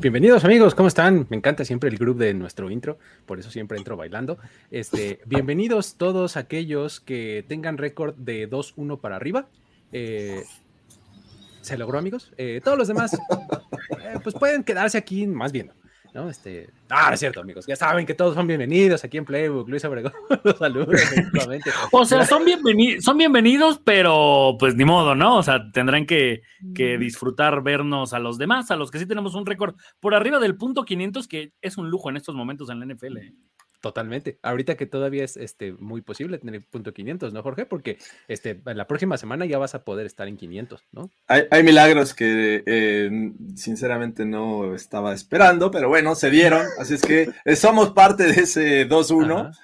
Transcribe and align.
Bienvenidos 0.00 0.46
amigos, 0.46 0.74
¿cómo 0.74 0.88
están? 0.88 1.26
Me 1.28 1.36
encanta 1.36 1.62
siempre 1.62 1.90
el 1.90 1.98
grupo 1.98 2.20
de 2.20 2.32
nuestro 2.32 2.70
intro, 2.70 2.98
por 3.26 3.38
eso 3.38 3.50
siempre 3.50 3.76
entro 3.76 3.98
bailando. 3.98 4.38
Este, 4.70 5.20
bienvenidos 5.26 5.96
todos 5.96 6.38
aquellos 6.38 7.00
que 7.00 7.44
tengan 7.46 7.76
récord 7.76 8.14
de 8.14 8.48
2-1 8.48 8.98
para 8.98 9.16
arriba. 9.16 9.48
Eh, 9.92 10.42
¿Se 11.60 11.76
logró 11.76 11.98
amigos? 11.98 12.32
Eh, 12.38 12.62
todos 12.64 12.78
los 12.78 12.88
demás, 12.88 13.12
eh, 13.12 14.18
pues 14.22 14.34
pueden 14.36 14.64
quedarse 14.64 14.96
aquí 14.96 15.26
más 15.26 15.52
bien. 15.52 15.70
¿No? 16.14 16.28
Este, 16.28 16.70
ah, 16.88 17.10
es 17.12 17.20
cierto, 17.20 17.40
amigos. 17.40 17.66
Ya 17.66 17.76
saben 17.76 18.06
que 18.06 18.14
todos 18.14 18.34
son 18.34 18.46
bienvenidos 18.46 19.04
aquí 19.04 19.18
en 19.18 19.24
Playbook. 19.24 19.68
Luis 19.68 19.84
Obregón, 19.84 20.12
los 20.44 20.58
saludos. 20.58 20.88
o 21.92 22.04
sea, 22.04 22.24
son, 22.24 22.44
bienvenidos, 22.44 23.04
son 23.04 23.18
bienvenidos, 23.18 23.80
pero 23.84 24.56
pues 24.58 24.74
ni 24.74 24.84
modo, 24.84 25.14
¿no? 25.14 25.38
O 25.38 25.42
sea, 25.42 25.70
tendrán 25.72 26.06
que, 26.06 26.42
que, 26.74 26.98
disfrutar 26.98 27.62
vernos 27.62 28.12
a 28.12 28.18
los 28.18 28.38
demás, 28.38 28.70
a 28.70 28.76
los 28.76 28.90
que 28.90 28.98
sí 28.98 29.06
tenemos 29.06 29.34
un 29.34 29.46
récord 29.46 29.76
por 30.00 30.14
arriba 30.14 30.38
del 30.38 30.56
punto 30.56 30.84
500, 30.84 31.28
que 31.28 31.52
es 31.60 31.76
un 31.76 31.90
lujo 31.90 32.10
en 32.10 32.16
estos 32.16 32.34
momentos 32.34 32.70
en 32.70 32.80
la 32.80 32.86
NFL. 32.86 33.16
¿eh? 33.18 33.34
Totalmente. 33.80 34.38
Ahorita 34.42 34.76
que 34.76 34.84
todavía 34.84 35.24
es 35.24 35.38
este, 35.38 35.72
muy 35.72 36.02
posible 36.02 36.36
tener 36.36 36.62
punto 36.66 36.92
500, 36.92 37.32
¿no, 37.32 37.42
Jorge? 37.42 37.64
Porque 37.64 37.96
este, 38.28 38.60
la 38.64 38.86
próxima 38.86 39.16
semana 39.16 39.46
ya 39.46 39.56
vas 39.56 39.74
a 39.74 39.84
poder 39.84 40.04
estar 40.04 40.28
en 40.28 40.36
500, 40.36 40.84
¿no? 40.92 41.10
Hay, 41.28 41.44
hay 41.50 41.62
milagros 41.62 42.12
que 42.12 42.62
eh, 42.66 43.32
sinceramente 43.56 44.26
no 44.26 44.74
estaba 44.74 45.14
esperando, 45.14 45.70
pero 45.70 45.88
bueno, 45.88 46.14
se 46.14 46.28
dieron. 46.28 46.66
Así 46.78 46.94
es 46.94 47.00
que 47.00 47.30
eh, 47.44 47.56
somos 47.56 47.92
parte 47.92 48.24
de 48.24 48.42
ese 48.42 48.86
2-1 48.86 49.56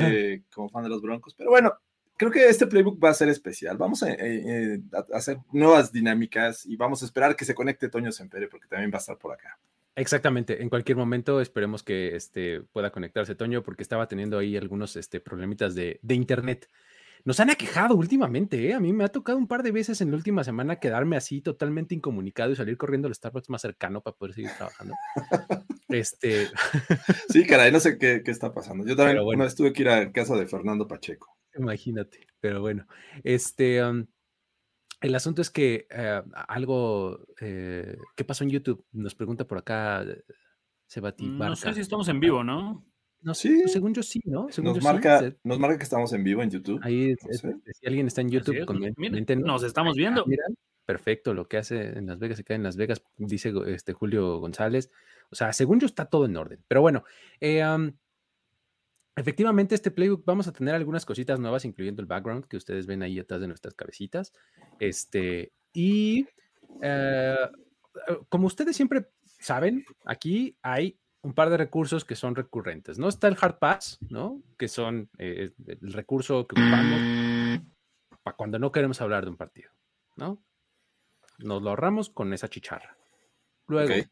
eh, 0.00 0.42
como 0.52 0.68
fan 0.68 0.82
de 0.82 0.88
los 0.88 1.00
Broncos. 1.00 1.34
Pero 1.38 1.50
bueno, 1.50 1.72
creo 2.16 2.32
que 2.32 2.48
este 2.48 2.66
playbook 2.66 3.02
va 3.02 3.10
a 3.10 3.14
ser 3.14 3.28
especial. 3.28 3.76
Vamos 3.76 4.02
a, 4.02 4.08
a 4.08 5.16
hacer 5.16 5.38
nuevas 5.52 5.92
dinámicas 5.92 6.66
y 6.66 6.74
vamos 6.74 7.02
a 7.02 7.04
esperar 7.04 7.36
que 7.36 7.44
se 7.44 7.54
conecte 7.54 7.88
Toño 7.88 8.10
Sempere 8.10 8.48
porque 8.48 8.66
también 8.66 8.90
va 8.90 8.96
a 8.96 9.00
estar 9.00 9.16
por 9.16 9.32
acá. 9.32 9.60
Exactamente, 9.96 10.62
en 10.62 10.68
cualquier 10.68 10.96
momento 10.96 11.40
esperemos 11.40 11.82
que 11.82 12.14
este, 12.14 12.62
pueda 12.72 12.90
conectarse 12.90 13.34
Toño 13.34 13.62
porque 13.62 13.82
estaba 13.82 14.08
teniendo 14.08 14.38
ahí 14.38 14.56
algunos 14.56 14.96
este, 14.96 15.20
problemitas 15.20 15.74
de, 15.74 15.98
de 16.02 16.14
internet. 16.14 16.68
Nos 17.24 17.38
han 17.38 17.50
aquejado 17.50 17.96
últimamente, 17.96 18.68
¿eh? 18.68 18.74
a 18.74 18.80
mí 18.80 18.92
me 18.92 19.04
ha 19.04 19.08
tocado 19.08 19.36
un 19.36 19.46
par 19.46 19.62
de 19.62 19.72
veces 19.72 20.00
en 20.00 20.10
la 20.10 20.16
última 20.16 20.42
semana 20.42 20.76
quedarme 20.76 21.16
así 21.16 21.42
totalmente 21.42 21.94
incomunicado 21.94 22.52
y 22.52 22.56
salir 22.56 22.78
corriendo 22.78 23.08
al 23.08 23.14
Starbucks 23.14 23.50
más 23.50 23.60
cercano 23.60 24.00
para 24.00 24.16
poder 24.16 24.34
seguir 24.34 24.50
trabajando. 24.56 24.94
este... 25.88 26.48
sí, 27.28 27.44
caray, 27.46 27.72
no 27.72 27.80
sé 27.80 27.98
qué, 27.98 28.22
qué 28.24 28.30
está 28.30 28.54
pasando. 28.54 28.86
Yo 28.86 28.96
también 28.96 29.22
bueno, 29.22 29.44
una 29.44 29.54
tuve 29.54 29.72
que 29.72 29.82
ir 29.82 29.88
a 29.90 30.12
casa 30.12 30.34
de 30.36 30.46
Fernando 30.46 30.88
Pacheco. 30.88 31.36
Imagínate, 31.54 32.26
pero 32.40 32.60
bueno, 32.60 32.86
este... 33.22 33.84
Um, 33.84 34.06
el 35.00 35.14
asunto 35.14 35.42
es 35.42 35.50
que 35.50 35.86
eh, 35.90 36.22
algo, 36.48 37.20
eh, 37.40 37.96
¿qué 38.16 38.24
pasó 38.24 38.44
en 38.44 38.50
YouTube? 38.50 38.84
Nos 38.92 39.14
pregunta 39.14 39.46
por 39.46 39.58
acá 39.58 40.04
Sebati. 40.86 41.26
No 41.26 41.56
sé 41.56 41.74
si 41.74 41.80
estamos 41.80 42.08
en 42.08 42.20
vivo, 42.20 42.44
¿no? 42.44 42.84
No 43.22 43.34
sé, 43.34 43.60
pues, 43.62 43.72
según 43.72 43.92
yo 43.92 44.02
sí, 44.02 44.20
¿no? 44.24 44.48
Según 44.50 44.72
nos, 44.72 44.78
yo 44.78 44.82
marca, 44.82 45.20
sí. 45.20 45.36
nos 45.44 45.58
marca 45.58 45.76
que 45.76 45.84
estamos 45.84 46.12
en 46.12 46.24
vivo 46.24 46.42
en 46.42 46.50
YouTube. 46.50 46.80
Ahí, 46.82 47.14
no 47.22 47.32
sé. 47.32 47.54
si 47.72 47.86
alguien 47.86 48.06
está 48.06 48.22
en 48.22 48.30
YouTube, 48.30 48.64
comenten. 48.64 49.40
Nos 49.42 49.62
estamos 49.62 49.94
viendo. 49.94 50.24
Mira, 50.26 50.44
perfecto, 50.86 51.34
lo 51.34 51.46
que 51.46 51.58
hace 51.58 51.98
en 51.98 52.06
Las 52.06 52.18
Vegas 52.18 52.38
se 52.38 52.44
cae 52.44 52.56
en 52.56 52.62
Las 52.62 52.76
Vegas, 52.76 53.02
dice 53.16 53.52
este 53.66 53.92
Julio 53.92 54.38
González. 54.38 54.90
O 55.30 55.36
sea, 55.36 55.52
según 55.52 55.80
yo 55.80 55.86
está 55.86 56.06
todo 56.06 56.24
en 56.24 56.36
orden. 56.36 56.64
Pero 56.66 56.80
bueno, 56.80 57.04
eh, 57.40 57.64
um, 57.64 57.92
Efectivamente, 59.20 59.74
este 59.74 59.90
playbook 59.90 60.24
vamos 60.24 60.48
a 60.48 60.52
tener 60.52 60.74
algunas 60.74 61.04
cositas 61.04 61.38
nuevas, 61.38 61.66
incluyendo 61.66 62.00
el 62.00 62.08
background 62.08 62.46
que 62.46 62.56
ustedes 62.56 62.86
ven 62.86 63.02
ahí 63.02 63.18
atrás 63.18 63.42
de 63.42 63.48
nuestras 63.48 63.74
cabecitas. 63.74 64.32
Este, 64.78 65.52
y 65.74 66.26
eh, 66.80 67.36
como 68.30 68.46
ustedes 68.46 68.74
siempre 68.74 69.10
saben, 69.26 69.84
aquí 70.06 70.56
hay 70.62 70.98
un 71.20 71.34
par 71.34 71.50
de 71.50 71.58
recursos 71.58 72.06
que 72.06 72.16
son 72.16 72.34
recurrentes, 72.34 72.98
¿no? 72.98 73.10
Está 73.10 73.28
el 73.28 73.36
hard 73.38 73.58
pass, 73.58 73.98
¿no? 74.08 74.42
Que 74.56 74.68
son 74.68 75.10
eh, 75.18 75.52
el 75.66 75.92
recurso 75.92 76.46
que 76.46 76.58
ocupamos 76.58 77.60
para 78.22 78.36
cuando 78.38 78.58
no 78.58 78.72
queremos 78.72 79.02
hablar 79.02 79.24
de 79.24 79.32
un 79.32 79.36
partido, 79.36 79.70
¿no? 80.16 80.42
Nos 81.40 81.60
lo 81.60 81.68
ahorramos 81.68 82.08
con 82.08 82.32
esa 82.32 82.48
chicharra. 82.48 82.96
Luego, 83.66 83.90
okay. 83.92 84.04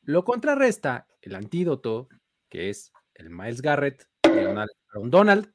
lo 0.00 0.24
contrarresta 0.24 1.06
el 1.20 1.34
antídoto, 1.34 2.08
que 2.48 2.70
es 2.70 2.90
el 3.18 3.30
Miles 3.30 3.62
Garrett 3.62 4.06
diagonal 4.22 4.68
un 4.94 5.10
Donald, 5.10 5.52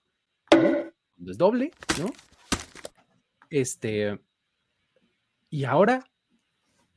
¿no? 0.55 1.31
es 1.31 1.37
doble, 1.37 1.71
¿no? 1.99 2.11
Este, 3.49 4.19
y 5.49 5.65
ahora 5.65 6.03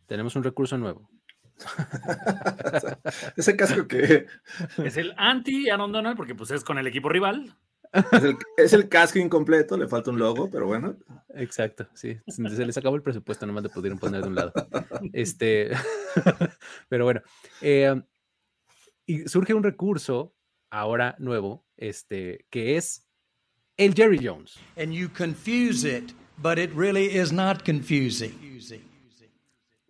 tenemos 0.07 0.37
un 0.37 0.45
recurso 0.45 0.79
nuevo. 0.79 1.09
Ese 3.37 3.57
casco 3.57 3.87
que 3.87 4.27
es 4.85 4.97
el 4.97 5.15
anti 5.17 5.71
Aaron 5.71 5.93
Donald, 5.93 6.17
porque 6.17 6.35
pues 6.35 6.51
es 6.51 6.65
con 6.65 6.79
el 6.79 6.87
equipo 6.87 7.09
rival. 7.09 7.57
Es 8.11 8.25
el, 8.25 8.37
es 8.57 8.73
el, 8.73 8.89
casco 8.89 9.21
incompleto, 9.21 9.77
le 9.77 9.87
falta 9.87 10.11
un 10.11 10.19
logo, 10.19 10.51
pero 10.51 10.67
bueno. 10.67 10.97
Exacto, 11.35 11.89
sí. 11.95 12.19
Se 12.27 12.67
les 12.67 12.77
acabó 12.77 12.97
el 12.97 13.03
presupuesto, 13.03 13.47
nomás 13.47 13.63
le 13.63 13.69
pudieron 13.69 14.01
poner 14.01 14.23
de 14.23 14.29
un 14.29 14.35
lado. 14.35 14.53
Este, 15.13 15.71
pero 16.89 17.05
bueno. 17.05 17.23
Eh, 17.61 18.03
y 19.07 19.29
surge 19.29 19.55
un 19.55 19.63
recurso 19.63 20.35
ahora 20.75 21.15
nuevo, 21.19 21.65
este, 21.77 22.47
que 22.51 22.77
es 22.77 23.09
el 23.77 23.95
Jerry 23.95 24.19
Jones. 24.21 24.59
And 24.77 24.93
you 24.93 25.09
confuse 25.09 25.85
it, 25.85 26.13
but 26.37 26.59
it 26.59 26.73
really 26.75 27.07
is 27.07 27.33
not 27.33 27.65
confusing. 27.65 28.33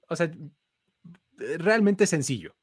O 0.08 0.16
sea, 0.16 0.30
realmente 1.58 2.06
sencillo. 2.06 2.54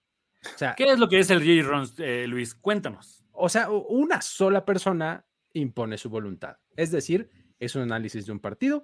O 0.53 0.57
sea, 0.57 0.75
¿Qué 0.75 0.85
es 0.85 0.99
lo 0.99 1.09
que 1.09 1.19
es 1.19 1.29
el 1.31 1.41
Jerry 1.41 1.63
Jones, 1.63 1.95
eh, 1.97 2.25
Luis? 2.27 2.53
Cuéntanos. 2.53 3.23
O 3.31 3.49
sea, 3.49 3.69
una 3.69 4.21
sola 4.21 4.65
persona 4.65 5.25
impone 5.53 5.97
su 5.97 6.09
voluntad. 6.09 6.57
Es 6.75 6.91
decir, 6.91 7.29
es 7.59 7.75
un 7.75 7.81
análisis 7.81 8.25
de 8.25 8.31
un 8.31 8.39
partido 8.39 8.83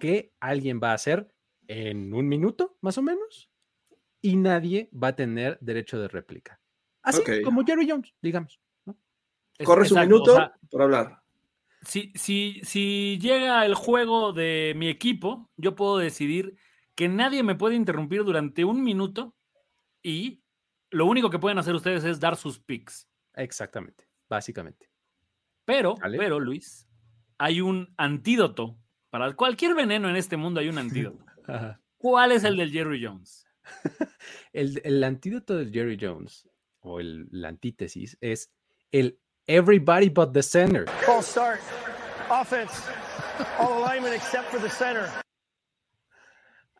que 0.00 0.32
alguien 0.40 0.80
va 0.82 0.90
a 0.90 0.94
hacer 0.94 1.32
en 1.68 2.12
un 2.12 2.28
minuto, 2.28 2.76
más 2.80 2.98
o 2.98 3.02
menos, 3.02 3.50
y 4.20 4.36
nadie 4.36 4.90
va 4.92 5.08
a 5.08 5.16
tener 5.16 5.58
derecho 5.60 6.00
de 6.00 6.08
réplica. 6.08 6.60
Así 7.02 7.20
okay. 7.20 7.42
como 7.42 7.64
Jerry 7.64 7.88
Jones, 7.88 8.14
digamos. 8.20 8.60
Corre 9.64 9.86
su 9.86 9.96
minuto 9.96 10.32
o 10.32 10.36
sea, 10.36 10.54
por 10.70 10.82
hablar. 10.82 11.22
Si, 11.82 12.12
si, 12.14 12.60
si 12.62 13.18
llega 13.20 13.66
el 13.66 13.74
juego 13.74 14.32
de 14.32 14.72
mi 14.76 14.88
equipo, 14.88 15.50
yo 15.56 15.74
puedo 15.74 15.98
decidir 15.98 16.56
que 16.94 17.08
nadie 17.08 17.42
me 17.42 17.54
puede 17.54 17.74
interrumpir 17.74 18.24
durante 18.24 18.64
un 18.64 18.82
minuto 18.82 19.34
y 20.02 20.42
lo 20.90 21.06
único 21.06 21.30
que 21.30 21.38
pueden 21.38 21.58
hacer 21.58 21.74
ustedes 21.74 22.04
es 22.04 22.20
dar 22.20 22.36
sus 22.36 22.60
picks. 22.60 23.08
Exactamente, 23.34 24.08
básicamente. 24.28 24.90
Pero, 25.64 25.94
pero, 26.18 26.38
Luis, 26.38 26.86
hay 27.38 27.60
un 27.60 27.92
antídoto. 27.96 28.78
Para 29.10 29.34
cualquier 29.34 29.74
veneno 29.74 30.08
en 30.08 30.16
este 30.16 30.36
mundo 30.36 30.60
hay 30.60 30.68
un 30.68 30.78
antídoto. 30.78 31.24
¿Cuál 31.96 32.32
es 32.32 32.44
el 32.44 32.56
del 32.56 32.70
Jerry 32.70 33.04
Jones? 33.04 33.46
el, 34.52 34.80
el, 34.84 35.04
antídoto 35.04 35.56
del 35.56 35.72
Jerry 35.72 35.96
Jones, 36.00 36.48
o 36.80 37.00
el, 37.00 37.28
la 37.30 37.48
antítesis, 37.48 38.18
es 38.20 38.52
el 38.90 39.20
everybody 39.48 40.08
but 40.08 40.32
the 40.32 40.42
center. 40.42 40.86
False 41.04 41.26
start. 41.26 41.60
Offense. 42.30 42.72
All 43.58 43.78
alignment 43.78 44.14
except 44.14 44.50
for 44.50 44.60
the 44.60 44.70
center. 44.70 45.08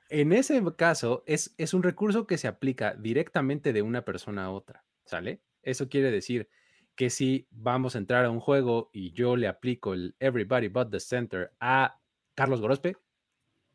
En 0.09 0.33
ese 0.33 0.63
caso, 0.77 1.25
es, 1.27 1.55
es 1.57 1.73
un 1.73 1.83
recurso 1.83 2.27
que 2.27 2.37
se 2.37 2.47
aplica 2.47 2.95
directamente 2.95 3.73
de 3.73 3.81
una 3.81 4.05
persona 4.05 4.45
a 4.45 4.51
otra, 4.51 4.85
¿sale? 5.07 5.41
Eso 5.63 5.89
quiere 5.89 6.11
decir 6.11 6.51
que 6.95 7.09
si 7.09 7.49
vamos 7.51 7.95
a 7.95 7.99
entrar 7.99 8.27
a 8.27 8.31
un 8.31 8.41
juego 8.41 8.91
y 8.93 9.13
yo 9.13 9.37
le 9.37 9.49
aplico 9.49 9.95
el 9.95 10.15
Everybody 10.21 10.69
But 10.69 10.91
the 10.91 11.01
Center 11.01 11.53
a 11.61 11.99
Carlos 12.35 12.61
Gorospe, 12.61 12.97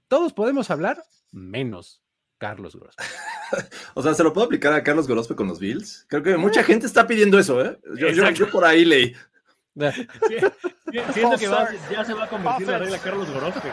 todos 0.08 0.34
podemos 0.34 0.70
hablar 0.70 1.04
menos 1.32 2.04
Carlos 2.38 2.76
Gorospe. 2.76 3.04
o 3.94 4.04
sea, 4.04 4.14
¿se 4.14 4.24
lo 4.24 4.34
puedo 4.34 4.46
aplicar 4.46 4.74
a 4.74 4.84
Carlos 4.84 5.08
Gorospe 5.08 5.36
con 5.36 5.48
los 5.48 5.60
Bills? 5.60 6.06
Creo 6.10 6.24
que 6.24 6.38
mucha 6.38 6.64
gente 6.64 6.86
está 6.86 7.08
pidiendo 7.08 7.40
eso, 7.40 7.64
¿eh? 7.64 7.80
Yo, 8.34 8.50
por 8.50 8.66
ahí 8.66 8.86
leí. 8.86 9.16
Siento 11.14 11.38
que 11.38 11.46
ya 11.92 12.04
se 12.04 12.14
va 12.14 12.26
a 12.26 12.30
convertir 12.30 12.68
la 12.68 12.80
regla 12.80 13.00
Carlos 13.00 13.30
Gorospe. 13.32 13.70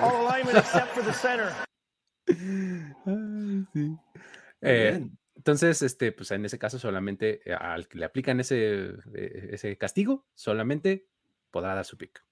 Eh, 4.67 5.07
entonces, 5.37 5.83
este, 5.83 6.13
pues 6.13 6.31
en 6.31 6.45
ese 6.47 6.59
caso 6.59 6.79
solamente 6.79 7.43
eh, 7.45 7.53
al 7.55 7.87
que 7.87 7.99
le 7.99 8.07
aplican 8.07 8.41
ese, 8.41 8.95
eh, 9.15 9.49
ese 9.53 9.77
castigo, 9.77 10.27
solamente 10.35 11.07
podrá 11.51 11.75
dar 11.75 11.85
su 11.85 11.99
pick. 11.99 12.25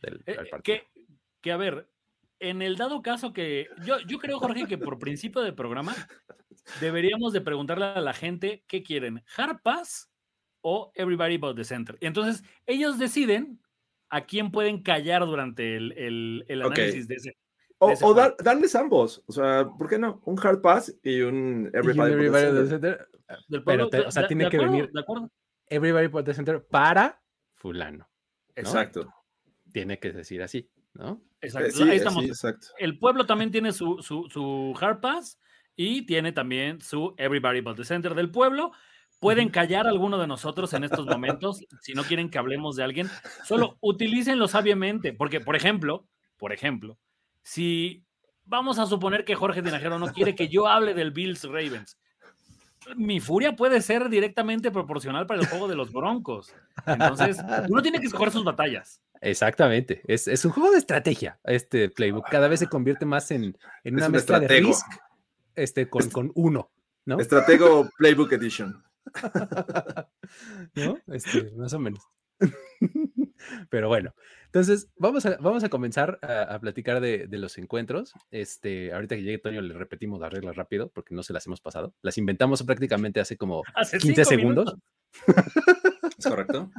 Del, 0.00 0.22
que, 0.62 0.86
que, 1.40 1.52
a 1.52 1.56
ver, 1.56 1.88
en 2.40 2.62
el 2.62 2.76
dado 2.76 3.02
caso 3.02 3.32
que 3.32 3.68
yo, 3.84 4.00
yo 4.00 4.18
creo, 4.18 4.38
Jorge, 4.38 4.66
que 4.66 4.78
por 4.78 4.98
principio 4.98 5.42
de 5.42 5.52
programa 5.52 5.94
deberíamos 6.80 7.32
de 7.32 7.40
preguntarle 7.40 7.84
a 7.84 8.00
la 8.00 8.12
gente 8.12 8.64
qué 8.66 8.82
quieren, 8.82 9.22
Hard 9.36 9.60
Pass 9.62 10.10
o 10.62 10.90
Everybody 10.94 11.36
But 11.36 11.56
the 11.56 11.64
Center. 11.64 11.96
Y 12.00 12.06
entonces 12.06 12.42
ellos 12.66 12.98
deciden 12.98 13.60
a 14.08 14.22
quién 14.22 14.50
pueden 14.50 14.82
callar 14.82 15.24
durante 15.24 15.76
el, 15.76 15.92
el, 16.48 16.62
análisis 16.62 17.06
de 17.06 17.14
ese. 17.14 17.36
O, 17.78 18.14
darles 18.14 18.74
ambos, 18.74 19.22
o 19.26 19.32
sea, 19.32 19.66
¿por 19.78 19.88
qué 19.88 19.98
no? 19.98 20.20
Un 20.26 20.38
hard 20.38 20.60
pass 20.60 20.94
y 21.02 21.22
un 21.22 21.70
everybody, 21.72 22.28
but 22.28 22.52
the 22.52 22.66
center. 22.66 23.08
Pero, 23.64 23.88
o 24.06 24.10
sea, 24.10 24.26
tiene 24.26 24.50
que 24.50 24.58
venir 24.58 24.90
everybody 25.68 26.08
but 26.08 26.26
the 26.26 26.34
center 26.34 26.62
para 26.62 27.22
fulano. 27.54 28.06
Exacto. 28.54 29.10
Tiene 29.72 29.98
que 29.98 30.12
decir 30.12 30.42
así, 30.42 30.68
¿no? 31.00 31.22
Exacto. 31.40 31.84
Ahí 31.84 31.96
estamos. 31.96 32.24
El 32.78 32.98
pueblo 32.98 33.26
también 33.26 33.50
tiene 33.50 33.72
su, 33.72 34.02
su, 34.02 34.28
su 34.30 34.76
hard 34.80 35.00
pass 35.00 35.38
y 35.74 36.02
tiene 36.06 36.32
también 36.32 36.80
su 36.80 37.14
everybody 37.16 37.60
but 37.60 37.76
the 37.76 37.84
center 37.84 38.14
del 38.14 38.30
pueblo. 38.30 38.72
Pueden 39.18 39.50
callar 39.50 39.86
a 39.86 39.90
alguno 39.90 40.18
de 40.18 40.26
nosotros 40.26 40.72
en 40.72 40.84
estos 40.84 41.06
momentos 41.06 41.64
si 41.82 41.94
no 41.94 42.04
quieren 42.04 42.30
que 42.30 42.38
hablemos 42.38 42.76
de 42.76 42.84
alguien. 42.84 43.08
Solo 43.44 43.78
utilícenlo 43.80 44.48
sabiamente, 44.48 45.12
porque, 45.12 45.40
por 45.40 45.56
ejemplo, 45.56 46.06
por 46.36 46.52
ejemplo, 46.52 46.98
si 47.42 48.04
vamos 48.44 48.78
a 48.78 48.86
suponer 48.86 49.24
que 49.24 49.34
Jorge 49.34 49.62
Tinajero 49.62 49.98
no 49.98 50.12
quiere 50.12 50.34
que 50.34 50.48
yo 50.48 50.66
hable 50.66 50.94
del 50.94 51.10
Bills 51.10 51.44
Ravens, 51.44 51.98
mi 52.96 53.20
furia 53.20 53.56
puede 53.56 53.82
ser 53.82 54.08
directamente 54.08 54.70
proporcional 54.70 55.26
para 55.26 55.40
el 55.40 55.46
juego 55.46 55.68
de 55.68 55.76
los 55.76 55.92
Broncos. 55.92 56.54
Entonces, 56.86 57.38
uno 57.68 57.82
tiene 57.82 58.00
que 58.00 58.06
escoger 58.06 58.30
sus 58.30 58.44
batallas. 58.44 59.02
Exactamente. 59.20 60.02
Es, 60.06 60.44
un 60.44 60.52
juego 60.52 60.70
de 60.70 60.78
estrategia, 60.78 61.38
este 61.44 61.90
playbook. 61.90 62.28
Cada 62.30 62.48
vez 62.48 62.60
se 62.60 62.68
convierte 62.68 63.04
más 63.04 63.30
en, 63.30 63.56
una 63.84 64.08
mezcla 64.08 64.40
de 64.40 64.48
risk 64.48 64.86
este, 65.54 65.88
con, 65.88 66.08
con 66.10 66.32
uno. 66.34 66.70
¿no? 67.04 67.20
Estratego 67.20 67.88
Playbook 67.98 68.32
Edition. 68.32 68.82
¿No? 70.74 70.98
Este, 71.08 71.50
más 71.56 71.72
o 71.72 71.78
menos. 71.78 72.02
Pero 73.68 73.88
bueno, 73.88 74.14
entonces 74.46 74.90
vamos 74.96 75.26
a, 75.26 75.36
vamos 75.38 75.64
a 75.64 75.68
comenzar 75.68 76.18
a, 76.22 76.58
platicar 76.60 77.00
de, 77.00 77.28
los 77.30 77.58
encuentros. 77.58 78.14
Este, 78.30 78.92
ahorita 78.92 79.16
que 79.16 79.22
llegue 79.22 79.38
Toño 79.38 79.60
le 79.60 79.74
repetimos 79.74 80.20
las 80.20 80.32
reglas 80.32 80.56
rápido 80.56 80.90
porque 80.90 81.14
no 81.14 81.22
se 81.22 81.32
las 81.32 81.46
hemos 81.46 81.60
pasado. 81.60 81.94
Las 82.02 82.18
inventamos 82.18 82.62
prácticamente 82.62 83.20
hace 83.20 83.36
como 83.36 83.62
15 84.00 84.24
segundos. 84.24 84.76
¿Es 86.18 86.26
correcto? 86.26 86.70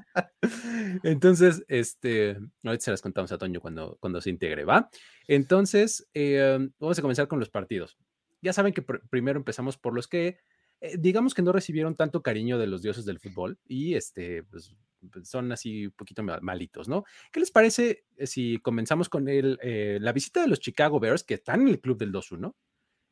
Entonces, 1.04 1.63
este, 1.68 2.38
ahorita 2.64 2.84
se 2.84 2.92
las 2.92 3.02
contamos 3.02 3.31
a 3.31 3.38
Toño 3.38 3.60
cuando, 3.60 3.98
cuando 4.00 4.22
se 4.22 4.30
integre, 4.30 4.66
¿va? 4.66 4.90
Entonces, 5.28 6.07
eh, 6.14 6.69
vamos 6.80 7.00
a 7.00 7.02
comenzar 7.02 7.28
con 7.28 7.40
los 7.40 7.50
partidos. 7.50 7.98
Ya 8.42 8.54
saben 8.54 8.74
que 8.74 8.81
primero 8.81 9.40
empezamos 9.40 9.78
por 9.78 9.96
los 9.96 10.07
que 10.07 10.40
eh, 10.81 10.98
digamos 10.98 11.36
que 11.36 11.44
no 11.44 11.52
recibieron 11.52 11.96
tanto 11.96 12.24
cariño 12.24 12.57
de 12.57 12.66
los 12.68 12.81
dioses 12.81 13.06
del 13.06 13.19
fútbol 13.19 13.60
y 13.68 13.94
este, 13.94 14.44
pues, 14.44 14.75
son 15.24 15.51
así 15.51 15.88
un 15.88 15.94
poquito 15.94 16.24
malitos, 16.24 16.88
¿no? 16.88 17.03
¿Qué 17.31 17.39
les 17.39 17.51
parece 17.51 18.06
eh, 18.18 18.27
si 18.27 18.59
comenzamos 18.59 19.09
con 19.09 19.27
el, 19.27 19.59
eh, 19.62 19.98
la 20.01 20.13
visita 20.13 20.42
de 20.42 20.48
los 20.48 20.59
Chicago 20.59 21.00
Bears, 21.00 21.24
que 21.24 21.36
están 21.36 21.62
en 21.62 21.68
el 21.69 21.80
club 21.80 21.98
del 21.98 22.12
2-1, 22.12 22.53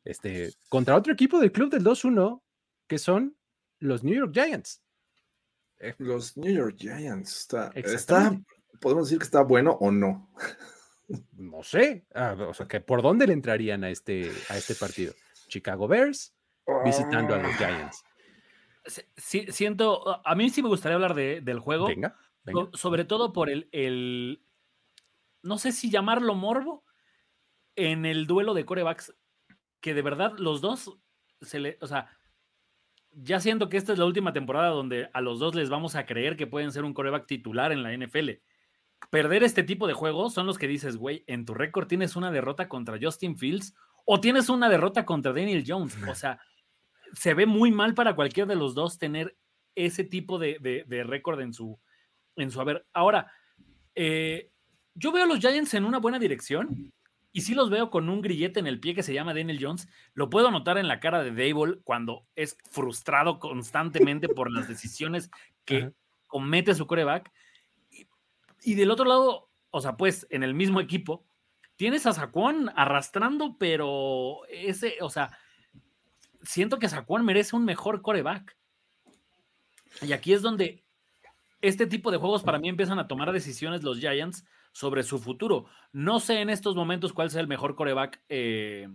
este, 0.03 0.53
contra 0.69 0.95
otro 0.95 1.13
equipo 1.13 1.39
del 1.39 1.51
club 1.51 1.71
del 1.71 1.83
2-1, 1.83 2.41
que 2.87 2.97
son 2.97 3.37
los 3.79 4.03
New 4.03 4.15
York 4.15 4.33
Giants? 4.33 4.81
Los 5.97 6.35
New 6.37 6.53
York 6.53 6.75
Giants, 6.77 7.47
está, 7.75 8.39
podemos 8.81 9.07
decir 9.07 9.19
que 9.19 9.25
está 9.25 9.43
bueno 9.43 9.71
o 9.79 9.91
no. 9.91 10.29
No 11.33 11.63
sé, 11.63 12.05
ah, 12.13 12.35
o 12.37 12.53
sea, 12.53 12.67
que 12.67 12.81
¿por 12.81 13.01
dónde 13.01 13.25
le 13.25 13.33
entrarían 13.33 13.83
a 13.83 13.89
este, 13.89 14.31
a 14.47 14.57
este 14.57 14.75
partido? 14.75 15.11
Chicago 15.47 15.87
Bears, 15.87 16.35
visitando 16.85 17.33
a 17.33 17.39
los 17.39 17.51
Giants. 17.55 18.03
Siento, 19.17 20.25
a 20.25 20.35
mí 20.35 20.49
sí 20.49 20.61
me 20.61 20.69
gustaría 20.69 20.95
hablar 20.95 21.15
del 21.15 21.59
juego. 21.59 21.87
Venga, 21.87 22.15
Sobre 22.73 23.05
todo 23.05 23.33
por 23.33 23.49
el, 23.49 23.69
el, 23.71 24.43
no 25.43 25.57
sé 25.57 25.71
si 25.71 25.89
llamarlo 25.89 26.35
morbo, 26.35 26.83
en 27.75 28.05
el 28.05 28.27
duelo 28.27 28.53
de 28.53 28.65
corebacks, 28.65 29.15
que 29.79 29.93
de 29.93 30.01
verdad 30.01 30.33
los 30.37 30.61
dos 30.61 30.97
se 31.41 31.59
le, 31.59 31.77
o 31.81 31.87
sea, 31.87 32.09
ya 33.11 33.39
siento 33.39 33.69
que 33.69 33.77
esta 33.77 33.93
es 33.93 33.99
la 33.99 34.05
última 34.05 34.33
temporada 34.33 34.69
donde 34.69 35.09
a 35.13 35.21
los 35.21 35.39
dos 35.39 35.55
les 35.55 35.69
vamos 35.69 35.95
a 35.95 36.05
creer 36.05 36.35
que 36.35 36.47
pueden 36.47 36.71
ser 36.71 36.83
un 36.83 36.93
coreback 36.93 37.25
titular 37.25 37.71
en 37.71 37.83
la 37.83 37.95
NFL. 37.95 38.29
Perder 39.09 39.43
este 39.43 39.63
tipo 39.63 39.87
de 39.87 39.93
juegos 39.93 40.33
son 40.33 40.45
los 40.45 40.57
que 40.57 40.67
dices, 40.67 40.97
güey, 40.97 41.23
en 41.27 41.45
tu 41.45 41.53
récord 41.53 41.87
tienes 41.87 42.15
una 42.15 42.31
derrota 42.31 42.67
contra 42.67 42.97
Justin 43.01 43.37
Fields 43.37 43.73
o 44.05 44.19
tienes 44.19 44.49
una 44.49 44.69
derrota 44.69 45.05
contra 45.05 45.33
Daniel 45.33 45.63
Jones. 45.65 45.97
O 46.07 46.15
sea, 46.15 46.39
se 47.13 47.33
ve 47.33 47.45
muy 47.45 47.71
mal 47.71 47.93
para 47.93 48.15
cualquiera 48.15 48.47
de 48.47 48.55
los 48.55 48.75
dos 48.75 48.97
tener 48.97 49.37
ese 49.75 50.03
tipo 50.03 50.39
de, 50.39 50.85
récord 51.05 51.39
en 51.41 51.53
su, 51.53 51.79
en 52.35 52.51
su 52.51 52.59
haber. 52.61 52.85
Ahora, 52.93 53.31
eh, 53.95 54.51
yo 54.93 55.11
veo 55.11 55.23
a 55.23 55.27
los 55.27 55.39
Giants 55.39 55.73
en 55.73 55.85
una 55.85 55.99
buena 55.99 56.19
dirección 56.19 56.91
y 57.31 57.41
sí 57.41 57.53
los 57.53 57.69
veo 57.69 57.89
con 57.89 58.09
un 58.09 58.21
grillete 58.21 58.59
en 58.59 58.67
el 58.67 58.79
pie 58.79 58.95
que 58.95 59.03
se 59.03 59.13
llama 59.13 59.33
Daniel 59.33 59.59
Jones. 59.61 59.87
Lo 60.13 60.29
puedo 60.29 60.51
notar 60.51 60.77
en 60.77 60.87
la 60.87 60.99
cara 60.99 61.23
de 61.23 61.31
Dable 61.31 61.79
cuando 61.83 62.25
es 62.35 62.57
frustrado 62.71 63.39
constantemente 63.39 64.27
por 64.27 64.51
las 64.51 64.67
decisiones 64.67 65.29
que 65.63 65.93
comete 66.27 66.73
su 66.73 66.87
coreback. 66.87 67.31
Y, 67.91 68.07
y, 68.63 68.75
del 68.75 68.91
otro 68.91 69.05
lado, 69.05 69.49
o 69.69 69.81
sea, 69.81 69.95
pues 69.95 70.27
en 70.31 70.43
el 70.43 70.53
mismo 70.53 70.81
equipo, 70.81 71.23
tienes 71.75 72.05
a 72.05 72.13
Saquon 72.13 72.71
arrastrando, 72.75 73.55
pero 73.57 74.39
ese, 74.49 74.97
o 74.99 75.09
sea, 75.09 75.37
siento 76.41 76.79
que 76.79 76.89
Saquon 76.89 77.25
merece 77.25 77.55
un 77.55 77.65
mejor 77.65 78.01
coreback. 78.01 78.57
Y 80.01 80.13
aquí 80.13 80.33
es 80.33 80.41
donde 80.41 80.83
este 81.61 81.87
tipo 81.87 82.11
de 82.11 82.17
juegos 82.17 82.43
para 82.43 82.59
mí 82.59 82.69
empiezan 82.69 82.99
a 82.99 83.07
tomar 83.07 83.31
decisiones 83.31 83.83
los 83.83 83.99
Giants 83.99 84.45
sobre 84.71 85.03
su 85.03 85.19
futuro. 85.19 85.65
No 85.91 86.19
sé 86.19 86.41
en 86.41 86.49
estos 86.49 86.75
momentos 86.75 87.13
cuál 87.13 87.29
sea 87.29 87.41
el 87.41 87.47
mejor 87.47 87.75
coreback 87.75 88.21
eh, 88.29 88.87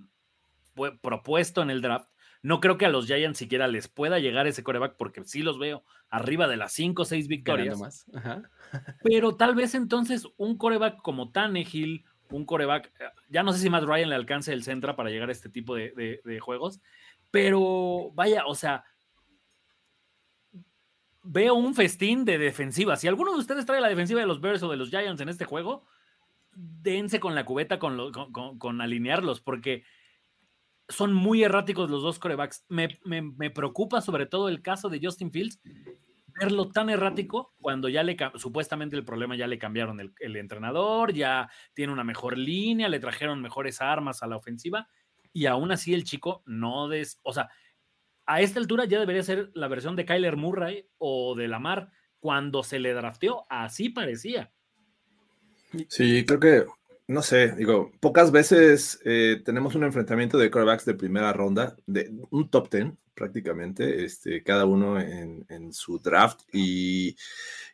propuesto 1.02 1.62
en 1.62 1.70
el 1.70 1.82
draft. 1.82 2.08
No 2.42 2.60
creo 2.60 2.76
que 2.76 2.86
a 2.86 2.90
los 2.90 3.06
Giants 3.06 3.38
siquiera 3.38 3.68
les 3.68 3.88
pueda 3.88 4.18
llegar 4.18 4.46
ese 4.46 4.62
coreback 4.62 4.96
porque 4.96 5.24
sí 5.24 5.42
los 5.42 5.58
veo 5.58 5.82
arriba 6.10 6.46
de 6.46 6.56
las 6.56 6.72
5 6.72 7.02
o 7.02 7.04
6 7.04 7.28
victorias. 7.28 7.78
Más. 7.78 8.06
Pero 9.02 9.36
tal 9.36 9.54
vez 9.54 9.74
entonces 9.74 10.28
un 10.36 10.56
coreback 10.56 11.00
como 11.02 11.32
Tannehill, 11.32 12.04
un 12.30 12.44
coreback, 12.44 12.92
eh, 13.00 13.04
ya 13.28 13.42
no 13.42 13.52
sé 13.52 13.60
si 13.60 13.70
más 13.70 13.84
Ryan 13.84 14.10
le 14.10 14.16
alcance 14.16 14.52
el 14.52 14.62
centra 14.62 14.96
para 14.96 15.10
llegar 15.10 15.28
a 15.28 15.32
este 15.32 15.48
tipo 15.48 15.74
de 15.74 16.38
juegos, 16.40 16.80
pero 17.34 18.12
vaya, 18.14 18.46
o 18.46 18.54
sea, 18.54 18.84
veo 21.24 21.54
un 21.54 21.74
festín 21.74 22.24
de 22.24 22.38
defensiva. 22.38 22.94
Si 22.94 23.08
alguno 23.08 23.32
de 23.32 23.40
ustedes 23.40 23.66
trae 23.66 23.80
la 23.80 23.88
defensiva 23.88 24.20
de 24.20 24.26
los 24.28 24.40
Bears 24.40 24.62
o 24.62 24.70
de 24.70 24.76
los 24.76 24.88
Giants 24.88 25.20
en 25.20 25.28
este 25.28 25.44
juego, 25.44 25.84
dense 26.52 27.18
con 27.18 27.34
la 27.34 27.44
cubeta 27.44 27.80
con, 27.80 28.12
con, 28.12 28.80
alinearlos, 28.80 29.40
porque 29.40 29.82
son 30.88 31.12
muy 31.12 31.42
erráticos 31.42 31.90
los 31.90 32.04
dos 32.04 32.20
corebacks. 32.20 32.66
Me, 32.68 33.50
preocupa 33.50 34.00
sobre 34.00 34.26
todo 34.26 34.48
el 34.48 34.62
caso 34.62 34.88
de 34.88 35.00
Justin 35.02 35.32
Fields, 35.32 35.60
verlo 36.40 36.68
tan 36.68 36.88
errático 36.88 37.52
cuando 37.60 37.88
ya 37.88 38.04
le 38.04 38.16
supuestamente 38.36 38.94
el 38.94 39.04
problema 39.04 39.34
ya 39.34 39.48
le 39.48 39.58
cambiaron 39.58 39.98
el, 39.98 40.14
el, 40.20 40.36
entrenador, 40.36 41.12
ya 41.12 41.50
tiene 41.72 41.92
una 41.92 42.04
mejor 42.04 42.38
línea, 42.38 42.88
le 42.88 43.00
trajeron 43.00 43.42
mejores 43.42 43.80
armas 43.80 44.22
a 44.22 44.28
la 44.28 44.36
ofensiva 44.36 44.88
y 45.34 45.46
aún 45.46 45.72
así 45.72 45.92
el 45.92 46.04
chico 46.04 46.42
no 46.46 46.88
des, 46.88 47.20
o 47.22 47.34
sea, 47.34 47.50
a 48.24 48.40
esta 48.40 48.58
altura 48.58 48.86
ya 48.86 49.00
debería 49.00 49.22
ser 49.22 49.50
la 49.52 49.68
versión 49.68 49.96
de 49.96 50.06
Kyler 50.06 50.36
Murray 50.36 50.88
o 50.96 51.34
de 51.34 51.48
Lamar 51.48 51.90
cuando 52.20 52.62
se 52.62 52.78
le 52.78 52.94
drafteó, 52.94 53.44
así 53.50 53.90
parecía. 53.90 54.50
Sí, 55.88 56.24
creo 56.24 56.40
que 56.40 56.64
no 57.06 57.20
sé, 57.20 57.52
digo, 57.52 57.92
pocas 58.00 58.30
veces 58.30 58.98
eh, 59.04 59.42
tenemos 59.44 59.74
un 59.74 59.84
enfrentamiento 59.84 60.38
de 60.38 60.50
quarterbacks 60.50 60.86
de 60.86 60.94
primera 60.94 61.32
ronda, 61.34 61.76
de 61.86 62.10
un 62.30 62.48
top 62.48 62.70
ten 62.70 62.98
prácticamente, 63.14 64.04
este, 64.04 64.42
cada 64.42 64.64
uno 64.64 64.98
en, 64.98 65.44
en 65.48 65.72
su 65.72 65.98
draft, 65.98 66.40
y, 66.52 67.16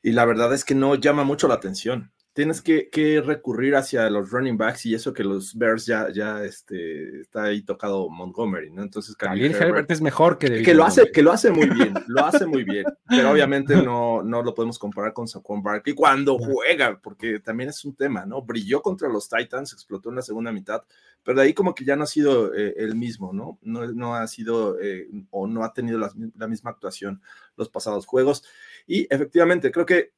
y, 0.03 0.13
la 0.13 0.25
verdad 0.25 0.53
es 0.53 0.65
que 0.65 0.75
no 0.75 0.97
llama 0.97 1.25
mucho 1.25 1.47
la 1.47 1.55
atención 1.55 2.13
tienes 2.33 2.63
que, 2.63 2.89
recurrir 3.25 3.75
hacia 3.75 4.09
los 4.09 4.31
running 4.31 4.57
backs 4.57 4.87
y 4.87 4.95
eso 4.95 5.13
que 5.13 5.25
los 5.25 5.55
Bears 5.55 5.87
ya, 5.87 6.11
ya 6.13 6.45
este, 6.45 7.21
está 7.21 7.45
ahí 7.45 7.63
tocado 7.63 8.09
Montgomery, 8.09 8.71
¿no? 8.71 8.83
Entonces, 8.83 9.17
Khalil 9.17 9.55
Herbert, 9.55 9.91
es 9.91 10.01
mejor 10.01 10.39
que 10.39 10.63
que 10.63 10.75
lo 10.75 10.85
hace 10.85 11.11
Que 11.11 11.23
lo 11.23 11.33
hace 11.33 11.51
muy 11.51 11.69
bien, 11.69 11.93
lo 12.07 12.25
hace 12.25 12.47
muy 12.47 12.65
bien, 12.65 12.85
pero 13.09 13.31
obviamente 13.31 13.77
no, 13.77 14.23
no 14.23 14.43
lo 14.43 14.55
podemos 14.55 14.79
comparar 14.79 15.13
con 15.13 15.27
Saquon 15.27 15.63
Barkley 15.63 15.95
cuando 15.95 16.39
juega, 16.39 16.99
porque 17.01 17.41
también 17.41 17.71
es 17.71 17.85
un 17.85 17.95
tema, 17.97 18.25
¿no? 18.27 18.43
Brilló 18.43 18.81
contra 18.81 19.09
los 19.09 19.29
Titans, 19.29 19.73
explotó 19.73 20.11
en 20.11 20.17
la 20.17 20.23
segunda 20.23 20.53
mitad, 20.53 20.83
pero 21.25 21.39
de 21.39 21.47
ahí 21.47 21.55
como 21.55 21.75
que 21.75 21.85
ya 21.85 21.97
no 21.97 22.05
ha 22.05 22.07
sido 22.07 22.55
eh, 22.55 22.75
el 22.79 22.95
mismo, 22.95 23.33
¿no? 23.33 23.59
No, 23.63 23.87
no 23.89 24.15
ha 24.15 24.27
sido 24.29 24.81
eh, 24.81 25.09
o 25.31 25.47
no 25.47 25.65
ha 25.65 25.73
tenido 25.73 25.99
la, 25.99 26.13
la 26.37 26.47
misma 26.47 26.71
actuación 26.71 27.21
los 27.57 27.69
pasados 27.69 28.07
juegos. 28.07 28.45
Y 28.87 29.07
efectivamente, 29.11 29.71
creo 29.71 29.87
que 29.87 30.13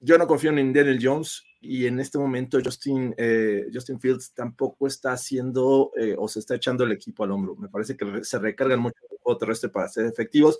yo 0.00 0.18
no 0.18 0.26
confío 0.26 0.50
en 0.50 0.72
Daniel 0.72 0.98
Jones 1.00 1.44
y 1.60 1.86
en 1.86 1.98
este 1.98 2.18
momento 2.18 2.58
Justin, 2.62 3.14
eh, 3.16 3.66
Justin 3.72 3.98
Fields 3.98 4.34
tampoco 4.34 4.86
está 4.86 5.12
haciendo 5.12 5.92
eh, 5.96 6.14
o 6.18 6.28
se 6.28 6.40
está 6.40 6.56
echando 6.56 6.84
el 6.84 6.92
equipo 6.92 7.24
al 7.24 7.32
hombro. 7.32 7.56
Me 7.56 7.68
parece 7.68 7.96
que 7.96 8.22
se 8.22 8.38
recargan 8.38 8.80
mucho 8.80 8.98
el 9.10 9.18
juego 9.18 9.38
terrestre 9.38 9.70
para 9.70 9.88
ser 9.88 10.04
efectivos, 10.06 10.58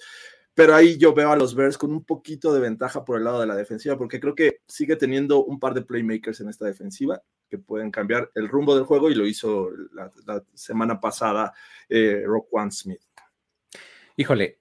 pero 0.54 0.74
ahí 0.74 0.96
yo 0.96 1.12
veo 1.12 1.30
a 1.30 1.36
los 1.36 1.54
Bears 1.54 1.76
con 1.76 1.92
un 1.92 2.04
poquito 2.04 2.54
de 2.54 2.60
ventaja 2.60 3.04
por 3.04 3.18
el 3.18 3.24
lado 3.24 3.40
de 3.40 3.46
la 3.46 3.56
defensiva, 3.56 3.98
porque 3.98 4.18
creo 4.18 4.34
que 4.34 4.60
sigue 4.66 4.96
teniendo 4.96 5.44
un 5.44 5.60
par 5.60 5.74
de 5.74 5.82
playmakers 5.82 6.40
en 6.40 6.48
esta 6.48 6.64
defensiva 6.64 7.20
que 7.50 7.58
pueden 7.58 7.90
cambiar 7.90 8.30
el 8.34 8.48
rumbo 8.48 8.74
del 8.74 8.84
juego 8.84 9.10
y 9.10 9.14
lo 9.14 9.26
hizo 9.26 9.68
la, 9.92 10.42
semana 10.54 11.00
pasada 11.00 11.52
eh, 11.88 12.22
Rock 12.24 12.48
One 12.52 12.70
Smith. 12.70 13.02
Híjole, 14.16 14.60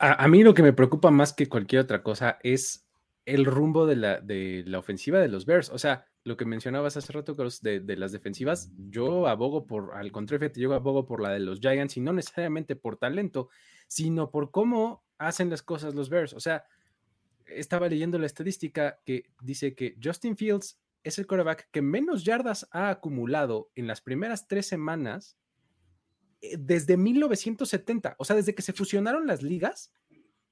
a 0.00 0.28
mí 0.28 0.42
lo 0.42 0.54
que 0.54 0.62
me 0.62 0.72
preocupa 0.72 1.10
más 1.10 1.32
que 1.32 1.48
cualquier 1.48 1.82
otra 1.82 2.02
cosa 2.02 2.38
es 2.42 2.87
el 3.28 3.44
rumbo 3.44 3.84
de 3.84 3.94
la, 3.94 4.20
de 4.22 4.64
la 4.66 4.78
ofensiva 4.78 5.20
de 5.20 5.28
los 5.28 5.44
Bears. 5.44 5.68
O 5.68 5.76
sea, 5.76 6.06
lo 6.24 6.38
que 6.38 6.46
mencionabas 6.46 6.96
hace 6.96 7.12
rato 7.12 7.34
de, 7.34 7.80
de 7.80 7.96
las 7.96 8.10
defensivas, 8.10 8.72
yo 8.88 9.28
abogo 9.28 9.66
por, 9.66 9.94
al 9.94 10.10
contrario, 10.12 10.50
yo 10.54 10.72
abogo 10.72 11.04
por 11.04 11.20
la 11.20 11.30
de 11.30 11.40
los 11.40 11.60
Giants 11.60 11.98
y 11.98 12.00
no 12.00 12.14
necesariamente 12.14 12.74
por 12.74 12.96
talento, 12.96 13.50
sino 13.86 14.30
por 14.30 14.50
cómo 14.50 15.04
hacen 15.18 15.50
las 15.50 15.62
cosas 15.62 15.94
los 15.94 16.08
Bears. 16.08 16.32
O 16.32 16.40
sea, 16.40 16.64
estaba 17.44 17.90
leyendo 17.90 18.18
la 18.18 18.24
estadística 18.24 18.98
que 19.04 19.30
dice 19.42 19.74
que 19.74 19.98
Justin 20.02 20.34
Fields 20.34 20.80
es 21.02 21.18
el 21.18 21.26
quarterback 21.26 21.68
que 21.70 21.82
menos 21.82 22.24
yardas 22.24 22.66
ha 22.70 22.88
acumulado 22.88 23.70
en 23.74 23.86
las 23.86 24.00
primeras 24.00 24.48
tres 24.48 24.66
semanas 24.66 25.36
eh, 26.40 26.56
desde 26.58 26.96
1970. 26.96 28.16
O 28.18 28.24
sea, 28.24 28.36
desde 28.36 28.54
que 28.54 28.62
se 28.62 28.72
fusionaron 28.72 29.26
las 29.26 29.42
ligas, 29.42 29.92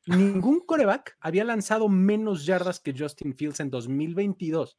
Ningún 0.06 0.60
coreback 0.60 1.16
había 1.20 1.44
lanzado 1.44 1.88
menos 1.88 2.46
yardas 2.46 2.80
que 2.80 2.94
Justin 2.96 3.34
Fields 3.34 3.60
en 3.60 3.70
2022 3.70 4.78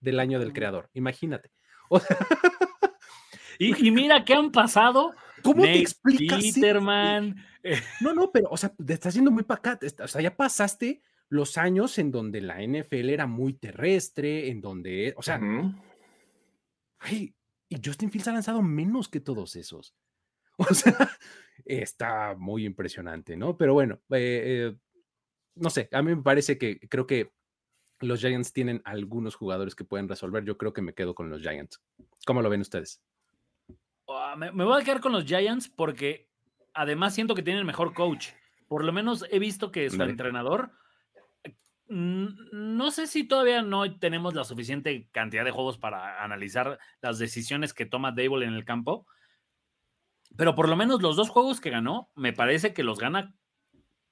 del 0.00 0.20
año 0.20 0.38
del 0.38 0.52
creador. 0.52 0.88
Imagínate. 0.94 1.50
y, 3.58 3.90
mira 3.90 4.24
qué 4.24 4.34
han 4.34 4.52
pasado. 4.52 5.14
¿Cómo 5.42 5.62
te 5.62 5.78
explicas? 5.78 6.44
Peterman. 6.54 7.36
No, 8.00 8.14
no, 8.14 8.30
pero, 8.32 8.48
o 8.50 8.56
sea, 8.56 8.72
te 8.72 8.94
estás 8.94 9.12
yendo 9.12 9.30
muy 9.30 9.42
para 9.42 9.58
acá. 9.58 9.80
O 10.02 10.08
sea, 10.08 10.22
ya 10.22 10.34
pasaste 10.34 11.02
los 11.28 11.58
años 11.58 11.98
en 11.98 12.10
donde 12.10 12.40
la 12.40 12.62
NFL 12.62 13.10
era 13.10 13.26
muy 13.26 13.52
terrestre, 13.52 14.48
en 14.48 14.62
donde, 14.62 15.12
o 15.18 15.22
sea, 15.22 15.38
y 17.10 17.34
Justin 17.84 18.10
Fields 18.10 18.28
ha 18.28 18.32
lanzado 18.32 18.62
menos 18.62 19.08
que 19.08 19.20
todos 19.20 19.56
esos. 19.56 19.94
O 20.60 20.74
sea, 20.74 21.08
está 21.68 22.34
muy 22.36 22.64
impresionante, 22.64 23.36
¿no? 23.36 23.56
Pero 23.56 23.74
bueno, 23.74 24.00
eh, 24.10 24.72
eh, 24.72 24.76
no 25.54 25.70
sé, 25.70 25.88
a 25.92 26.02
mí 26.02 26.14
me 26.14 26.22
parece 26.22 26.56
que 26.56 26.80
creo 26.88 27.06
que 27.06 27.30
los 28.00 28.20
Giants 28.20 28.52
tienen 28.52 28.80
algunos 28.84 29.34
jugadores 29.34 29.74
que 29.74 29.84
pueden 29.84 30.08
resolver. 30.08 30.44
Yo 30.44 30.56
creo 30.56 30.72
que 30.72 30.82
me 30.82 30.94
quedo 30.94 31.14
con 31.14 31.28
los 31.30 31.42
Giants. 31.42 31.82
¿Cómo 32.24 32.42
lo 32.42 32.48
ven 32.48 32.62
ustedes? 32.62 33.02
Ah, 34.08 34.34
me, 34.36 34.50
voy 34.50 34.80
a 34.80 34.84
quedar 34.84 35.00
con 35.00 35.12
los 35.12 35.24
Giants 35.24 35.68
porque 35.68 36.30
además 36.72 37.14
siento 37.14 37.34
que 37.34 37.42
tienen 37.42 37.66
mejor 37.66 37.92
coach. 37.92 38.28
Por 38.68 38.84
lo 38.84 38.92
menos 38.92 39.24
he 39.30 39.38
visto 39.38 39.70
que 39.70 39.90
su 39.90 40.02
entrenador, 40.02 40.70
no 41.88 42.90
sé 42.90 43.06
si 43.06 43.24
todavía 43.24 43.62
no 43.62 43.98
tenemos 43.98 44.34
la 44.34 44.44
suficiente 44.44 45.08
cantidad 45.10 45.44
de 45.44 45.50
juegos 45.50 45.78
para 45.78 46.22
analizar 46.22 46.78
las 47.00 47.18
decisiones 47.18 47.74
que 47.74 47.86
toma 47.86 48.12
Dable 48.12 48.46
en 48.46 48.54
el 48.54 48.64
campo, 48.64 49.06
pero 50.38 50.54
por 50.54 50.68
lo 50.68 50.76
menos 50.76 51.02
los 51.02 51.16
dos 51.16 51.30
juegos 51.30 51.60
que 51.60 51.68
ganó, 51.68 52.12
me 52.14 52.32
parece 52.32 52.72
que 52.72 52.84
los 52.84 53.00
gana 53.00 53.34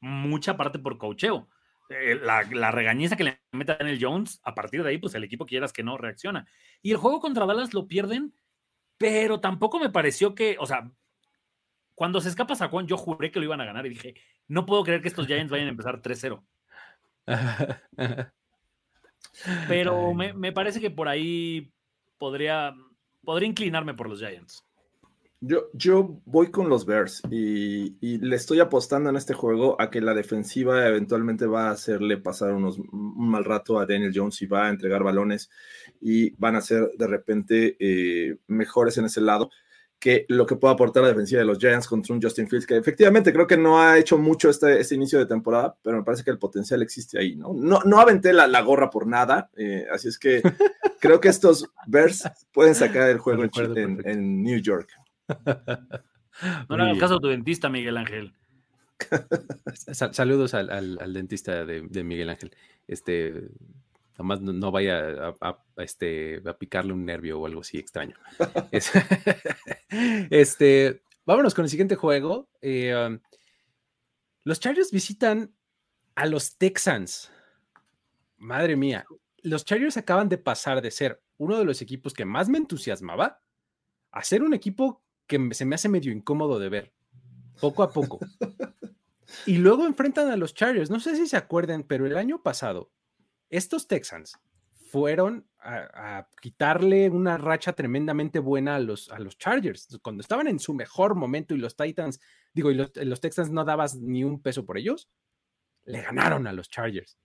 mucha 0.00 0.56
parte 0.56 0.80
por 0.80 0.98
cocheo. 0.98 1.48
Eh, 1.88 2.18
la, 2.20 2.42
la, 2.50 2.72
regañiza 2.72 3.14
que 3.14 3.22
le 3.22 3.40
mete 3.52 3.70
a 3.70 3.76
Daniel 3.76 4.00
Jones, 4.00 4.40
a 4.42 4.52
partir 4.52 4.82
de 4.82 4.88
ahí, 4.88 4.98
pues 4.98 5.14
el 5.14 5.22
equipo 5.22 5.46
quieras 5.46 5.72
que 5.72 5.84
no 5.84 5.96
reacciona. 5.96 6.44
Y 6.82 6.90
el 6.90 6.96
juego 6.96 7.20
contra 7.20 7.46
Dallas 7.46 7.74
lo 7.74 7.86
pierden, 7.86 8.34
pero 8.98 9.38
tampoco 9.38 9.78
me 9.78 9.88
pareció 9.88 10.34
que, 10.34 10.56
o 10.58 10.66
sea, 10.66 10.90
cuando 11.94 12.20
se 12.20 12.28
escapa 12.28 12.56
Juan, 12.56 12.88
yo 12.88 12.96
juré 12.96 13.30
que 13.30 13.38
lo 13.38 13.44
iban 13.44 13.60
a 13.60 13.64
ganar 13.64 13.86
y 13.86 13.90
dije, 13.90 14.14
no 14.48 14.66
puedo 14.66 14.82
creer 14.82 15.02
que 15.02 15.08
estos 15.08 15.28
Giants 15.28 15.52
vayan 15.52 15.68
a 15.68 15.70
empezar 15.70 16.02
3-0. 16.02 16.44
Pero 19.68 20.12
me, 20.12 20.32
me, 20.32 20.50
parece 20.50 20.80
que 20.80 20.90
por 20.90 21.06
ahí 21.06 21.72
podría, 22.18 22.74
podría 23.22 23.48
inclinarme 23.48 23.94
por 23.94 24.08
los 24.08 24.18
Giants. 24.18 24.65
Yo, 25.40 25.68
yo 25.74 26.22
voy 26.24 26.50
con 26.50 26.70
los 26.70 26.86
Bears 26.86 27.22
y, 27.30 28.18
le 28.18 28.36
estoy 28.36 28.60
apostando 28.60 29.10
en 29.10 29.16
este 29.16 29.34
juego 29.34 29.80
a 29.80 29.90
que 29.90 30.00
la 30.00 30.14
defensiva 30.14 30.86
eventualmente 30.86 31.46
va 31.46 31.68
a 31.68 31.72
hacerle 31.72 32.16
pasar 32.16 32.54
unos, 32.54 32.78
un 32.78 33.28
mal 33.30 33.44
rato 33.44 33.78
a 33.78 33.84
Daniel 33.84 34.12
Jones 34.14 34.40
y 34.40 34.46
va 34.46 34.66
a 34.66 34.70
entregar 34.70 35.02
balones 35.02 35.50
y 36.00 36.30
van 36.36 36.56
a 36.56 36.62
ser 36.62 36.90
de 36.96 37.06
repente 37.06 37.76
eh, 37.78 38.38
mejores 38.46 38.96
en 38.96 39.04
ese 39.04 39.20
lado 39.20 39.50
que 39.98 40.24
lo 40.28 40.46
que 40.46 40.56
pueda 40.56 40.74
aportar 40.74 41.02
la 41.02 41.08
defensiva 41.10 41.40
de 41.40 41.46
los 41.46 41.58
Giants 41.58 41.86
contra 41.86 42.14
un 42.14 42.22
Justin 42.22 42.48
Fields, 42.48 42.66
que 42.66 42.76
efectivamente 42.76 43.32
creo 43.32 43.46
que 43.46 43.56
no 43.56 43.80
ha 43.80 43.98
hecho 43.98 44.18
mucho 44.18 44.50
este, 44.50 44.80
este 44.80 44.94
inicio 44.94 45.18
de 45.18 45.26
temporada, 45.26 45.76
pero 45.82 45.98
me 45.98 46.02
parece 46.04 46.22
que 46.22 46.30
el 46.30 46.38
potencial 46.38 46.82
existe 46.82 47.18
ahí, 47.18 47.34
¿no? 47.34 47.52
No, 47.54 47.80
no 47.84 47.98
aventé 47.98 48.32
la, 48.32 48.46
la 48.46 48.60
gorra 48.60 48.90
por 48.90 49.06
nada, 49.06 49.50
eh, 49.56 49.86
así 49.90 50.08
es 50.08 50.18
que 50.18 50.42
creo 51.00 51.20
que 51.20 51.28
estos 51.28 51.70
Bears 51.86 52.24
pueden 52.52 52.74
sacar 52.74 53.08
el 53.08 53.18
juego 53.18 53.44
en, 53.44 54.00
en 54.04 54.42
New 54.42 54.60
York. 54.60 54.88
No 56.68 56.76
le 56.76 56.82
hagas 56.82 56.98
caso 56.98 57.14
a 57.16 57.20
tu 57.20 57.28
dentista, 57.28 57.68
Miguel 57.68 57.96
Ángel. 57.96 58.34
Saludos 60.12 60.54
al, 60.54 61.12
dentista 61.12 61.64
de, 61.64 62.04
Miguel 62.04 62.30
Ángel. 62.30 62.54
Este, 62.86 63.48
nomás 64.18 64.40
no, 64.40 64.70
vaya 64.70 65.34
a, 65.40 65.64
este, 65.78 66.42
a 66.46 66.56
picarle 66.58 66.92
un 66.92 67.04
nervio 67.04 67.40
o 67.40 67.46
algo 67.46 67.60
así 67.62 67.78
extraño. 67.78 68.16
este, 70.30 71.02
vámonos 71.24 71.54
con 71.54 71.64
el 71.64 71.70
siguiente 71.70 71.96
juego. 71.96 72.48
Eh, 72.60 72.94
um, 72.94 73.18
los 74.44 74.60
Chargers 74.60 74.90
visitan 74.90 75.54
a 76.14 76.26
los 76.26 76.56
Texans. 76.56 77.32
Madre 78.38 78.76
mía, 78.76 79.06
los 79.42 79.64
Chargers 79.64 79.96
acaban 79.96 80.28
de 80.28 80.38
pasar 80.38 80.82
de 80.82 80.90
ser 80.90 81.22
uno 81.38 81.58
de 81.58 81.64
los 81.64 81.80
equipos 81.80 82.12
que 82.14 82.24
más 82.24 82.48
me 82.48 82.58
entusiasmaba 82.58 83.40
a 84.10 84.22
ser 84.22 84.42
un 84.42 84.54
equipo 84.54 85.02
que 85.26 85.54
se 85.54 85.64
me 85.64 85.74
hace 85.74 85.88
medio 85.88 86.12
incómodo 86.12 86.58
de 86.58 86.68
ver, 86.68 86.92
poco 87.60 87.82
a 87.82 87.90
poco. 87.90 88.18
y 89.46 89.58
luego 89.58 89.86
enfrentan 89.86 90.30
a 90.30 90.36
los 90.36 90.54
Chargers. 90.54 90.90
No 90.90 91.00
sé 91.00 91.16
si 91.16 91.26
se 91.26 91.36
acuerdan, 91.36 91.82
pero 91.82 92.06
el 92.06 92.16
año 92.16 92.42
pasado, 92.42 92.92
estos 93.50 93.88
Texans 93.88 94.38
fueron 94.72 95.48
a, 95.58 96.28
quitarle 96.40 97.10
una 97.10 97.36
racha 97.38 97.72
tremendamente 97.72 98.38
buena 98.38 98.76
a 98.76 98.80
los, 98.80 99.10
a 99.10 99.18
los 99.18 99.36
Chargers. 99.36 99.98
Cuando 100.02 100.20
estaban 100.20 100.46
en 100.46 100.60
su 100.60 100.74
mejor 100.74 101.16
momento 101.16 101.54
y 101.54 101.58
los 101.58 101.76
Titans, 101.76 102.20
digo, 102.54 102.70
y 102.70 102.74
los, 102.74 102.92
los 102.94 103.20
Texans 103.20 103.50
no 103.50 103.64
dabas 103.64 103.96
ni 103.96 104.22
un 104.22 104.40
peso 104.40 104.64
por 104.64 104.78
ellos, 104.78 105.10
le 105.84 106.02
ganaron 106.02 106.46
a 106.46 106.52
los 106.52 106.68
Chargers. 106.68 107.18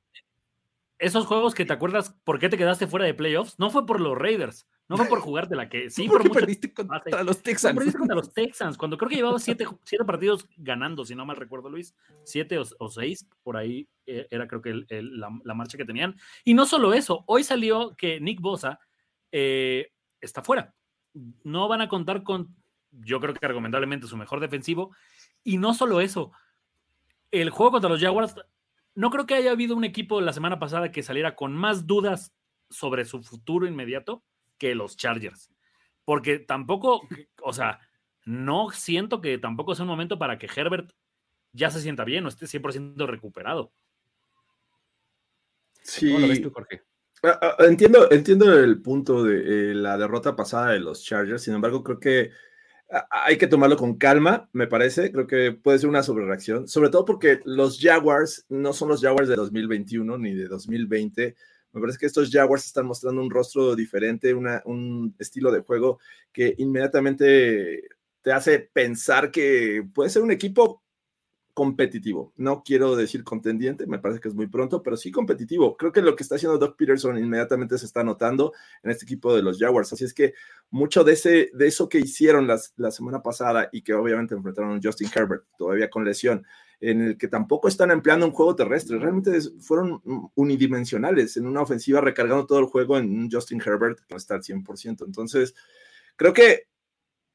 Esos 0.98 1.26
juegos 1.26 1.56
que 1.56 1.66
te 1.66 1.74
acuerdas 1.74 2.16
por 2.24 2.40
qué 2.40 2.50
te 2.50 2.58
quedaste 2.58 2.88
fuera 2.88 3.06
de 3.06 3.14
playoffs, 3.14 3.58
no 3.58 3.70
fue 3.70 3.86
por 3.86 4.00
los 4.00 4.18
Raiders, 4.18 4.68
no 4.92 4.98
fue 4.98 5.08
por 5.08 5.22
jugarte 5.22 5.56
la 5.56 5.70
que 5.70 5.90
sí, 5.90 6.06
por 6.10 6.30
perdiste 6.30 6.74
contra 6.74 7.24
los 7.24 7.42
Texans. 7.42 7.76
Perdiste 7.78 7.98
contra 7.98 8.16
los 8.16 8.34
Texans, 8.34 8.78
cuando 8.78 8.98
creo 8.98 9.10
que 9.10 9.16
llevaba 9.16 9.40
siete, 9.40 9.66
siete, 9.84 10.04
partidos 10.04 10.46
ganando, 10.58 11.06
si 11.06 11.16
no 11.16 11.26
mal 11.26 11.38
recuerdo, 11.38 11.70
Luis, 11.70 11.96
siete 12.26 12.58
o, 12.58 12.90
seis, 12.90 13.26
por 13.42 13.56
ahí 13.56 13.88
eh, 14.06 14.28
era 14.30 14.50
creo 14.50 14.62
que 14.62 14.84
la, 14.90 15.30
marcha 15.56 15.78
que 15.78 15.86
tenían. 15.86 16.18
Y 16.44 16.54
no 16.54 16.66
solo 16.66 16.94
eso, 16.94 17.24
hoy 17.26 17.46
salió 17.46 17.96
que 17.96 18.20
Nick 18.20 18.42
Bosa 18.42 18.80
eh, 19.32 19.94
está 20.20 20.44
fuera. 20.44 20.76
No 21.44 21.70
van 21.70 21.80
a 21.80 21.88
contar 21.88 22.24
con, 22.24 22.54
yo 22.92 23.22
creo 23.22 23.34
que 23.34 23.48
recomendablemente 23.48 24.08
su 24.08 24.18
mejor 24.18 24.42
defensivo. 24.42 24.94
Y 25.42 25.58
no 25.58 25.74
solo 25.74 26.02
eso, 26.02 26.34
el 27.32 27.50
juego 27.50 27.72
contra 27.72 27.90
los 27.90 28.02
Jaguars, 28.02 28.36
no 28.94 29.10
creo 29.10 29.26
que 29.26 29.36
haya 29.36 29.52
habido 29.52 29.78
un 29.78 29.86
equipo 29.86 30.20
la 30.20 30.34
semana 30.34 30.60
pasada 30.60 30.92
que 30.92 31.02
saliera 31.02 31.38
con 31.38 31.54
más 31.54 31.88
dudas 31.88 32.34
sobre 32.70 33.06
su 33.06 33.24
futuro 33.24 33.66
inmediato 33.66 34.22
que 34.62 34.76
los 34.76 34.96
Chargers. 34.96 35.50
Porque 36.06 36.38
tampoco, 36.38 37.02
o 37.42 37.52
sea, 37.52 37.80
no 38.26 38.70
siento 38.70 39.20
que 39.20 39.40
tampoco 39.40 39.74
sea 39.74 39.84
un 39.84 39.90
momento 39.90 40.20
para 40.20 40.38
que 40.38 40.48
Herbert 40.56 40.92
ya 41.52 41.72
se 41.72 41.82
sienta 41.82 42.04
bien 42.04 42.26
o 42.26 42.28
esté 42.28 42.46
100% 42.46 43.08
recuperado. 43.08 43.74
Sí. 45.82 46.16
Ah, 47.24 47.40
ah, 47.42 47.56
entiendo, 47.62 48.12
entiendo 48.12 48.54
el 48.60 48.84
punto 48.84 49.24
de 49.24 49.72
eh, 49.72 49.74
la 49.74 49.98
derrota 49.98 50.36
pasada 50.36 50.74
de 50.74 50.80
los 50.80 51.04
Chargers, 51.04 51.42
sin 51.42 51.56
embargo, 51.56 51.84
creo 51.84 52.00
que 52.00 52.30
ah, 52.92 53.08
hay 53.10 53.40
que 53.40 53.48
tomarlo 53.48 53.78
con 53.78 53.98
calma, 53.98 54.48
me 54.54 54.68
parece. 54.68 55.12
Creo 55.12 55.26
que 55.26 55.54
puede 55.54 55.80
ser 55.80 55.90
una 55.90 56.04
sobrereacción, 56.04 56.68
sobre 56.68 56.90
todo 56.90 57.04
porque 57.04 57.40
los 57.46 57.80
Jaguars 57.82 58.46
no 58.50 58.74
son 58.74 58.90
los 58.90 59.02
Jaguars 59.02 59.28
de 59.28 59.36
2021 59.38 60.20
ni 60.20 60.36
de 60.36 60.48
2020. 60.48 61.36
Me 61.74 61.82
parece 61.82 61.98
que 61.98 62.06
estos 62.06 62.30
Jaguars 62.32 62.66
están 62.66 62.86
mostrando 62.86 63.22
un 63.22 63.30
rostro 63.30 63.76
diferente, 63.76 64.34
un 64.34 65.16
estilo 65.20 65.52
de 65.52 65.62
juego 65.62 66.00
que 66.32 66.54
inmediatamente 66.58 67.90
te 68.22 68.32
hace 68.32 68.60
pensar 68.60 69.32
que 69.32 69.84
puede 69.94 70.10
ser 70.10 70.22
un 70.22 70.32
equipo 70.32 70.84
competitivo. 71.54 72.34
No 72.38 72.64
quiero 72.64 72.96
decir 72.96 73.24
contendiente, 73.24 73.86
me 73.86 74.00
parece 74.00 74.20
que 74.22 74.30
es 74.30 74.34
muy 74.34 74.48
pronto, 74.48 74.82
pero 74.82 74.98
sí 74.98 75.12
competitivo. 75.12 75.76
Creo 75.76 75.92
que 75.92 76.02
lo 76.02 76.16
que 76.16 76.24
está 76.24 76.36
haciendo 76.36 76.58
Doug 76.58 76.76
Peterson 76.76 77.18
inmediatamente 77.18 77.78
se 77.78 77.86
está 77.86 78.04
notando 78.04 78.54
en 78.84 78.92
este 78.92 79.06
equipo 79.06 79.36
de 79.36 79.42
los 79.42 79.60
Jaguars. 79.60 79.92
Así 79.92 80.06
es 80.06 80.14
que 80.14 80.34
mucho 80.70 81.04
de, 81.04 81.14
ese, 81.14 81.52
de 81.54 81.68
eso 81.68 81.90
que 81.90 82.00
hicieron 82.00 82.48
las, 82.48 82.74
la 82.78 82.92
semana 82.92 83.22
pasada 83.22 83.70
y 83.72 83.82
que 83.82 83.94
obviamente 83.94 84.36
enfrentaron 84.36 84.78
a 84.78 84.80
Justin 84.82 85.10
Herbert, 85.14 85.44
todavía 85.58 85.90
con 85.90 86.06
lesión, 86.06 86.46
en 86.82 87.02
el 87.02 87.18
que 87.18 87.28
tampoco 87.28 87.68
están 87.68 87.92
empleando 87.92 88.26
un 88.26 88.32
juego 88.32 88.56
terrestre, 88.56 88.98
realmente 88.98 89.40
fueron 89.60 90.02
unidimensionales 90.36 91.38
en 91.38 91.46
una 91.46 91.62
ofensiva 91.62 92.02
recargando 92.02 92.48
todo 92.48 92.60
el 92.60 92.66
juego 92.66 92.98
en 92.98 93.30
Justin 93.32 93.62
Herbert 93.64 94.00
que 94.00 94.06
no 94.10 94.18
está 94.18 94.34
al 94.34 94.42
100%. 94.42 95.06
Entonces, 95.06 95.54
creo 96.16 96.34
que 96.34 96.68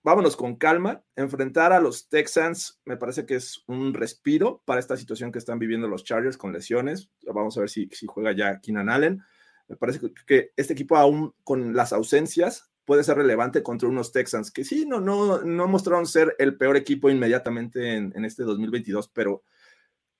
vámonos 0.03 0.37
con 0.37 0.57
calma. 0.57 1.05
Enfrentar 1.15 1.73
a 1.73 1.81
los 1.81 2.09
Texans 2.09 2.81
me 2.85 2.97
parece 2.97 3.25
que 3.25 3.37
es 3.37 3.63
un 3.69 3.95
respiro 3.95 4.63
para 4.65 4.81
esta 4.81 4.97
situación 4.97 5.31
que 5.31 5.39
están 5.39 5.61
viviendo 5.61 5.87
los 5.87 6.03
Chargers 6.03 6.37
con 6.37 6.53
lesiones. 6.53 7.09
Vamos 7.23 7.57
a 7.57 7.61
ver 7.61 7.71
si, 7.71 7.89
si 7.93 8.07
juega 8.07 8.33
ya 8.33 8.61
Keenan 8.61 8.89
Allen. 8.89 9.23
Me 9.69 9.77
parece 9.77 10.01
que 10.27 10.53
este 10.57 10.73
equipo 10.73 10.97
aún 10.97 11.35
con 11.45 11.75
las 11.75 11.93
ausencias 11.93 12.71
puede 12.87 13.05
ser 13.05 13.19
relevante 13.19 13.63
contra 13.63 13.89
unos 13.89 14.13
Texans 14.13 14.51
que 14.51 14.65
sí, 14.65 14.87
no, 14.87 15.01
no, 15.01 15.43
no 15.43 15.69
mostraron 15.69 16.07
ser 16.07 16.35
el 16.39 16.57
peor 16.57 16.79
equipo 16.79 17.11
inmediatamente 17.11 17.95
en, 17.95 18.13
en 18.17 18.25
este 18.25 18.45
2022, 18.45 19.09
pero 19.09 19.43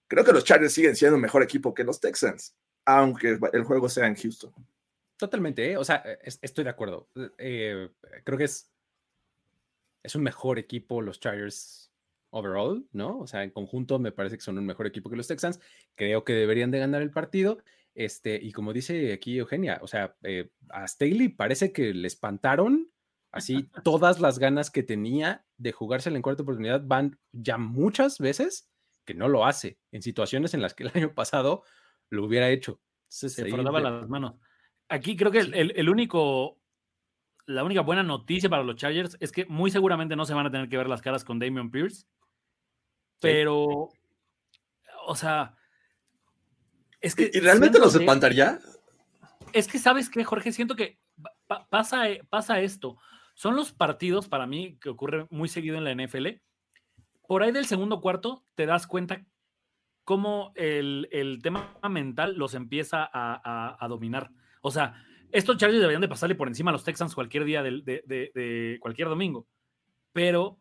creo 0.09 0.25
que 0.25 0.33
los 0.33 0.45
Chargers 0.45 0.75
siguen 0.75 0.97
siendo 0.97 1.17
un 1.17 1.23
mejor 1.23 1.43
equipo 1.43 1.73
que 1.73 1.85
los 1.85 2.01
Texans, 2.01 2.55
aunque 2.85 3.39
el 3.55 3.65
juego 3.65 3.89
sea 3.89 4.07
en 4.07 4.17
Houston. 4.17 4.53
Totalmente, 5.17 5.73
¿eh? 5.73 5.77
o 5.79 5.85
sea, 5.85 6.05
estoy 6.43 6.65
de 6.65 6.71
acuerdo. 6.71 7.09
Eh, 7.39 7.89
creo 8.23 8.37
que 8.37 8.45
es 8.45 8.71
es 10.07 10.15
un 10.15 10.23
mejor 10.23 10.59
equipo 10.59 11.03
los 11.03 11.19
Chargers 11.19 11.91
overall, 12.31 12.87
¿no? 12.93 13.19
O 13.19 13.27
sea, 13.27 13.43
en 13.43 13.51
conjunto 13.51 13.99
me 13.99 14.13
parece 14.13 14.37
que 14.37 14.43
son 14.43 14.57
un 14.57 14.65
mejor 14.65 14.87
equipo 14.87 15.11
que 15.11 15.17
los 15.17 15.27
Texans. 15.27 15.59
Creo 15.97 16.25
que 16.25 16.33
deberían 16.33 16.71
de 16.71 16.79
ganar 16.79 17.03
el 17.03 17.11
partido. 17.11 17.59
Este, 17.97 18.39
y 18.41 18.53
como 18.53 18.75
dice 18.75 19.15
aquí 19.15 19.39
Eugenia, 19.39 19.79
o 19.81 19.87
sea, 19.87 20.15
eh, 20.23 20.51
a 20.69 20.87
Staley 20.87 21.31
parece 21.31 21.73
que 21.73 21.95
le 21.95 22.07
espantaron 22.07 22.93
así 23.33 23.71
todas 23.85 24.21
las 24.21 24.39
ganas 24.39 24.71
que 24.71 24.83
tenía 24.83 25.47
de 25.57 25.73
jugarse 25.73 26.11
en 26.11 26.21
cuarta 26.21 26.43
oportunidad 26.43 26.83
van 26.85 27.19
ya 27.33 27.57
muchas 27.57 28.19
veces 28.19 28.71
que 29.07 29.15
no 29.15 29.29
lo 29.29 29.47
hace 29.47 29.79
en 29.93 30.03
situaciones 30.03 30.53
en 30.53 30.61
las 30.61 30.75
que 30.75 30.85
el 30.85 30.93
año 30.95 31.15
pasado 31.15 31.63
lo 32.11 32.27
hubiera 32.27 32.51
hecho. 32.51 32.83
Se 33.09 33.31
frotaba 33.47 33.81
las 33.81 34.09
manos. 34.11 34.35
Aquí 34.91 35.17
creo 35.17 35.31
que 35.31 35.39
el, 35.39 35.89
único 35.89 36.61
la 37.47 37.65
única 37.65 37.81
buena 37.81 38.03
noticia 38.03 38.51
para 38.51 38.63
los 38.63 38.77
Chargers 38.77 39.17
es 39.21 39.33
que 39.33 39.47
muy 39.47 39.71
seguramente 39.71 40.17
no 40.17 40.27
se 40.27 40.35
van 40.35 40.47
a 40.47 40.51
tener 40.51 40.69
que 40.69 40.77
ver 40.77 40.89
las 40.89 41.01
caras 41.01 41.25
con 41.25 41.39
Damian 41.39 41.71
Pierce. 41.71 42.07
Pero, 43.21 43.89
o 45.07 45.15
sea, 45.15 45.57
es 47.01 47.15
que. 47.15 47.31
¿Y 47.33 47.41
realmente 47.41 47.79
los 47.79 47.95
espantaría? 47.95 48.61
Es 49.53 49.69
que, 49.69 49.79
¿sabes 49.79 50.11
qué, 50.11 50.25
Jorge? 50.25 50.53
Siento 50.53 50.77
que 50.77 50.99
pasa, 51.71 52.05
pasa 52.29 52.61
esto. 52.61 52.97
Son 53.35 53.57
los 53.57 53.73
partidos, 53.73 54.29
para 54.29 54.47
mí, 54.47 54.79
que 54.81 54.89
ocurre 54.89 55.27
muy 55.31 55.49
seguido 55.49 55.77
en 55.77 55.85
la 55.85 55.95
NFL. 55.95 56.27
Por 57.27 57.43
ahí 57.43 57.53
del 57.53 57.67
segundo 57.67 58.01
cuarto 58.01 58.45
te 58.55 58.67
das 58.67 58.87
cuenta 58.87 59.25
cómo 60.05 60.53
el, 60.55 61.41
tema 61.43 61.79
mental 61.89 62.37
los 62.37 62.55
empieza 62.55 63.09
a 63.13 63.87
dominar. 63.89 64.31
O 64.63 64.71
sea, 64.71 64.95
estos 65.33 65.57
Chargers 65.57 65.81
deberían 65.81 66.01
de 66.01 66.09
pasarle 66.09 66.35
por 66.35 66.49
encima 66.49 66.71
a 66.71 66.73
los 66.73 66.85
Texans 66.85 67.15
cualquier 67.15 67.45
día 67.45 67.63
de, 67.63 68.79
cualquier 68.81 69.09
domingo. 69.09 69.47
Pero 70.13 70.59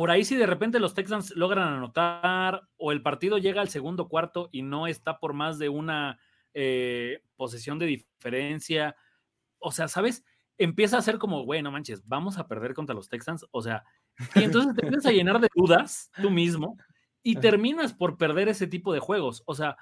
por 0.00 0.10
ahí 0.10 0.24
si 0.24 0.34
de 0.34 0.46
repente 0.46 0.80
los 0.80 0.94
Texans 0.94 1.36
logran 1.36 1.68
anotar 1.68 2.62
o 2.78 2.90
el 2.90 3.02
partido 3.02 3.36
llega 3.36 3.60
al 3.60 3.68
segundo 3.68 4.08
cuarto 4.08 4.48
y 4.50 4.62
no 4.62 4.86
está 4.86 5.18
por 5.18 5.34
más 5.34 5.58
de 5.58 5.68
una 5.68 6.18
eh, 6.54 7.22
posesión 7.36 7.78
de 7.78 7.84
diferencia, 7.84 8.96
o 9.58 9.72
sea, 9.72 9.88
¿sabes? 9.88 10.24
Empieza 10.56 10.96
a 10.96 11.02
ser 11.02 11.18
como, 11.18 11.44
bueno, 11.44 11.70
manches, 11.70 12.02
vamos 12.08 12.38
a 12.38 12.48
perder 12.48 12.72
contra 12.72 12.94
los 12.94 13.10
Texans, 13.10 13.44
o 13.50 13.60
sea, 13.60 13.84
y 14.36 14.44
entonces 14.44 14.74
te 14.74 14.86
empiezas 14.86 15.04
a 15.04 15.12
llenar 15.12 15.38
de 15.38 15.48
dudas 15.54 16.10
tú 16.22 16.30
mismo 16.30 16.78
y 17.22 17.36
terminas 17.36 17.92
por 17.92 18.16
perder 18.16 18.48
ese 18.48 18.66
tipo 18.66 18.94
de 18.94 19.00
juegos, 19.00 19.42
o 19.44 19.54
sea, 19.54 19.76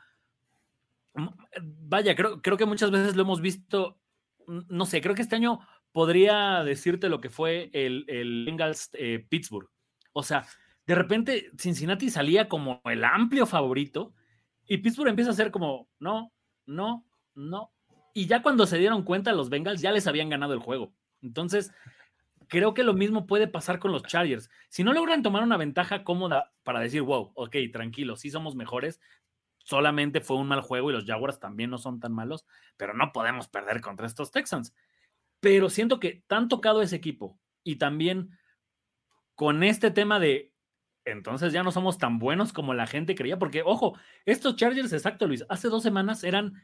vaya, 1.62 2.16
creo, 2.16 2.42
creo 2.42 2.57
que 2.57 2.66
muchas 2.66 2.90
veces 2.90 3.14
lo 3.14 3.22
hemos 3.22 3.40
visto 3.40 4.00
no 4.48 4.85
sé, 4.85 5.00
creo 5.00 5.14
que 5.14 5.22
este 5.22 5.37
año 5.37 5.61
podría 5.92 6.64
decirte 6.64 7.09
lo 7.09 7.20
que 7.20 7.31
fue 7.31 7.70
el, 7.72 8.04
el 8.09 8.46
Bengals 8.46 8.90
eh, 8.94 9.24
Pittsburgh. 9.28 9.70
O 10.12 10.23
sea, 10.23 10.47
de 10.87 10.94
repente 10.94 11.51
Cincinnati 11.59 12.11
salía 12.11 12.49
como 12.49 12.81
el 12.85 13.05
amplio 13.05 13.47
favorito 13.47 14.14
y 14.66 14.79
Pittsburgh 14.79 15.11
empieza 15.11 15.31
a 15.31 15.35
ser 15.35 15.51
como, 15.51 15.88
no, 15.99 16.33
no, 16.66 17.07
no. 17.35 17.73
Y 18.14 18.27
ya 18.27 18.42
cuando 18.42 18.66
se 18.66 18.79
dieron 18.79 19.03
cuenta 19.03 19.33
los 19.33 19.51
Bengals 19.51 19.81
ya 19.81 19.92
les 19.92 20.07
habían 20.07 20.29
ganado 20.29 20.55
el 20.55 20.61
juego. 20.61 20.92
Entonces, 21.23 21.73
creo 22.49 22.75
que 22.75 22.83
lo 22.83 22.94
mismo 22.94 23.27
puede 23.27 23.49
pasar 23.49 23.79
con 23.79 23.92
los 23.92 24.03
Chargers. 24.03 24.51
Si 24.68 24.83
no 24.83 24.92
logran 24.92 25.23
tomar 25.23 25.42
una 25.42 25.57
ventaja 25.57 26.05
cómoda 26.05 26.53
para 26.64 26.81
decir, 26.81 27.03
wow, 27.03 27.33
ok, 27.35 27.57
tranquilo, 27.73 28.16
sí 28.16 28.31
somos 28.31 28.57
mejores, 28.57 29.01
solamente 29.59 30.21
fue 30.21 30.37
un 30.37 30.49
mal 30.49 30.62
juego 30.62 30.90
y 30.90 30.94
los 30.94 31.05
Jaguars 31.05 31.38
también 31.38 31.71
no 31.71 31.79
son 31.79 32.01
tan 32.01 32.12
malos, 32.12 32.47
pero 32.77 32.94
no 32.94 33.12
podemos 33.12 33.49
perder 33.49 33.81
contra 33.81 34.07
estos 34.07 34.31
Texans. 34.31 34.75
Pero 35.40 35.71
siento 35.71 36.01
que 36.01 36.25
tan 36.27 36.49
tocado 36.49 36.83
ese 36.83 36.97
equipo 36.97 37.38
y 37.62 37.77
también 37.77 38.38
con 39.38 39.62
este 39.62 39.92
tema 39.92 40.18
de 40.18 40.53
entonces 41.05 41.53
ya 41.53 41.62
no 41.62 41.70
somos 41.70 41.96
tan 41.96 42.18
buenos 42.18 42.53
como 42.53 42.74
la 42.74 42.88
gente 42.88 43.14
creía, 43.14 43.38
porque 43.38 43.62
ojo, 43.64 43.96
estos 44.27 44.57
Chargers, 44.57 44.92
exacto 44.92 45.29
Luis, 45.29 45.44
hace 45.48 45.68
dos 45.68 45.85
semanas 45.85 46.24
eran 46.24 46.55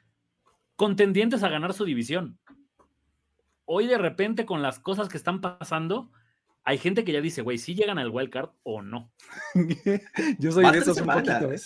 contendientes 0.75 1.45
a 1.45 1.49
ganar 1.49 1.73
su 1.73 1.85
división. 1.85 2.37
Hoy 3.65 3.87
de 3.87 3.97
repente 3.97 4.45
con 4.45 4.61
las 4.61 4.81
cosas 4.81 5.09
que 5.09 5.17
están 5.17 5.41
pasando, 5.41 6.11
hay 6.67 6.79
gente 6.79 7.05
que 7.05 7.13
ya 7.13 7.21
dice, 7.21 7.43
güey, 7.43 7.59
si 7.59 7.75
llegan 7.75 7.99
al 7.99 8.09
wildcard 8.09 8.51
o 8.63 8.81
no. 8.81 9.13
yo 10.39 10.51
soy 10.51 10.71
de 10.73 10.79
esos 10.79 10.99
un 10.99 11.07
poquito. 11.07 11.53
¿eh? 11.53 11.61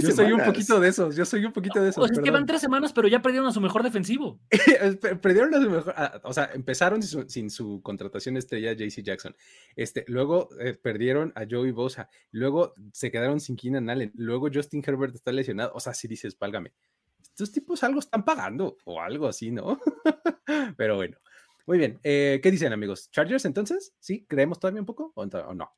Yo 0.00 0.12
soy 0.12 0.32
un 0.32 0.44
poquito 0.44 0.80
de 0.80 0.88
esos, 0.88 1.16
yo 1.16 1.24
soy 1.24 1.44
un 1.44 1.52
poquito 1.52 1.82
de 1.82 1.90
esos. 1.90 2.00
Pues 2.00 2.12
es 2.12 2.20
que 2.20 2.30
van 2.30 2.46
tres 2.46 2.60
semanas, 2.60 2.92
pero 2.92 3.08
ya 3.08 3.20
perdieron 3.20 3.48
a 3.48 3.52
su 3.52 3.60
mejor 3.60 3.82
defensivo. 3.82 4.40
perdieron 5.20 5.52
a 5.52 5.60
su 5.60 5.68
mejor, 5.68 5.94
o 6.22 6.32
sea, 6.32 6.50
empezaron 6.54 7.02
sin 7.02 7.50
su, 7.50 7.80
contratación 7.82 8.36
estrella 8.36 8.72
JC 8.72 9.02
Jackson. 9.02 9.34
Este, 9.74 10.04
luego 10.06 10.48
eh, 10.60 10.74
perdieron 10.74 11.32
a 11.34 11.44
Joey 11.50 11.72
Bosa, 11.72 12.08
luego 12.30 12.74
se 12.92 13.10
quedaron 13.10 13.40
sin 13.40 13.56
Keenan 13.56 13.90
Allen, 13.90 14.12
luego 14.14 14.48
Justin 14.52 14.82
Herbert 14.86 15.16
está 15.16 15.32
lesionado. 15.32 15.72
O 15.74 15.80
sea, 15.80 15.92
si 15.92 16.06
dices, 16.06 16.36
pálgame, 16.36 16.72
estos 17.20 17.50
tipos 17.50 17.82
algo 17.82 17.98
están 17.98 18.24
pagando 18.24 18.76
o 18.84 19.00
algo 19.00 19.26
así, 19.26 19.50
¿no? 19.50 19.80
pero 20.76 20.94
bueno. 20.94 21.16
Muy 21.66 21.78
bien. 21.78 21.98
Eh, 22.04 22.40
¿Qué 22.42 22.50
dicen, 22.50 22.72
amigos? 22.72 23.10
¿Chargers 23.10 23.44
entonces? 23.44 23.92
¿Sí? 23.98 24.24
¿Creemos 24.26 24.60
todavía 24.60 24.80
un 24.80 24.86
poco 24.86 25.12
o, 25.14 25.54
no? 25.54 25.72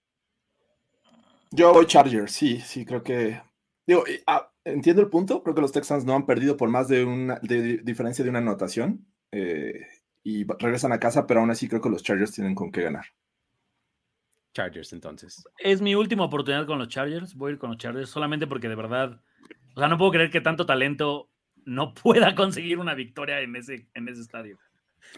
Yo 1.50 1.72
voy 1.72 1.86
Chargers, 1.86 2.30
sí, 2.30 2.60
sí, 2.60 2.84
creo 2.84 3.02
que. 3.02 3.40
Digo, 3.86 4.04
ah, 4.26 4.52
entiendo 4.64 5.00
el 5.00 5.08
punto. 5.08 5.42
Creo 5.42 5.54
que 5.54 5.62
los 5.62 5.72
Texans 5.72 6.04
no 6.04 6.14
han 6.14 6.26
perdido 6.26 6.58
por 6.58 6.68
más 6.68 6.88
de 6.88 7.04
una 7.04 7.40
diferencia 7.40 8.22
de 8.22 8.28
una 8.30 8.40
anotación. 8.40 9.06
Eh, 9.32 9.86
y 10.22 10.44
regresan 10.44 10.92
a 10.92 11.00
casa, 11.00 11.26
pero 11.26 11.40
aún 11.40 11.50
así 11.50 11.68
creo 11.68 11.80
que 11.80 11.88
los 11.88 12.02
Chargers 12.02 12.32
tienen 12.32 12.54
con 12.54 12.70
qué 12.70 12.82
ganar. 12.82 13.06
Chargers, 14.52 14.92
entonces. 14.92 15.42
Es 15.56 15.80
mi 15.80 15.94
última 15.94 16.24
oportunidad 16.24 16.66
con 16.66 16.78
los 16.78 16.88
Chargers. 16.88 17.34
Voy 17.34 17.50
a 17.50 17.52
ir 17.54 17.58
con 17.58 17.70
los 17.70 17.78
Chargers 17.78 18.10
solamente 18.10 18.46
porque 18.46 18.68
de 18.68 18.74
verdad. 18.74 19.22
O 19.74 19.80
sea, 19.80 19.88
no 19.88 19.96
puedo 19.96 20.10
creer 20.10 20.30
que 20.30 20.42
tanto 20.42 20.66
talento 20.66 21.30
no 21.64 21.94
pueda 22.02 22.34
conseguir 22.34 22.78
una 22.78 22.94
victoria 22.94 23.40
en 23.40 23.56
ese, 23.56 23.88
en 23.94 24.08
ese 24.08 24.20
estadio. 24.20 24.58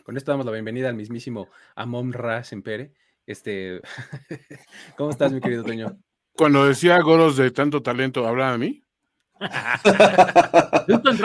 Con 0.02 0.16
esto 0.16 0.32
damos 0.32 0.46
la 0.46 0.52
bienvenida 0.52 0.88
al 0.88 0.94
mismísimo 0.94 1.48
Amon 1.74 2.12
Ra 2.12 2.44
Sempere. 2.44 2.92
Este, 3.26 3.80
¿Cómo 4.96 5.10
estás, 5.10 5.32
mi 5.32 5.40
querido 5.40 5.64
Toño? 5.64 5.98
Cuando 6.32 6.66
decía 6.66 7.00
goros 7.00 7.36
de 7.36 7.50
tanto 7.50 7.82
talento, 7.82 8.26
¿hablaba 8.26 8.54
a 8.54 8.58
mí? 8.58 8.82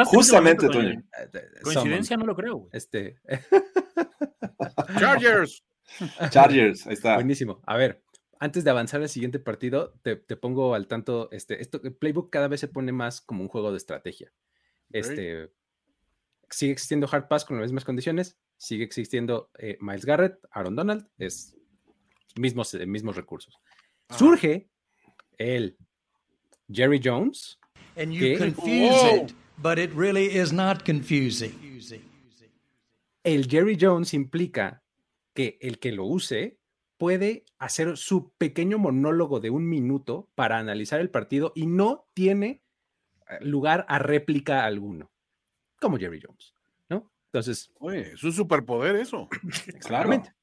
Justamente, 0.05 0.67
Toño. 0.67 1.03
Coincidencia, 1.63 2.17
no 2.17 2.25
lo 2.25 2.35
creo. 2.35 2.55
Güey. 2.57 2.69
Este. 2.73 3.19
Chargers. 4.99 5.63
Chargers, 6.29 6.87
ahí 6.87 6.93
está. 6.93 7.15
Buenísimo. 7.15 7.61
A 7.65 7.77
ver, 7.77 8.03
antes 8.39 8.63
de 8.63 8.69
avanzar 8.69 9.01
al 9.01 9.09
siguiente 9.09 9.39
partido, 9.39 9.93
te, 10.01 10.15
te, 10.15 10.35
pongo 10.35 10.75
al 10.75 10.87
tanto. 10.87 11.29
Este, 11.31 11.61
esto, 11.61 11.79
el 11.83 11.93
playbook 11.93 12.29
cada 12.31 12.47
vez 12.47 12.59
se 12.59 12.67
pone 12.67 12.91
más 12.91 13.21
como 13.21 13.41
un 13.41 13.47
juego 13.47 13.71
de 13.71 13.77
estrategia. 13.77 14.31
Este, 14.91 15.51
sigue 16.49 16.71
existiendo 16.71 17.07
Hard 17.11 17.27
Pass 17.27 17.45
con 17.45 17.57
las 17.57 17.67
mismas 17.71 17.85
condiciones, 17.85 18.37
sigue 18.65 18.83
existiendo 18.83 19.51
eh, 19.59 19.77
Miles 19.79 20.05
Garrett, 20.05 20.39
Aaron 20.51 20.75
Donald, 20.75 21.07
es 21.19 21.55
mismos, 22.35 22.73
eh, 22.73 22.85
mismos 22.87 23.15
recursos. 23.15 23.59
Surge 24.09 24.69
el 25.37 25.77
Jerry 26.71 26.99
Jones. 27.03 27.59
And 27.95 28.11
you 28.11 28.19
que, 28.19 28.37
confuse 28.37 28.91
oh. 28.91 29.15
it, 29.15 29.33
but 29.57 29.77
it 29.77 29.91
really 29.95 30.25
is 30.25 30.51
not 30.51 30.83
confusing. 30.83 31.53
El 33.23 33.47
Jerry 33.47 33.77
Jones 33.79 34.13
implica 34.13 34.83
que 35.33 35.57
el 35.61 35.79
que 35.79 35.91
lo 35.91 36.05
use 36.05 36.59
puede 36.97 37.45
hacer 37.59 37.97
su 37.97 38.33
pequeño 38.37 38.77
monólogo 38.77 39.39
de 39.39 39.49
un 39.49 39.67
minuto 39.67 40.29
para 40.35 40.57
analizar 40.57 40.99
el 40.99 41.09
partido 41.09 41.51
y 41.55 41.67
no 41.67 42.07
tiene 42.13 42.63
eh, 43.29 43.37
lugar 43.41 43.85
a 43.89 43.99
réplica 43.99 44.65
alguno, 44.65 45.11
como 45.79 45.97
Jerry 45.97 46.19
Jones. 46.21 46.54
Entonces. 47.35 47.69
Oye, 47.79 48.13
es 48.13 48.23
un 48.23 48.31
superpoder 48.31 48.95
eso. 48.95 49.27
Claramente. 49.81 50.33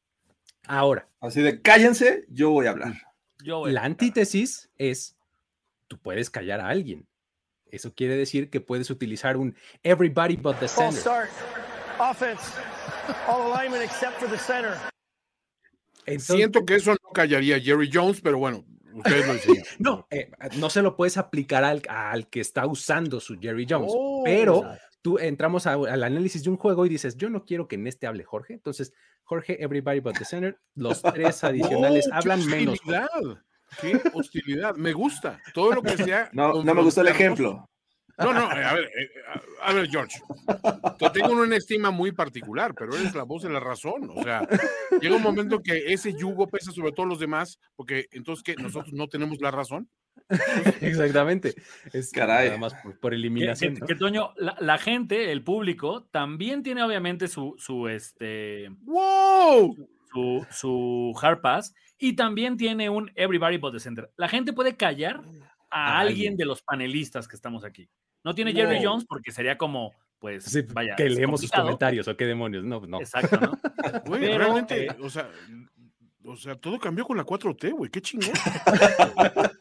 Ahora. 0.66 1.08
Así 1.20 1.40
de 1.40 1.62
cállense, 1.62 2.26
yo 2.28 2.50
voy 2.50 2.66
a 2.66 2.70
hablar. 2.70 2.92
Yo 3.42 3.60
voy 3.60 3.72
la 3.72 3.84
antítesis 3.84 4.70
es: 4.76 5.16
tú 5.88 5.98
puedes 5.98 6.28
callar 6.28 6.60
a 6.60 6.68
alguien. 6.68 7.06
Eso 7.70 7.94
quiere 7.94 8.14
decir 8.14 8.50
que 8.50 8.60
puedes 8.60 8.90
utilizar 8.90 9.38
un 9.38 9.56
everybody 9.82 10.36
but 10.36 10.58
the 10.58 10.68
center. 10.68 11.00
start. 11.00 11.30
Offense. 11.98 12.42
All 13.26 13.50
alignment 13.50 13.82
except 13.82 14.20
for 14.20 14.28
the 14.28 14.36
center. 14.36 14.76
Entonces, 16.04 16.36
Siento 16.36 16.66
que 16.66 16.74
eso 16.74 16.90
no 16.90 17.10
callaría 17.14 17.56
a 17.56 17.60
Jerry 17.60 17.88
Jones, 17.90 18.20
pero 18.20 18.36
bueno, 18.36 18.66
ustedes 18.92 19.26
lo 19.26 19.32
enseñan. 19.32 19.64
no, 19.78 20.06
eh, 20.10 20.30
no 20.58 20.68
se 20.68 20.82
lo 20.82 20.94
puedes 20.94 21.16
aplicar 21.16 21.64
al, 21.64 21.80
al, 21.88 22.28
que 22.28 22.40
está 22.40 22.66
usando 22.66 23.18
su 23.18 23.38
Jerry 23.40 23.66
Jones, 23.66 23.92
oh, 23.94 24.22
pero 24.24 24.58
exacto. 24.58 24.91
Tú 25.02 25.18
entramos 25.18 25.66
a, 25.66 25.72
al 25.72 26.04
análisis 26.04 26.42
de 26.44 26.50
un 26.50 26.56
juego 26.56 26.86
y 26.86 26.88
dices, 26.88 27.16
yo 27.16 27.28
no 27.28 27.44
quiero 27.44 27.68
que 27.68 27.74
en 27.74 27.86
este 27.86 28.06
hable 28.06 28.24
Jorge, 28.24 28.54
entonces 28.54 28.92
Jorge, 29.24 29.62
everybody 29.62 30.00
but 30.00 30.16
the 30.16 30.24
center, 30.24 30.58
los 30.74 31.02
tres 31.02 31.44
adicionales 31.44 32.08
oh, 32.10 32.14
hablan 32.14 32.46
menos. 32.46 32.78
Hostilidad. 32.80 33.42
Qué 33.80 34.00
hostilidad, 34.12 34.76
me 34.76 34.92
gusta. 34.92 35.40
Todo 35.54 35.72
lo 35.72 35.82
que 35.82 35.96
sea. 35.96 36.28
No, 36.32 36.62
no 36.62 36.74
me 36.74 36.82
gustó 36.82 37.00
el 37.00 37.08
ejemplo. 37.08 37.68
No, 38.18 38.32
no, 38.32 38.40
a 38.40 38.74
ver, 38.74 38.90
a 39.62 39.72
ver, 39.72 39.88
George. 39.88 40.20
Te 40.98 41.10
tengo 41.10 41.32
una 41.32 41.56
estima 41.56 41.90
muy 41.90 42.12
particular, 42.12 42.74
pero 42.74 42.94
eres 42.94 43.14
la 43.14 43.22
voz 43.22 43.42
de 43.42 43.48
la 43.48 43.58
razón. 43.58 44.10
O 44.14 44.22
sea, 44.22 44.46
llega 45.00 45.16
un 45.16 45.22
momento 45.22 45.62
que 45.62 45.92
ese 45.92 46.12
yugo 46.12 46.46
pesa 46.46 46.70
sobre 46.72 46.92
todos 46.92 47.08
los 47.08 47.18
demás, 47.18 47.58
porque 47.74 48.06
entonces, 48.12 48.42
¿qué? 48.44 48.54
¿Nosotros 48.60 48.92
no 48.92 49.08
tenemos 49.08 49.40
la 49.40 49.50
razón? 49.50 49.88
Exactamente. 50.80 51.54
Es 51.92 52.10
Caray. 52.10 52.48
nada 52.48 52.58
más 52.58 52.74
por, 52.74 52.98
por 52.98 53.14
eliminación. 53.14 53.74
Que, 53.74 53.80
¿no? 53.80 53.86
que, 53.86 53.94
Toño, 53.94 54.32
la, 54.36 54.56
la, 54.60 54.78
gente, 54.78 55.30
el 55.32 55.42
público, 55.42 56.04
también 56.10 56.62
tiene 56.62 56.82
obviamente 56.82 57.28
su, 57.28 57.54
su 57.58 57.88
este. 57.88 58.68
¡Wow! 58.80 59.76
Su, 60.10 60.46
su 60.50 61.18
hard 61.22 61.40
pass 61.40 61.74
y 61.98 62.14
también 62.14 62.56
tiene 62.56 62.90
un 62.90 63.10
Everybody 63.14 63.56
But 63.56 63.74
the 63.74 63.80
Center. 63.80 64.10
La 64.16 64.28
gente 64.28 64.52
puede 64.52 64.76
callar 64.76 65.22
a, 65.70 65.96
a 65.96 66.00
alguien, 66.00 66.08
alguien 66.08 66.36
de 66.36 66.44
los 66.44 66.62
panelistas 66.62 67.26
que 67.26 67.36
estamos 67.36 67.64
aquí. 67.64 67.88
No 68.24 68.34
tiene 68.34 68.52
Jerry. 68.52 68.82
Jones 68.82 69.04
porque 69.04 69.32
sería 69.32 69.58
como, 69.58 69.92
pues, 70.18 70.44
sí, 70.44 70.62
vaya. 70.72 70.94
Que 70.96 71.08
leemos 71.08 71.40
sus 71.40 71.50
comentarios 71.50 72.06
o 72.08 72.16
qué 72.16 72.26
demonios. 72.26 72.64
No, 72.64 72.80
no. 72.86 73.00
Exacto, 73.00 73.38
¿no? 73.40 73.52
Güey, 74.06 74.20
Pero, 74.20 74.38
realmente, 74.38 74.86
eh, 74.86 74.96
o 75.00 75.10
sea, 75.10 75.28
o 76.24 76.36
sea, 76.36 76.54
todo 76.54 76.78
cambió 76.78 77.04
con 77.04 77.16
la 77.16 77.24
4T, 77.24 77.72
güey, 77.72 77.90
qué 77.90 78.00
chingón. 78.00 78.30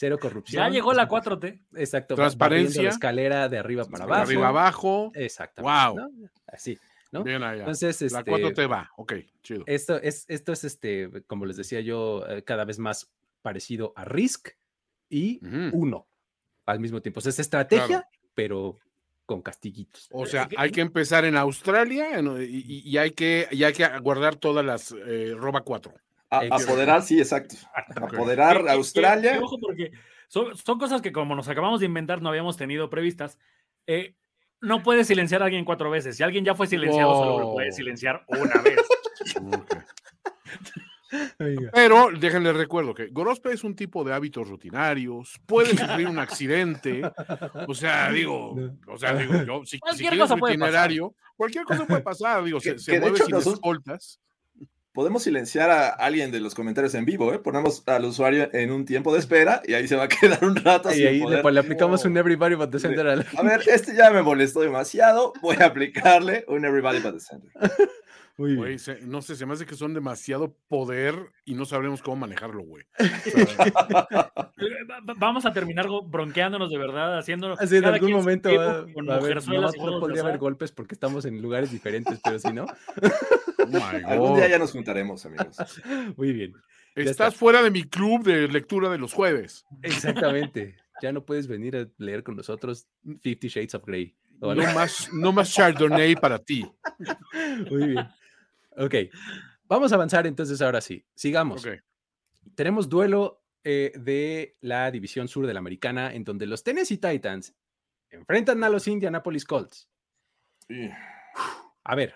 Cero 0.00 0.16
corrupción. 0.18 0.62
Ya 0.64 0.70
llegó 0.70 0.94
la 0.94 1.06
4T. 1.06 1.60
Exacto. 1.74 2.14
Transparencia. 2.14 2.84
La 2.84 2.88
escalera 2.88 3.50
de 3.50 3.58
arriba 3.58 3.84
para 3.84 4.04
abajo. 4.04 4.20
De 4.20 4.22
arriba 4.22 4.48
abajo. 4.48 5.12
Exacto. 5.14 5.60
Wow. 5.60 5.94
¿no? 5.94 6.10
Así. 6.46 6.78
¿no? 7.12 7.22
Bien 7.22 7.42
allá. 7.42 7.58
Entonces, 7.58 8.00
este, 8.00 8.16
la 8.16 8.24
4T 8.24 8.70
va, 8.72 8.90
ok, 8.96 9.12
chido. 9.42 9.62
Esto 9.66 10.00
es, 10.00 10.24
esto 10.28 10.52
es 10.52 10.64
este, 10.64 11.10
como 11.26 11.44
les 11.44 11.58
decía 11.58 11.82
yo, 11.82 12.24
eh, 12.26 12.42
cada 12.42 12.64
vez 12.64 12.78
más 12.78 13.10
parecido 13.42 13.92
a 13.94 14.06
Risk 14.06 14.48
y 15.10 15.38
uh 15.44 15.48
-huh. 15.50 15.70
uno 15.74 16.06
al 16.64 16.80
mismo 16.80 17.02
tiempo. 17.02 17.18
O 17.18 17.20
sea, 17.20 17.28
es 17.28 17.38
estrategia, 17.38 17.86
claro. 17.86 18.06
pero 18.34 18.78
con 19.26 19.42
castiguitos. 19.42 20.08
O 20.12 20.24
sea, 20.24 20.48
hay 20.56 20.70
que 20.70 20.80
empezar 20.80 21.26
en 21.26 21.36
Australia 21.36 22.18
y, 22.40 22.88
y 22.90 22.96
hay, 22.96 23.10
que, 23.10 23.48
y 23.50 23.64
hay 23.64 23.74
que 23.74 23.86
guardar 23.98 24.36
todas 24.36 24.64
las 24.64 24.92
eh, 24.92 25.34
roba 25.36 25.60
4. 25.60 25.92
A, 26.30 26.42
apoderar, 26.50 27.02
sí, 27.02 27.18
exacto. 27.18 27.56
Apoderar 27.96 28.68
a 28.68 28.72
Australia. 28.74 29.40
Ojo, 29.42 29.58
porque 29.58 29.90
son, 30.28 30.56
son, 30.56 30.78
cosas 30.78 31.02
que 31.02 31.10
como 31.10 31.34
nos 31.34 31.48
acabamos 31.48 31.80
de 31.80 31.86
inventar 31.86 32.22
no 32.22 32.28
habíamos 32.28 32.56
tenido 32.56 32.88
previstas. 32.88 33.38
Eh, 33.86 34.14
no 34.60 34.82
puedes 34.82 35.06
silenciar 35.06 35.42
a 35.42 35.46
alguien 35.46 35.64
cuatro 35.64 35.90
veces. 35.90 36.16
Si 36.16 36.22
alguien 36.22 36.44
ya 36.44 36.54
fue 36.54 36.66
silenciado, 36.66 37.10
oh. 37.10 37.24
solo 37.24 37.38
lo 37.40 37.52
puedes 37.52 37.74
silenciar 37.74 38.24
una 38.28 38.62
vez. 38.62 38.78
Pero 41.72 42.10
déjenles 42.16 42.54
recuerdo 42.54 42.94
que 42.94 43.08
Gorospe 43.08 43.52
es 43.52 43.64
un 43.64 43.74
tipo 43.74 44.04
de 44.04 44.14
hábitos 44.14 44.48
rutinarios, 44.48 45.40
puede 45.44 45.76
sufrir 45.76 46.06
un 46.06 46.20
accidente, 46.20 47.02
o 47.66 47.74
sea, 47.74 48.12
digo, 48.12 48.54
o 48.86 48.96
sea, 48.96 49.14
digo, 49.14 49.42
yo, 49.42 49.64
si, 49.64 49.80
cualquier 49.80 50.12
si 50.12 50.18
cosa 50.20 50.34
un 50.34 50.48
itinerario, 50.48 51.16
cualquier 51.36 51.64
cosa 51.64 51.84
puede 51.84 52.02
pasar, 52.02 52.44
digo, 52.44 52.60
que, 52.60 52.78
se, 52.78 52.92
se 52.92 53.00
mueve 53.00 53.18
sin 53.18 53.30
nosotros, 53.30 53.54
escoltas. 53.54 54.20
Podemos 54.92 55.22
silenciar 55.22 55.70
a 55.70 55.88
alguien 55.88 56.32
de 56.32 56.40
los 56.40 56.56
comentarios 56.56 56.94
en 56.94 57.04
vivo, 57.04 57.32
¿eh? 57.32 57.38
Ponemos 57.38 57.84
al 57.86 58.04
usuario 58.04 58.48
en 58.52 58.72
un 58.72 58.84
tiempo 58.84 59.12
de 59.12 59.20
espera 59.20 59.62
y 59.64 59.74
ahí 59.74 59.86
se 59.86 59.94
va 59.94 60.04
a 60.04 60.08
quedar 60.08 60.44
un 60.44 60.56
rato. 60.56 60.92
Y 60.92 61.06
ahí 61.06 61.20
poder... 61.20 61.44
le, 61.44 61.52
le, 61.52 61.60
aplicamos 61.60 62.04
oh. 62.04 62.08
un 62.08 62.16
Everybody 62.16 62.56
but 62.56 62.70
the 62.70 62.80
Center. 62.80 63.06
Al... 63.06 63.26
A 63.36 63.42
ver, 63.42 63.62
este 63.68 63.94
ya 63.94 64.10
me 64.10 64.22
molestó 64.22 64.60
demasiado, 64.60 65.32
voy 65.40 65.56
a 65.60 65.66
aplicarle 65.66 66.44
un 66.48 66.64
Everybody 66.64 66.98
but 66.98 67.14
the 67.14 67.20
Center. 67.20 67.50
Muy 68.40 68.52
bien. 68.52 68.62
Wey, 68.62 68.78
se, 68.78 69.02
no 69.02 69.20
sé, 69.20 69.36
se 69.36 69.44
me 69.44 69.52
hace 69.52 69.66
que 69.66 69.74
son 69.74 69.92
demasiado 69.92 70.56
poder 70.66 71.14
y 71.44 71.52
no 71.52 71.66
sabremos 71.66 72.00
cómo 72.00 72.16
manejarlo, 72.16 72.62
güey. 72.62 72.86
O 74.56 74.62
sea, 74.62 75.14
Vamos 75.18 75.44
a 75.44 75.52
terminar 75.52 75.86
bronqueándonos 76.06 76.70
de 76.70 76.78
verdad, 76.78 77.18
haciéndolo. 77.18 77.56
Así 77.58 77.76
en 77.76 77.84
algún 77.84 78.12
momento 78.12 78.48
va, 78.54 78.86
va 79.08 79.14
a 79.14 79.16
haber, 79.18 79.46
no, 79.46 79.60
no 79.60 80.00
podría 80.00 80.22
haber 80.22 80.38
golpes 80.38 80.72
porque 80.72 80.94
estamos 80.94 81.26
en 81.26 81.42
lugares 81.42 81.70
diferentes, 81.70 82.18
pero 82.24 82.38
si 82.38 82.50
no. 82.52 82.64
Oh 82.64 83.84
algún 84.06 84.36
día 84.36 84.48
ya 84.48 84.58
nos 84.58 84.72
juntaremos, 84.72 85.26
amigos. 85.26 85.56
Muy 86.16 86.32
bien. 86.32 86.54
Estás 86.94 87.10
está. 87.10 87.30
fuera 87.30 87.62
de 87.62 87.70
mi 87.70 87.84
club 87.84 88.24
de 88.24 88.48
lectura 88.48 88.88
de 88.88 88.96
los 88.96 89.12
jueves. 89.12 89.66
Exactamente. 89.82 90.76
Ya 91.02 91.12
no 91.12 91.26
puedes 91.26 91.46
venir 91.46 91.76
a 91.76 91.86
leer 91.98 92.22
con 92.22 92.36
nosotros 92.36 92.88
Fifty 93.20 93.48
Shades 93.48 93.74
of 93.74 93.84
Grey. 93.84 94.16
No 94.40 94.54
más, 94.54 95.10
no 95.12 95.32
más 95.32 95.52
Chardonnay 95.52 96.16
para 96.16 96.38
ti. 96.38 96.64
Muy 97.70 97.88
bien. 97.88 98.08
Ok, 98.80 98.94
vamos 99.64 99.92
a 99.92 99.96
avanzar 99.96 100.26
entonces 100.26 100.62
ahora 100.62 100.80
sí. 100.80 101.04
Sigamos. 101.14 101.60
Okay. 101.60 101.80
Tenemos 102.54 102.88
duelo 102.88 103.44
eh, 103.62 103.92
de 103.94 104.56
la 104.62 104.90
división 104.90 105.28
sur 105.28 105.46
de 105.46 105.52
la 105.52 105.58
americana 105.58 106.14
en 106.14 106.24
donde 106.24 106.46
los 106.46 106.64
Tennessee 106.64 106.96
Titans 106.96 107.54
enfrentan 108.08 108.64
a 108.64 108.70
los 108.70 108.88
Indianapolis 108.88 109.44
Colts. 109.44 109.90
Sí. 110.66 110.90
A 111.84 111.94
ver. 111.94 112.14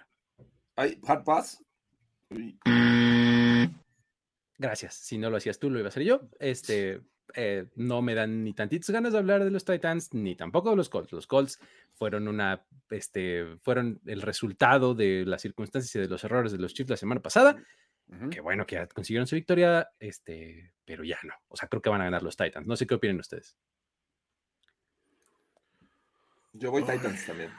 ¿Hay 0.77 0.98
hard 1.07 1.24
pass? 1.24 1.62
Sí. 2.31 2.59
Gracias. 4.57 4.94
Si 4.94 5.18
no 5.18 5.29
lo 5.29 5.37
hacías 5.37 5.59
tú, 5.59 5.68
lo 5.68 5.79
iba 5.79 5.88
a 5.88 5.90
hacer 5.90 6.05
yo. 6.05 6.22
Este, 6.38 7.03
eh, 7.35 7.66
no 7.77 8.03
me 8.03 8.14
dan 8.14 8.44
ni 8.44 8.53
tantitas 8.53 8.90
ganas 8.90 9.12
de 9.12 9.18
hablar 9.18 9.44
de 9.44 9.51
los 9.51 9.64
Titans, 9.64 10.14
ni 10.14 10.37
tampoco 10.37 10.70
de 10.70 10.77
los 10.77 10.88
Colts. 10.88 11.12
Los 11.12 11.27
Colts 11.27 11.59
fueron 11.92 12.29
una, 12.29 12.64
este, 12.90 13.57
fueron 13.62 14.01
el 14.07 14.23
resultado 14.23 14.94
de 14.94 15.25
las 15.27 15.42
circunstancias 15.42 15.94
y 15.97 15.99
de 15.99 16.09
los 16.09 16.23
errores 16.25 16.53
de 16.53 16.59
los 16.59 16.75
Chiefs 16.75 16.90
la 16.90 16.97
semana 16.97 17.20
pasada. 17.20 17.57
Uh 18.07 18.14
-huh. 18.14 18.31
Que 18.31 18.40
bueno 18.40 18.66
que 18.66 18.87
consiguieron 18.88 19.27
su 19.27 19.35
victoria, 19.35 19.88
este, 19.99 20.75
pero 20.85 21.05
ya 21.05 21.18
no. 21.25 21.35
O 21.49 21.57
sea, 21.57 21.68
creo 21.68 21.83
que 21.83 21.90
van 21.90 22.03
a 22.03 22.05
ganar 22.05 22.23
los 22.23 22.37
Titans. 22.37 22.66
No 22.66 22.77
sé 22.77 22.87
qué 22.87 22.94
opinan 22.94 23.20
ustedes. 23.20 23.57
Yo 26.53 26.70
voy 26.70 26.85
Titans 26.85 27.27
también. 27.27 27.51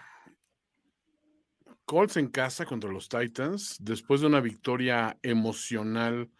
Colts 1.86 2.18
en 2.18 2.30
casa 2.30 2.66
contra 2.66 2.92
los 2.92 3.10
Titans, 3.10 3.78
después 3.80 4.22
de 4.22 4.28
una 4.28 4.40
victoria 4.40 5.18
emocional 5.22 6.32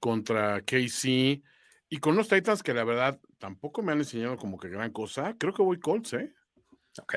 contra 0.00 0.60
KC 0.62 1.42
y 1.92 1.98
con 1.98 2.16
los 2.16 2.26
Titans 2.26 2.62
que 2.62 2.72
la 2.72 2.84
verdad 2.84 3.20
tampoco 3.36 3.82
me 3.82 3.92
han 3.92 3.98
enseñado 3.98 4.38
como 4.38 4.58
que 4.58 4.70
gran 4.70 4.92
cosa, 4.92 5.36
creo 5.36 5.52
que 5.52 5.60
voy 5.60 5.78
Colts, 5.78 6.14
¿eh? 6.14 6.32
Ok. 6.98 7.16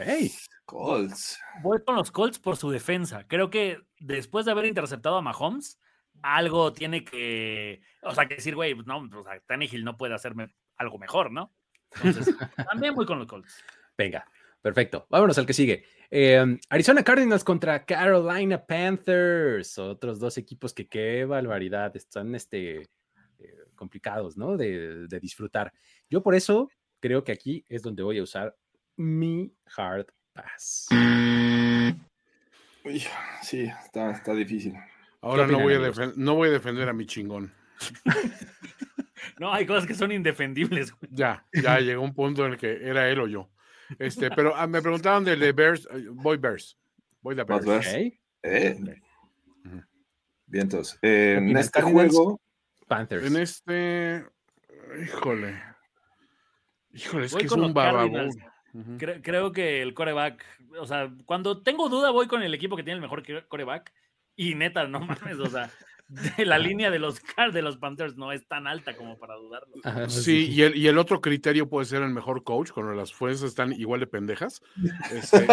Colts. 0.66 1.40
Voy 1.64 1.82
con 1.86 1.96
los 1.96 2.12
Colts 2.12 2.40
por 2.40 2.58
su 2.58 2.70
defensa. 2.70 3.26
Creo 3.26 3.50
que 3.50 3.80
después 4.02 4.46
de 4.46 4.52
haber 4.52 4.66
interceptado 4.66 5.16
a 5.16 5.22
Mahomes, 5.22 5.80
algo 6.22 6.74
tiene 6.74 7.06
que, 7.06 7.84
o 8.02 8.14
sea, 8.14 8.28
que 8.28 8.36
decir, 8.36 8.54
güey, 8.54 8.76
no, 8.86 8.98
o 8.98 9.24
sea, 9.24 9.40
Tannehill 9.48 9.86
no 9.86 9.96
puede 9.96 10.14
hacerme 10.14 10.54
algo 10.76 10.98
mejor, 10.98 11.32
¿no? 11.32 11.56
Entonces, 12.04 12.36
también 12.70 12.96
voy 12.96 13.06
con 13.06 13.20
los 13.20 13.28
Colts. 13.28 13.64
Venga, 13.98 14.30
perfecto. 14.62 15.08
Vámonos 15.10 15.38
al 15.38 15.46
que 15.46 15.54
sigue. 15.54 15.86
Eh, 16.12 16.60
Arizona 16.68 17.02
Cardinals 17.02 17.46
contra 17.46 17.86
Carolina 17.86 18.66
Panthers. 18.66 19.78
Otros 19.78 20.20
dos 20.20 20.38
equipos 20.38 20.74
que 20.74 20.90
qué 20.90 21.24
barbaridad. 21.24 21.96
Están 21.96 22.36
este, 22.36 22.90
complicados, 23.76 24.38
¿no? 24.38 24.58
De, 24.58 25.08
de 25.08 25.20
disfrutar. 25.20 25.72
Yo 26.10 26.24
por 26.24 26.36
eso 26.36 26.70
creo 27.00 27.24
que 27.24 27.32
aquí 27.32 27.64
es 27.70 27.82
donde 27.82 28.04
voy 28.04 28.18
a 28.20 28.24
usar 28.24 28.56
mi 28.96 29.54
hard 29.76 30.08
pass. 30.34 30.88
Uy, 32.84 33.04
sí, 33.42 33.62
está, 33.86 34.12
está 34.12 34.34
difícil. 34.34 34.74
Ahora 35.22 35.48
no 35.48 35.60
voy, 35.60 35.74
a 35.74 35.80
no 36.16 36.36
voy 36.36 36.50
a 36.50 36.52
defender 36.52 36.88
a 36.88 36.94
mi 36.94 37.06
chingón. 37.06 37.52
No, 39.40 39.52
hay 39.52 39.66
cosas 39.66 39.86
que 39.86 39.96
son 39.96 40.12
indefendibles. 40.12 40.92
güey. 40.92 41.12
Ya, 41.12 41.46
ya 41.52 41.80
llegó 41.80 42.04
un 42.04 42.14
punto 42.14 42.46
en 42.46 42.54
el 42.54 42.58
que 42.58 42.88
era 42.88 43.10
él 43.10 43.20
o 43.20 43.28
yo. 43.28 43.50
Este, 44.00 44.30
pero 44.32 44.56
ah, 44.56 44.66
me 44.68 44.82
preguntaban 44.82 45.26
del 45.26 45.40
de 45.40 45.52
Bears. 45.52 45.88
eh, 45.92 46.06
Voy 46.10 46.38
Bears. 46.38 46.78
Voy 47.22 47.36
de 47.36 47.44
Bears. 47.44 47.66
Bears. 47.66 47.88
Ok. 47.88 48.14
Eh, 48.44 48.76
bien, 50.46 50.64
entonces, 50.64 50.98
eh, 51.02 51.36
en 51.38 51.58
este 51.58 51.82
juego, 51.82 52.40
Panthers. 52.88 53.26
En 53.26 53.38
este. 53.38 54.26
Híjole. 55.04 55.62
Híjole, 56.94 57.26
es 57.26 57.32
Voy 57.34 57.42
que 57.42 57.48
es 57.48 57.52
un. 57.52 57.74
Cre- 58.98 59.22
creo 59.24 59.52
que 59.54 59.82
el 59.82 59.94
coreback, 59.94 60.46
o 60.80 60.86
sea, 60.86 61.10
cuando 61.26 61.62
tengo 61.62 61.88
duda 61.88 62.12
voy 62.12 62.28
con 62.28 62.44
el 62.44 62.54
equipo 62.54 62.76
que 62.76 62.84
tiene 62.84 62.96
el 62.98 63.02
mejor 63.02 63.24
que- 63.24 63.46
coreback 63.48 63.94
y 64.36 64.56
neta, 64.56 64.86
no 64.88 65.00
mames, 65.30 65.40
o 65.40 65.46
sea, 65.50 65.70
de 66.10 66.46
la 66.46 66.58
línea 66.60 66.92
de 66.92 67.00
los 67.00 67.20
Car- 67.22 67.54
de 67.54 67.62
los 67.62 67.78
Panthers 67.78 68.18
no 68.18 68.34
es 68.34 68.46
tan 68.48 68.68
alta 68.68 68.96
como 68.98 69.18
para 69.18 69.36
dudarlo. 69.36 69.76
Ajá, 69.86 70.10
Sí, 70.10 70.50
y 70.52 70.62
el, 70.62 70.76
y 70.76 70.88
el 70.88 70.98
otro 70.98 71.22
criterio 71.22 71.70
puede 71.70 71.86
ser 71.86 72.02
el 72.04 72.10
mejor 72.12 72.44
coach, 72.44 72.72
cuando 72.72 72.94
las 72.94 73.14
fuerzas 73.14 73.44
están 73.50 73.72
igual 73.72 74.02
de 74.02 74.08
pendejas. 74.08 74.62
Este, 75.12 75.48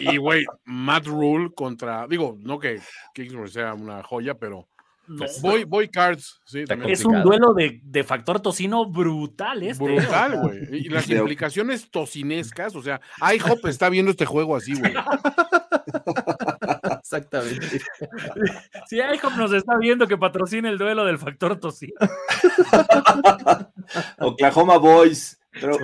y, 0.00 0.14
y, 0.14 0.16
güey, 0.16 0.44
Matt 0.64 1.06
Rule 1.06 1.50
contra. 1.54 2.06
Digo, 2.08 2.36
no 2.40 2.58
que 2.58 2.80
Kingsbury 3.14 3.50
sea 3.50 3.74
una 3.74 4.02
joya, 4.02 4.34
pero. 4.34 4.68
No, 5.08 5.24
Voy, 5.40 5.64
voy 5.64 5.88
Cards. 5.88 6.40
Sí, 6.44 6.64
es 6.86 7.04
un 7.04 7.22
duelo 7.22 7.54
de, 7.54 7.80
de 7.82 8.04
factor 8.04 8.40
tocino 8.40 8.90
brutal 8.90 9.62
este. 9.62 9.82
Brutal, 9.82 10.38
güey. 10.42 10.58
Y 10.70 10.88
las 10.90 11.08
implicaciones 11.08 11.90
tocinescas, 11.90 12.76
o 12.76 12.82
sea, 12.82 13.00
IHOP 13.34 13.64
está 13.66 13.88
viendo 13.88 14.10
este 14.10 14.26
juego 14.26 14.54
así, 14.54 14.78
güey. 14.78 14.92
Exactamente. 17.00 17.80
Si 18.86 18.96
IHOP 18.96 19.36
nos 19.36 19.52
está 19.52 19.78
viendo 19.78 20.06
que 20.06 20.18
patrocina 20.18 20.68
el 20.68 20.76
duelo 20.76 21.06
del 21.06 21.18
factor 21.18 21.58
tocino. 21.58 21.94
Oklahoma 24.18 24.76
Boys, 24.76 25.40
pero 25.52 25.78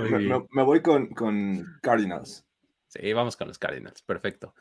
me 0.51 0.63
voy 0.63 0.83
con, 0.83 1.09
con 1.09 1.79
Cardinals. 1.81 2.45
Sí, 2.89 3.13
vamos 3.13 3.37
con 3.37 3.49
los 3.49 3.59
Cardinals. 3.59 4.03
Perfecto. 4.03 4.55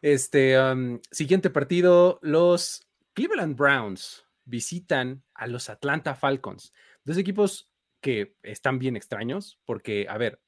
Este 0.00 0.60
um, 0.60 1.00
siguiente 1.10 1.50
partido, 1.50 2.18
los 2.22 2.87
Cleveland 3.18 3.56
Browns 3.56 4.24
visitan 4.44 5.24
a 5.34 5.48
los 5.48 5.68
Atlanta 5.68 6.14
Falcons. 6.14 6.72
Dos 7.02 7.18
equipos 7.18 7.68
que 8.00 8.36
están 8.44 8.78
bien 8.78 8.94
extraños 8.94 9.60
porque, 9.64 10.06
a 10.08 10.16
ver, 10.16 10.40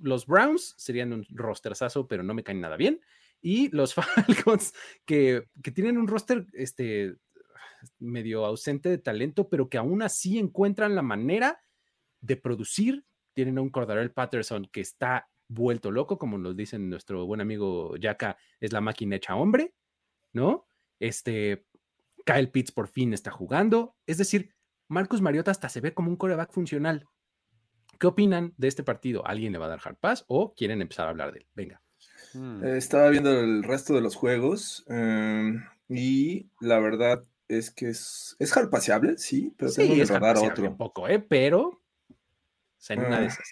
los 0.00 0.24
Browns 0.24 0.74
serían 0.78 1.12
un 1.12 1.26
rosterzazo, 1.28 2.08
pero 2.08 2.22
no 2.22 2.32
me 2.32 2.42
caen 2.42 2.62
nada 2.62 2.78
bien. 2.78 3.02
Y 3.42 3.68
los 3.76 3.92
Falcons 3.94 4.72
que, 5.04 5.50
que 5.62 5.70
tienen 5.70 5.98
un 5.98 6.08
roster 6.08 6.46
este, 6.54 7.14
medio 7.98 8.46
ausente 8.46 8.88
de 8.88 8.96
talento, 8.96 9.50
pero 9.50 9.68
que 9.68 9.76
aún 9.76 10.00
así 10.00 10.38
encuentran 10.38 10.94
la 10.94 11.02
manera 11.02 11.62
de 12.22 12.38
producir. 12.38 13.04
Tienen 13.34 13.58
a 13.58 13.60
un 13.60 13.68
Cordarel 13.68 14.12
Patterson 14.12 14.66
que 14.72 14.80
está 14.80 15.28
vuelto 15.46 15.90
loco, 15.90 16.16
como 16.16 16.38
nos 16.38 16.56
dicen 16.56 16.88
nuestro 16.88 17.26
buen 17.26 17.42
amigo 17.42 17.98
Yaka, 17.98 18.38
es 18.60 18.72
la 18.72 18.80
máquina 18.80 19.16
hecha 19.16 19.36
hombre, 19.36 19.74
¿no? 20.32 20.64
Este, 21.00 21.66
Kyle 22.32 22.50
Pitts 22.50 22.72
por 22.72 22.88
fin 22.88 23.12
está 23.14 23.30
jugando. 23.30 23.96
Es 24.06 24.18
decir, 24.18 24.54
Marcus 24.88 25.22
Mariota 25.22 25.50
hasta 25.50 25.68
se 25.68 25.80
ve 25.80 25.94
como 25.94 26.10
un 26.10 26.16
coreback 26.16 26.52
funcional. 26.52 27.06
¿Qué 27.98 28.06
opinan 28.06 28.52
de 28.58 28.68
este 28.68 28.82
partido? 28.82 29.26
¿Alguien 29.26 29.52
le 29.52 29.58
va 29.58 29.66
a 29.66 29.70
dar 29.70 29.80
hard 29.82 29.96
pass 29.96 30.24
o 30.28 30.54
quieren 30.54 30.82
empezar 30.82 31.06
a 31.06 31.10
hablar 31.10 31.32
de 31.32 31.40
él? 31.40 31.46
Venga. 31.54 31.82
Mm. 32.34 32.64
Eh, 32.64 32.76
estaba 32.76 33.08
viendo 33.08 33.30
el 33.40 33.64
resto 33.64 33.94
de 33.94 34.02
los 34.02 34.14
juegos 34.14 34.84
eh, 34.88 35.54
y 35.88 36.50
la 36.60 36.78
verdad 36.78 37.24
es 37.48 37.70
que 37.70 37.88
es, 37.88 38.36
es 38.38 38.54
harpaseable, 38.56 39.16
sí, 39.16 39.54
pero 39.56 39.72
tengo 39.72 39.94
que 39.94 40.02
es 40.02 40.10
otro. 40.10 40.68
un 40.68 40.76
poco, 40.76 41.08
¿eh? 41.08 41.18
Pero 41.18 41.60
o 41.62 41.80
sea, 42.76 42.94
en 42.96 43.06
una 43.06 43.20
de 43.20 43.24
Ah. 43.24 43.28
esas. 43.28 43.48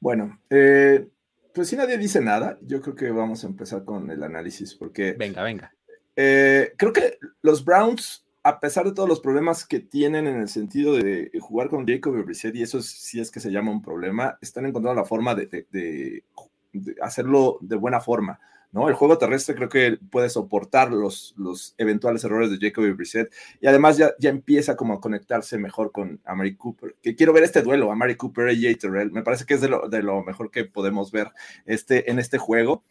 Bueno, 0.00 0.40
eh, 0.50 1.08
pues 1.54 1.68
si 1.68 1.76
nadie 1.76 1.96
dice 1.96 2.20
nada, 2.20 2.58
yo 2.62 2.80
creo 2.82 2.96
que 2.96 3.10
vamos 3.10 3.44
a 3.44 3.46
empezar 3.46 3.84
con 3.84 4.10
el 4.10 4.22
análisis 4.22 4.74
porque 4.74 5.12
Venga, 5.12 5.42
venga. 5.44 5.72
Eh, 6.16 6.72
creo 6.76 6.92
que 6.92 7.18
los 7.42 7.64
Browns, 7.64 8.24
a 8.42 8.60
pesar 8.60 8.84
de 8.84 8.92
todos 8.92 9.08
los 9.08 9.20
problemas 9.20 9.66
que 9.66 9.80
tienen 9.80 10.26
en 10.26 10.36
el 10.40 10.48
sentido 10.48 10.94
de 10.94 11.30
jugar 11.40 11.68
con 11.68 11.86
Jacob 11.86 12.16
y 12.18 12.22
Brissett, 12.22 12.54
y 12.56 12.62
eso 12.62 12.78
es- 12.78 12.86
sí 12.90 13.20
es 13.20 13.30
que 13.30 13.40
se 13.40 13.50
llama 13.50 13.70
un 13.70 13.82
problema, 13.82 14.38
están 14.40 14.66
encontrando 14.66 15.00
la 15.00 15.06
forma 15.06 15.34
de, 15.34 15.46
de- 15.46 15.66
de- 15.70 16.24
de 16.72 16.94
hacerlo 17.00 17.58
de 17.60 17.76
buena 17.76 18.00
forma. 18.00 18.38
¿no? 18.72 18.88
El 18.88 18.94
juego 18.96 19.16
terrestre 19.18 19.54
creo 19.54 19.68
que 19.68 19.98
puede 20.10 20.28
soportar 20.28 20.90
los, 20.90 21.32
los 21.38 21.76
eventuales 21.78 22.24
errores 22.24 22.50
de 22.50 22.58
Jacob 22.60 22.84
y 22.84 22.90
Brissett, 22.90 23.32
y 23.60 23.68
además 23.68 23.96
ya, 23.96 24.10
ya 24.18 24.30
empieza 24.30 24.74
como 24.74 24.94
a 24.94 25.00
conectarse 25.00 25.58
mejor 25.58 25.92
con 25.92 26.20
Amari 26.24 26.56
Cooper. 26.56 26.96
Que 27.00 27.14
quiero 27.14 27.32
ver 27.32 27.44
este 27.44 27.62
duelo, 27.62 27.92
Amari 27.92 28.16
Cooper 28.16 28.50
y 28.52 28.60
Jay 28.60 28.74
Terrell. 28.74 29.12
Me 29.12 29.22
parece 29.22 29.44
que 29.46 29.54
es 29.54 29.60
de 29.60 29.68
lo, 29.68 29.88
de 29.88 30.02
lo 30.02 30.24
mejor 30.24 30.50
que 30.50 30.64
podemos 30.64 31.12
ver 31.12 31.28
este, 31.66 32.10
en 32.10 32.18
este 32.18 32.36
juego. 32.38 32.82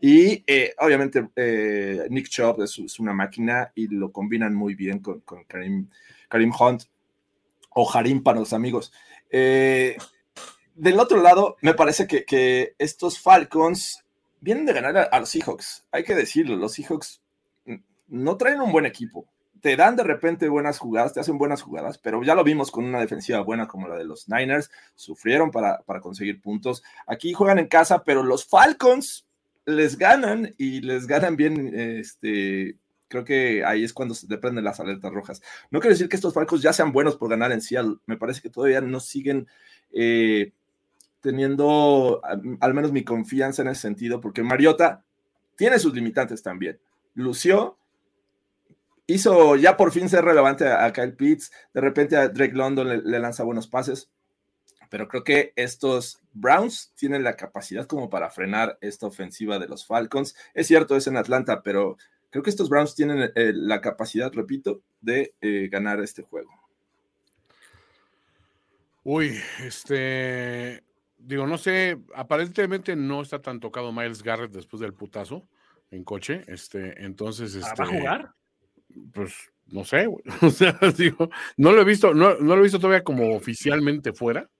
Y 0.00 0.44
eh, 0.46 0.74
obviamente 0.78 1.30
eh, 1.36 2.06
Nick 2.10 2.28
Chubb 2.28 2.62
es, 2.62 2.98
una 2.98 3.14
máquina 3.14 3.72
y 3.74 3.88
lo 3.88 4.12
combinan 4.12 4.54
muy 4.54 4.74
bien 4.74 4.98
con, 5.00 5.22
Karim, 5.46 5.88
Karim, 6.28 6.52
Hunt 6.58 6.84
o 7.70 7.90
Harim 7.90 8.22
para 8.22 8.40
los 8.40 8.52
amigos. 8.52 8.92
Eh, 9.30 9.96
del 10.74 11.00
otro 11.00 11.22
lado, 11.22 11.56
me 11.62 11.74
parece 11.74 12.06
que, 12.06 12.24
que, 12.24 12.74
estos 12.78 13.18
Falcons 13.18 14.04
vienen 14.40 14.66
de 14.66 14.74
ganar 14.74 14.96
a, 14.98 15.02
a, 15.04 15.20
los 15.20 15.30
Seahawks. 15.30 15.86
Hay 15.90 16.04
que 16.04 16.14
decirlo, 16.14 16.56
los 16.56 16.74
Seahawks 16.74 17.22
no 18.08 18.36
traen 18.36 18.60
un 18.60 18.72
buen 18.72 18.84
equipo. 18.84 19.26
Te 19.62 19.74
dan 19.74 19.96
de 19.96 20.04
repente 20.04 20.48
buenas 20.50 20.78
jugadas, 20.78 21.14
te 21.14 21.20
hacen 21.20 21.38
buenas 21.38 21.62
jugadas, 21.62 21.96
pero 21.98 22.22
ya 22.22 22.34
lo 22.34 22.44
vimos 22.44 22.70
con 22.70 22.84
una 22.84 23.00
defensiva 23.00 23.40
buena 23.40 23.66
como 23.66 23.88
la 23.88 23.96
de 23.96 24.04
los 24.04 24.28
Niners. 24.28 24.70
Sufrieron 24.94 25.50
para, 25.50 25.78
para 25.80 26.00
conseguir 26.00 26.42
puntos. 26.42 26.82
Aquí 27.06 27.32
juegan 27.32 27.58
en 27.58 27.66
casa, 27.66 28.04
pero 28.04 28.22
los 28.22 28.46
Falcons 28.46 29.25
les 29.66 29.98
ganan 29.98 30.54
y 30.56 30.80
les 30.80 31.06
ganan 31.06 31.36
bien, 31.36 31.72
este, 31.74 32.78
creo 33.08 33.24
que 33.24 33.64
ahí 33.64 33.84
es 33.84 33.92
cuando 33.92 34.14
se 34.14 34.26
prenden 34.38 34.64
las 34.64 34.80
alertas 34.80 35.12
rojas. 35.12 35.42
No 35.70 35.80
quiero 35.80 35.94
decir 35.94 36.08
que 36.08 36.16
estos 36.16 36.32
Falcons 36.32 36.62
ya 36.62 36.72
sean 36.72 36.92
buenos 36.92 37.16
por 37.16 37.28
ganar 37.28 37.52
en 37.52 37.60
Seattle, 37.60 37.96
me 38.06 38.16
parece 38.16 38.40
que 38.40 38.50
todavía 38.50 38.80
no 38.80 39.00
siguen 39.00 39.48
eh, 39.92 40.52
teniendo 41.20 42.22
al 42.60 42.74
menos 42.74 42.92
mi 42.92 43.04
confianza 43.04 43.62
en 43.62 43.68
ese 43.68 43.82
sentido, 43.82 44.20
porque 44.20 44.44
Mariota 44.44 45.04
tiene 45.56 45.78
sus 45.78 45.92
limitantes 45.92 46.42
también. 46.42 46.78
Lució, 47.14 47.78
hizo 49.06 49.56
ya 49.56 49.76
por 49.76 49.90
fin 49.90 50.08
ser 50.08 50.24
relevante 50.24 50.68
a, 50.68 50.92
Kyle 50.92 51.14
Pitts, 51.14 51.50
de 51.74 51.80
repente 51.80 52.16
a 52.16 52.28
Drake 52.28 52.54
London 52.54 53.02
le 53.04 53.18
lanza 53.18 53.42
buenos 53.42 53.66
pases, 53.66 54.10
pero 54.90 55.08
creo 55.08 55.24
que 55.24 55.52
estos 55.56 56.20
Browns 56.32 56.92
tienen 56.96 57.22
la 57.22 57.36
capacidad 57.36 57.86
como 57.86 58.10
para 58.10 58.30
frenar 58.30 58.78
esta 58.80 59.06
ofensiva 59.06 59.58
de 59.58 59.68
los 59.68 59.86
Falcons. 59.86 60.36
Es 60.54 60.66
cierto, 60.66 60.96
es 60.96 61.06
en 61.06 61.16
Atlanta, 61.16 61.62
pero 61.62 61.96
creo 62.30 62.42
que 62.42 62.50
estos 62.50 62.68
Browns 62.68 62.94
tienen 62.94 63.30
eh, 63.34 63.52
la 63.54 63.80
capacidad, 63.80 64.32
repito, 64.32 64.82
de 65.00 65.34
eh, 65.40 65.68
ganar 65.70 66.00
este 66.00 66.22
juego. 66.22 66.50
Uy, 69.04 69.38
este, 69.64 70.82
digo, 71.18 71.46
no 71.46 71.58
sé, 71.58 71.98
aparentemente 72.14 72.96
no 72.96 73.22
está 73.22 73.40
tan 73.40 73.60
tocado 73.60 73.92
Miles 73.92 74.22
Garrett 74.22 74.50
después 74.50 74.80
del 74.80 74.94
putazo 74.94 75.46
en 75.92 76.02
coche, 76.02 76.44
este, 76.48 77.04
entonces, 77.04 77.54
este, 77.54 77.82
¿va 77.82 77.84
a 77.84 77.98
jugar? 77.98 78.34
Pues 79.12 79.52
no 79.68 79.84
sé, 79.84 80.06
güey. 80.06 80.22
o 80.42 80.50
sea, 80.50 80.78
digo, 80.96 81.30
no 81.56 81.72
lo 81.72 81.82
he 81.82 81.84
visto, 81.84 82.14
no, 82.14 82.34
no 82.36 82.54
lo 82.54 82.60
he 82.60 82.64
visto 82.64 82.78
todavía 82.78 83.04
como 83.04 83.34
oficialmente 83.36 84.12
fuera, 84.12 84.50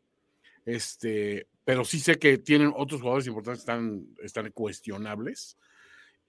este, 0.67 1.47
pero 1.65 1.85
sí 1.85 1.99
sé 1.99 2.19
que 2.19 2.37
tienen 2.37 2.73
otros 2.77 3.01
jugadores 3.01 3.27
importantes 3.27 3.61
están, 3.61 4.07
están 4.23 4.51
cuestionables. 4.51 5.57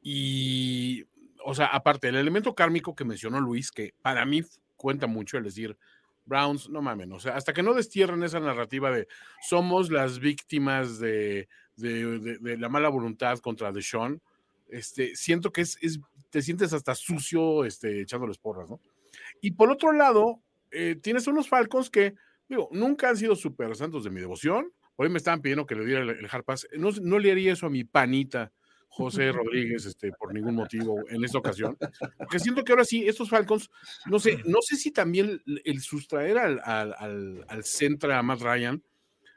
Y, 0.02 1.06
o 1.44 1.54
sea, 1.54 1.66
aparte, 1.66 2.08
el 2.08 2.16
elemento 2.16 2.56
kármico 2.56 2.96
que 2.96 3.04
mencionó 3.04 3.42
Luis, 3.42 3.72
que 3.72 3.94
para 4.02 4.26
mí 4.26 4.44
cuenta 4.78 5.08
mucho, 5.08 5.38
el 5.38 5.44
decir, 5.44 5.78
Browns, 6.26 6.70
no 6.70 6.82
mamen, 6.82 7.12
o 7.14 7.20
sea, 7.20 7.36
hasta 7.36 7.54
que 7.54 7.64
no 7.64 7.74
destierren 7.74 8.24
esa 8.24 8.40
narrativa 8.40 8.92
de 8.92 9.08
somos 9.42 9.90
las 9.90 10.20
víctimas 10.20 11.00
de, 11.00 11.48
de 11.78 12.58
la 12.58 12.70
mala 12.70 12.90
voluntad 12.90 13.40
contra 13.40 13.72
Deshaun, 13.72 14.22
este, 14.70 15.16
siento 15.16 15.52
que 15.52 15.62
es, 15.62 15.78
es, 15.82 16.00
te 16.30 16.42
sientes 16.42 16.74
hasta 16.74 16.96
sucio 16.96 17.66
este, 17.66 18.02
echándoles 18.02 18.38
porras, 18.38 18.70
¿no? 18.70 18.80
Y 19.42 19.52
por 19.52 19.72
otro 19.72 19.94
lado, 19.94 20.42
eh, 20.72 20.96
tienes 21.02 21.28
unos 21.28 21.48
Falcons 21.48 21.90
que 21.90 22.16
digo, 22.48 22.70
nunca 22.72 23.10
han 23.10 23.18
sido 23.18 23.36
super 23.36 23.76
santos 23.76 24.04
de 24.04 24.10
mi 24.10 24.20
devoción. 24.20 24.72
Hoy 24.96 25.10
me 25.10 25.18
estaban 25.18 25.42
pidiendo 25.42 25.66
que 25.66 25.76
le 25.76 25.86
diera 25.86 26.02
el, 26.02 26.10
el 26.10 26.28
hard 26.32 26.44
pass. 26.44 26.68
No, 26.78 26.90
no 27.02 27.20
le 27.20 27.32
haría 27.32 27.54
eso 27.54 27.68
a 27.68 27.70
mi 27.70 27.84
panita 27.84 28.52
José 28.90 29.32
Rodríguez, 29.32 29.86
este, 29.86 30.12
por 30.12 30.34
ningún 30.34 30.56
motivo 30.56 30.98
en 31.10 31.24
esta 31.24 31.38
ocasión. 31.38 31.78
Porque 32.18 32.40
siento 32.40 32.64
que 32.64 32.72
ahora 32.72 32.84
sí, 32.86 33.08
estos 33.08 33.30
Falcons, 33.30 33.70
no 34.08 34.18
sé, 34.18 34.40
no 34.46 34.60
sé 34.62 34.76
si 34.76 34.92
también 34.92 35.42
el 35.66 35.82
sustraer 35.82 36.40
al, 36.40 36.60
al, 36.64 36.96
al, 36.98 37.46
al 37.48 38.12
a 38.12 38.24
Matt 38.24 38.42
Ryan, 38.42 38.82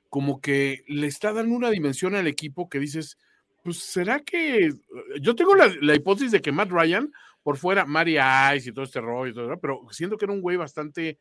como 0.09 0.41
que 0.41 0.83
le 0.89 1.07
está 1.07 1.33
dando 1.33 1.55
una 1.55 1.71
dimensión 1.71 2.15
al 2.15 2.27
equipo 2.27 2.71
que 2.71 2.79
dices, 2.79 3.19
pues 3.63 3.79
será 3.79 4.21
que 4.21 4.73
yo 5.21 5.35
tengo 5.35 5.55
la, 5.55 5.71
la 5.83 5.95
hipótesis 5.95 6.33
de 6.33 6.41
que 6.41 6.53
Matt 6.53 6.71
Ryan 6.71 7.13
por 7.43 7.57
fuera, 7.57 7.85
Mary 7.85 8.17
Ice 8.57 8.71
y 8.71 8.73
todo 8.73 8.85
este 8.85 9.01
rollo, 9.01 9.31
y 9.31 9.35
todo, 9.35 9.61
pero 9.61 9.87
siento 9.91 10.17
que 10.17 10.25
era 10.25 10.35
un 10.35 10.43
güey 10.43 10.57
bastante 10.57 11.19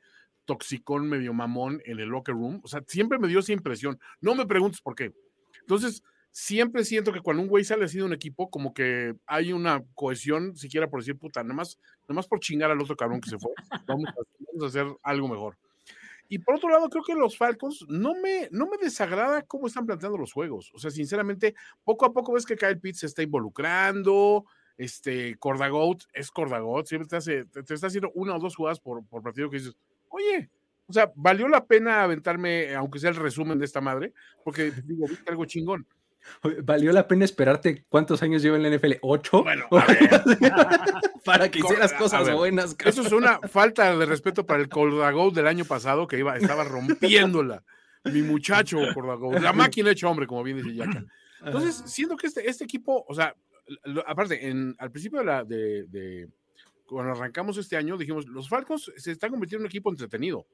toxicón, 0.50 1.08
medio 1.08 1.32
mamón 1.32 1.80
en 1.86 2.00
el 2.00 2.10
locker 2.10 2.34
room. 2.34 2.60
O 2.64 2.68
sea, 2.68 2.84
siempre 2.88 3.20
me 3.20 3.28
dio 3.28 3.40
esa 3.40 3.54
impresión. 3.54 4.00
No 4.20 4.34
me 4.34 4.48
preguntes 4.48 4.82
por 4.82 4.96
qué. 4.96 5.14
Entonces, 5.62 6.02
siempre 6.32 6.84
siento 6.84 7.14
que 7.14 7.22
cuando 7.22 7.44
un 7.44 7.50
güey 7.50 7.64
sale 7.64 7.86
así 7.86 8.00
de 8.00 8.04
un 8.04 8.14
equipo, 8.14 8.50
como 8.50 8.74
que 8.74 9.14
hay 9.28 9.54
una 9.54 9.84
cohesión, 9.94 10.56
siquiera 10.56 10.90
por 10.90 11.02
decir, 11.02 11.20
puta, 11.20 11.44
nada 11.44 11.54
más, 11.54 11.78
por 12.28 12.40
chingar 12.40 12.72
al 12.72 12.82
otro 12.82 12.96
cabrón 12.96 13.22
que 13.22 13.30
se 13.30 13.38
fue. 13.38 13.52
Vamos 13.86 14.10
a, 14.10 14.66
hacer 14.66 14.88
algo 15.04 15.28
mejor. 15.28 15.56
Y 16.28 16.40
por 16.40 16.56
otro 16.56 16.70
lado, 16.70 16.90
creo 16.90 17.04
que 17.04 17.14
los 17.14 17.38
Falcons 17.38 17.86
no 17.88 18.16
me, 18.16 18.48
no 18.52 18.66
me 18.66 18.78
desagrada 18.78 19.44
cómo 19.44 19.68
están 19.68 19.86
planteando 19.86 20.18
los 20.18 20.34
juegos. 20.34 20.72
O 20.74 20.80
sea, 20.80 20.90
sinceramente, 20.90 21.54
poco 21.84 22.08
a 22.08 22.12
poco 22.12 22.34
ves 22.34 22.48
que 22.48 22.58
Kyle 22.58 22.80
Pitts 22.80 23.02
se 23.02 23.06
está 23.06 23.22
involucrando. 23.22 24.46
Este, 24.80 25.38
Cordagout 25.38 26.06
es 26.14 26.32
Cordagout, 26.32 26.88
siempre 26.88 27.08
te, 27.08 27.18
hace, 27.18 27.44
te, 27.44 27.74
está 27.74 27.88
haciendo 27.88 28.12
una 28.16 28.34
o 28.36 28.40
dos 28.40 28.56
jugadas 28.56 28.80
por, 28.80 29.06
por 29.06 29.22
partido 29.22 29.50
que 29.50 29.58
dices, 29.58 29.76
oye, 30.10 30.50
o 30.88 30.94
sea, 30.94 31.12
valió 31.16 31.48
la 31.48 31.66
pena 31.66 32.04
aventarme, 32.04 32.76
aunque 32.76 33.00
sea 33.00 33.12
el 33.12 33.16
resumen 33.16 33.60
de 33.60 33.66
esta 33.66 33.82
madre, 33.82 34.14
porque 34.44 34.72
digo, 34.86 35.08
viste 35.08 35.30
algo 35.30 35.46
chingón. 35.46 35.88
¿Valió 36.64 36.92
la 36.92 37.08
pena 37.08 37.26
esperarte 37.26 37.86
cuántos 37.90 38.22
años 38.24 38.42
lleva 38.42 38.58
en 38.58 38.64
la 38.64 38.76
NFL? 38.76 38.94
¿Ocho? 39.02 39.44
Bueno, 39.44 39.68
para 41.26 41.50
que 41.50 41.60
hicieras 41.60 41.94
cosas 41.94 42.26
ver, 42.26 42.36
buenas. 42.36 42.76
Eso 42.86 43.02
es 43.02 43.12
una 43.12 43.40
falta 43.40 43.96
de 43.98 44.06
respeto 44.06 44.46
para 44.46 44.62
el 44.62 44.70
Coldago 44.70 45.32
del 45.32 45.48
año 45.48 45.66
pasado 45.66 46.08
que 46.08 46.18
iba, 46.18 46.38
estaba 46.38 46.64
rompiéndola. 46.64 47.64
Mi 48.06 48.22
muchacho 48.22 48.80
Coldago, 48.94 49.34
la 49.34 49.54
máquina 49.54 49.92
hecho 49.92 50.10
hombre, 50.10 50.28
como 50.28 50.44
bien 50.44 50.58
dice 50.58 50.74
Yaka. 50.74 51.06
Entonces, 51.46 51.84
siento 51.86 52.18
que 52.18 52.28
este, 52.28 52.50
este 52.50 52.64
equipo, 52.64 53.06
o 53.08 53.14
sea, 53.14 53.36
aparte, 54.06 54.48
en, 54.48 54.76
al 54.78 54.92
principio 54.92 55.20
de, 55.20 55.26
la, 55.26 55.44
de, 55.44 55.86
de, 55.86 56.28
cuando 56.90 57.12
arrancamos 57.12 57.58
este 57.58 57.78
año, 57.78 57.98
dijimos, 57.98 58.28
los 58.28 58.50
Falcons 58.50 58.92
se 58.98 59.12
están 59.12 59.32
convirtiendo 59.32 59.62
en 59.62 59.66
un 59.66 59.70
equipo 59.70 59.90
entretenido. 59.90 60.48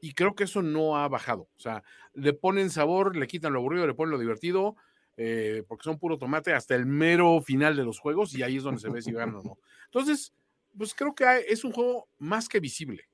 Y 0.00 0.12
creo 0.12 0.34
que 0.34 0.44
eso 0.44 0.60
no 0.60 0.98
ha 0.98 1.08
bajado. 1.08 1.48
O 1.56 1.60
sea, 1.60 1.82
le 2.12 2.32
ponen 2.34 2.70
sabor, 2.70 3.16
le 3.16 3.26
quitan 3.26 3.52
lo 3.52 3.60
aburrido, 3.60 3.86
le 3.86 3.94
ponen 3.94 4.12
lo 4.12 4.18
divertido 4.18 4.76
eh, 5.16 5.64
porque 5.66 5.84
son 5.84 5.98
puro 5.98 6.18
tomate 6.18 6.52
hasta 6.52 6.74
el 6.74 6.84
mero 6.84 7.40
final 7.40 7.74
de 7.74 7.84
los 7.84 7.98
juegos 7.98 8.34
y 8.34 8.42
ahí 8.42 8.56
es 8.56 8.62
donde 8.62 8.80
se 8.80 8.90
ve 8.90 9.00
si 9.00 9.12
ganan 9.12 9.36
o 9.36 9.42
no. 9.42 9.58
Entonces, 9.86 10.34
pues 10.76 10.94
creo 10.94 11.14
que 11.14 11.24
es 11.48 11.64
un 11.64 11.72
juego 11.72 12.08
más 12.18 12.48
que 12.48 12.60
visible. 12.60 13.08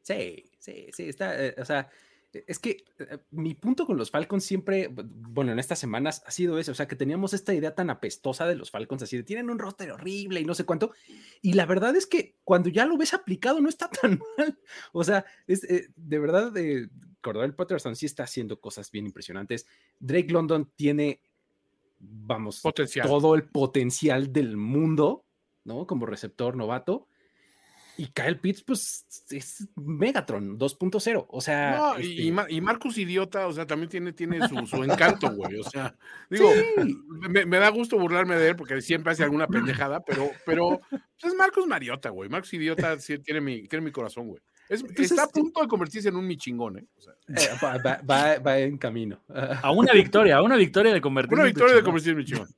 Sí, 0.00 0.44
sí, 0.58 0.88
sí, 0.92 1.08
está, 1.08 1.44
eh, 1.44 1.54
o 1.58 1.64
sea, 1.64 1.90
es 2.32 2.58
que 2.58 2.84
eh, 2.98 3.18
mi 3.30 3.54
punto 3.54 3.86
con 3.86 3.96
los 3.96 4.10
Falcons 4.10 4.44
siempre, 4.44 4.88
bueno, 4.90 5.52
en 5.52 5.58
estas 5.58 5.78
semanas 5.78 6.22
ha 6.26 6.30
sido 6.30 6.58
eso, 6.58 6.72
o 6.72 6.74
sea, 6.74 6.88
que 6.88 6.96
teníamos 6.96 7.34
esta 7.34 7.54
idea 7.54 7.74
tan 7.74 7.90
apestosa 7.90 8.46
de 8.46 8.54
los 8.54 8.70
Falcons, 8.70 9.02
así 9.02 9.16
de 9.16 9.22
tienen 9.22 9.50
un 9.50 9.58
roster 9.58 9.90
horrible 9.92 10.40
y 10.40 10.44
no 10.44 10.54
sé 10.54 10.64
cuánto, 10.64 10.92
y 11.40 11.52
la 11.52 11.66
verdad 11.66 11.94
es 11.96 12.06
que 12.06 12.36
cuando 12.44 12.68
ya 12.68 12.86
lo 12.86 12.96
ves 12.96 13.14
aplicado 13.14 13.60
no 13.60 13.68
está 13.68 13.88
tan 14.02 14.20
mal, 14.36 14.58
o 14.92 15.04
sea, 15.04 15.24
es, 15.46 15.64
eh, 15.64 15.88
de 15.96 16.18
verdad, 16.18 16.56
eh, 16.56 16.88
Cordell 17.20 17.54
Patterson 17.54 17.94
sí 17.96 18.06
está 18.06 18.24
haciendo 18.24 18.60
cosas 18.60 18.90
bien 18.90 19.06
impresionantes, 19.06 19.66
Drake 20.00 20.32
London 20.32 20.70
tiene, 20.74 21.20
vamos, 21.98 22.60
potencial. 22.60 23.06
todo 23.06 23.34
el 23.34 23.44
potencial 23.44 24.32
del 24.32 24.56
mundo, 24.56 25.24
¿no? 25.64 25.86
Como 25.86 26.06
receptor 26.06 26.56
novato, 26.56 27.08
y 28.02 28.08
Kyle 28.08 28.36
Pitts, 28.36 28.64
pues 28.64 29.06
es 29.30 29.68
Megatron 29.76 30.58
2.0. 30.58 31.26
O 31.28 31.40
sea. 31.40 31.76
No, 31.76 31.94
este... 31.94 32.08
y, 32.08 32.34
y, 32.48 32.60
Marcus 32.60 32.98
Idiota, 32.98 33.46
o 33.46 33.52
sea, 33.52 33.64
también 33.64 33.88
tiene, 33.88 34.12
tiene 34.12 34.48
su, 34.48 34.66
su 34.66 34.82
encanto, 34.82 35.30
güey. 35.30 35.60
O 35.60 35.62
sea, 35.62 35.94
digo, 36.30 36.50
sí. 36.52 36.98
me, 37.30 37.46
me, 37.46 37.58
da 37.58 37.68
gusto 37.68 37.96
burlarme 37.96 38.34
de 38.34 38.48
él 38.48 38.56
porque 38.56 38.82
siempre 38.82 39.12
hace 39.12 39.22
alguna 39.22 39.46
pendejada, 39.46 40.00
pero, 40.00 40.32
pero 40.44 40.80
pues 40.90 41.00
es 41.22 41.34
Marcus 41.34 41.64
Mariota, 41.68 42.08
güey. 42.08 42.28
Marcus 42.28 42.52
Idiota 42.54 42.98
sí, 42.98 43.20
tiene, 43.20 43.40
mi, 43.40 43.68
tiene 43.68 43.84
mi 43.84 43.92
corazón, 43.92 44.26
güey. 44.26 44.42
Es, 44.68 44.80
Entonces, 44.80 45.12
está 45.12 45.22
a 45.22 45.28
punto 45.28 45.60
de 45.60 45.68
convertirse 45.68 46.08
en 46.08 46.16
un 46.16 46.26
michingón, 46.26 46.78
¿eh? 46.78 46.86
O 46.98 47.00
sea, 47.00 47.12
eh, 47.28 47.56
va, 47.62 47.78
va, 47.78 48.00
va, 48.02 48.38
va, 48.40 48.58
en 48.58 48.78
camino. 48.78 49.22
A 49.62 49.70
una 49.70 49.92
victoria, 49.92 50.38
a 50.38 50.42
una 50.42 50.56
victoria 50.56 50.92
de 50.92 51.00
convertirse 51.00 51.36
Una 51.36 51.44
victoria 51.44 51.76
de 51.76 51.82
convertirse 51.84 52.10
en 52.10 52.16
michingón. 52.16 52.48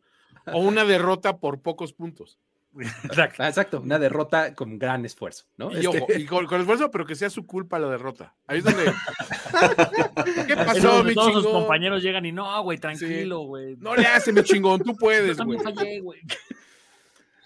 O 0.55 0.61
una 0.61 0.87
derrota 0.87 1.37
por 1.37 1.61
pocos 1.61 1.93
puntos. 1.93 2.39
Exacto. 3.05 3.43
Ah, 3.43 3.49
exacto. 3.49 3.81
una 3.81 3.99
derrota 3.99 4.55
con 4.55 4.79
gran 4.79 5.05
esfuerzo, 5.05 5.45
¿no? 5.57 5.71
Y, 5.73 5.77
este... 5.77 5.89
ojo, 5.89 6.07
y 6.17 6.27
con, 6.27 6.47
con, 6.47 6.61
esfuerzo, 6.61 6.91
pero 6.91 7.07
que 7.07 7.15
sea 7.15 7.31
su 7.31 7.47
culpa 7.47 7.79
la 7.79 7.89
derrota. 7.89 8.35
Ahí 8.47 8.59
es 8.59 8.65
donde. 8.65 8.85
¿Qué 10.47 10.57
pasó, 10.57 11.05
mi 11.05 11.15
todos 11.15 11.29
chingón? 11.29 11.43
sus 11.43 11.53
compañeros 11.53 12.03
llegan 12.03 12.27
y 12.27 12.33
no, 12.33 12.63
güey, 12.63 12.79
tranquilo, 12.79 13.41
güey. 13.41 13.75
Sí. 13.75 13.81
No 13.81 13.95
le 13.95 14.07
hace, 14.07 14.33
mi 14.33 14.43
chingón, 14.43 14.83
tú 14.83 14.97
puedes, 14.97 15.39
güey. 15.39 15.59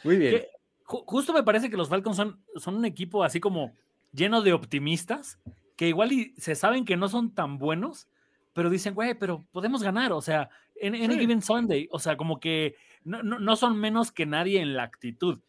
Muy 0.05 0.17
bien. 0.17 0.33
Que, 0.33 0.49
ju 0.85 1.05
justo 1.07 1.33
me 1.33 1.43
parece 1.43 1.69
que 1.69 1.77
los 1.77 1.89
Falcons 1.89 2.17
son, 2.17 2.43
son 2.57 2.77
un 2.77 2.85
equipo 2.85 3.23
así 3.23 3.41
como 3.41 3.75
lleno 4.13 4.41
de 4.41 4.55
optimistas, 4.55 5.39
que 5.77 5.89
igual 5.89 6.13
y 6.13 6.35
se 6.39 6.55
saben 6.55 6.85
que 6.85 6.97
no 6.97 7.09
son 7.09 7.35
tan 7.35 7.59
buenos, 7.59 8.09
pero 8.55 8.71
dicen, 8.71 8.95
güey, 8.95 9.15
pero 9.15 9.45
podemos 9.53 9.83
ganar, 9.83 10.13
o 10.13 10.23
sea, 10.23 10.49
en, 10.81 10.95
en 10.95 11.13
sí. 11.13 11.19
Given 11.19 11.43
Sunday, 11.43 11.89
o 11.91 11.99
sea, 11.99 12.17
como 12.17 12.41
que 12.41 12.77
no, 13.05 13.23
no, 13.23 13.39
no, 13.39 13.57
son 13.57 13.79
menos 13.79 14.13
que 14.13 14.27
nadie 14.27 14.61
en 14.61 14.75
la 14.75 14.85
actitud. 14.85 15.41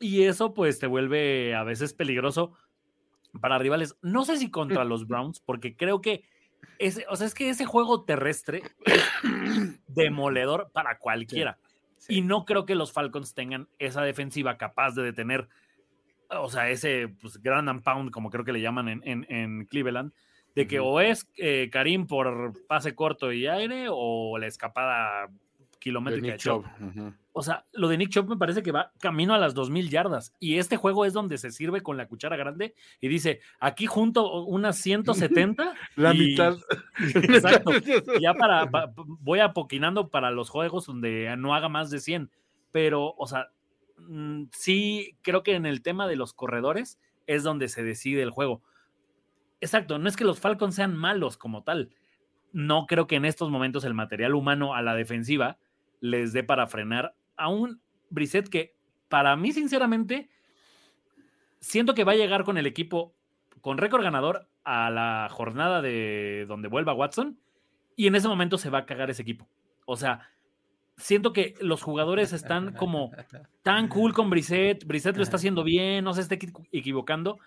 Y 0.00 0.22
eso 0.24 0.54
pues 0.54 0.78
te 0.78 0.86
vuelve 0.86 1.54
a 1.54 1.64
veces 1.64 1.92
peligroso 1.92 2.52
para 3.40 3.58
rivales. 3.58 3.96
No 4.02 4.24
sé 4.24 4.36
si 4.36 4.50
contra 4.50 4.84
los 4.84 5.06
Browns, 5.06 5.40
porque 5.40 5.76
creo 5.76 6.00
que 6.00 6.24
ese, 6.78 7.04
o 7.08 7.16
sea, 7.16 7.26
es 7.26 7.34
que 7.34 7.50
ese 7.50 7.64
juego 7.64 8.04
terrestre 8.04 8.62
es 8.84 9.80
demoledor 9.88 10.70
para 10.72 10.98
cualquiera. 10.98 11.58
Sí, 11.96 12.06
sí. 12.06 12.14
Y 12.16 12.22
no 12.22 12.44
creo 12.44 12.66
que 12.66 12.74
los 12.74 12.92
Falcons 12.92 13.34
tengan 13.34 13.68
esa 13.78 14.02
defensiva 14.02 14.56
capaz 14.56 14.92
de 14.92 15.02
detener, 15.02 15.48
o 16.30 16.48
sea, 16.48 16.70
ese 16.70 17.08
pues, 17.08 17.42
ground 17.42 17.68
and 17.68 17.82
pound, 17.82 18.10
como 18.10 18.30
creo 18.30 18.44
que 18.44 18.52
le 18.52 18.60
llaman 18.60 18.88
en, 18.88 19.02
en, 19.04 19.26
en 19.28 19.66
Cleveland, 19.66 20.12
de 20.54 20.66
que 20.66 20.80
uh 20.80 20.86
o 20.86 21.00
es 21.00 21.28
eh, 21.36 21.68
Karim 21.70 22.06
por 22.06 22.52
pase 22.66 22.94
corto 22.94 23.32
y 23.32 23.46
aire 23.46 23.86
o 23.90 24.38
la 24.38 24.46
escapada 24.46 25.28
kilométrica 25.78 26.32
de 26.32 26.38
Chop. 26.38 26.64
Uh 26.80 26.84
-huh. 26.84 27.14
O 27.32 27.42
sea, 27.42 27.64
lo 27.72 27.86
de 27.86 27.96
Nick 27.96 28.10
Chop 28.10 28.28
me 28.28 28.36
parece 28.36 28.64
que 28.64 28.72
va 28.72 28.90
camino 28.98 29.32
a 29.32 29.38
las 29.38 29.54
2000 29.54 29.90
yardas. 29.90 30.34
Y 30.40 30.58
este 30.58 30.76
juego 30.76 31.04
es 31.04 31.12
donde 31.12 31.38
se 31.38 31.52
sirve 31.52 31.82
con 31.82 31.96
la 31.96 32.08
cuchara 32.08 32.36
grande 32.36 32.74
y 33.00 33.06
dice: 33.06 33.40
aquí 33.60 33.86
junto 33.86 34.42
unas 34.42 34.76
170. 34.78 35.72
la 35.96 36.14
y... 36.14 36.18
mitad. 36.18 36.56
Exacto. 37.14 37.70
ya 38.20 38.34
para, 38.34 38.68
pa, 38.68 38.92
voy 38.96 39.38
apoquinando 39.38 40.08
para 40.08 40.32
los 40.32 40.50
juegos 40.50 40.86
donde 40.86 41.32
no 41.38 41.54
haga 41.54 41.68
más 41.68 41.90
de 41.90 42.00
100. 42.00 42.30
Pero, 42.72 43.14
o 43.16 43.26
sea, 43.28 43.50
mm, 43.98 44.46
sí 44.52 45.16
creo 45.22 45.44
que 45.44 45.54
en 45.54 45.64
el 45.64 45.80
tema 45.82 46.08
de 46.08 46.16
los 46.16 46.32
corredores 46.32 46.98
es 47.28 47.44
donde 47.44 47.68
se 47.68 47.84
decide 47.84 48.22
el 48.22 48.30
juego. 48.30 48.62
Exacto, 49.60 49.98
no 49.98 50.08
es 50.08 50.16
que 50.16 50.24
los 50.24 50.40
Falcons 50.40 50.74
sean 50.74 50.96
malos 50.96 51.36
como 51.36 51.62
tal. 51.62 51.90
No 52.52 52.86
creo 52.86 53.06
que 53.06 53.16
en 53.16 53.24
estos 53.24 53.50
momentos 53.50 53.84
el 53.84 53.94
material 53.94 54.34
humano 54.34 54.74
a 54.74 54.82
la 54.82 54.94
defensiva 54.94 55.58
les 56.00 56.32
dé 56.32 56.44
para 56.44 56.66
frenar 56.66 57.14
a 57.36 57.48
un 57.48 57.80
Brissett 58.10 58.48
que 58.48 58.76
para 59.08 59.36
mí 59.36 59.52
sinceramente 59.52 60.28
siento 61.60 61.94
que 61.94 62.04
va 62.04 62.12
a 62.12 62.16
llegar 62.16 62.44
con 62.44 62.56
el 62.58 62.66
equipo 62.66 63.14
con 63.60 63.78
récord 63.78 64.02
ganador 64.02 64.48
a 64.64 64.90
la 64.90 65.28
jornada 65.30 65.82
de 65.82 66.44
donde 66.46 66.68
vuelva 66.68 66.94
Watson 66.94 67.38
y 67.96 68.06
en 68.06 68.14
ese 68.14 68.28
momento 68.28 68.58
se 68.58 68.70
va 68.70 68.78
a 68.78 68.86
cagar 68.86 69.10
ese 69.10 69.22
equipo. 69.22 69.48
O 69.84 69.96
sea, 69.96 70.30
siento 70.96 71.32
que 71.32 71.54
los 71.60 71.82
jugadores 71.82 72.32
están 72.32 72.72
como 72.74 73.10
tan 73.62 73.88
cool 73.88 74.12
con 74.12 74.30
Brissett, 74.30 74.84
Brissett 74.84 75.16
lo 75.16 75.22
está 75.22 75.36
haciendo 75.36 75.64
bien, 75.64 76.04
no 76.04 76.14
se 76.14 76.20
esté 76.20 76.38
equivocando, 76.70 77.38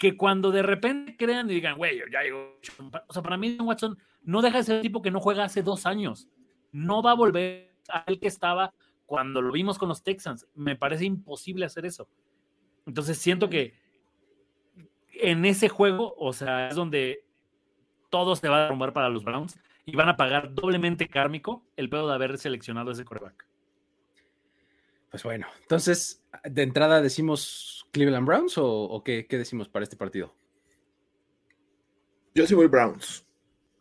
que 0.00 0.16
cuando 0.16 0.50
de 0.50 0.62
repente 0.62 1.14
crean 1.18 1.50
y 1.50 1.54
digan, 1.54 1.76
güey, 1.76 2.00
ya 2.10 2.22
llegó. 2.22 2.58
O 3.06 3.12
sea, 3.12 3.22
para 3.22 3.36
mí 3.36 3.58
Watson 3.60 3.98
no 4.22 4.40
deja 4.40 4.56
de 4.56 4.64
ser 4.64 4.76
el 4.76 4.82
tipo 4.82 5.02
que 5.02 5.10
no 5.10 5.20
juega 5.20 5.44
hace 5.44 5.62
dos 5.62 5.84
años. 5.84 6.26
No 6.72 7.02
va 7.02 7.10
a 7.10 7.14
volver 7.14 7.74
a 7.90 8.04
el 8.06 8.18
que 8.18 8.26
estaba 8.26 8.72
cuando 9.04 9.42
lo 9.42 9.52
vimos 9.52 9.78
con 9.78 9.90
los 9.90 10.02
Texans. 10.02 10.46
Me 10.54 10.74
parece 10.74 11.04
imposible 11.04 11.66
hacer 11.66 11.84
eso. 11.84 12.08
Entonces 12.86 13.18
siento 13.18 13.50
que 13.50 13.74
en 15.12 15.44
ese 15.44 15.68
juego, 15.68 16.14
o 16.16 16.32
sea, 16.32 16.68
es 16.68 16.76
donde 16.76 17.26
todo 18.08 18.34
se 18.36 18.48
va 18.48 18.56
a 18.56 18.62
derrumbar 18.62 18.94
para 18.94 19.10
los 19.10 19.22
Browns 19.22 19.60
y 19.84 19.96
van 19.96 20.08
a 20.08 20.16
pagar 20.16 20.54
doblemente 20.54 21.08
kármico 21.08 21.62
el 21.76 21.90
pedo 21.90 22.08
de 22.08 22.14
haber 22.14 22.38
seleccionado 22.38 22.90
ese 22.90 23.04
coreback. 23.04 23.46
Pues 25.10 25.24
bueno, 25.24 25.46
entonces, 25.60 26.24
de 26.42 26.62
entrada 26.62 27.02
decimos 27.02 27.79
Cleveland 27.92 28.26
Browns 28.26 28.58
o, 28.58 28.66
o 28.66 29.02
qué, 29.02 29.26
qué, 29.26 29.38
decimos 29.38 29.68
para 29.68 29.82
este 29.82 29.96
partido? 29.96 30.34
Yo 32.34 32.46
sí 32.46 32.54
voy 32.54 32.66
Browns. 32.66 33.26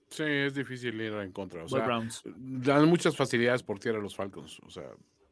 Sí, 0.09 0.23
es 0.23 0.55
difícil 0.55 0.99
ir 0.99 1.13
en 1.13 1.31
contra. 1.31 1.63
O 1.63 1.67
Voy 1.67 1.79
sea, 1.79 1.85
Browns. 1.85 2.23
dan 2.25 2.87
muchas 2.87 3.15
facilidades 3.15 3.61
por 3.61 3.79
tierra 3.79 3.99
a 3.99 4.01
los 4.01 4.15
Falcons. 4.15 4.59
O 4.65 4.69
sea, 4.69 4.89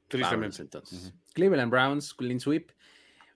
tristemente. 0.07 0.57
Browns, 0.57 0.59
entonces. 0.59 1.13
Cleveland 1.33 1.71
Browns, 1.71 2.13
clean 2.13 2.39
sweep. 2.39 2.71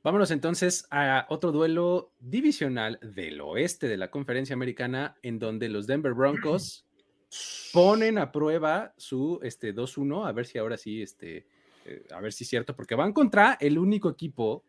Vámonos 0.04 0.32
entonces 0.32 0.88
a 0.90 1.28
otro 1.30 1.52
duelo 1.52 2.14
divisional 2.20 3.00
del 3.02 3.40
oeste 3.42 3.88
de 3.88 3.98
la 3.98 4.10
conferencia 4.10 4.54
americana, 4.56 5.16
en 5.22 5.38
donde 5.38 5.70
los 5.70 5.86
Denver 5.86 6.14
Broncos 6.14 6.88
ponen 7.74 8.18
a 8.18 8.32
prueba 8.32 8.94
su 8.98 9.40
este, 9.44 9.76
2-1, 9.76 10.28
a 10.28 10.32
ver 10.32 10.48
si 10.48 10.58
ahora 10.58 10.78
sí, 10.78 11.04
este, 11.04 11.46
eh, 11.86 12.04
a 12.12 12.20
ver 12.20 12.34
si 12.34 12.44
es 12.46 12.50
cierto, 12.50 12.76
porque 12.76 12.96
van 12.96 13.14
contra 13.14 13.58
el 13.60 13.78
único 13.78 14.10
equipo 14.10 14.64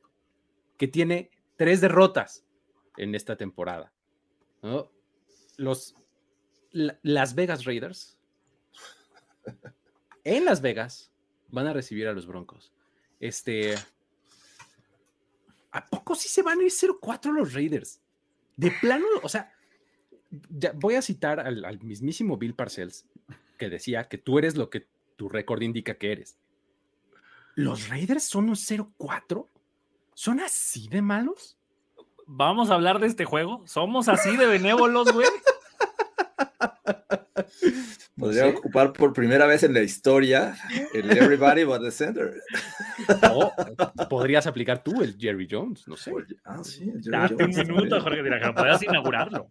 que 0.82 0.88
tiene 0.88 1.30
tres 1.56 1.80
derrotas 1.80 2.44
en 2.96 3.14
esta 3.14 3.36
temporada. 3.36 3.92
Los 5.56 5.94
la- 6.72 6.98
Las 7.02 7.36
Vegas 7.36 7.64
Raiders 7.64 8.18
en 10.24 10.44
Las 10.44 10.60
Vegas 10.60 11.12
van 11.50 11.68
a 11.68 11.72
recibir 11.72 12.08
a 12.08 12.12
los 12.12 12.26
Broncos. 12.26 12.72
Este. 13.20 13.76
¿A 15.70 15.86
poco 15.86 16.16
sí 16.16 16.28
se 16.28 16.42
van 16.42 16.58
a 16.58 16.64
ir 16.64 16.72
0-4 16.72 17.32
los 17.32 17.52
Raiders? 17.54 18.00
De 18.56 18.72
plano, 18.80 19.06
o 19.22 19.28
sea, 19.28 19.54
voy 20.74 20.96
a 20.96 21.02
citar 21.02 21.38
al, 21.38 21.64
al 21.64 21.80
mismísimo 21.80 22.36
Bill 22.38 22.56
Parcells, 22.56 23.06
que 23.56 23.70
decía 23.70 24.08
que 24.08 24.18
tú 24.18 24.36
eres 24.40 24.56
lo 24.56 24.68
que 24.68 24.88
tu 25.14 25.28
récord 25.28 25.62
indica 25.62 25.94
que 25.94 26.10
eres. 26.10 26.38
¿Los 27.54 27.88
Raiders 27.88 28.24
son 28.24 28.48
un 28.48 28.56
0-4? 28.56 29.46
¿Son 30.14 30.40
así 30.40 30.88
de 30.88 31.02
malos? 31.02 31.56
Vamos 32.26 32.70
a 32.70 32.74
hablar 32.74 32.98
de 32.98 33.06
este 33.08 33.24
juego. 33.24 33.62
Somos 33.66 34.08
así 34.08 34.36
de 34.36 34.46
benévolos, 34.46 35.12
güey. 35.12 35.28
Podría 38.18 38.46
ocupar 38.48 38.92
por 38.92 39.12
primera 39.12 39.46
vez 39.46 39.62
en 39.62 39.74
la 39.74 39.80
historia 39.80 40.54
el 40.92 41.10
Everybody 41.10 41.64
but 41.64 41.80
the 41.82 41.90
Center. 41.90 42.34
O 43.32 43.52
podrías 44.08 44.46
aplicar 44.46 44.82
tú 44.84 45.02
el 45.02 45.16
Jerry 45.18 45.48
Jones, 45.50 45.88
no 45.88 45.96
sé. 45.96 46.12
Oye, 46.12 46.36
Ah, 46.44 46.62
sí, 46.62 46.84
el 46.84 47.02
Jerry 47.02 47.10
Date 47.10 47.44
un 47.44 47.50
minuto, 47.50 48.00
Jorge 48.00 48.22
Tinajero. 48.22 48.54
Podrías 48.54 48.82
inaugurarlo. 48.82 49.50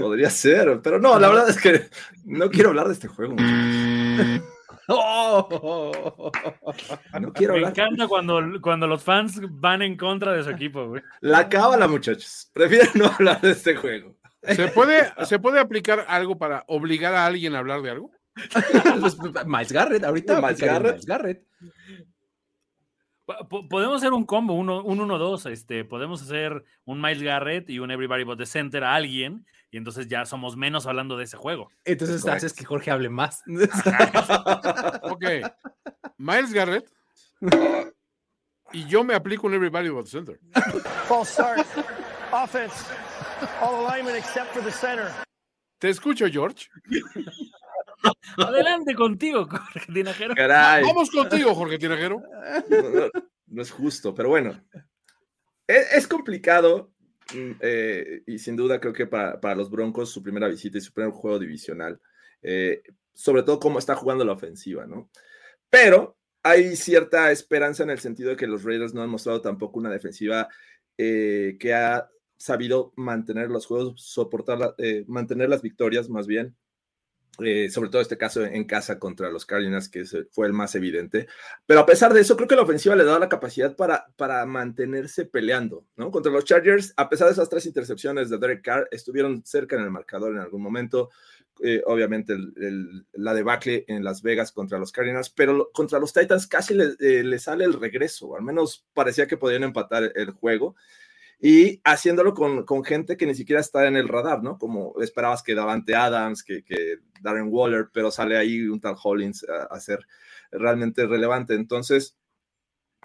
Podría 0.00 0.28
ser, 0.28 0.80
pero 0.82 0.98
no, 0.98 1.18
la 1.18 1.28
verdad 1.28 1.48
es 1.48 1.58
que 1.58 1.88
no 2.24 2.50
quiero 2.50 2.70
hablar 2.70 2.88
de 2.88 2.92
este 2.94 3.08
juego. 3.08 3.34
muchachos. 3.34 4.42
¡Oh! 4.88 6.30
No 7.20 7.32
quiero 7.32 7.52
Me 7.54 7.58
hablar. 7.60 7.72
encanta 7.72 8.08
cuando, 8.08 8.40
cuando 8.60 8.86
los 8.86 9.02
fans 9.02 9.40
van 9.50 9.82
en 9.82 9.96
contra 9.96 10.32
de 10.32 10.42
su 10.44 10.50
equipo, 10.50 10.88
güey. 10.88 11.02
La 11.20 11.48
cábala, 11.48 11.86
muchachos. 11.88 12.50
Prefiero 12.52 12.90
no 12.94 13.06
hablar 13.06 13.40
de 13.40 13.50
este 13.52 13.76
juego. 13.76 14.16
¿Se 14.42 14.68
puede, 14.68 15.12
¿Se 15.24 15.38
puede 15.38 15.60
aplicar 15.60 16.04
algo 16.08 16.36
para 16.36 16.64
obligar 16.66 17.14
a 17.14 17.26
alguien 17.26 17.54
a 17.54 17.58
hablar 17.60 17.82
de 17.82 17.90
algo? 17.90 18.10
Pues, 19.00 19.16
Miles 19.46 19.72
Garrett, 19.72 20.02
ahorita 20.04 20.40
Miles 20.40 20.58
Garrett. 20.60 21.06
Miles 21.06 21.40
Podemos 23.70 23.96
hacer 23.98 24.12
un 24.12 24.24
combo, 24.24 24.54
uno- 24.54 24.82
un 24.82 24.98
1-2. 24.98 25.50
este, 25.50 25.84
podemos 25.84 26.20
hacer 26.22 26.64
un 26.84 27.00
Miles 27.00 27.22
Garrett 27.22 27.70
y 27.70 27.78
un 27.78 27.90
Everybody 27.90 28.24
But 28.24 28.38
the 28.38 28.46
Center 28.46 28.82
a 28.84 28.94
alguien, 28.94 29.46
y 29.72 29.78
entonces 29.78 30.06
ya 30.06 30.26
somos 30.26 30.54
menos 30.54 30.86
hablando 30.86 31.16
de 31.16 31.24
ese 31.24 31.38
juego. 31.38 31.70
Entonces 31.86 32.16
Es 32.16 32.26
haces 32.26 32.52
que 32.52 32.64
Jorge 32.64 32.90
hable 32.90 33.08
más. 33.08 33.42
Ok. 35.02 35.24
Miles 36.18 36.52
Garrett. 36.52 36.92
Y 38.72 38.86
yo 38.86 39.02
me 39.02 39.14
aplico 39.14 39.46
un 39.46 39.54
Everybody 39.54 39.88
But 39.88 40.04
the 40.04 40.10
Center. 40.10 40.40
False 41.06 41.32
start. 41.32 41.66
Offense. 42.32 42.74
All 43.62 43.86
alignment 43.86 44.16
except 44.16 44.52
for 44.52 44.62
the 44.62 44.70
center. 44.70 45.10
Te 45.78 45.88
escucho, 45.88 46.26
George. 46.30 46.68
Adelante 48.36 48.94
contigo, 48.94 49.46
Jorge 49.46 49.92
Tinajero. 49.92 50.34
Caray. 50.34 50.84
Vamos 50.84 51.10
contigo, 51.10 51.54
Jorge 51.54 51.78
Tinajero. 51.78 52.22
No, 52.68 52.82
no, 52.90 53.10
no 53.46 53.62
es 53.62 53.70
justo, 53.70 54.14
pero 54.14 54.28
bueno. 54.28 54.62
Es, 55.66 55.92
es 55.92 56.06
complicado 56.06 56.91
eh, 57.60 58.22
y 58.26 58.38
sin 58.38 58.56
duda 58.56 58.80
creo 58.80 58.92
que 58.92 59.06
para, 59.06 59.40
para 59.40 59.54
los 59.54 59.70
Broncos 59.70 60.10
su 60.10 60.22
primera 60.22 60.48
visita 60.48 60.78
y 60.78 60.80
su 60.80 60.92
primer 60.92 61.12
juego 61.12 61.38
divisional, 61.38 62.00
eh, 62.42 62.82
sobre 63.12 63.42
todo 63.42 63.60
cómo 63.60 63.78
está 63.78 63.94
jugando 63.94 64.24
la 64.24 64.32
ofensiva, 64.32 64.86
¿no? 64.86 65.10
Pero 65.70 66.16
hay 66.42 66.76
cierta 66.76 67.30
esperanza 67.30 67.82
en 67.82 67.90
el 67.90 67.98
sentido 67.98 68.30
de 68.30 68.36
que 68.36 68.46
los 68.46 68.64
Raiders 68.64 68.94
no 68.94 69.02
han 69.02 69.10
mostrado 69.10 69.40
tampoco 69.40 69.78
una 69.78 69.90
defensiva 69.90 70.48
eh, 70.98 71.56
que 71.58 71.72
ha 71.74 72.08
sabido 72.36 72.92
mantener 72.96 73.48
los 73.48 73.66
juegos, 73.66 74.02
soportar, 74.02 74.58
la- 74.58 74.74
mantener 75.06 75.48
las 75.48 75.62
victorias 75.62 76.08
más 76.08 76.26
bien. 76.26 76.56
Eh, 77.38 77.70
sobre 77.70 77.88
todo 77.88 78.02
este 78.02 78.18
caso 78.18 78.44
en 78.44 78.64
casa 78.64 78.98
contra 78.98 79.30
los 79.30 79.46
Cardinals, 79.46 79.88
que 79.88 80.00
ese 80.00 80.24
fue 80.30 80.46
el 80.46 80.52
más 80.52 80.74
evidente. 80.74 81.26
Pero 81.66 81.80
a 81.80 81.86
pesar 81.86 82.12
de 82.12 82.20
eso, 82.20 82.36
creo 82.36 82.46
que 82.48 82.56
la 82.56 82.62
ofensiva 82.62 82.94
le 82.94 83.04
da 83.04 83.18
la 83.18 83.28
capacidad 83.28 83.74
para, 83.74 84.06
para 84.16 84.44
mantenerse 84.46 85.24
peleando, 85.24 85.86
¿no? 85.96 86.10
Contra 86.10 86.30
los 86.30 86.44
Chargers, 86.44 86.92
a 86.96 87.08
pesar 87.08 87.28
de 87.28 87.32
esas 87.32 87.48
tres 87.48 87.64
intercepciones 87.66 88.28
de 88.28 88.38
Derek 88.38 88.62
Carr, 88.62 88.88
estuvieron 88.90 89.42
cerca 89.46 89.76
en 89.76 89.82
el 89.82 89.90
marcador 89.90 90.32
en 90.32 90.40
algún 90.40 90.62
momento. 90.62 91.10
Eh, 91.62 91.82
obviamente 91.86 92.32
el- 92.32 92.52
el- 92.56 93.06
la 93.12 93.34
debacle 93.34 93.84
en 93.86 94.02
Las 94.02 94.22
Vegas 94.22 94.52
contra 94.52 94.78
los 94.78 94.90
Cardinals, 94.90 95.30
pero 95.30 95.70
contra 95.72 95.98
los 95.98 96.12
Titans 96.12 96.46
casi 96.46 96.74
eh, 96.74 97.22
le 97.22 97.38
sale 97.38 97.64
el 97.64 97.74
regreso, 97.74 98.34
al 98.36 98.42
menos 98.42 98.86
parecía 98.94 99.26
que 99.26 99.36
podían 99.36 99.62
empatar 99.62 100.12
el 100.14 100.30
juego. 100.30 100.74
Y 101.44 101.80
haciéndolo 101.84 102.34
con, 102.34 102.64
con 102.64 102.84
gente 102.84 103.16
que 103.16 103.26
ni 103.26 103.34
siquiera 103.34 103.60
está 103.60 103.88
en 103.88 103.96
el 103.96 104.06
radar, 104.08 104.42
¿no? 104.44 104.58
Como 104.58 104.94
esperabas 105.02 105.42
que 105.42 105.56
Davante 105.56 105.96
Adams, 105.96 106.44
que, 106.44 106.62
que 106.62 106.98
Darren 107.20 107.48
Waller, 107.50 107.90
pero 107.92 108.12
sale 108.12 108.38
ahí 108.38 108.68
un 108.68 108.80
tal 108.80 108.94
Hollins 109.02 109.44
a, 109.68 109.80
ser 109.80 109.98
realmente 110.52 111.04
relevante. 111.06 111.54
Entonces, 111.54 112.16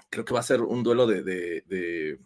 creo 0.10 0.26
que 0.26 0.34
va 0.34 0.42
a 0.42 0.44
ser 0.44 0.62
un 0.62 0.84
duelo 0.84 1.08
de- 1.08 1.24
de 1.24 2.20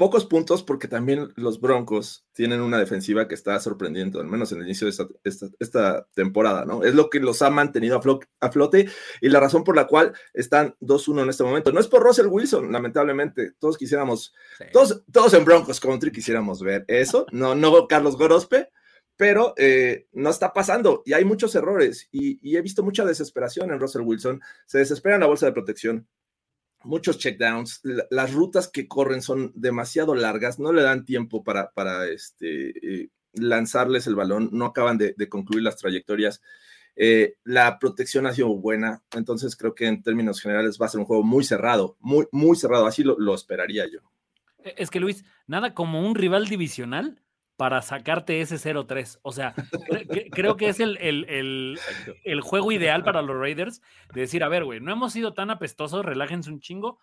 pocos 0.00 0.24
puntos 0.24 0.62
porque 0.62 0.88
también 0.88 1.28
los 1.36 1.60
Broncos 1.60 2.24
tienen 2.32 2.62
una 2.62 2.78
defensiva 2.78 3.28
que 3.28 3.34
está 3.34 3.60
sorprendiendo, 3.60 4.18
al 4.18 4.26
menos 4.26 4.50
en 4.50 4.58
el 4.58 4.64
inicio 4.64 4.86
de 4.86 4.90
esta, 4.92 5.06
esta- 5.24 5.48
esta 5.58 6.06
temporada, 6.14 6.64
¿no? 6.64 6.82
Es 6.84 6.94
lo 6.94 7.10
que 7.10 7.20
los 7.20 7.42
ha 7.42 7.50
mantenido 7.50 7.96
a, 7.96 8.02
flo- 8.02 8.26
a 8.40 8.50
flote 8.50 8.88
y 9.20 9.28
la 9.28 9.40
razón 9.40 9.62
por 9.62 9.76
la 9.76 9.86
cual 9.86 10.12
están 10.32 10.74
2-1 10.80 11.22
en 11.24 11.28
este 11.28 11.44
momento. 11.44 11.70
No 11.70 11.80
es 11.80 11.86
por 11.86 12.02
Russell 12.02 12.28
Wilson, 12.28 12.72
lamentablemente. 12.72 13.52
Todos 13.58 13.76
quisiéramos, 13.76 14.32
todos, 14.72 15.02
todos 15.12 15.34
en 15.34 15.44
Broncos 15.44 15.78
Country 15.78 16.10
quisiéramos 16.10 16.62
ver 16.62 16.84
eso, 16.88 17.26
no, 17.30 17.54
no 17.54 17.86
Carlos 17.86 18.16
Gorospe, 18.16 18.70
pero 19.16 19.52
eh, 19.58 20.06
no 20.12 20.30
está 20.30 20.54
pasando 20.54 21.02
y 21.04 21.12
hay 21.12 21.26
muchos 21.26 21.54
errores 21.54 22.08
y, 22.10 22.38
y 22.42 22.56
he 22.56 22.62
visto 22.62 22.82
mucha 22.82 23.04
desesperación 23.04 23.70
en 23.70 23.78
Russell 23.78 24.00
Wilson. 24.00 24.40
Se 24.64 24.78
desespera 24.78 25.16
en 25.16 25.20
la 25.20 25.26
bolsa 25.26 25.44
de 25.44 25.52
protección, 25.52 26.08
muchos 26.84 27.18
checkdowns, 27.18 27.80
la- 27.82 28.06
las 28.10 28.32
rutas 28.32 28.68
que 28.68 28.88
corren 28.88 29.22
son 29.22 29.52
demasiado 29.54 30.14
largas, 30.14 30.58
no 30.58 30.72
le 30.72 30.82
dan 30.82 31.04
tiempo 31.04 31.42
para, 31.44 31.70
para 31.72 32.06
este, 32.08 32.70
eh, 33.02 33.10
lanzarles 33.34 34.06
el 34.06 34.14
balón, 34.14 34.50
no 34.52 34.66
acaban 34.66 34.98
de, 34.98 35.14
de 35.16 35.28
concluir 35.28 35.62
las 35.62 35.76
trayectorias. 35.76 36.40
Eh, 36.96 37.36
la 37.44 37.78
protección 37.78 38.26
ha 38.26 38.34
sido 38.34 38.48
buena, 38.56 39.02
entonces 39.12 39.56
creo 39.56 39.74
que 39.74 39.86
en 39.86 40.02
términos 40.02 40.40
generales 40.40 40.78
va 40.80 40.86
a 40.86 40.88
ser 40.90 41.00
un 41.00 41.06
juego 41.06 41.22
muy 41.22 41.44
cerrado, 41.44 41.96
muy, 42.00 42.26
muy 42.32 42.56
cerrado, 42.56 42.86
así 42.86 43.04
lo, 43.04 43.18
lo 43.18 43.34
esperaría 43.34 43.86
yo. 43.90 44.00
E, 44.58 44.74
Es 44.76 44.90
que 44.90 45.00
Luis, 45.00 45.24
nada 45.46 45.72
como 45.74 46.06
un 46.06 46.14
rival 46.14 46.46
divisional 46.48 47.22
para 47.60 47.82
sacarte 47.82 48.40
ese 48.40 48.56
0-3. 48.56 49.18
O 49.20 49.32
sea, 49.32 49.54
cre- 49.86 50.06
cre- 50.08 50.28
creo 50.32 50.56
que 50.56 50.70
es 50.70 50.80
el, 50.80 50.96
el- 50.96 51.26
el- 51.28 51.78
el 52.24 52.40
juego 52.40 52.72
ideal 52.72 53.04
para 53.04 53.20
los 53.20 53.36
Raiders 53.36 53.82
de 54.14 54.22
decir, 54.22 54.42
a 54.42 54.48
ver, 54.48 54.64
güey, 54.64 54.80
no 54.80 54.90
hemos 54.92 55.12
sido 55.12 55.34
tan 55.34 55.50
apestosos, 55.50 56.02
relájense 56.02 56.48
un 56.50 56.60
chingo. 56.60 57.00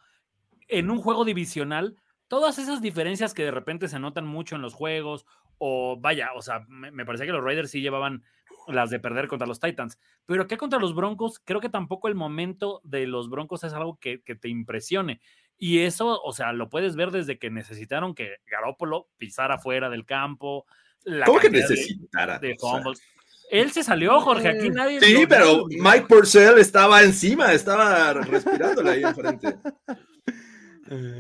En 0.68 0.90
un 0.90 0.98
juego 0.98 1.26
divisional, 1.26 1.96
todas 2.28 2.58
esas 2.58 2.82
diferencias 2.82 3.36
que 3.36 3.44
de 3.44 3.52
repente 3.52 3.88
se 3.88 4.00
notan 4.00 4.26
mucho 4.26 4.56
en 4.56 4.64
los 4.64 4.74
juegos, 4.74 5.28
o 5.60 5.96
vaya, 6.00 6.30
o 6.36 6.42
sea, 6.42 6.66
me, 6.68 6.90
me 6.90 7.06
parecía 7.06 7.28
que 7.28 7.34
los 7.34 7.44
Raiders 7.44 7.70
sí 7.70 7.82
llevaban 7.82 8.24
las 8.68 8.90
de 8.90 9.00
perder 9.00 9.28
contra 9.28 9.48
los 9.48 9.60
Titans, 9.60 10.00
pero 10.26 10.42
acá 10.42 10.58
contra 10.58 10.80
los 10.80 10.96
Broncos, 10.96 11.40
creo 11.46 11.62
que 11.62 11.70
tampoco 11.70 12.08
el 12.08 12.16
momento 12.16 12.82
de 12.84 13.06
los 13.06 13.30
Broncos 13.30 13.64
es 13.64 13.74
algo 13.74 14.00
que, 14.00 14.24
que 14.24 14.34
te 14.36 14.50
impresione. 14.50 15.22
Y 15.58 15.80
eso, 15.80 16.22
o 16.22 16.34
sea, 16.34 16.54
lo 16.54 16.70
puedes 16.70 16.96
ver 16.96 17.12
desde 17.12 17.40
que 17.40 17.50
necesitaron 17.50 18.14
que 18.14 18.36
Garópolo 18.46 19.10
pisara 19.18 19.58
fuera 19.58 19.90
del 19.90 20.06
campo. 20.06 20.66
la 21.04 21.26
¿Cómo 21.26 21.40
que 21.40 21.50
de- 21.50 21.62
necesitara? 21.62 22.38
de 22.40 22.54
O 22.54 22.60
sea, 22.60 22.72
fumbles. 22.82 23.02
Él 23.50 23.72
se 23.72 23.82
salió, 23.82 24.20
Jorge, 24.20 24.50
aquí 24.50 24.70
nadie. 24.70 25.00
Sí, 25.00 25.22
lo- 25.22 25.28
pero 25.28 25.66
Mike 25.68 26.06
Purcell 26.10 26.58
estaba 26.60 27.02
encima, 27.02 27.54
estaba 27.54 28.14
respirándole 28.14 28.90
ahí 28.92 29.04
enfrente. 29.04 29.58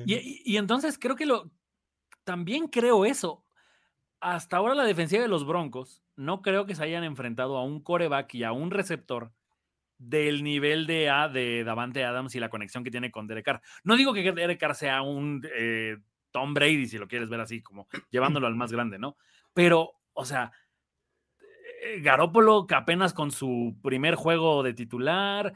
Y, 0.06 0.14
y- 0.16 0.42
y 0.46 0.58
entonces 0.58 0.98
creo 1.00 1.16
que 1.16 1.26
lo. 1.26 1.50
También 2.24 2.68
creo 2.68 3.06
eso. 3.06 3.44
Hasta 4.20 4.58
ahora 4.58 4.76
la 4.76 4.84
defensiva 4.84 5.22
de 5.22 5.28
los 5.28 5.46
Broncos 5.46 6.04
no 6.16 6.42
creo 6.42 6.66
que 6.66 6.76
se 6.76 6.84
hayan 6.84 7.04
enfrentado 7.04 7.58
a 7.58 7.64
un 7.64 7.82
coreback 7.82 8.34
y 8.36 8.44
a 8.44 8.52
un 8.52 8.72
receptor 8.72 9.32
del 9.98 10.43
nivel 10.43 10.86
de 10.88 11.10
A 11.10 11.28
de 11.28 11.64
Davante 11.64 12.04
Adams 12.04 12.36
y 12.36 12.39
la 12.39 12.50
conexión 12.50 12.84
que 12.84 12.91
tiene 12.91 13.12
con 13.12 13.28
Derek 13.28 13.45
Carr. 13.45 13.62
No 13.84 13.95
digo 13.95 14.14
que 14.14 14.32
Derek 14.32 14.60
Carr 14.60 14.76
sea 14.76 15.02
un 15.02 15.41
eh, 15.56 15.98
Tom 16.32 16.54
Brady, 16.54 16.88
si 16.88 16.98
lo 16.98 17.08
quieres 17.08 17.30
ver 17.30 17.39
así, 17.39 17.62
como 17.62 17.88
llevándolo 18.10 18.48
al 18.48 18.56
más 18.56 18.72
grande, 18.72 19.00
¿no? 19.00 19.18
Pero, 19.54 19.93
o 20.14 20.26
sea, 20.26 20.52
eh, 21.84 22.00
Garópolo 22.02 22.68
que 22.68 22.76
apenas 22.76 23.14
con 23.14 23.32
su 23.32 23.76
primer 23.82 24.16
juego 24.16 24.64
de 24.64 24.74
titular, 24.74 25.54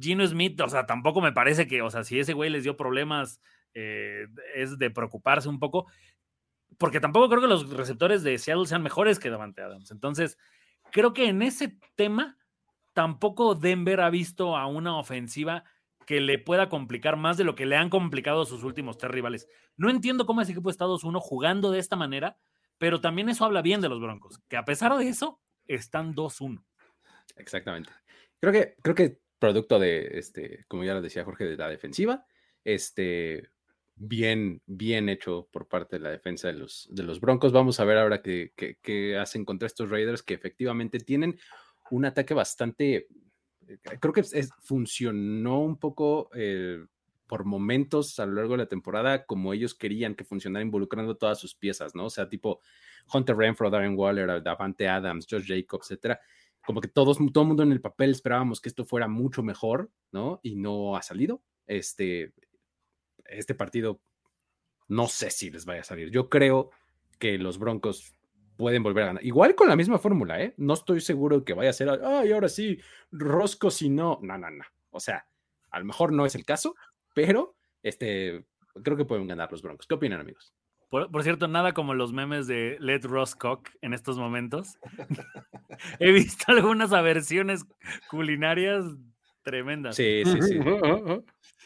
Gino 0.00 0.26
Smith, 0.26 0.60
o 0.60 0.68
sea, 0.68 0.86
tampoco 0.86 1.20
me 1.20 1.32
parece 1.32 1.66
que, 1.66 1.82
o 1.82 1.90
sea, 1.90 2.04
si 2.04 2.18
ese 2.18 2.32
güey 2.32 2.50
les 2.50 2.64
dio 2.64 2.76
problemas, 2.76 3.40
eh, 3.74 4.26
es 4.54 4.78
de 4.78 4.90
preocuparse 4.90 5.48
un 5.48 5.58
poco, 5.58 5.86
porque 6.78 7.00
tampoco 7.00 7.28
creo 7.28 7.40
que 7.40 7.48
los 7.48 7.70
receptores 7.70 8.22
de 8.22 8.38
Seattle 8.38 8.66
sean 8.66 8.82
mejores 8.82 9.18
que 9.18 9.30
Davante 9.30 9.62
Adams. 9.62 9.90
Entonces, 9.90 10.38
creo 10.90 11.12
que 11.12 11.28
en 11.28 11.42
ese 11.42 11.78
tema, 11.94 12.36
tampoco 12.92 13.54
Denver 13.54 14.00
ha 14.00 14.10
visto 14.10 14.56
a 14.56 14.66
una 14.66 14.96
ofensiva 14.98 15.64
que 16.06 16.20
le 16.20 16.38
pueda 16.38 16.68
complicar 16.68 17.16
más 17.16 17.36
de 17.36 17.44
lo 17.44 17.54
que 17.54 17.66
le 17.66 17.76
han 17.76 17.90
complicado 17.90 18.44
sus 18.44 18.64
últimos 18.64 18.98
tres 18.98 19.12
rivales. 19.12 19.48
No 19.76 19.90
entiendo 19.90 20.26
cómo 20.26 20.40
ese 20.40 20.52
equipo 20.52 20.70
está 20.70 20.84
2-1 20.84 21.20
jugando 21.20 21.70
de 21.70 21.78
esta 21.78 21.96
manera, 21.96 22.38
pero 22.78 23.00
también 23.00 23.28
eso 23.28 23.44
habla 23.44 23.62
bien 23.62 23.80
de 23.80 23.88
los 23.88 24.00
Broncos, 24.00 24.40
que 24.48 24.56
a 24.56 24.64
pesar 24.64 24.96
de 24.96 25.08
eso, 25.08 25.40
están 25.66 26.14
2-1. 26.14 26.64
Exactamente. 27.36 27.90
Creo 28.40 28.52
que, 28.52 28.74
creo 28.82 28.94
que 28.94 29.18
producto 29.38 29.78
de, 29.78 30.18
este, 30.18 30.64
como 30.68 30.84
ya 30.84 30.94
lo 30.94 31.02
decía 31.02 31.24
Jorge, 31.24 31.44
de 31.44 31.56
la 31.56 31.68
defensiva, 31.68 32.26
este, 32.64 33.50
bien, 33.96 34.62
bien 34.66 35.08
hecho 35.08 35.48
por 35.52 35.68
parte 35.68 35.96
de 35.96 36.02
la 36.02 36.10
defensa 36.10 36.48
de 36.48 36.54
los, 36.54 36.88
de 36.90 37.02
los 37.02 37.20
Broncos. 37.20 37.52
Vamos 37.52 37.80
a 37.80 37.84
ver 37.84 37.98
ahora 37.98 38.22
qué, 38.22 39.18
hacen 39.20 39.44
contra 39.44 39.66
estos 39.66 39.90
Raiders 39.90 40.22
que 40.22 40.34
efectivamente 40.34 40.98
tienen 40.98 41.38
un 41.92 42.06
ataque 42.06 42.32
bastante, 42.32 43.06
eh, 43.68 43.78
creo 44.00 44.14
que 44.14 44.24
funcionó 44.60 45.60
un 45.60 45.76
poco 45.76 46.30
eh, 46.34 46.82
por 47.26 47.44
momentos 47.44 48.18
a 48.18 48.24
lo 48.24 48.32
largo 48.32 48.52
de 48.52 48.58
la 48.64 48.68
temporada 48.68 49.26
como 49.26 49.52
ellos 49.52 49.74
querían 49.74 50.14
que 50.14 50.24
funcionara 50.24 50.64
involucrando 50.64 51.16
todas 51.16 51.38
sus 51.38 51.54
piezas, 51.54 51.94
¿no? 51.94 52.06
O 52.06 52.10
sea, 52.10 52.30
tipo 52.30 52.60
Hunter 53.12 53.36
Renfro, 53.36 53.68
Darren 53.68 53.96
Waller, 53.96 54.42
Davante 54.42 54.88
Adams, 54.88 55.26
Josh 55.30 55.46
Jacobs, 55.46 55.90
etcétera. 55.90 56.18
Como 56.64 56.80
que 56.80 56.88
todos, 56.88 57.18
todo 57.32 57.42
el 57.42 57.48
mundo 57.48 57.62
en 57.62 57.72
el 57.72 57.80
papel 57.82 58.10
esperábamos 58.10 58.60
que 58.60 58.70
esto 58.70 58.86
fuera 58.86 59.06
mucho 59.06 59.42
mejor, 59.42 59.90
¿no? 60.12 60.40
Y 60.42 60.56
no 60.56 60.96
ha 60.96 61.02
salido. 61.02 61.42
Este, 61.66 62.32
este 63.26 63.54
partido 63.54 64.00
no 64.88 65.08
sé 65.08 65.30
si 65.30 65.50
les 65.50 65.66
vaya 65.66 65.82
a 65.82 65.84
salir. 65.84 66.10
Yo 66.10 66.30
creo 66.30 66.70
que 67.18 67.36
los 67.36 67.58
Broncos 67.58 68.14
pueden 68.56 68.82
volver 68.82 69.04
a 69.04 69.06
ganar. 69.08 69.24
Igual 69.24 69.54
con 69.54 69.68
la 69.68 69.76
misma 69.76 69.98
fórmula, 69.98 70.40
¿eh? 70.40 70.54
No 70.56 70.74
estoy 70.74 71.00
seguro 71.00 71.44
que 71.44 71.54
vaya 71.54 71.70
a 71.70 71.74
ser, 71.74 71.88
ay, 71.90 72.32
ahora 72.32 72.48
sí, 72.48 72.78
Rosco 73.10 73.70
si 73.70 73.88
no. 73.88 74.18
No, 74.22 74.38
no, 74.38 74.50
no. 74.50 74.64
O 74.90 75.00
sea, 75.00 75.26
a 75.70 75.78
lo 75.78 75.84
mejor 75.84 76.12
no 76.12 76.26
es 76.26 76.34
el 76.34 76.44
caso, 76.44 76.74
pero 77.14 77.56
este, 77.82 78.44
creo 78.82 78.96
que 78.96 79.04
pueden 79.04 79.26
ganar 79.26 79.50
los 79.50 79.62
Broncos. 79.62 79.86
¿Qué 79.86 79.94
opinan, 79.94 80.20
amigos? 80.20 80.52
Por, 80.90 81.22
cierto, 81.22 81.48
nada 81.48 81.72
como 81.72 81.94
los 81.94 82.12
memes 82.12 82.46
de 82.46 82.76
Let 82.78 83.04
Ross 83.04 83.34
Cook 83.34 83.70
en 83.80 83.94
estos 83.94 84.18
momentos. 84.18 84.78
He 85.98 86.12
visto 86.12 86.44
algunas 86.48 86.92
aversiones 86.92 87.64
culinarias 88.10 88.84
tremendas. 89.42 89.96
Sí, 89.96 90.22
sí, 90.26 90.42
sí. 90.42 90.60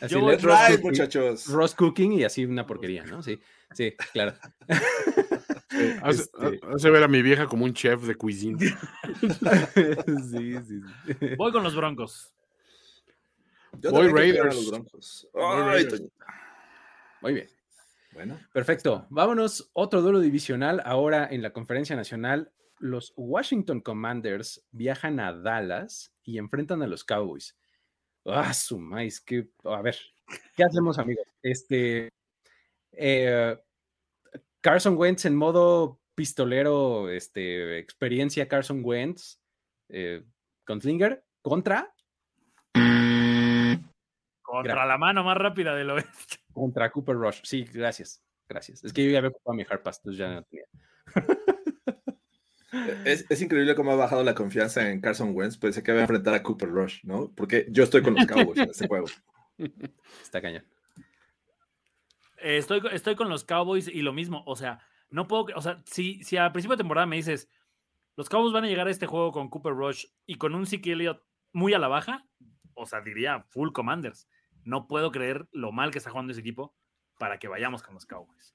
Así 0.00 0.14
Yo 0.14 0.20
voy 0.20 0.36
Ross 0.36 0.80
muchachos. 0.80 1.48
Ross 1.48 1.74
Cooking 1.74 2.12
y 2.12 2.22
así 2.22 2.44
una 2.44 2.66
porquería, 2.66 3.02
¿no? 3.04 3.20
Sí, 3.20 3.40
sí, 3.72 3.94
claro. 4.12 4.34
hace, 6.02 6.24
este 6.76 6.90
ver 6.90 7.02
a 7.02 7.08
mi 7.08 7.22
vieja 7.22 7.46
como 7.46 7.64
un 7.64 7.74
chef 7.74 8.02
de 8.02 8.14
cuisine. 8.14 8.58
sí, 10.30 10.54
sí, 10.54 10.80
sí. 11.18 11.26
Voy 11.36 11.52
con 11.52 11.62
los 11.62 11.74
Broncos. 11.74 12.32
Voy 13.72 14.08
Raiders. 14.08 14.70
Broncos. 14.70 15.28
Muy 17.20 17.34
bien. 17.34 17.48
Bueno. 18.12 18.38
Perfecto. 18.52 19.06
Vámonos. 19.10 19.70
Otro 19.72 20.00
duelo 20.02 20.20
divisional. 20.20 20.82
Ahora 20.84 21.28
en 21.30 21.42
la 21.42 21.52
conferencia 21.52 21.96
nacional, 21.96 22.52
los 22.78 23.12
Washington 23.16 23.80
Commanders 23.80 24.64
viajan 24.70 25.20
a 25.20 25.32
Dallas 25.32 26.12
y 26.22 26.38
enfrentan 26.38 26.82
a 26.82 26.86
los 26.86 27.04
Cowboys. 27.04 27.56
Ah, 28.24 28.52
su 28.52 28.78
maíz, 28.78 29.20
que, 29.20 29.48
a 29.64 29.80
ver, 29.82 29.96
¿qué 30.56 30.64
hacemos, 30.64 30.98
amigos? 30.98 31.24
Este, 31.42 32.12
eh, 32.92 33.56
Carson 34.66 34.96
Wentz 34.96 35.26
en 35.26 35.36
modo 35.36 36.00
pistolero, 36.16 37.08
este, 37.08 37.78
experiencia 37.78 38.48
Carson 38.48 38.80
Wentz 38.82 39.40
eh, 39.88 40.24
con 40.64 40.80
Slinger 40.80 41.24
contra. 41.40 41.94
Contra 44.42 44.84
la 44.84 44.98
mano 44.98 45.22
más 45.22 45.36
rápida 45.38 45.72
del 45.76 45.90
oeste. 45.90 46.34
Contra 46.52 46.90
Cooper 46.90 47.14
Rush. 47.14 47.42
Sí, 47.44 47.62
gracias. 47.72 48.24
Gracias. 48.48 48.82
Es 48.82 48.92
que 48.92 49.04
yo 49.04 49.12
ya 49.12 49.18
había 49.18 49.30
ocupado 49.30 49.54
mi 49.54 49.62
hard 49.62 49.82
pass, 49.84 49.98
entonces 49.98 50.18
ya 50.18 50.34
no 50.34 50.42
tenía. 50.42 50.64
Es, 53.04 53.40
increíble 53.40 53.76
cómo 53.76 53.92
ha 53.92 53.96
bajado 53.96 54.24
la 54.24 54.34
confianza 54.34 54.90
en 54.90 55.00
Carson 55.00 55.30
Wentz. 55.32 55.58
Pensé 55.58 55.82
que 55.84 55.92
iba 55.92 56.00
a 56.00 56.02
enfrentar 56.02 56.34
a 56.34 56.42
Cooper 56.42 56.68
Rush, 56.68 57.04
¿no? 57.04 57.32
Porque 57.34 57.66
yo 57.70 57.84
estoy 57.84 58.02
con 58.02 58.16
los 58.16 58.26
Cowboys 58.26 58.58
en 58.58 58.70
este 58.70 58.88
juego. 58.88 59.06
Está 60.20 60.42
cañón. 60.42 60.64
Eh, 62.38 62.58
estoy, 62.58 62.82
estoy 62.92 63.16
con 63.16 63.28
los 63.28 63.44
Cowboys 63.44 63.88
y 63.88 64.02
lo 64.02 64.12
mismo. 64.12 64.42
O 64.46 64.56
sea, 64.56 64.80
no 65.10 65.26
puedo. 65.26 65.46
O 65.54 65.62
sea, 65.62 65.82
si, 65.86 66.22
si 66.22 66.36
a 66.36 66.52
principio 66.52 66.76
de 66.76 66.82
temporada 66.82 67.06
me 67.06 67.16
dices, 67.16 67.48
los 68.16 68.28
Cowboys 68.28 68.52
van 68.52 68.64
a 68.64 68.68
llegar 68.68 68.86
a 68.86 68.90
este 68.90 69.06
juego 69.06 69.32
con 69.32 69.48
Cooper 69.48 69.74
Rush 69.74 70.06
y 70.26 70.36
con 70.36 70.54
un 70.54 70.66
Zeke 70.66 70.92
Elliott 70.92 71.22
muy 71.52 71.74
a 71.74 71.78
la 71.78 71.88
baja, 71.88 72.26
o 72.74 72.86
sea, 72.86 73.00
diría 73.00 73.44
full 73.48 73.72
Commanders. 73.72 74.28
No 74.64 74.88
puedo 74.88 75.10
creer 75.12 75.48
lo 75.52 75.72
mal 75.72 75.90
que 75.90 75.98
está 75.98 76.10
jugando 76.10 76.32
ese 76.32 76.40
equipo 76.40 76.74
para 77.18 77.38
que 77.38 77.48
vayamos 77.48 77.82
con 77.82 77.94
los 77.94 78.06
Cowboys. 78.06 78.54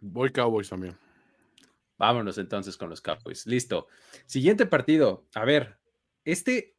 Voy 0.00 0.30
Cowboys 0.30 0.68
también. 0.68 0.96
Vámonos 1.98 2.38
entonces 2.38 2.76
con 2.76 2.88
los 2.88 3.00
Cowboys. 3.00 3.46
Listo. 3.46 3.88
Siguiente 4.26 4.66
partido. 4.66 5.26
A 5.34 5.44
ver, 5.44 5.78
este 6.24 6.76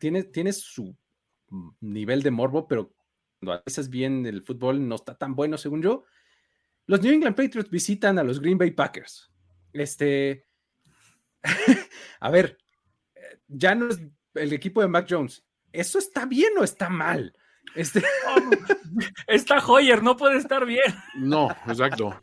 tiene, 0.00 0.24
tiene 0.24 0.52
su 0.52 0.96
nivel 1.80 2.22
de 2.22 2.30
morbo, 2.30 2.66
pero 2.66 2.92
cuando 3.40 3.62
haces 3.66 3.88
bien 3.88 4.26
el 4.26 4.42
fútbol 4.42 4.86
no 4.86 4.96
está 4.96 5.16
tan 5.16 5.34
bueno, 5.34 5.58
según 5.58 5.82
yo. 5.82 6.04
Los 6.86 7.02
New 7.02 7.12
England 7.12 7.36
Patriots 7.36 7.70
visitan 7.70 8.18
a 8.18 8.24
los 8.24 8.40
Green 8.40 8.58
Bay 8.58 8.70
Packers. 8.70 9.30
Este. 9.72 10.46
a 12.20 12.30
ver, 12.30 12.58
ya 13.46 13.74
no 13.74 13.88
es 13.88 14.00
el 14.34 14.52
equipo 14.52 14.80
de 14.80 14.88
Mac 14.88 15.06
Jones. 15.08 15.44
¿Eso 15.72 15.98
está 15.98 16.26
bien 16.26 16.52
o 16.58 16.64
está 16.64 16.88
mal? 16.88 17.34
Este... 17.74 18.02
está 19.26 19.58
Hoyer, 19.58 20.02
no 20.02 20.16
puede 20.16 20.38
estar 20.38 20.64
bien. 20.64 20.94
No, 21.16 21.50
exacto. 21.66 22.20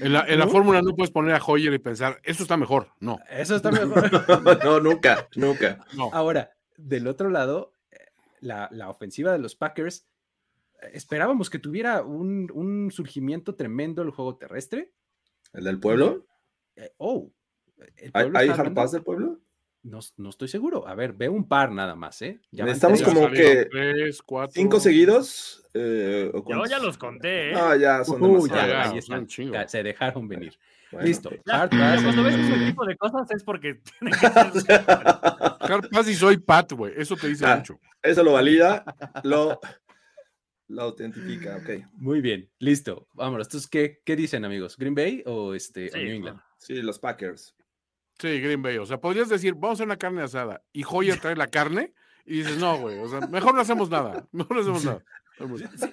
En 0.00 0.12
la, 0.12 0.48
fórmula 0.48 0.82
no 0.82 0.94
puedes 0.94 1.10
poner 1.10 1.34
a 1.34 1.42
Hoyer 1.42 1.72
y 1.72 1.78
pensar, 1.78 2.20
eso 2.24 2.42
está 2.42 2.56
mejor. 2.56 2.92
No. 3.00 3.18
Eso 3.30 3.56
está 3.56 3.70
mejor. 3.70 4.10
no, 4.64 4.80
nunca, 4.80 5.28
nunca. 5.34 5.84
Ahora, 6.12 6.52
del 6.76 7.06
otro 7.06 7.30
lado, 7.30 7.72
la, 8.42 8.88
ofensiva 8.88 9.32
de 9.32 9.38
los 9.38 9.54
Packers, 9.54 10.06
esperábamos 10.92 11.50
que 11.50 11.58
tuviera 11.58 12.02
un, 12.02 12.90
surgimiento 12.92 13.54
tremendo 13.54 14.02
el 14.02 14.10
juego 14.10 14.36
terrestre. 14.36 14.92
¿El 15.52 15.64
del 15.64 15.80
pueblo? 15.80 16.26
Eh, 16.76 16.92
oh. 16.98 17.30
¿Hay, 18.14 18.30
¿hay 18.34 18.48
del 18.48 19.02
pueblo? 19.02 19.40
No, 19.84 19.98
estoy 20.28 20.46
seguro. 20.46 20.86
A 20.86 20.94
ver, 20.94 21.12
veo 21.12 21.32
un 21.32 21.48
par 21.48 21.72
nada 21.72 21.96
más, 21.96 22.22
¿eh? 22.22 22.40
Ya 22.52 22.64
Estamos 22.66 23.02
como 23.02 23.28
que 23.30 23.68
cinco 24.50 24.78
seguidos. 24.78 25.64
Eh, 25.74 26.30
Yo 26.48 26.64
ya 26.66 26.78
los 26.78 26.96
conté, 26.96 27.50
¿eh? 27.50 27.54
Ah, 27.56 27.76
ya 27.76 28.04
son 28.04 28.22
uh, 28.22 28.46
ya, 28.46 28.94
están. 28.94 29.26
se 29.28 29.82
dejaron 29.82 30.28
venir. 30.28 30.56
Listo. 31.00 31.30
cuando 31.44 32.22
ves 32.22 32.34
ese 32.34 32.66
tipo 32.66 32.84
de 32.84 32.96
cosas 32.96 33.30
es 33.30 33.42
porque 33.42 33.80
tienen 33.98 34.18
que 34.20 34.72
Hard 35.72 35.88
pass 35.90 36.08
y 36.08 36.14
soy 36.14 36.36
Pat, 36.36 36.72
güey. 36.72 36.92
Eso 36.96 37.16
te 37.16 37.28
dice 37.28 37.46
ah, 37.46 37.56
mucho. 37.56 37.80
Eso 38.02 38.22
lo 38.22 38.32
valida, 38.32 38.84
lo, 39.22 39.60
lo 40.72 40.82
autentifica, 40.82 41.56
ok. 41.56 41.84
Muy 41.94 42.20
bien, 42.20 42.48
listo. 42.58 43.06
Vámonos. 43.12 43.46
Entonces, 43.46 43.68
¿qué, 43.68 44.00
qué 44.04 44.16
dicen, 44.16 44.44
amigos? 44.44 44.76
¿Green 44.76 44.94
Bay 44.94 45.22
o, 45.26 45.54
este, 45.54 45.90
New 45.94 46.14
England? 46.14 46.40
Sí, 46.58 46.80
los 46.80 46.98
Packers. 46.98 47.54
Sí, 48.18 48.40
Green 48.40 48.62
Bay. 48.62 48.78
O 48.78 48.86
sea, 48.86 49.00
podrías 49.00 49.28
decir, 49.28 49.54
vamos 49.54 49.70
a 49.70 49.72
hacer 49.74 49.86
una 49.86 49.98
carne 49.98 50.22
asada 50.22 50.62
y 50.72 50.84
Hoyer 50.88 51.20
trae 51.20 51.36
la 51.36 51.48
carne 51.48 51.92
y 52.24 52.38
dices, 52.38 52.58
no, 52.58 52.78
güey, 52.78 52.98
o 52.98 53.08
sea, 53.08 53.20
mejor 53.28 53.54
no 53.54 53.60
hacemos 53.60 53.90
nada. 53.90 54.26
Mejor 54.32 54.56
no 54.56 54.62
hacemos 54.62 54.84
nada. 54.84 55.04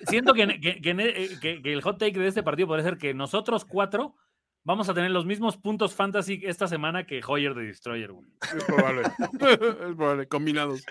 Siento 0.07 0.33
que, 0.33 0.59
que, 0.59 0.81
que, 0.81 1.73
el 1.73 1.81
hot 1.81 1.97
take 1.97 2.19
de 2.19 2.27
este 2.27 2.43
partido 2.43 2.67
puede 2.67 2.83
ser 2.83 2.97
que 2.97 3.13
nosotros 3.13 3.65
cuatro 3.65 4.15
vamos 4.63 4.89
a 4.89 4.93
tener 4.93 5.11
los 5.11 5.25
mismos 5.25 5.57
puntos 5.57 5.95
fantasy 5.95 6.41
esta 6.43 6.67
semana 6.67 7.05
que 7.05 7.21
Hoyer 7.25 7.55
de 7.55 7.65
Destroyer, 7.65 8.11
güey. 8.11 8.27
Es 8.55 8.63
probable. 8.63 9.01
es 9.39 9.95
probable, 9.95 10.27
combinados. 10.27 10.85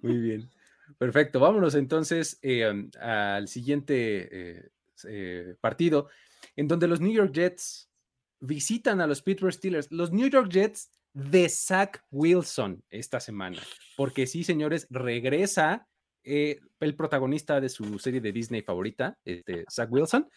Muy 0.00 0.18
bien. 0.18 0.50
Perfecto. 0.98 1.40
Vámonos 1.40 1.74
entonces 1.74 2.38
eh, 2.42 2.88
al 3.00 3.48
siguiente 3.48 4.28
eh, 4.32 4.70
eh, 5.08 5.54
partido, 5.60 6.08
en 6.56 6.68
donde 6.68 6.88
los 6.88 7.00
New 7.00 7.12
York 7.12 7.32
Jets 7.32 7.90
visitan 8.40 9.00
a 9.00 9.06
los 9.06 9.22
Pittsburgh 9.22 9.52
Steelers, 9.52 9.90
los 9.90 10.12
New 10.12 10.28
York 10.28 10.50
Jets 10.50 10.92
de 11.12 11.48
Zach 11.48 12.04
Wilson 12.10 12.82
esta 12.90 13.20
semana. 13.20 13.62
Porque 13.96 14.26
sí, 14.26 14.44
señores, 14.44 14.86
regresa 14.90 15.88
eh, 16.24 16.60
el 16.80 16.96
protagonista 16.96 17.60
de 17.60 17.68
su 17.68 17.98
serie 17.98 18.20
de 18.20 18.32
Disney 18.32 18.62
favorita, 18.62 19.18
este, 19.24 19.64
Zach 19.70 19.90
Wilson, 19.90 20.28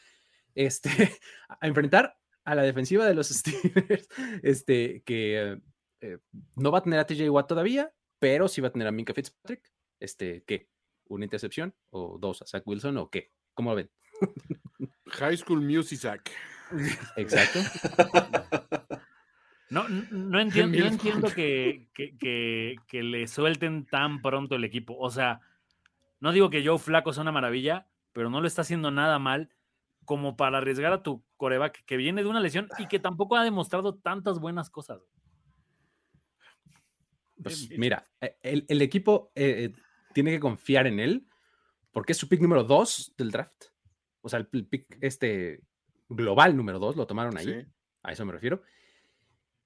este, 0.53 0.89
a 1.49 1.67
enfrentar 1.67 2.15
a 2.43 2.55
la 2.55 2.63
defensiva 2.63 3.05
de 3.05 3.15
los 3.15 3.29
Steelers, 3.29 4.07
este, 4.43 5.01
que 5.03 5.59
no 6.55 6.71
va 6.71 6.79
a 6.79 6.83
tener 6.83 6.99
a 6.99 7.07
TJ 7.07 7.29
Watt 7.29 7.47
todavía, 7.47 7.91
pero 8.19 8.47
sí 8.47 8.61
va 8.61 8.67
a 8.67 8.71
tener 8.71 8.87
a 8.87 8.91
Minka 8.91 9.13
Fitzpatrick. 9.13 9.74
Este, 10.05 10.43
¿qué? 10.45 10.69
¿Una 11.07 11.25
intercepción? 11.25 11.73
¿O 11.89 12.19
dos 12.19 12.43
a 12.43 12.45
Zach 12.45 12.61
Wilson? 12.65 12.97
¿O 12.97 13.09
qué? 13.09 13.31
¿Cómo 13.55 13.71
lo 13.71 13.77
ven? 13.77 13.91
High 15.07 15.37
School 15.37 15.61
Music 15.61 15.99
Zach. 15.99 16.31
Exacto. 17.17 17.59
No, 19.71 19.89
no 19.89 20.39
entiendo, 20.39 20.77
no 20.77 20.85
entiendo 20.85 21.27
que, 21.29 21.89
que, 21.95 22.75
que, 22.87 23.03
le 23.03 23.27
suelten 23.27 23.87
tan 23.87 24.21
pronto 24.21 24.55
el 24.55 24.63
equipo. 24.63 24.95
O 24.95 25.09
sea, 25.09 25.41
no 26.19 26.31
digo 26.31 26.51
que 26.51 26.63
Joe 26.63 26.77
Flaco 26.77 27.11
sea 27.13 27.23
una 27.23 27.31
maravilla, 27.31 27.87
pero 28.13 28.29
no 28.29 28.41
lo 28.41 28.47
está 28.47 28.61
haciendo 28.61 28.91
nada 28.91 29.17
mal 29.17 29.49
como 30.05 30.37
para 30.37 30.59
arriesgar 30.59 30.93
a 30.93 31.01
tu 31.01 31.25
coreback 31.35 31.83
que 31.85 31.97
viene 31.97 32.21
de 32.21 32.29
una 32.29 32.39
lesión 32.39 32.69
y 32.77 32.87
que 32.87 32.99
tampoco 32.99 33.37
ha 33.37 33.43
demostrado 33.43 33.95
tantas 33.95 34.39
buenas 34.39 34.69
cosas. 34.69 35.01
Pues 37.41 37.69
mira, 37.71 38.05
e, 38.21 38.37
el, 38.43 38.81
equipo 38.81 39.31
eh, 39.35 39.65
eh, 39.65 39.81
tiene 40.15 40.31
que 40.31 40.39
confiar 40.39 40.87
en 40.87 41.01
él 41.01 41.27
porque 41.91 42.13
es 42.13 42.17
su 42.17 42.29
pick 42.29 42.41
número 42.41 42.63
2 42.63 43.15
del 43.17 43.31
draft. 43.31 43.65
O 44.21 44.29
sea, 44.29 44.39
el, 44.39 44.47
pick 44.47 44.97
este 45.01 45.59
global 46.07 46.55
número 46.55 46.79
2 46.79 46.95
lo 46.95 47.05
tomaron 47.05 47.37
ahí. 47.37 47.67
A 48.01 48.13
eso 48.13 48.25
me 48.25 48.31
refiero. 48.31 48.61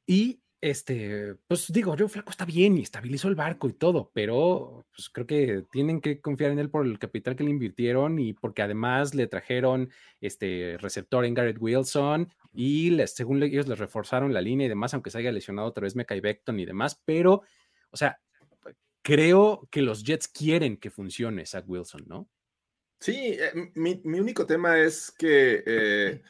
Y 0.08 0.42
este, 0.60 1.36
pues 1.48 1.72
digo, 1.72 1.96
yo 1.96 2.10
Flaco 2.10 2.32
está 2.32 2.46
bien 2.46 2.78
y 2.78 2.82
estabilizó 2.82 3.28
el 3.28 3.36
barco 3.36 3.70
y 3.70 3.74
todo, 3.74 4.12
pero 4.12 4.88
pues 4.94 5.10
creo 5.10 5.28
que 5.28 5.64
tienen 5.72 6.02
que 6.02 6.20
confiar 6.20 6.52
en 6.52 6.60
él 6.60 6.72
por 6.72 6.86
el 6.86 6.98
capital 6.98 7.36
que 7.36 7.44
le 7.44 7.52
invirtieron 7.52 8.18
y 8.18 8.34
porque 8.34 8.64
además 8.64 9.14
le 9.14 9.28
trajeron 9.28 9.92
este 10.20 10.78
receptor 10.80 11.26
en 11.26 11.36
Garrett 11.36 11.62
Wilson 11.62 12.28
y 12.54 12.90
les, 12.90 13.14
según 13.14 13.42
ellos 13.44 13.68
les 13.68 13.78
reforzaron 13.78 14.34
la 14.34 14.42
línea 14.42 14.66
y 14.66 14.70
demás, 14.70 14.96
aunque 14.96 15.12
se 15.12 15.20
haya 15.20 15.32
lesionado 15.32 15.68
otra 15.68 15.84
vez 15.84 15.96
Mekai 15.96 16.22
Beckton 16.22 16.60
y 16.60 16.66
demás, 16.66 17.00
pero, 17.06 17.44
o 17.92 17.98
sea, 17.98 18.20
creo 19.02 19.68
que 19.72 19.82
los 19.82 20.04
Jets 20.04 20.28
quieren 20.28 20.78
que 20.78 20.92
funcione 20.92 21.46
Zach 21.46 21.66
Wilson, 21.68 22.04
¿no? 22.08 22.30
Sí, 23.00 23.38
eh, 23.40 23.72
mi, 23.76 24.20
único 24.20 24.46
tema 24.46 24.78
es 24.80 25.12
que 25.12 25.64
eh, 25.66 26.22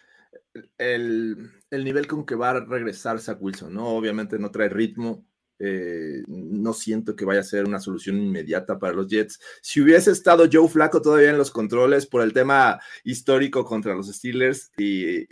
el, 0.78 1.51
nivel 1.72 2.07
con 2.07 2.26
que 2.26 2.36
va 2.36 2.51
a 2.51 2.59
regresar 2.59 3.20
Zach 3.20 3.41
Wilson, 3.41 3.74
¿no? 3.74 3.88
Obviamente 3.88 4.38
no 4.38 4.51
trae 4.51 4.70
ritmo. 4.70 5.26
Eh, 5.61 6.24
no 6.28 6.72
siento 6.72 7.17
que 7.17 7.26
vaya 7.26 7.41
a 7.41 7.43
ser 7.43 7.65
una 7.65 7.82
solución 7.82 8.17
inmediata 8.17 8.80
para 8.80 8.93
los 8.93 9.07
Jets. 9.07 9.39
Si 9.61 9.82
hubiese 9.82 10.11
estado 10.11 10.47
Joe 10.49 10.70
Flaco 10.70 11.01
todavía 11.01 11.32
en 11.32 11.38
los 11.38 11.51
controles 11.51 12.05
por 12.05 12.22
el 12.22 12.32
tema 12.32 12.80
histórico 13.03 13.65
contra 13.65 13.93
los 13.93 14.07
Steelers 14.07 14.72
y, 14.78 15.28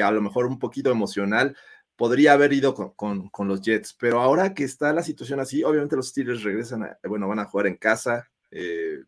a 0.00 0.10
lo 0.10 0.20
mejor 0.20 0.46
un 0.46 0.58
poquito 0.58 0.90
emocional, 0.90 1.56
podría 2.00 2.32
haber 2.32 2.54
ido 2.54 2.74
con, 2.96 3.30
los 3.46 3.60
Jets. 3.60 3.92
Pero 3.92 4.22
ahora 4.22 4.54
que 4.54 4.64
está 4.64 4.90
la 4.94 5.02
situación 5.02 5.38
así, 5.38 5.62
obviamente 5.62 5.96
los 5.96 6.08
Steelers 6.08 6.42
regresan, 6.42 6.96
bueno, 7.04 7.28
van 7.28 7.40
a 7.40 7.44
jugar 7.44 7.66
en 7.66 7.76
casa. 7.76 8.30
Eh, 8.50 9.00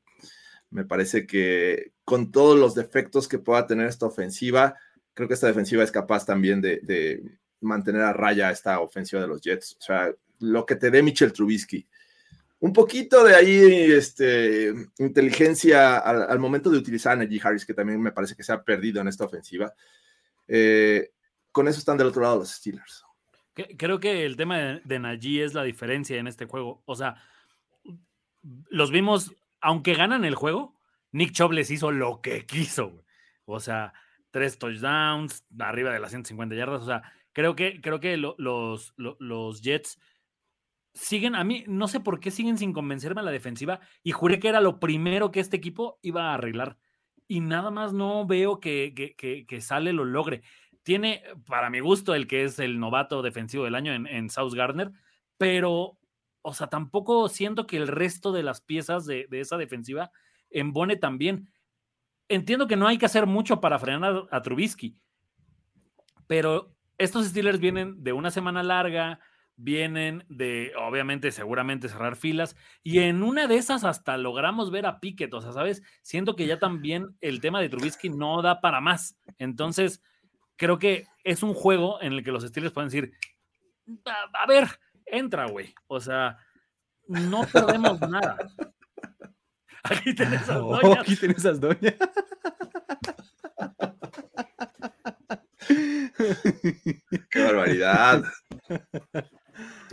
me 0.68 0.84
parece 0.84 1.26
que 1.26 1.92
con 2.04 2.30
todos 2.30 2.58
los 2.58 2.74
defectos 2.74 3.28
que 3.28 3.38
pueda 3.38 3.66
tener 3.66 3.86
esta 3.86 4.04
ofensiva, 4.04 4.76
creo 5.14 5.26
que 5.26 5.32
esta 5.32 5.46
defensiva 5.46 5.82
es 5.82 5.90
capaz 5.90 6.26
también 6.26 6.60
de, 6.60 7.22
mantener 7.62 8.02
a 8.02 8.12
raya 8.12 8.50
esta 8.50 8.78
ofensiva 8.80 9.22
de 9.22 9.28
los 9.28 9.40
Jets. 9.40 9.74
O 9.80 9.82
sea, 9.82 10.14
lo 10.40 10.66
que 10.66 10.76
te 10.76 10.90
dé 10.90 11.02
Mitchell 11.02 11.32
Trubisky. 11.32 11.88
Un 12.60 12.74
poquito 12.74 13.24
de 13.24 13.34
ahí, 13.34 13.90
este, 13.90 14.70
inteligencia 14.98 15.96
al, 15.96 16.38
momento 16.38 16.68
de 16.68 16.76
utilizar 16.76 17.14
a 17.14 17.16
Najee 17.16 17.40
Harris, 17.42 17.64
que 17.64 17.72
también 17.72 18.02
me 18.02 18.12
parece 18.12 18.36
que 18.36 18.44
se 18.44 18.52
ha 18.52 18.62
perdido 18.62 19.00
en 19.00 19.08
esta 19.08 19.24
ofensiva. 19.24 19.72
Eh, 20.46 21.10
con 21.52 21.68
eso 21.68 21.78
están 21.78 21.96
del 21.98 22.08
otro 22.08 22.22
lado 22.22 22.38
los 22.38 22.50
Steelers. 22.50 23.04
Creo 23.54 24.00
que 24.00 24.24
el 24.24 24.36
tema 24.36 24.58
de, 24.58 24.80
de 24.84 24.98
Najee 24.98 25.44
es 25.44 25.54
la 25.54 25.62
diferencia 25.62 26.16
en 26.18 26.26
este 26.26 26.46
juego. 26.46 26.82
O 26.86 26.96
sea, 26.96 27.22
los 28.70 28.90
vimos, 28.90 29.34
aunque 29.60 29.94
ganan 29.94 30.24
el 30.24 30.34
juego, 30.34 30.74
Nick 31.12 31.32
Chubb 31.32 31.52
les 31.52 31.70
hizo 31.70 31.92
lo 31.92 32.20
que 32.20 32.46
quiso. 32.46 33.04
O 33.44 33.60
sea, 33.60 33.92
tres 34.30 34.58
touchdowns, 34.58 35.44
arriba 35.60 35.92
de 35.92 36.00
las 36.00 36.10
150 36.10 36.56
yardas. 36.56 36.82
O 36.82 36.86
sea, 36.86 37.02
creo 37.32 37.54
que, 37.54 37.80
creo 37.80 38.00
que 38.00 38.16
los, 38.16 38.94
los, 38.96 39.62
Jets 39.62 40.00
siguen, 40.94 41.36
a 41.36 41.44
mí 41.44 41.64
no 41.68 41.86
sé 41.86 42.00
por 42.00 42.18
qué 42.18 42.30
siguen 42.30 42.58
sin 42.58 42.72
convencerme 42.72 43.20
a 43.20 43.24
la 43.24 43.30
defensiva 43.30 43.80
y 44.02 44.12
juré 44.12 44.38
que 44.40 44.48
era 44.48 44.60
lo 44.60 44.80
primero 44.80 45.30
que 45.30 45.40
este 45.40 45.56
equipo 45.56 45.98
iba 46.02 46.30
a 46.30 46.34
arreglar. 46.34 46.78
Y 47.28 47.40
nada 47.40 47.70
más 47.70 47.92
no 47.92 48.26
veo 48.26 48.58
que, 48.58 48.92
que, 48.94 49.46
que, 49.46 49.60
sale 49.60 49.92
lo 49.92 50.04
logre. 50.04 50.42
Tiene, 50.82 51.22
para 51.46 51.70
mi 51.70 51.80
gusto, 51.80 52.14
el 52.14 52.26
que 52.26 52.44
es 52.44 52.58
el 52.58 52.80
novato 52.80 53.22
defensivo 53.22 53.64
del 53.64 53.74
año 53.74 53.92
en, 53.92 54.30
South 54.30 54.54
Gardner, 54.54 54.90
pero, 55.38 55.98
o 56.42 56.54
sea, 56.54 56.66
tampoco 56.68 57.28
siento 57.28 57.66
que 57.66 57.76
el 57.76 57.88
resto 57.88 58.32
de 58.32 58.42
las 58.42 58.60
piezas 58.60 59.06
de, 59.06 59.28
esa 59.30 59.56
defensiva 59.56 60.10
embone 60.50 60.96
también 60.96 61.48
entiendo 62.28 62.66
que 62.66 62.76
no 62.76 62.86
hay 62.86 62.98
que 62.98 63.06
hacer 63.06 63.26
mucho 63.26 63.60
para 63.60 63.78
frenar 63.78 64.24
a, 64.30 64.42
Trubisky, 64.42 64.96
pero 66.26 66.74
estos 66.98 67.26
Steelers 67.26 67.60
vienen 67.60 68.02
de 68.02 68.12
una 68.12 68.30
semana 68.30 68.62
larga, 68.62 69.20
vienen 69.56 70.24
de, 70.28 70.72
obviamente, 70.78 71.30
seguramente 71.30 71.88
cerrar 71.88 72.16
filas, 72.16 72.56
y 72.82 73.00
en 73.00 73.22
una 73.22 73.46
de 73.46 73.56
esas 73.56 73.84
hasta 73.84 74.16
logramos 74.16 74.70
ver 74.70 74.86
a 74.86 74.98
Pickett, 74.98 75.32
o 75.34 75.40
sea, 75.40 75.52
¿sabes? 75.52 75.82
Siento 76.02 76.34
que 76.34 76.46
ya 76.46 76.58
también 76.58 77.16
el 77.20 77.40
tema 77.40 77.60
de 77.60 77.68
Trubisky 77.68 78.08
no 78.08 78.40
da 78.42 78.60
para 78.60 78.80
más. 78.80 79.16
Entonces, 79.38 80.02
creo 80.56 80.78
que 80.78 81.06
es 81.24 81.42
un 81.42 81.54
juego 81.54 82.00
en 82.00 82.12
el 82.12 82.24
que 82.24 82.32
los 82.32 82.44
Steelers 82.44 82.72
pueden 82.72 82.90
decir, 82.90 83.12
a, 84.06 84.42
a 84.42 84.46
ver, 84.46 84.68
entra, 85.06 85.46
güey. 85.46 85.74
O 85.86 86.00
sea, 86.00 86.38
no 87.06 87.46
perdemos 87.52 88.00
nada. 88.00 88.36
Aquí 89.84 90.14
tenés 90.14 90.48
a 90.48 90.58
doña. 90.58 91.00
aquí 91.00 91.16
tenés 91.16 91.44
a 91.44 91.52
doña. 91.54 91.94
Qué 97.30 97.42
barbaridad. 97.42 98.22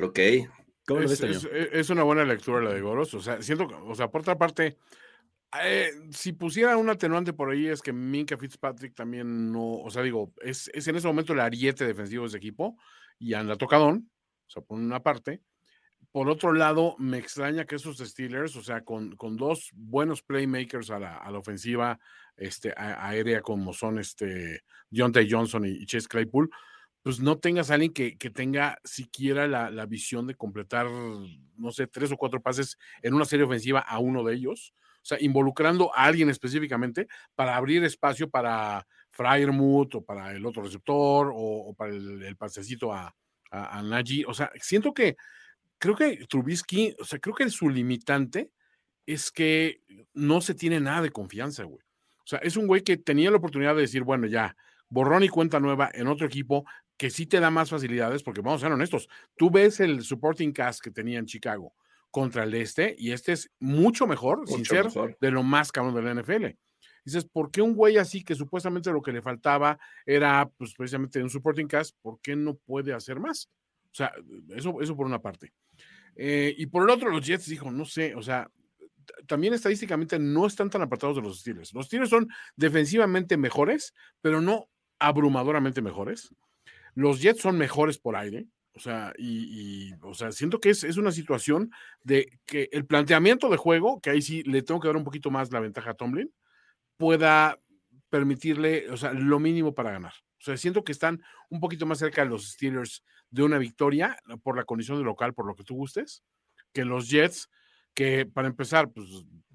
ok. 0.01 0.19
es, 0.19 1.89
una 1.89 2.03
buena 2.03 2.23
lectura 2.23 2.61
la 2.61 2.73
de 2.73 2.81
Goros. 2.81 3.15
O 3.15 3.21
sea, 3.21 3.41
siento, 3.41 3.67
o 3.83 3.95
sea, 3.95 4.09
por 4.09 4.21
otra 4.21 4.37
parte, 4.37 4.77
eh, 5.63 5.91
si 6.11 6.33
pusiera 6.33 6.77
un 6.77 6.89
atenuante 6.89 7.33
por 7.33 7.51
ahí 7.51 7.67
es 7.67 7.81
que 7.81 7.93
Minka 7.93 8.37
Fitzpatrick 8.37 8.93
también 8.93 9.51
no, 9.51 9.79
o 9.79 9.89
sea, 9.89 10.03
digo, 10.03 10.33
es, 10.41 10.69
es 10.73 10.87
en 10.87 10.95
ese 10.95 11.07
momento 11.07 11.33
el 11.33 11.39
ariete 11.39 11.85
defensivo 11.85 12.23
de 12.23 12.29
ese 12.29 12.37
equipo 12.37 12.77
y 13.17 13.33
anda 13.33 13.55
tocadón, 13.55 14.11
o 14.47 14.49
sea, 14.49 14.61
por 14.61 14.77
una 14.77 15.01
parte, 15.01 15.41
por 16.11 16.27
otro 16.27 16.53
lado, 16.53 16.95
me 16.97 17.19
extraña 17.19 17.65
que 17.65 17.75
esos 17.75 17.97
Steelers, 17.97 18.55
o 18.55 18.63
sea, 18.63 18.81
con, 18.81 19.15
con 19.15 19.37
dos 19.37 19.69
buenos 19.75 20.23
playmakers 20.23 20.89
a 20.89 20.99
la, 20.99 21.17
a 21.17 21.29
la 21.31 21.37
ofensiva 21.37 21.99
este, 22.35 22.73
aérea 22.75 23.41
como 23.41 23.73
son 23.73 23.99
este, 23.99 24.63
Deontay 24.89 25.29
Johnson 25.29 25.65
y, 25.65 25.85
Chase 25.85 26.07
Claypool, 26.07 26.49
pues 27.03 27.19
no 27.19 27.37
tengas 27.37 27.69
alguien 27.69 27.93
que, 27.93 28.17
que 28.17 28.31
tenga 28.31 28.79
siquiera 28.83 29.47
la, 29.47 29.69
la, 29.69 29.85
visión 29.85 30.25
de 30.25 30.35
completar, 30.35 30.87
no 30.89 31.71
sé, 31.71 31.85
tres 31.85 32.11
o 32.11 32.17
cuatro 32.17 32.41
pases 32.41 32.77
en 33.03 33.13
una 33.13 33.25
serie 33.25 33.45
ofensiva 33.45 33.79
a 33.79 33.99
uno 33.99 34.23
de 34.23 34.33
ellos. 34.33 34.73
O 35.01 35.05
sea, 35.05 35.17
involucrando 35.21 35.91
a 35.95 36.05
alguien 36.05 36.29
específicamente 36.29 37.07
para 37.35 37.55
abrir 37.55 37.83
espacio 37.83 38.29
para 38.29 38.85
Fryermuth 39.09 39.95
o 39.95 40.03
para 40.03 40.33
el 40.33 40.45
otro 40.45 40.63
receptor 40.63 41.31
o, 41.33 41.73
para 41.77 41.91
el, 41.91 42.35
pasecito 42.37 42.93
a, 42.93 43.13
a, 43.51 43.79
a 43.79 43.81
Najee. 43.81 44.25
O 44.27 44.33
sea, 44.33 44.51
siento 44.59 44.93
que 44.93 45.15
creo 45.79 45.95
que 45.95 46.25
Trubisky, 46.27 46.95
o 46.99 47.05
sea, 47.05 47.19
creo 47.19 47.35
que 47.35 47.49
su 47.49 47.69
limitante 47.69 48.51
es 49.05 49.31
que 49.31 49.81
no 50.13 50.41
se 50.41 50.53
tiene 50.53 50.79
nada 50.79 51.01
de 51.01 51.11
confianza, 51.11 51.63
güey. 51.63 51.83
O 52.19 52.27
sea, 52.29 52.39
es 52.39 52.57
un 52.57 52.67
güey 52.67 52.83
que 52.83 52.97
tenía 52.97 53.31
la 53.31 53.37
oportunidad 53.37 53.73
de 53.73 53.81
decir, 53.81 54.03
bueno, 54.03 54.27
ya, 54.27 54.55
borrón 54.87 55.23
y 55.23 55.29
cuenta 55.29 55.59
nueva 55.59 55.89
en 55.93 56.07
otro 56.07 56.27
equipo 56.27 56.65
que 56.95 57.09
sí 57.09 57.25
te 57.25 57.39
da 57.39 57.49
más 57.49 57.69
facilidades, 57.69 58.21
porque 58.21 58.41
vamos 58.41 58.61
a 58.61 58.65
ser 58.65 58.73
honestos, 58.73 59.09
tú 59.35 59.49
ves 59.49 59.79
el 59.79 60.03
supporting 60.03 60.51
cast 60.51 60.81
que 60.81 60.91
tenía 60.91 61.17
en 61.17 61.25
Chicago 61.25 61.73
contra 62.11 62.43
el 62.43 62.51
de 62.51 62.61
este, 62.61 62.95
y 62.97 63.11
este 63.11 63.33
es 63.33 63.51
mucho 63.59 64.07
mejor, 64.07 64.47
sin 64.47 64.65
ser 64.65 64.87
de 65.19 65.31
lo 65.31 65.43
más 65.43 65.71
cabrón 65.71 65.95
de 65.95 66.01
la 66.01 66.21
NFL. 66.21 66.45
Dices, 67.05 67.25
¿por 67.25 67.51
qué 67.51 67.61
un 67.61 67.75
güey 67.75 67.97
así 67.97 68.23
que 68.23 68.35
supuestamente 68.35 68.91
lo 68.91 69.01
que 69.01 69.11
le 69.11 69.21
faltaba 69.21 69.79
era 70.05 70.49
pues 70.57 70.73
precisamente 70.75 71.21
un 71.21 71.29
supporting 71.29 71.67
cast, 71.67 71.95
¿por 72.01 72.19
qué 72.21 72.35
no 72.35 72.55
puede 72.55 72.93
hacer 72.93 73.19
más? 73.19 73.49
O 73.91 73.95
sea, 73.95 74.11
eso, 74.55 74.81
eso 74.81 74.95
por 74.95 75.05
una 75.05 75.21
parte. 75.21 75.53
Eh, 76.15 76.53
y 76.57 76.65
por 76.67 76.83
el 76.83 76.89
otro, 76.89 77.09
los 77.09 77.25
Jets 77.25 77.47
dijo, 77.47 77.71
no 77.71 77.85
sé, 77.85 78.13
o 78.15 78.21
sea, 78.21 78.49
también 79.27 79.53
estadísticamente 79.53 80.19
no 80.19 80.45
están 80.45 80.69
tan 80.69 80.81
apartados 80.81 81.15
de 81.15 81.21
los 81.21 81.39
Steelers. 81.39 81.73
Los 81.73 81.87
Steelers 81.87 82.09
son 82.09 82.27
defensivamente 82.55 83.37
mejores, 83.37 83.93
pero 84.21 84.41
no 84.41 84.69
abrumadoramente 84.99 85.81
mejores. 85.81 86.33
Los 86.93 87.21
Jets 87.21 87.41
son 87.41 87.57
mejores 87.57 87.97
por 87.97 88.15
aire. 88.15 88.45
O 88.73 88.79
sea, 88.79 89.13
y, 89.17 89.91
o 90.01 90.13
sea, 90.13 90.31
siento 90.31 90.59
que 90.59 90.69
es, 90.69 90.83
es, 90.83 90.97
una 90.97 91.11
situación 91.11 91.71
de 92.03 92.39
que 92.45 92.69
el 92.71 92.85
planteamiento 92.85 93.49
de 93.49 93.57
juego, 93.57 93.99
que 93.99 94.11
ahí 94.11 94.21
sí 94.21 94.43
le 94.43 94.61
tengo 94.61 94.79
que 94.79 94.87
dar 94.87 94.95
un 94.95 95.03
poquito 95.03 95.31
más 95.31 95.51
la 95.51 95.59
ventaja 95.59 95.91
a 95.91 95.93
Tomlin, 95.95 96.31
pueda 96.97 97.59
permitirle, 98.09 98.89
o 98.89 98.97
sea, 98.97 99.13
lo 99.13 99.39
mínimo 99.39 99.73
para 99.73 99.91
ganar. 99.91 100.13
O 100.39 100.41
sea, 100.41 100.55
siento 100.55 100.83
que 100.83 100.91
están 100.91 101.21
un 101.49 101.59
poquito 101.59 101.85
más 101.85 101.99
cerca 101.99 102.23
de 102.23 102.29
los 102.29 102.51
Steelers 102.51 103.03
de 103.29 103.43
una 103.43 103.57
victoria 103.57 104.17
por 104.43 104.55
la 104.55 104.63
condición 104.63 104.97
de 104.97 105.03
local, 105.03 105.33
por 105.33 105.45
lo 105.45 105.55
que 105.55 105.63
tú 105.63 105.75
gustes, 105.75 106.23
que 106.73 106.85
los 106.85 107.09
Jets, 107.09 107.49
que 107.93 108.25
para 108.25 108.47
empezar, 108.47 108.91
pues 108.91 109.07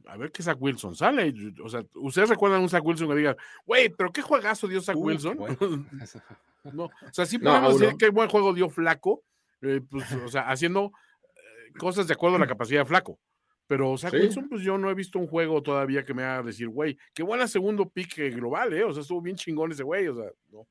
a 0.07 0.16
ver 0.16 0.30
qué 0.30 0.42
Zach 0.42 0.57
Wilson 0.61 0.94
sale. 0.94 1.32
O 1.62 1.68
sea, 1.68 1.84
¿ustedes 1.94 2.28
recuerdan 2.28 2.62
un 2.62 2.68
Zach 2.68 2.84
Wilson 2.84 3.09
que 3.09 3.14
diga, 3.14 3.36
güey, 3.66 3.88
pero 3.88 4.12
qué 4.12 4.22
juegazo 4.22 4.68
dio 4.68 4.80
Zach 4.80 4.96
Wilson? 4.96 5.38
no, 6.72 6.84
o 6.84 6.90
sea, 7.12 7.26
sí 7.26 7.38
podemos 7.38 7.78
decir 7.78 7.96
qué 7.98 8.11
buen 8.11 8.28
juego 8.28 8.52
dio 8.52 8.68
Flaco, 8.68 9.22
eh, 9.62 9.80
pues, 9.88 10.11
o 10.12 10.28
sea, 10.28 10.50
haciendo 10.50 10.92
eh, 11.22 11.72
cosas 11.78 12.07
de 12.07 12.14
acuerdo 12.14 12.36
a 12.36 12.40
la 12.40 12.46
capacidad 12.48 12.80
de 12.80 12.86
Flaco. 12.86 13.18
Pero 13.66 13.96
Zach 13.96 14.12
Wilson, 14.12 14.48
pues 14.48 14.61
yo 14.62 14.76
no 14.76 14.90
he 14.90 14.94
visto 14.94 15.18
un 15.18 15.26
juego 15.26 15.62
todavía 15.62 16.05
que 16.05 16.12
me 16.12 16.22
haga 16.22 16.42
decir, 16.42 16.68
güey, 16.68 16.98
qué 17.14 17.22
buena 17.22 17.48
segundo 17.48 17.88
pick 17.88 18.16
global, 18.34 18.74
¿eh? 18.74 18.84
O 18.84 18.92
sea, 18.92 19.00
estuvo 19.00 19.22
bien 19.22 19.36
chingón 19.36 19.72
ese 19.72 19.82
güey, 19.82 20.07
o 20.07 20.14
sea, 20.14 20.30
no. 20.52 20.66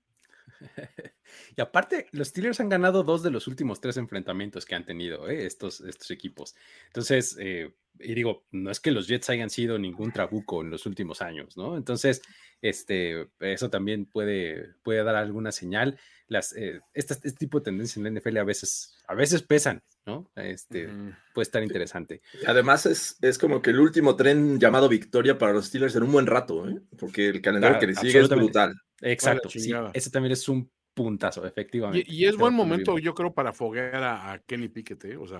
Y 1.56 1.62
aparte, 1.62 2.08
los 2.12 2.30
Steelers 2.30 2.60
han 2.60 2.70
ganado 2.70 3.04
dos 3.04 3.24
de 3.24 3.32
los 3.32 3.48
últimos 3.48 3.82
tres 3.82 3.98
enfrentamientos 3.98 4.66
que 4.66 4.76
han 4.76 4.86
tenido 4.86 5.30
¿eh? 5.30 5.46
estos, 5.46 5.82
estos 5.82 6.12
equipos. 6.12 6.56
Entonces, 6.88 7.38
eh, 7.40 7.74
y 8.00 8.14
digo, 8.14 8.46
no 8.52 8.72
es 8.72 8.80
que 8.80 8.92
los 8.92 9.08
Jets 9.08 9.30
hayan 9.30 9.50
sido 9.50 9.78
ningún 9.78 10.12
trabuco 10.12 10.62
en 10.62 10.70
los 10.70 10.86
últimos 10.86 11.22
años, 11.22 11.56
¿no? 11.58 11.78
Entonces, 11.78 12.22
este, 12.62 13.28
eso 13.40 13.70
también 13.70 14.06
puede, 14.06 14.74
puede 14.84 15.04
dar 15.04 15.16
alguna 15.16 15.52
señal. 15.52 16.00
Las, 16.28 16.56
eh, 16.56 16.80
este, 16.94 17.14
este, 17.14 17.32
tipo 17.34 17.60
de 17.60 17.66
tendencias 17.66 17.98
en 17.98 18.04
la 18.04 18.20
NFL 18.20 18.38
a 18.38 18.44
veces, 18.44 18.96
a 19.08 19.14
veces 19.14 19.44
pesan, 19.44 19.84
¿no? 20.06 20.32
Este, 20.36 20.88
Puede 21.34 21.44
estar 21.44 21.62
interesante. 21.62 22.22
Además, 22.48 22.86
es, 22.86 23.18
es 23.22 23.38
como 23.38 23.62
que 23.62 23.72
el 23.72 23.80
último 23.80 24.16
tren 24.16 24.60
llamado 24.60 24.90
victoria 24.90 25.38
para 25.38 25.54
los 25.54 25.68
Steelers 25.68 25.96
en 25.96 26.04
un 26.04 26.12
buen 26.12 26.26
rato, 26.26 26.68
¿eh? 26.68 26.82
Porque 26.98 27.30
el 27.30 27.42
calendario 27.42 27.80
que 27.80 27.88
le 27.88 27.96
sigue 27.96 28.20
es 28.20 28.30
brutal. 28.30 28.74
Exacto, 29.04 29.50
sí, 29.50 29.72
ese 29.94 30.10
también 30.10 30.32
es 30.32 30.48
un 30.48 30.72
puntazo, 30.94 31.46
efectivamente. 31.46 32.10
Y, 32.10 32.26
es 32.26 32.38
buen 32.38 32.54
momento, 32.54 32.98
yo 33.00 33.14
creo, 33.14 33.34
para 33.34 33.52
foguear 33.54 34.04
a, 34.04 34.42
Kenny 34.46 34.70
Pickett, 34.70 35.04
¿eh? 35.06 35.18
o 35.18 35.28
sea, 35.28 35.40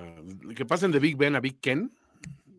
que 0.56 0.66
pasen 0.66 0.92
de 0.92 1.00
Big 1.00 1.16
Ben 1.16 1.36
a 1.36 1.40
Big 1.40 1.60
Ken. 1.60 1.92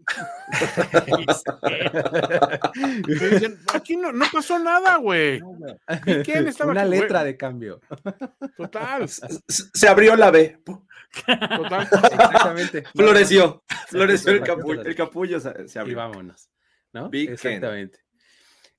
aquí 3.72 3.96
no, 3.96 4.12
no, 4.12 4.26
pasó 4.30 4.58
nada, 4.58 4.98
güey. 4.98 5.40
Una 5.40 6.84
letra 6.84 7.24
de 7.24 7.38
cambio. 7.38 7.80
Total. 8.56 9.08
Se, 9.08 9.88
abrió 9.88 10.14
la 10.14 10.30
B. 10.30 10.58
Total. 10.64 11.88
Exactamente. 11.90 12.84
Floreció. 12.94 13.64
Floreció 13.88 14.32
el 14.32 14.42
capullo. 14.42 14.82
El 14.82 14.94
capullo 14.94 15.40
se, 15.40 15.78
abrió. 15.78 15.92
Y 15.92 15.94
vámonos. 15.94 16.50
¿No? 16.92 17.08
Big 17.08 17.30
Exactamente. 17.30 18.03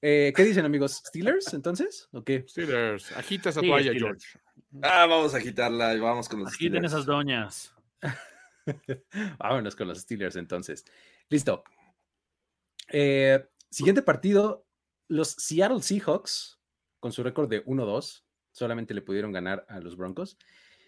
Eh, 0.01 0.33
¿Qué 0.35 0.43
dicen, 0.43 0.65
amigos? 0.65 1.01
¿Steelers, 1.05 1.53
entonces? 1.53 2.09
¿O 2.11 2.23
qué? 2.23 2.45
Steelers. 2.47 3.11
Agita 3.13 3.49
esa 3.49 3.61
toalla, 3.61 3.93
George. 3.93 4.39
Ah, 4.81 5.05
vamos 5.05 5.33
a 5.33 5.37
agitarla 5.37 5.93
y 5.93 5.99
vamos 5.99 6.29
con 6.29 6.41
los 6.41 6.49
Agiten 6.49 6.73
Steelers. 6.73 6.93
esas 6.93 7.05
doñas. 7.05 7.73
Vámonos 9.39 9.75
con 9.75 9.87
los 9.87 9.99
Steelers, 9.99 10.35
entonces. 10.35 10.85
Listo. 11.29 11.63
Eh, 12.91 13.47
siguiente 13.69 14.01
partido. 14.01 14.67
Los 15.07 15.29
Seattle 15.29 15.81
Seahawks, 15.81 16.59
con 16.99 17.11
su 17.11 17.23
récord 17.23 17.47
de 17.47 17.63
1-2, 17.65 18.23
solamente 18.51 18.93
le 18.93 19.01
pudieron 19.01 19.31
ganar 19.31 19.65
a 19.69 19.79
los 19.79 19.95
Broncos. 19.95 20.37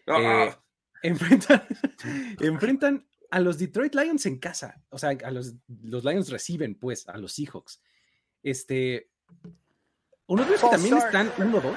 Eh, 0.08 0.56
enfrentan, 1.04 1.64
enfrentan 2.42 3.08
a 3.30 3.40
los 3.40 3.60
Detroit 3.60 3.94
Lions 3.94 4.26
en 4.26 4.40
casa. 4.40 4.82
O 4.90 4.98
sea, 4.98 5.10
a 5.24 5.32
los, 5.32 5.56
los 5.68 6.04
Lions 6.04 6.30
reciben, 6.30 6.76
pues, 6.80 7.08
a 7.08 7.18
los 7.18 7.34
Seahawks. 7.34 7.82
Este. 8.48 9.10
Unos 10.28 10.48
que 10.48 10.70
también 10.70 10.98
están 10.98 11.30
1-2. 11.34 11.76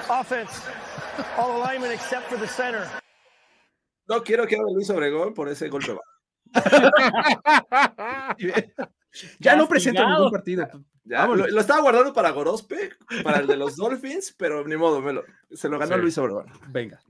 No 4.07 4.23
quiero 4.23 4.47
que 4.47 4.55
hable 4.55 4.73
Luis 4.73 4.89
Obregón 4.89 5.33
por 5.33 5.49
ese 5.49 5.67
golpe 5.67 5.97
ya 9.39 9.55
no 9.55 9.67
presento 9.67 10.07
ningún 10.07 10.31
partido. 10.31 10.69
lo, 11.05 11.59
estaba 11.59 11.81
guardando 11.81 12.13
para 12.13 12.29
Gorospe, 12.31 12.91
para 13.23 13.39
el 13.39 13.47
de 13.47 13.57
los 13.57 13.75
Dolphins, 13.77 14.33
pero 14.37 14.65
ni 14.65 14.77
modo, 14.77 15.03
se 15.51 15.67
lo 15.67 15.77
ganó 15.77 15.97
Luis 15.97 16.17
Obregón. 16.17 16.45
Venga. 16.69 17.01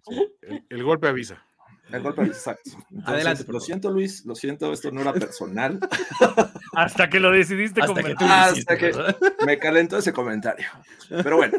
el, 0.69 0.83
golpe 0.83 1.07
avisa. 1.07 1.45
El 1.91 2.01
golpe 2.01 2.23
exacto. 2.23 2.71
Adelante. 3.05 3.45
Lo 3.47 3.59
siento, 3.59 3.91
Luis, 3.91 4.25
lo 4.25 4.35
siento, 4.35 4.71
esto 4.73 4.91
no 4.91 5.01
era 5.01 5.13
personal. 5.13 5.79
Hasta 6.73 7.09
que 7.09 7.19
lo 7.19 7.31
decidiste 7.31 7.81
hasta 7.81 8.01
que, 8.01 8.15
hasta 8.17 8.77
que 8.77 8.91
me 9.45 9.57
calentó 9.57 9.97
ese 9.97 10.13
comentario. 10.13 10.67
Pero 11.09 11.35
bueno. 11.35 11.57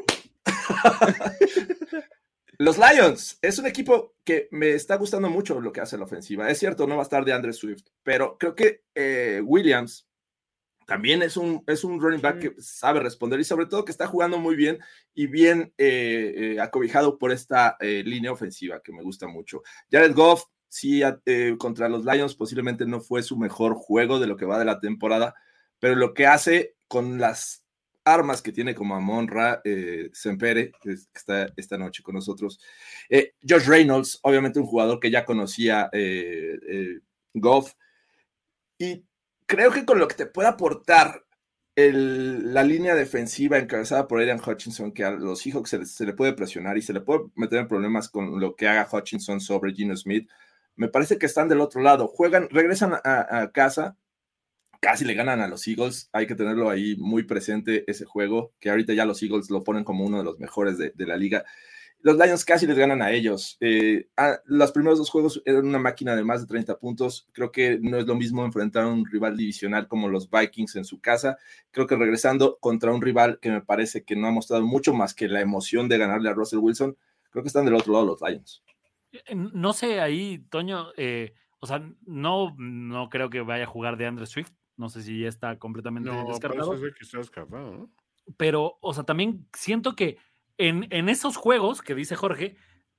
Los 2.56 2.78
Lions 2.78 3.38
es 3.42 3.58
un 3.58 3.66
equipo 3.66 4.14
que 4.24 4.48
me 4.52 4.70
está 4.70 4.96
gustando 4.96 5.28
mucho 5.28 5.60
lo 5.60 5.72
que 5.72 5.80
hace 5.80 5.98
la 5.98 6.04
ofensiva. 6.04 6.48
Es 6.48 6.58
cierto, 6.58 6.86
no 6.86 6.96
va 6.96 7.02
a 7.02 7.04
estar 7.04 7.24
de 7.24 7.32
Andre 7.32 7.52
Swift, 7.52 7.84
pero 8.02 8.38
creo 8.38 8.54
que 8.54 8.84
eh, 8.94 9.42
Williams 9.44 10.08
también 10.86 11.22
es 11.22 11.36
un, 11.36 11.62
es 11.66 11.84
un 11.84 12.00
running 12.00 12.20
back 12.20 12.38
que 12.38 12.54
sabe 12.58 13.00
responder 13.00 13.40
y 13.40 13.44
sobre 13.44 13.66
todo 13.66 13.84
que 13.84 13.92
está 13.92 14.06
jugando 14.06 14.38
muy 14.38 14.56
bien 14.56 14.78
y 15.14 15.26
bien 15.26 15.72
eh, 15.78 16.34
eh, 16.36 16.60
acobijado 16.60 17.18
por 17.18 17.32
esta 17.32 17.76
línea 17.80 18.32
ofensiva 18.32 18.80
que 18.82 18.92
me 18.92 19.02
gusta 19.02 19.26
mucho. 19.26 19.62
Jared 19.90 20.14
Goff, 20.14 20.44
sí, 20.68 21.02
contra 21.58 21.88
los 21.88 22.04
Lions 22.04 22.34
posiblemente 22.34 22.86
no 22.86 23.00
fue 23.00 23.22
su 23.22 23.36
mejor 23.36 23.74
juego 23.74 24.18
de 24.18 24.26
lo 24.26 24.36
que 24.36 24.44
va 24.44 24.58
de 24.58 24.64
la 24.64 24.80
temporada, 24.80 25.34
pero 25.78 25.94
lo 25.94 26.14
que 26.14 26.26
hace 26.26 26.76
con 26.88 27.18
las 27.18 27.62
armas 28.04 28.42
que 28.42 28.52
tiene 28.52 28.74
como 28.74 28.94
Amon 28.94 29.28
Ra 29.28 29.60
eh, 29.64 30.10
Sempere, 30.12 30.72
que 30.80 30.92
está 31.14 31.52
esta 31.56 31.78
noche 31.78 32.02
con 32.02 32.14
nosotros. 32.14 32.60
Eh, 33.08 33.34
Josh 33.46 33.66
Reynolds, 33.66 34.18
obviamente 34.22 34.58
un 34.58 34.66
jugador 34.66 35.00
que 35.00 35.10
ya 35.10 35.24
conocía 35.24 35.88
eh, 35.92 36.58
eh, 36.68 37.00
Goff. 37.34 37.74
Y 38.78 39.04
creo 39.46 39.70
que 39.72 39.84
con 39.84 39.98
lo 39.98 40.08
que 40.08 40.14
te 40.14 40.26
puede 40.26 40.48
aportar 40.48 41.24
la 41.74 42.62
línea 42.64 42.94
defensiva 42.94 43.58
encabezada 43.58 44.06
por 44.06 44.20
Adrian 44.20 44.40
Hutchinson, 44.46 44.92
que 44.92 45.04
a 45.04 45.10
los 45.10 45.40
Seahawks 45.40 45.70
se, 45.84 46.04
le 46.04 46.12
puede 46.12 46.34
presionar 46.34 46.76
y 46.76 46.82
se 46.82 46.92
le 46.92 47.00
puede 47.00 47.22
meter 47.34 47.60
en 47.60 47.68
problemas 47.68 48.10
con 48.10 48.38
lo 48.40 48.54
que 48.56 48.68
haga 48.68 48.88
Hutchinson 48.90 49.40
sobre 49.40 49.72
Gino 49.72 49.96
Smith, 49.96 50.28
me 50.76 50.88
parece 50.88 51.18
que 51.18 51.26
están 51.26 51.48
del 51.48 51.60
otro 51.60 51.80
lado. 51.80 52.08
Juegan, 52.08 52.48
regresan 52.50 52.94
a 53.02 53.50
casa 53.52 53.96
casi 54.82 55.04
le 55.04 55.14
ganan 55.14 55.40
a 55.40 55.46
los 55.46 55.66
Eagles. 55.68 56.10
Hay 56.12 56.26
que 56.26 56.34
tenerlo 56.34 56.68
ahí 56.68 56.96
muy 56.96 57.22
presente 57.22 57.84
ese 57.88 58.04
juego, 58.04 58.52
que 58.58 58.68
ahorita 58.68 58.92
ya 58.92 59.06
los 59.06 59.22
Eagles 59.22 59.48
lo 59.48 59.62
ponen 59.62 59.84
como 59.84 60.04
uno 60.04 60.18
de 60.18 60.24
los 60.24 60.40
mejores 60.40 60.76
de, 60.76 60.92
la 61.06 61.16
liga. 61.16 61.44
Los 62.02 62.16
Lions 62.16 62.44
casi 62.44 62.66
les 62.66 62.76
ganan 62.76 63.00
a 63.00 63.12
ellos. 63.12 63.56
Eh, 63.60 64.08
los 64.46 64.72
primeros 64.72 64.98
dos 64.98 65.08
juegos 65.08 65.40
eran 65.44 65.66
una 65.66 65.78
máquina 65.78 66.16
de 66.16 66.24
más 66.24 66.40
de 66.40 66.48
30 66.48 66.78
puntos. 66.78 67.28
Creo 67.32 67.52
que 67.52 67.78
no 67.80 67.96
es 67.96 68.06
lo 68.06 68.16
mismo 68.16 68.44
enfrentar 68.44 68.84
a 68.84 68.88
un 68.88 69.06
rival 69.06 69.36
divisional 69.36 69.86
como 69.86 70.08
los 70.08 70.28
Vikings 70.28 70.76
en 70.76 70.84
su 70.84 71.00
casa. 71.00 71.38
Creo 71.70 71.86
que 71.86 71.94
regresando 71.94 72.58
contra 72.58 72.92
un 72.92 73.00
rival 73.00 73.38
que 73.40 73.50
me 73.50 73.60
parece 73.60 74.04
que 74.04 74.16
no 74.16 74.26
ha 74.26 74.32
mostrado 74.32 74.66
mucho 74.66 74.92
más 74.92 75.14
que 75.14 75.28
la 75.28 75.40
emoción 75.40 75.88
de 75.88 75.98
ganarle 75.98 76.28
a 76.28 76.34
Russell 76.34 76.58
Wilson, 76.58 76.96
creo 77.30 77.44
que 77.44 77.48
están 77.48 77.64
del 77.64 77.74
otro 77.74 77.92
lado 77.92 78.06
los 78.06 78.20
Lions. 78.20 78.64
Eh, 79.12 79.34
no 79.34 79.72
sé 79.72 80.00
ahí, 80.00 80.44
Toño, 80.50 80.88
eh, 80.96 81.34
o 81.60 81.66
sea, 81.68 81.88
no, 82.04 82.54
no 82.58 83.10
creo 83.10 83.30
que 83.30 83.42
vaya 83.42 83.64
a 83.64 83.68
jugar 83.68 83.96
de 83.96 84.06
Andrew 84.06 84.26
Swift, 84.26 84.50
no 84.76 84.88
sé 84.88 85.02
si 85.02 85.20
ya 85.20 85.28
está 85.28 85.56
completamente 85.58 86.10
descartado. 86.10 86.74
Pero, 88.36 88.78
o 88.80 88.94
sea, 88.94 89.04
también 89.04 89.46
siento 89.52 89.94
que 89.94 90.16
en, 90.58 91.08
esos 91.08 91.36
juegos 91.36 91.82
que 91.82 91.94
dice 91.94 92.16
Jorge, 92.16 92.56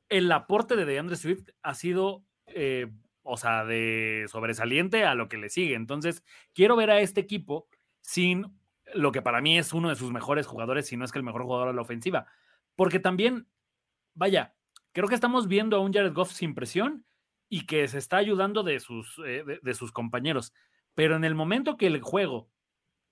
el 0.10 0.32
aporte 0.32 0.76
de 0.76 0.86
DeAndre 0.86 1.16
Swift 1.16 1.50
ha 1.62 1.74
sido, 1.74 2.26
eh, 2.48 2.92
o 3.24 3.38
sea, 3.38 3.66
de 3.66 4.26
sobresaliente 4.30 5.06
a 5.06 5.16
lo 5.16 5.30
que 5.30 5.38
le 5.38 5.50
sigue. 5.50 5.76
Entonces, 5.76 6.24
quiero 6.54 6.76
ver 6.76 6.92
a 6.92 7.00
este 7.00 7.22
equipo 7.22 7.68
sin 8.02 8.60
lo 8.94 9.12
que 9.12 9.22
para 9.22 9.42
mí 9.42 9.58
es 9.58 9.74
uno 9.74 9.90
de 9.90 9.96
sus 9.96 10.12
mejores 10.12 10.46
jugadores, 10.46 10.88
si 10.88 10.98
no 10.98 11.06
es 11.06 11.12
que 11.12 11.20
el 11.20 11.26
mejor 11.26 11.44
jugador 11.44 11.70
de 11.70 11.76
la 11.76 11.82
ofensiva. 11.82 12.28
Porque 12.76 13.00
también, 13.00 13.48
vaya, 14.14 14.56
creo 14.92 15.08
que 15.08 15.16
estamos 15.16 15.48
viendo 15.48 15.78
a 15.78 15.80
un 15.80 15.94
Jared 15.94 16.14
Goff 16.14 16.32
sin 16.32 16.54
presión 16.54 17.06
y 17.50 17.66
que 17.66 17.88
se 17.88 17.98
está 17.98 18.18
ayudando 18.18 18.64
de 18.64 18.80
sus, 18.80 19.20
eh, 19.26 19.44
de 19.62 19.74
sus 19.74 19.92
compañeros. 19.92 20.54
Pero 20.96 21.16
en 21.16 21.24
el 21.24 21.36
momento 21.36 21.78
que 21.78 21.88
el 21.88 22.02
juego 22.02 22.50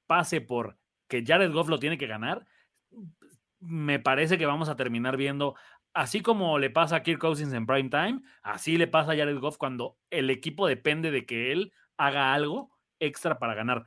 pase 0.08 0.42
por 0.42 0.78
que 1.08 1.24
Jared 1.26 1.52
Goff 1.52 1.68
lo 1.68 1.80
tiene 1.80 1.98
que 1.98 2.08
ganar, 2.08 2.46
me 3.62 4.00
parece 4.00 4.38
que 4.38 4.46
vamos 4.46 4.70
a 4.70 4.76
terminar 4.76 5.18
viendo, 5.18 5.56
así 5.94 6.22
como 6.22 6.60
le 6.60 6.70
pasa 6.70 6.98
a 6.98 7.04
Kirk 7.04 7.20
Cousins 7.20 7.54
en 7.54 7.66
prime 7.66 7.90
time, 7.90 8.22
así 8.42 8.78
le 8.78 8.88
pasa 8.88 9.14
a 9.14 9.16
Jared 9.16 9.40
Goff 9.40 9.58
cuando 9.58 9.98
el 10.10 10.30
equipo 10.30 10.68
depende 10.68 11.12
de 11.12 11.26
que 11.26 11.52
él 11.52 11.74
haga 11.98 12.34
algo 12.34 12.76
extra 13.00 13.40
para 13.40 13.54
ganar. 13.54 13.86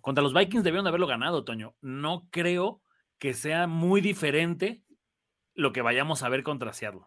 Contra 0.00 0.22
los 0.22 0.34
Vikings 0.34 0.64
debieron 0.64 0.84
de 0.84 0.88
haberlo 0.88 1.06
ganado, 1.06 1.44
Toño. 1.44 1.76
No 1.80 2.28
creo 2.30 2.82
que 3.18 3.34
sea 3.34 3.66
muy 3.66 4.00
diferente 4.00 4.82
lo 5.54 5.72
que 5.72 5.82
vayamos 5.82 6.22
a 6.22 6.28
ver 6.28 6.42
contra 6.42 6.72
Seattle. 6.72 7.02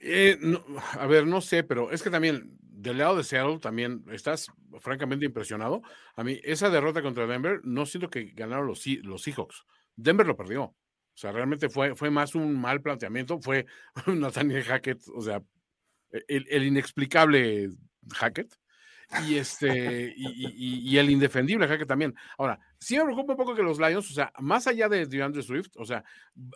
Eh, 0.00 0.38
a 0.98 1.06
ver, 1.06 1.26
no 1.26 1.40
sé, 1.40 1.64
pero 1.64 1.90
es 1.90 2.02
que 2.02 2.10
también 2.10 2.58
del 2.76 2.98
lado 2.98 3.16
de 3.16 3.24
Seattle 3.24 3.60
también 3.60 4.04
estás 4.10 4.48
francamente 4.80 5.24
impresionado. 5.24 5.82
A 6.16 6.24
mí, 6.24 6.40
esa 6.42 6.70
derrota 6.70 7.02
contra 7.02 7.26
Denver, 7.26 7.60
no 7.62 7.86
siento 7.86 8.10
que 8.10 8.32
ganaron 8.34 8.66
los, 8.66 8.84
los 9.02 9.22
Seahawks. 9.22 9.64
Denver 9.94 10.26
lo 10.26 10.36
perdió. 10.36 10.62
O 10.64 11.16
sea, 11.16 11.30
realmente 11.30 11.68
fue, 11.68 11.94
fue 11.94 12.10
más 12.10 12.34
un 12.34 12.60
mal 12.60 12.82
planteamiento. 12.82 13.40
Fue 13.40 13.66
Nathaniel 14.06 14.64
Hackett, 14.64 15.02
o 15.14 15.20
sea, 15.20 15.40
el, 16.26 16.46
el 16.48 16.64
inexplicable 16.64 17.70
Hackett 18.12 18.56
y 19.26 19.36
este 19.36 20.12
y, 20.16 20.96
el 20.98 21.10
indefendible 21.10 21.68
Hackett 21.68 21.88
también. 21.88 22.14
Ahora, 22.38 22.58
sí 22.78 22.96
me 22.96 23.04
preocupa 23.04 23.32
un 23.32 23.38
poco 23.38 23.54
que 23.54 23.62
los 23.62 23.78
Lions, 23.78 24.10
o 24.10 24.14
sea, 24.14 24.32
más 24.40 24.66
allá 24.66 24.88
de 24.88 25.06
DeAndre 25.06 25.42
Swift, 25.42 25.76
o 25.76 25.84
sea, 25.84 26.04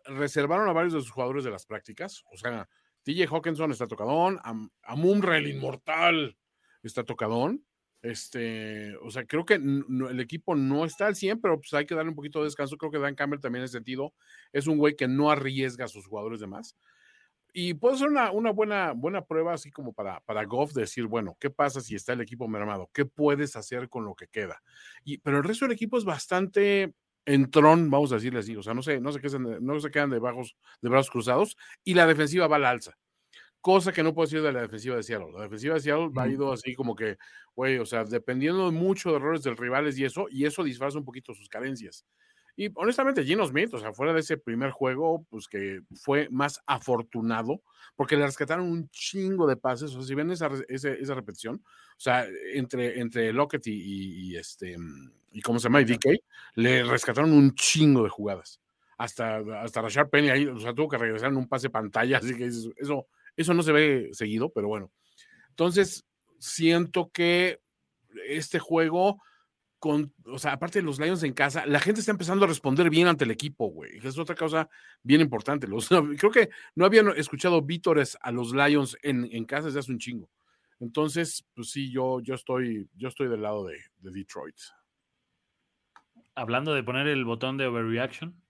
reservaron 0.04 0.68
a 0.68 0.72
varios 0.72 0.94
de 0.94 1.00
sus 1.00 1.10
jugadores 1.10 1.44
de 1.44 1.50
las 1.50 1.66
prácticas, 1.66 2.24
o 2.32 2.36
sea, 2.36 2.68
TJ 3.08 3.26
Hawkinson 3.26 3.72
está 3.72 3.86
tocadón, 3.86 4.38
Amumra 4.82 5.38
el 5.38 5.46
inmortal 5.46 6.36
está 6.82 7.04
tocadón. 7.04 7.64
Este, 8.02 8.94
o 8.98 9.10
sea, 9.10 9.24
creo 9.24 9.46
que 9.46 9.54
el 9.54 10.20
equipo 10.20 10.54
no 10.54 10.84
está 10.84 11.06
al 11.06 11.16
100, 11.16 11.40
pero 11.40 11.58
pues 11.58 11.72
hay 11.72 11.86
que 11.86 11.94
darle 11.94 12.10
un 12.10 12.14
poquito 12.14 12.40
de 12.40 12.44
descanso. 12.44 12.76
Creo 12.76 12.92
que 12.92 12.98
Dan 12.98 13.14
Campbell 13.14 13.40
también 13.40 13.62
en 13.62 13.64
ese 13.64 13.78
sentido 13.78 14.12
es 14.52 14.66
un 14.66 14.76
güey 14.76 14.94
que 14.94 15.08
no 15.08 15.30
arriesga 15.30 15.86
a 15.86 15.88
sus 15.88 16.06
jugadores 16.06 16.38
de 16.40 16.48
más. 16.48 16.76
Y 17.54 17.72
puede 17.72 17.96
ser 17.96 18.08
una, 18.08 18.30
una, 18.30 18.50
buena, 18.50 18.92
buena 18.92 19.24
prueba, 19.24 19.54
así 19.54 19.70
como 19.70 19.94
para, 19.94 20.20
para 20.20 20.44
Goff, 20.44 20.74
decir, 20.74 21.06
bueno, 21.06 21.34
¿qué 21.40 21.48
pasa 21.48 21.80
si 21.80 21.94
está 21.94 22.12
el 22.12 22.20
equipo 22.20 22.46
mermado? 22.46 22.90
¿Qué 22.92 23.06
puedes 23.06 23.56
hacer 23.56 23.88
con 23.88 24.04
lo 24.04 24.14
que 24.14 24.28
queda? 24.28 24.62
Y, 25.02 25.16
pero 25.18 25.38
el 25.38 25.44
resto 25.44 25.64
del 25.64 25.72
equipo 25.72 25.96
es 25.96 26.04
bastante 26.04 26.92
entrón, 27.28 27.90
vamos 27.90 28.12
a 28.12 28.16
decirle 28.16 28.40
así, 28.40 28.56
o 28.56 28.62
sea, 28.62 28.74
no 28.74 28.82
sé, 28.82 29.00
no 29.00 29.12
sé 29.12 29.20
qué 29.20 29.28
no 29.38 29.80
se 29.80 29.90
quedan 29.90 30.10
de, 30.10 30.18
bajos, 30.18 30.56
de 30.80 30.88
brazos 30.88 31.10
cruzados, 31.10 31.56
y 31.84 31.94
la 31.94 32.06
defensiva 32.06 32.46
va 32.46 32.56
al 32.56 32.64
alza. 32.64 32.96
Cosa 33.60 33.92
que 33.92 34.02
no 34.02 34.14
puedo 34.14 34.26
decir 34.26 34.42
de 34.42 34.52
la 34.52 34.62
defensiva 34.62 34.96
de 34.96 35.02
Seattle. 35.02 35.32
La 35.34 35.42
defensiva 35.42 35.74
de 35.74 35.80
Seattle 35.80 36.10
ha 36.16 36.28
ido 36.28 36.52
así 36.52 36.74
como 36.74 36.94
que, 36.94 37.16
güey, 37.54 37.78
o 37.78 37.86
sea, 37.86 38.04
dependiendo 38.04 38.70
mucho 38.70 39.10
de 39.10 39.16
errores 39.16 39.42
del 39.42 39.56
rivales 39.56 39.98
y 39.98 40.04
eso, 40.04 40.26
y 40.30 40.46
eso 40.46 40.62
disfraza 40.62 40.96
un 40.96 41.04
poquito 41.04 41.34
sus 41.34 41.48
carencias. 41.48 42.04
Y 42.60 42.70
honestamente, 42.74 43.22
Gino 43.22 43.46
Smith, 43.46 43.72
o 43.72 43.78
sea, 43.78 43.92
fuera 43.92 44.12
de 44.12 44.18
ese 44.18 44.36
primer 44.36 44.72
juego, 44.72 45.24
pues 45.30 45.46
que 45.46 45.82
fue 45.94 46.28
más 46.28 46.60
afortunado, 46.66 47.62
porque 47.94 48.16
le 48.16 48.26
rescataron 48.26 48.68
un 48.68 48.88
chingo 48.90 49.46
de 49.46 49.56
pases. 49.56 49.90
O 49.94 49.98
sea, 49.98 50.02
si 50.02 50.14
ven 50.16 50.32
esa, 50.32 50.50
esa, 50.66 51.14
repetición, 51.14 51.62
o 51.64 52.00
sea, 52.00 52.26
entre, 52.52 52.98
entre 52.98 53.32
Lockett 53.32 53.64
y, 53.68 54.36
este, 54.36 54.76
y 55.38 55.40
cómo 55.40 55.60
se 55.60 55.64
llama, 55.64 55.80
y 55.80 55.84
DK, 55.84 56.20
le 56.56 56.82
rescataron 56.82 57.32
un 57.32 57.54
chingo 57.54 58.02
de 58.02 58.10
jugadas. 58.10 58.60
Hasta, 58.96 59.38
hasta 59.62 59.80
Rashard 59.80 60.10
Penny 60.10 60.30
ahí, 60.30 60.46
o 60.46 60.58
sea, 60.58 60.74
tuvo 60.74 60.88
que 60.88 60.98
regresar 60.98 61.28
en 61.28 61.36
un 61.36 61.46
pase 61.46 61.70
pantalla, 61.70 62.18
así 62.18 62.36
que 62.36 62.46
eso, 62.46 63.06
eso 63.36 63.54
no 63.54 63.62
se 63.62 63.70
ve 63.70 64.08
seguido, 64.12 64.50
pero 64.50 64.66
bueno. 64.66 64.90
Entonces, 65.50 66.04
siento 66.40 67.10
que 67.12 67.60
este 68.26 68.58
juego 68.58 69.22
con, 69.78 70.12
o 70.24 70.40
sea, 70.40 70.54
aparte 70.54 70.80
de 70.80 70.84
los 70.84 70.98
Lions 70.98 71.22
en 71.22 71.32
casa, 71.32 71.64
la 71.64 71.78
gente 71.78 72.00
está 72.00 72.10
empezando 72.10 72.44
a 72.44 72.48
responder 72.48 72.90
bien 72.90 73.06
ante 73.06 73.22
el 73.24 73.30
equipo, 73.30 73.68
güey. 73.68 73.98
Es 74.02 74.18
otra 74.18 74.34
cosa 74.34 74.68
bien 75.04 75.20
importante. 75.20 75.68
Los, 75.68 75.88
creo 76.18 76.32
que 76.32 76.50
no 76.74 76.84
habían 76.84 77.08
escuchado 77.16 77.62
vítores 77.62 78.18
a 78.20 78.32
los 78.32 78.52
Lions 78.52 78.96
en, 79.02 79.28
en, 79.30 79.44
casa 79.44 79.66
desde 79.66 79.78
hace 79.78 79.92
un 79.92 80.00
chingo. 80.00 80.28
Entonces, 80.80 81.44
pues 81.54 81.70
sí, 81.70 81.92
yo, 81.92 82.20
yo, 82.20 82.34
estoy, 82.34 82.88
yo 82.96 83.06
estoy 83.06 83.28
del 83.28 83.42
lado 83.42 83.66
de, 83.66 83.78
de 83.98 84.10
Detroit. 84.10 84.56
Hablando 86.38 86.72
de 86.72 86.84
poner 86.84 87.08
el 87.08 87.24
botón 87.24 87.56
de 87.56 87.66
overreaction. 87.66 88.40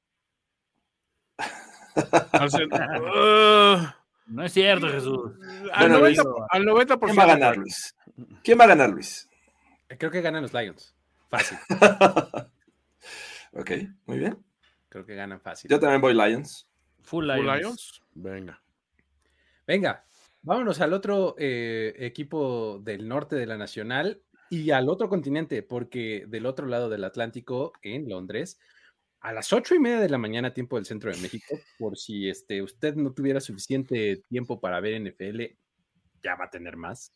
no 4.27 4.45
es 4.45 4.53
cierto, 4.53 4.89
Jesús. 4.89 5.33
Al 5.73 5.91
90%, 5.91 6.47
al 6.51 6.65
90 6.67 6.99
¿Quién 6.99 7.19
va 7.19 7.23
a 7.23 7.27
ganar, 7.27 7.57
Luis? 7.57 7.97
¿Quién 8.45 8.61
va 8.61 8.65
a 8.65 8.69
ganar, 8.69 8.91
Luis? 8.91 9.27
Creo 9.89 10.11
que 10.11 10.21
ganan 10.21 10.43
los 10.43 10.53
Lions. 10.53 10.95
Fácil. 11.29 11.57
ok, 13.53 13.71
muy 14.05 14.19
bien. 14.19 14.37
Creo 14.91 15.07
que 15.07 15.15
ganan 15.15 15.41
fácil. 15.41 15.71
Yo 15.71 15.81
también 15.81 16.03
voy 16.03 16.13
Lions. 16.13 16.69
Full 17.05 17.27
Lions. 17.27 17.59
Lions? 17.59 18.03
Venga. 18.13 18.63
Venga, 19.67 20.05
vámonos 20.43 20.83
al 20.83 20.93
otro 20.93 21.37
eh, 21.39 21.95
equipo 21.99 22.81
del 22.83 23.09
norte 23.09 23.37
de 23.37 23.47
la 23.47 23.57
Nacional 23.57 24.21
y 24.51 24.71
al 24.71 24.89
otro 24.89 25.09
continente, 25.09 25.63
porque 25.63 26.25
del 26.29 26.47
otro 26.47 26.67
lado 26.67 26.89
del 26.89 27.05
Atlántico, 27.05 27.73
en 27.83 28.09
Londres, 28.09 28.59
a 29.21 29.33
las 29.33 29.53
ocho 29.53 29.75
y 29.75 29.79
media 29.79 30.01
de 30.01 30.09
la 30.09 30.19
mañana, 30.19 30.55
tiempo 30.55 30.77
del 30.77 30.87
centro 30.87 31.11
de 31.11 31.21
México, 31.21 31.59
por 31.79 31.99
si 31.99 32.29
este, 32.29 32.63
usted 32.63 32.95
no 32.95 33.13
tuviera 33.13 33.41
suficiente 33.41 34.23
tiempo 34.29 34.61
para 34.61 34.81
ver 34.81 35.01
NFL, 35.01 35.43
ya 36.23 36.37
va 36.37 36.45
a 36.47 36.51
tener 36.51 36.77
más. 36.77 37.13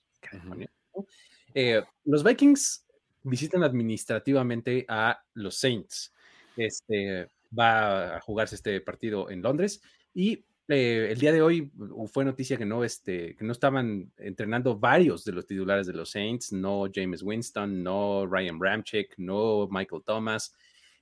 Eh, 1.55 1.83
los 2.05 2.25
Vikings 2.25 2.87
visitan 3.23 3.63
administrativamente 3.63 4.85
a 4.89 5.23
los 5.35 5.57
Saints. 5.57 6.13
Este, 6.57 7.29
va 7.57 8.17
a 8.17 8.21
jugarse 8.21 8.55
este 8.55 8.81
partido 8.81 9.31
en 9.31 9.43
Londres 9.43 9.83
y 10.15 10.45
eh, 10.69 11.09
el 11.11 11.19
día 11.19 11.33
de 11.33 11.43
hoy 11.43 11.71
fue 12.07 12.25
noticia 12.25 12.57
que 12.57 12.65
no, 12.65 12.85
este, 12.85 13.35
que 13.37 13.45
no 13.45 13.53
estaban 13.53 14.13
entrenando 14.17 14.79
varios 14.79 15.25
de 15.25 15.33
los 15.33 15.47
titulares 15.47 15.87
de 15.87 15.93
los 15.93 16.11
Saints, 16.11 16.53
no 16.53 16.85
James 16.93 17.23
Winston, 17.23 17.83
no 17.83 18.27
Ryan 18.27 18.59
Ramchick, 18.61 19.15
no 19.19 19.69
Michael 19.71 20.03
Thomas, 20.05 20.55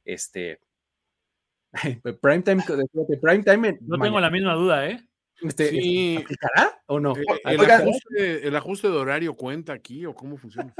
este, 0.04 0.60
Primetime, 2.20 2.62
Primetime. 3.20 3.78
No 3.82 3.98
tengo 3.98 4.20
la 4.20 4.30
misma 4.30 4.54
duda, 4.54 4.88
¿eh? 4.88 5.00
Este, 5.42 5.70
sí. 5.70 6.24
o 6.86 7.00
no? 7.00 7.16
Eh, 7.16 7.24
el, 7.44 7.70
ajuste, 7.70 8.48
¿El, 8.48 8.56
ajuste, 8.56 8.88
de 8.88 8.96
horario 8.96 9.34
cuenta 9.34 9.72
aquí 9.72 10.04
o 10.04 10.14
cómo 10.14 10.36
funciona? 10.36 10.74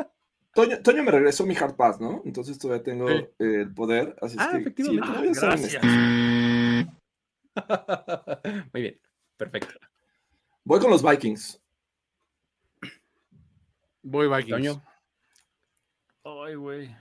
Toño, 0.53 1.03
me 1.03 1.11
regresó 1.11 1.47
mi 1.47 1.57
hard 1.57 1.76
pass, 1.76 2.01
¿no? 2.01 2.22
Entonces 2.26 2.59
todavía 2.59 2.83
tengo 2.83 3.09
el 3.09 3.72
poder. 3.72 4.16
Así 4.20 4.37
ah, 4.39 4.51
que, 4.53 4.59
efectivamente. 4.59 5.41
gracias. 5.41 5.81
Muy 8.73 8.83
bien, 8.83 9.01
perfecto. 9.37 9.75
Voy 10.65 10.81
con 10.81 10.91
los 10.91 11.03
Vikings. 11.03 11.61
Voy 14.03 14.29
Vikings. 14.29 14.51
Toño. 14.51 14.83
Ay, 16.25 16.55
güey. 16.55 16.97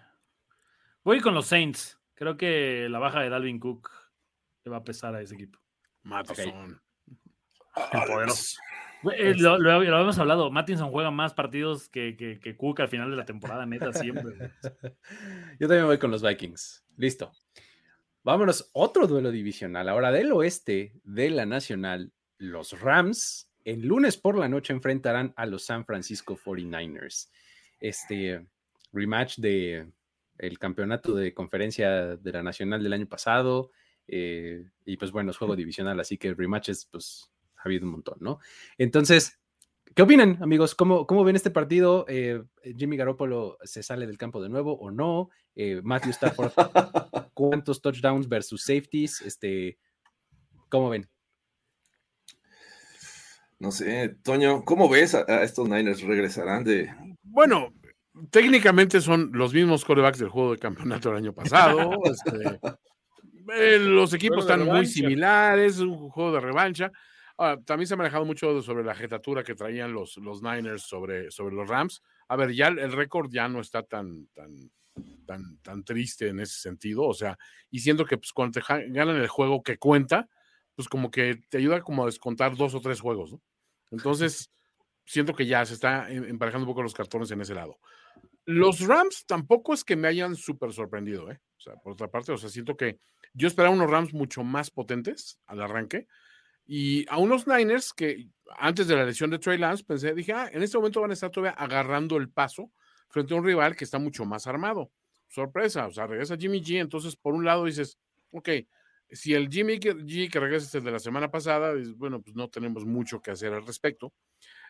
Voy 1.04 1.22
con 1.22 1.34
los 1.34 1.47
Saints. 1.47 2.00
Creo 2.16 2.38
que 2.38 2.88
la 2.89 3.00
baja 3.00 3.22
de 3.22 3.30
Dalvin 3.30 3.60
Cook 3.60 3.89
le 4.64 4.72
va 4.72 4.78
a 4.78 4.84
pesar 4.84 5.16
a 5.16 5.22
ese 5.22 5.36
equipo. 5.36 5.60
Mattison. 6.04 6.82
poderoso. 7.74 8.60
Eh, 9.16 9.34
lo, 9.38 9.58
lo, 9.58 9.72
habíamos 9.72 10.20
hablado, 10.20 10.52
Mattinson 10.52 10.91
juega 10.91 11.10
más 11.10 11.34
partidos 11.34 11.88
que, 11.88 12.18
que, 12.18 12.58
Cook 12.58 12.82
al 12.82 12.89
final 12.89 13.10
de 13.10 13.16
la 13.16 13.24
temporada, 13.24 13.66
neta, 13.66 13.93
siempre. 13.93 14.52
Yo 15.60 15.68
también 15.68 15.86
voy 15.86 15.97
con 15.97 16.12
los 16.12 16.22
Vikings. 16.22 16.84
Listo. 16.97 17.32
Vámonos, 18.30 18.69
otro 18.73 19.07
duelo 19.07 19.32
divisional. 19.32 19.89
Ahora 19.89 20.11
del 20.11 20.32
oeste 20.34 20.93
de 21.03 21.32
la 21.32 21.47
Nacional, 21.47 22.11
los 22.38 22.80
Rams, 22.80 23.49
el 23.65 23.82
lunes 23.82 24.17
por 24.17 24.38
la 24.38 24.47
noche 24.47 24.71
enfrentarán 24.71 25.34
a 25.36 25.47
los 25.47 25.65
San 25.65 25.84
Francisco 25.84 26.38
49ers. 26.38 27.32
Este 27.80 28.45
rematch 28.93 29.39
de 29.39 29.91
el 30.38 30.59
campeonato 30.59 31.15
de 31.15 31.34
conferencia 31.34 32.17
de 32.17 32.32
la 32.32 32.43
Nacional 32.43 32.84
del 32.84 32.93
año 32.93 33.07
pasado. 33.07 33.71
Eh, 34.07 34.63
y 34.86 34.97
pues 34.97 35.09
bueno, 35.11 35.32
es 35.32 35.38
juego 35.38 35.55
divisional, 35.55 35.99
así 35.99 36.19
que 36.19 36.36
rematches, 36.36 36.86
pues 36.86 37.32
ha 37.57 37.63
habido 37.63 37.88
un 37.88 37.93
montón, 37.93 38.17
¿no? 38.19 38.38
Entonces, 38.77 39.39
¿qué 39.95 40.03
opinan, 40.03 40.38
amigos? 40.43 40.75
¿Cómo, 40.75 41.07
cómo 41.07 41.23
ven 41.23 41.36
este 41.36 41.49
partido? 41.49 42.05
Eh, 42.07 42.43
¿Jimmy 42.77 42.95
Garoppolo 42.95 43.57
se 43.63 43.82
sale 43.82 44.05
del 44.05 44.19
campo 44.19 44.39
de 44.39 44.49
nuevo 44.49 44.73
o 44.73 44.91
no? 44.91 45.32
Eh, 45.55 45.82
Matthew 45.84 46.11
Stafford, 46.11 46.53
¿cuántos 47.39 47.81
touchdowns 47.81 48.27
versus 48.27 48.63
safeties? 48.63 49.21
Este, 49.21 49.77
¿Cómo 50.67 50.89
ven? 50.89 51.09
No 53.59 53.71
sé, 53.71 54.17
Toño, 54.23 54.65
¿cómo 54.65 54.89
ves 54.89 55.15
a, 55.15 55.43
estos 55.43 55.69
Niners? 55.69 56.01
¿Regresarán 56.01 56.65
de...? 56.65 56.93
Bueno, 57.23 57.73
técnicamente 58.29 58.99
son 58.99 59.31
los 59.33 59.53
mismos 59.53 59.85
corebacks 59.85 60.19
del 60.19 60.27
juego 60.27 60.51
de 60.51 60.59
campeonato 60.59 61.09
del 61.09 61.17
año 61.17 61.33
pasado. 61.33 61.91
Este, 62.05 62.59
eh, 63.55 63.79
los 63.79 64.13
equipos 64.13 64.39
están 64.39 64.65
muy 64.65 64.85
similares, 64.85 65.79
un 65.79 66.09
juego 66.09 66.33
de 66.33 66.39
revancha. 66.41 66.91
Ah, 67.37 67.57
también 67.65 67.87
se 67.87 67.93
ha 67.93 67.97
manejado 67.97 68.25
mucho 68.25 68.61
sobre 68.61 68.83
la 68.83 68.93
jetatura 68.93 69.43
que 69.43 69.55
traían 69.55 69.93
los, 69.93 70.17
los 70.17 70.43
Niners 70.43 70.83
sobre, 70.83 71.31
sobre 71.31 71.55
los 71.55 71.67
Rams. 71.67 72.03
A 72.27 72.35
ver, 72.35 72.53
ya 72.53 72.67
el, 72.67 72.91
récord 72.91 73.29
ya 73.31 73.47
no 73.47 73.61
está 73.61 73.81
tan, 73.81 74.27
tan, 74.33 74.71
tan, 75.26 75.84
triste 75.84 76.28
en 76.28 76.39
ese 76.39 76.60
sentido. 76.60 77.04
O 77.04 77.14
sea, 77.14 77.38
y 77.70 77.80
siento 77.80 78.06
que 78.06 78.18
pues, 78.18 78.32
cuando 78.34 78.60
te 78.60 78.66
ganan 78.89 79.16
el 79.16 79.28
juego 79.28 79.64
que 79.64 79.78
cuenta, 79.78 80.28
pues 80.76 80.88
como 80.88 81.12
que 81.12 81.41
te 81.50 81.58
ayuda 81.58 81.82
como 81.82 82.04
a 82.04 82.06
descontar 82.06 82.56
dos 82.56 82.74
o 82.76 82.82
tres 82.82 83.02
juegos. 83.02 83.36
Entonces, 83.91 84.52
siento 85.06 85.34
que 85.34 85.45
ya 85.45 85.66
se 85.66 85.74
está 85.74 86.10
em, 86.10 86.24
emparejando 86.26 86.66
un 86.66 86.72
poco 86.72 86.84
los 86.84 86.93
cartones 86.93 87.32
en 87.32 87.41
ese 87.41 87.56
lado. 87.56 87.80
Los 88.45 88.82
Rams 88.82 89.26
tampoco 89.26 89.74
es 89.74 89.84
que 89.84 89.95
me 89.95 90.08
hayan 90.08 90.36
súper 90.36 90.74
sorprendido, 90.74 91.30
¿eh? 91.32 91.39
O 91.58 91.62
sea, 91.62 91.76
por 91.76 91.93
otra 91.93 92.08
parte, 92.10 92.32
o 92.32 92.38
sea, 92.38 92.50
siento 92.50 92.78
que 92.78 93.00
yo 93.34 93.47
esperaba 93.47 93.76
unos 93.76 93.89
Rams 93.89 94.14
mucho 94.14 94.43
más 94.43 94.72
potentes 94.72 95.39
al 95.45 95.62
arranque 95.62 96.08
Y 96.66 97.06
a 97.10 97.18
unos 97.18 97.47
Niners 97.47 97.93
que 97.93 98.30
antes 98.58 98.88
de 98.88 98.95
la 98.95 99.06
lesión 99.06 99.30
de 99.30 99.39
Trey 99.39 99.58
Lance 99.58 99.84
pensé, 99.84 100.14
dije, 100.14 100.34
ah, 100.34 100.50
en 100.52 100.64
este 100.64 100.78
momento 100.78 101.02
van 101.02 101.12
a 101.12 101.14
estar 101.14 101.30
todavía 101.30 101.58
agarrando 101.58 102.18
el 102.18 102.30
paso 102.30 102.72
frente 103.10 103.34
a 103.34 103.38
un 103.38 103.45
rival 103.45 103.76
que 103.76 103.84
está 103.84 103.99
mucho 103.99 104.26
más 104.26 104.47
armado. 104.47 104.91
Sorpresa, 105.28 105.88
o 105.88 105.91
sea, 105.91 106.07
regresa 106.07 106.38
Jimmy 106.38 106.62
G, 106.62 106.80
entonces 106.80 107.16
por 107.16 107.34
un 107.34 107.45
lado 107.45 107.66
dices, 107.66 107.97
ok, 108.32 108.49
si 109.12 109.34
el 109.34 109.49
Jimmy 109.49 109.80
G 109.80 110.32
que 110.32 110.39
regresa 110.39 110.66
es 110.66 110.76
el 110.76 110.84
de 110.84 110.91
la 110.91 110.99
semana 110.99 111.30
pasada, 111.30 111.74
bueno, 111.97 112.22
pues 112.22 112.36
no 112.36 112.49
tenemos 112.49 112.86
mucho 112.86 113.22
que 113.22 113.32
hacer 113.32 113.53
al 113.53 113.66
respecto. 113.66 114.14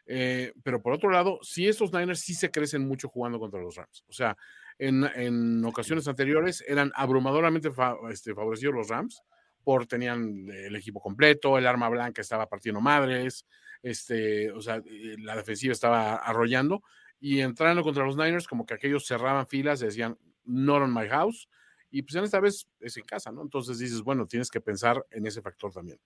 Eh, 0.05 0.53
pero 0.63 0.81
por 0.81 0.93
otro 0.93 1.09
lado, 1.09 1.39
sí, 1.43 1.67
estos 1.67 1.93
Niners 1.93 2.21
sí 2.21 2.33
se 2.33 2.49
crecen 2.49 2.87
mucho 2.87 3.09
jugando 3.09 3.39
contra 3.39 3.61
los 3.61 3.75
Rams. 3.75 4.03
O 4.07 4.13
sea, 4.13 4.35
en, 4.77 5.03
en 5.15 5.63
ocasiones 5.65 6.07
anteriores 6.07 6.63
eran 6.67 6.91
abrumadoramente 6.95 7.69
este, 8.09 8.33
favorecidos 8.33 8.73
los 8.73 8.87
Rams, 8.87 9.21
por 9.63 9.85
tenían 9.85 10.49
el 10.49 10.75
equipo 10.75 10.99
completo, 10.99 11.57
el 11.57 11.67
arma 11.67 11.89
blanca 11.89 12.21
estaba 12.21 12.47
partiendo 12.47 12.81
madres, 12.81 13.45
este, 13.83 14.51
o 14.51 14.61
sea, 14.61 14.77
eh, 14.77 15.15
la 15.19 15.35
defensiva 15.35 15.73
estaba 15.73 16.15
arrollando 16.15 16.81
y 17.19 17.39
entrando 17.41 17.83
contra 17.83 18.05
los 18.05 18.15
Niners, 18.15 18.47
como 18.47 18.65
que 18.65 18.73
aquellos 18.73 19.05
cerraban 19.05 19.47
filas, 19.47 19.79
decían, 19.79 20.17
not 20.45 20.81
on 20.81 20.93
my 20.93 21.07
house, 21.07 21.49
y 21.91 22.01
pues 22.01 22.15
en 22.15 22.23
esta 22.23 22.39
vez 22.39 22.67
es 22.79 22.97
en 22.97 23.05
casa, 23.05 23.31
¿no? 23.31 23.41
Entonces 23.41 23.79
dices, 23.79 24.01
bueno, 24.01 24.27
tienes 24.27 24.49
que 24.49 24.61
pensar 24.61 25.05
en 25.11 25.25
ese 25.25 25.41
factor 25.41 25.71
también. 25.71 25.99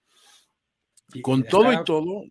Con 1.21 1.43
todo 1.43 1.71
y 1.71 1.83
todo, 1.83 2.23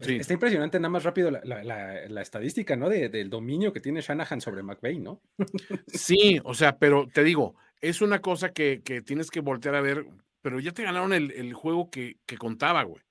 Está 0.00 0.34
impresionante 0.34 0.78
nada 0.78 0.90
más 0.90 1.04
rápido 1.04 1.30
la, 1.30 2.20
estadística, 2.20 2.76
¿no? 2.76 2.88
del 2.88 3.30
dominio 3.30 3.72
que 3.72 3.80
tiene 3.80 4.02
Shanahan 4.02 4.40
sobre 4.40 4.62
McVeigh, 4.62 4.98
¿no? 4.98 5.22
sí, 5.86 6.38
o 6.44 6.54
sea, 6.54 6.78
pero 6.78 7.08
te 7.12 7.24
digo, 7.24 7.56
es 7.80 8.02
una 8.02 8.20
cosa 8.20 8.52
que, 8.52 8.82
tienes 9.06 9.30
que 9.30 9.40
voltear 9.40 9.74
a 9.74 9.80
ver, 9.80 10.06
pero 10.42 10.60
ya 10.60 10.72
te 10.72 10.82
ganaron 10.82 11.12
el, 11.12 11.54
juego 11.54 11.90
que, 11.90 12.18
que, 12.26 12.36
contaba, 12.36 12.82
güey. 12.82 13.02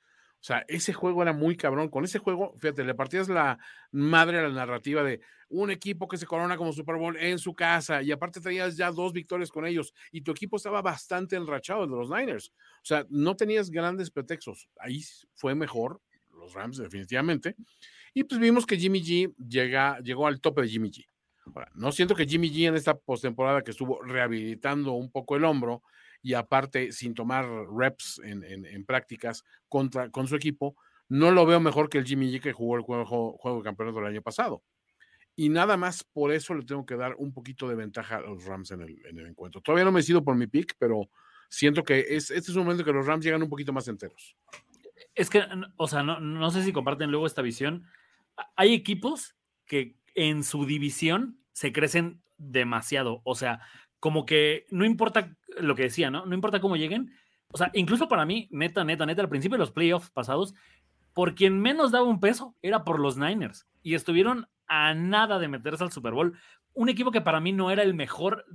O 0.45 0.47
sea, 0.47 0.63
ese 0.67 0.93
juego 0.93 1.23
era 1.23 1.33
muy 1.33 1.57
cabrón. 1.57 1.89
Con 1.89 2.03
ese 2.03 2.19
juego, 2.19 2.53
fíjate, 2.59 2.83
le 2.83 2.93
partías 2.93 3.27
la 3.29 3.57
madre 3.91 4.37
a 4.37 4.43
la 4.43 4.49
narrativa 4.49 5.01
de 5.01 5.19
un 5.49 5.71
equipo 5.71 6.07
que 6.07 6.17
se 6.17 6.27
corona 6.27 6.55
como 6.55 6.71
Super 6.71 6.97
Bowl 6.97 7.17
en 7.17 7.39
su 7.39 7.55
casa 7.55 8.03
y 8.03 8.11
aparte 8.11 8.39
traías 8.39 8.77
ya 8.77 8.91
dos 8.91 9.11
victorias 9.11 9.49
con 9.49 9.65
ellos 9.65 9.91
y 10.11 10.21
tu 10.21 10.29
equipo 10.29 10.57
estaba 10.57 10.83
bastante 10.83 11.35
enrachado, 11.35 11.87
de 11.87 11.95
los 11.95 12.11
Niners. 12.11 12.49
O 12.49 12.85
sea, 12.85 13.07
no 13.09 13.35
tenías 13.35 13.71
grandes 13.71 14.11
pretextos. 14.11 14.69
Ahí 14.77 15.01
fue 15.33 15.55
mejor 15.55 15.99
los 16.37 16.53
Rams, 16.53 16.77
definitivamente. 16.77 17.55
Y 18.13 18.23
pues 18.25 18.39
vimos 18.39 18.67
que 18.67 18.77
Jimmy 18.77 19.01
G 19.01 19.33
llega, 19.49 19.97
llegó 20.01 20.27
al 20.27 20.41
tope 20.41 20.61
de 20.61 20.67
Jimmy 20.67 20.91
G. 20.91 21.07
Ahora, 21.55 21.71
no 21.73 21.91
siento 21.91 22.13
que 22.13 22.27
Jimmy 22.27 22.51
G 22.51 22.67
en 22.67 22.75
esta 22.75 22.95
postemporada 22.95 23.63
que 23.63 23.71
estuvo 23.71 23.99
rehabilitando 24.03 24.93
un 24.93 25.09
poco 25.09 25.37
el 25.37 25.43
hombro 25.43 25.81
y 26.25 26.33
aparte 26.33 26.91
sin 26.91 27.13
tomar 27.13 27.45
reps 27.69 28.19
en, 28.23 28.83
prácticas 28.83 29.43
contra, 29.69 30.09
con 30.09 30.27
su 30.27 30.35
equipo, 30.35 30.75
no 31.07 31.29
lo 31.29 31.45
veo 31.45 31.59
mejor 31.59 31.87
que 31.87 31.99
el 31.99 32.05
Jimmy 32.05 32.31
G 32.31 32.41
que 32.41 32.51
jugó 32.51 32.77
el 32.77 32.81
juego, 32.81 33.37
juego 33.37 33.57
de 33.59 33.63
campeonato 33.63 33.99
el 33.99 34.07
año 34.07 34.23
pasado. 34.23 34.63
Y 35.35 35.49
nada 35.49 35.77
más 35.77 36.03
por 36.03 36.31
eso 36.31 36.55
le 36.55 36.65
tengo 36.65 36.83
que 36.83 36.95
dar 36.95 37.13
un 37.19 37.31
poquito 37.31 37.69
de 37.69 37.75
ventaja 37.75 38.15
a 38.15 38.21
los 38.21 38.43
Rams 38.43 38.71
en 38.71 38.81
el, 38.81 39.05
en 39.05 39.19
encuentro. 39.19 39.61
Todavía 39.61 39.85
no 39.85 39.91
me 39.91 39.99
decido 39.99 40.23
por 40.23 40.35
mi 40.35 40.47
pick, 40.47 40.73
pero 40.79 41.11
siento 41.47 41.83
que 41.83 41.99
es, 41.99 42.31
este 42.31 42.49
es 42.49 42.57
un 42.57 42.63
momento 42.63 42.83
que 42.83 42.91
los 42.91 43.05
Rams 43.05 43.23
llegan 43.23 43.43
un 43.43 43.49
poquito 43.49 43.71
más 43.71 43.87
enteros. 43.87 44.35
Es 45.13 45.29
que, 45.29 45.43
o 45.77 45.87
sea, 45.87 46.01
no, 46.01 46.49
sé 46.49 46.63
si 46.63 46.73
comparten 46.73 47.11
luego 47.11 47.27
esta 47.27 47.43
visión. 47.43 47.85
Hay 48.55 48.73
equipos 48.73 49.35
que 49.67 49.95
en 50.15 50.43
su 50.43 50.65
división 50.65 51.37
se 51.51 51.71
crecen 51.71 52.23
demasiado. 52.39 53.21
O 53.25 53.35
sea, 53.35 53.61
como 54.05 54.23
que 54.23 54.67
no 54.69 54.85
importa 54.85 55.35
lo 55.57 55.73
que 55.73 55.81
decía, 55.81 56.11
¿no? 56.11 56.27
No 56.27 56.35
importa 56.35 56.59
cómo 56.59 56.75
lleguen. 56.75 57.11
O 57.47 57.57
sea, 57.57 57.71
incluso 57.73 58.07
para 58.07 58.23
mí, 58.23 58.47
neta, 58.51 58.83
neta, 58.83 59.03
neta, 59.03 59.23
al 59.23 59.29
principio 59.29 59.55
de 59.55 59.61
los 59.61 59.71
playoffs 59.71 60.11
pasados, 60.11 60.53
por 61.11 61.33
quien 61.33 61.59
menos 61.59 61.91
daba 61.91 62.05
un 62.05 62.19
peso 62.19 62.55
era 62.61 62.83
por 62.83 62.99
los 62.99 63.17
Niners. 63.17 63.65
Y 63.81 63.95
estuvieron 63.95 64.47
a 64.67 64.93
nada 64.93 65.39
de 65.39 65.47
meterse 65.47 65.83
al 65.83 65.91
Super 65.91 66.13
Bowl. 66.13 66.37
Un 66.75 66.89
equipo 66.89 67.09
que 67.09 67.21
para 67.21 67.39
mí 67.39 67.51
no 67.51 67.71
era 67.71 67.81
el 67.81 67.95
mejor, 67.95 68.45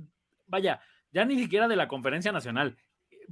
vaya, 0.47 0.79
ya 1.11 1.25
ni 1.25 1.37
siquiera 1.37 1.67
de 1.67 1.75
la 1.75 1.89
conferencia 1.89 2.31
nacional 2.31 2.77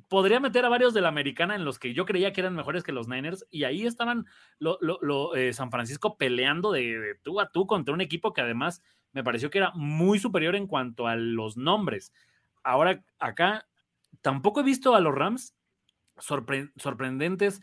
podría 0.10 0.40
meter 0.40 0.66
a 0.66 0.70
varios 0.70 0.94
de 0.94 1.02
la 1.02 1.10
americana 1.10 1.56
en 1.56 1.66
los 1.66 1.80
que 1.80 1.94
yo 1.94 2.06
creía 2.06 2.32
que 2.32 2.42
eran 2.42 2.56
mejores 2.56 2.84
que 2.84 2.92
los 2.92 3.08
Niners 3.08 3.46
y 3.50 3.64
ahí 3.64 3.86
estaban 3.86 4.26
lo, 4.60 5.36
eh, 5.36 5.54
San 5.54 5.72
Francisco 5.72 6.18
peleando 6.18 6.72
de, 6.72 7.18
tú 7.22 7.40
a 7.40 7.52
tú 7.52 7.68
contra 7.68 7.94
un 7.94 8.02
equipo 8.02 8.34
que 8.34 8.42
además 8.42 8.82
me 9.12 9.24
pareció 9.24 9.50
que 9.50 9.60
era 9.60 9.72
muy 9.74 10.20
superior 10.20 10.56
en 10.56 10.68
cuanto 10.68 11.08
a 11.08 11.16
los 11.16 11.58
nombres. 11.58 12.14
Ahora 12.64 13.04
acá 13.20 13.68
tampoco 14.22 14.62
he 14.62 14.64
visto 14.64 14.96
a 14.96 15.00
los 15.00 15.16
Rams 15.16 15.56
sorprendentes 16.18 17.62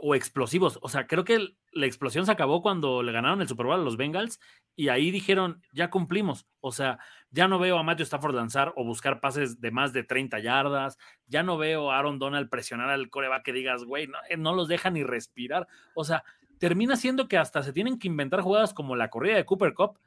o 0.00 0.14
explosivos. 0.14 0.78
O 0.82 0.88
sea, 0.88 1.06
creo 1.06 1.24
que 1.24 1.56
la 1.72 1.86
explosión 1.86 2.26
se 2.26 2.32
acabó 2.32 2.62
cuando 2.62 3.02
le 3.02 3.12
ganaron 3.12 3.40
el 3.40 3.48
Super 3.48 3.66
Bowl 3.66 3.80
a 3.80 3.82
los 3.82 3.96
Bengals 3.96 4.38
y 4.76 4.88
ahí 4.88 5.10
dijeron, 5.10 5.62
ya 5.72 5.90
cumplimos. 5.90 6.46
O 6.60 6.72
sea, 6.72 6.98
ya 7.30 7.48
no 7.48 7.58
veo 7.58 7.78
a 7.78 7.82
Matthew 7.82 8.04
Stafford 8.04 8.34
lanzar 8.34 8.72
o 8.76 8.84
buscar 8.84 9.20
pases 9.20 9.60
de 9.60 9.70
más 9.70 9.92
de 9.92 10.04
30 10.04 10.38
yardas. 10.40 10.98
Ya 11.26 11.42
no 11.42 11.58
veo 11.58 11.90
a 11.90 11.98
Aaron 11.98 12.18
Donald 12.18 12.48
presionar 12.48 12.90
al 12.90 13.08
coreback 13.10 13.44
que 13.44 13.52
digas, 13.52 13.84
güey, 13.84 14.06
no, 14.06 14.18
eh, 14.28 14.36
no 14.36 14.54
los 14.54 14.68
deja 14.68 14.90
ni 14.90 15.02
respirar. 15.02 15.66
O 15.94 16.04
sea, 16.04 16.24
termina 16.58 16.96
siendo 16.96 17.28
que 17.28 17.38
hasta 17.38 17.62
se 17.62 17.72
tienen 17.72 17.98
que 17.98 18.08
inventar 18.08 18.40
jugadas 18.40 18.74
como 18.74 18.96
la 18.96 19.10
corrida 19.10 19.36
de 19.36 19.44
Cooper 19.44 19.74
Cup 19.74 19.98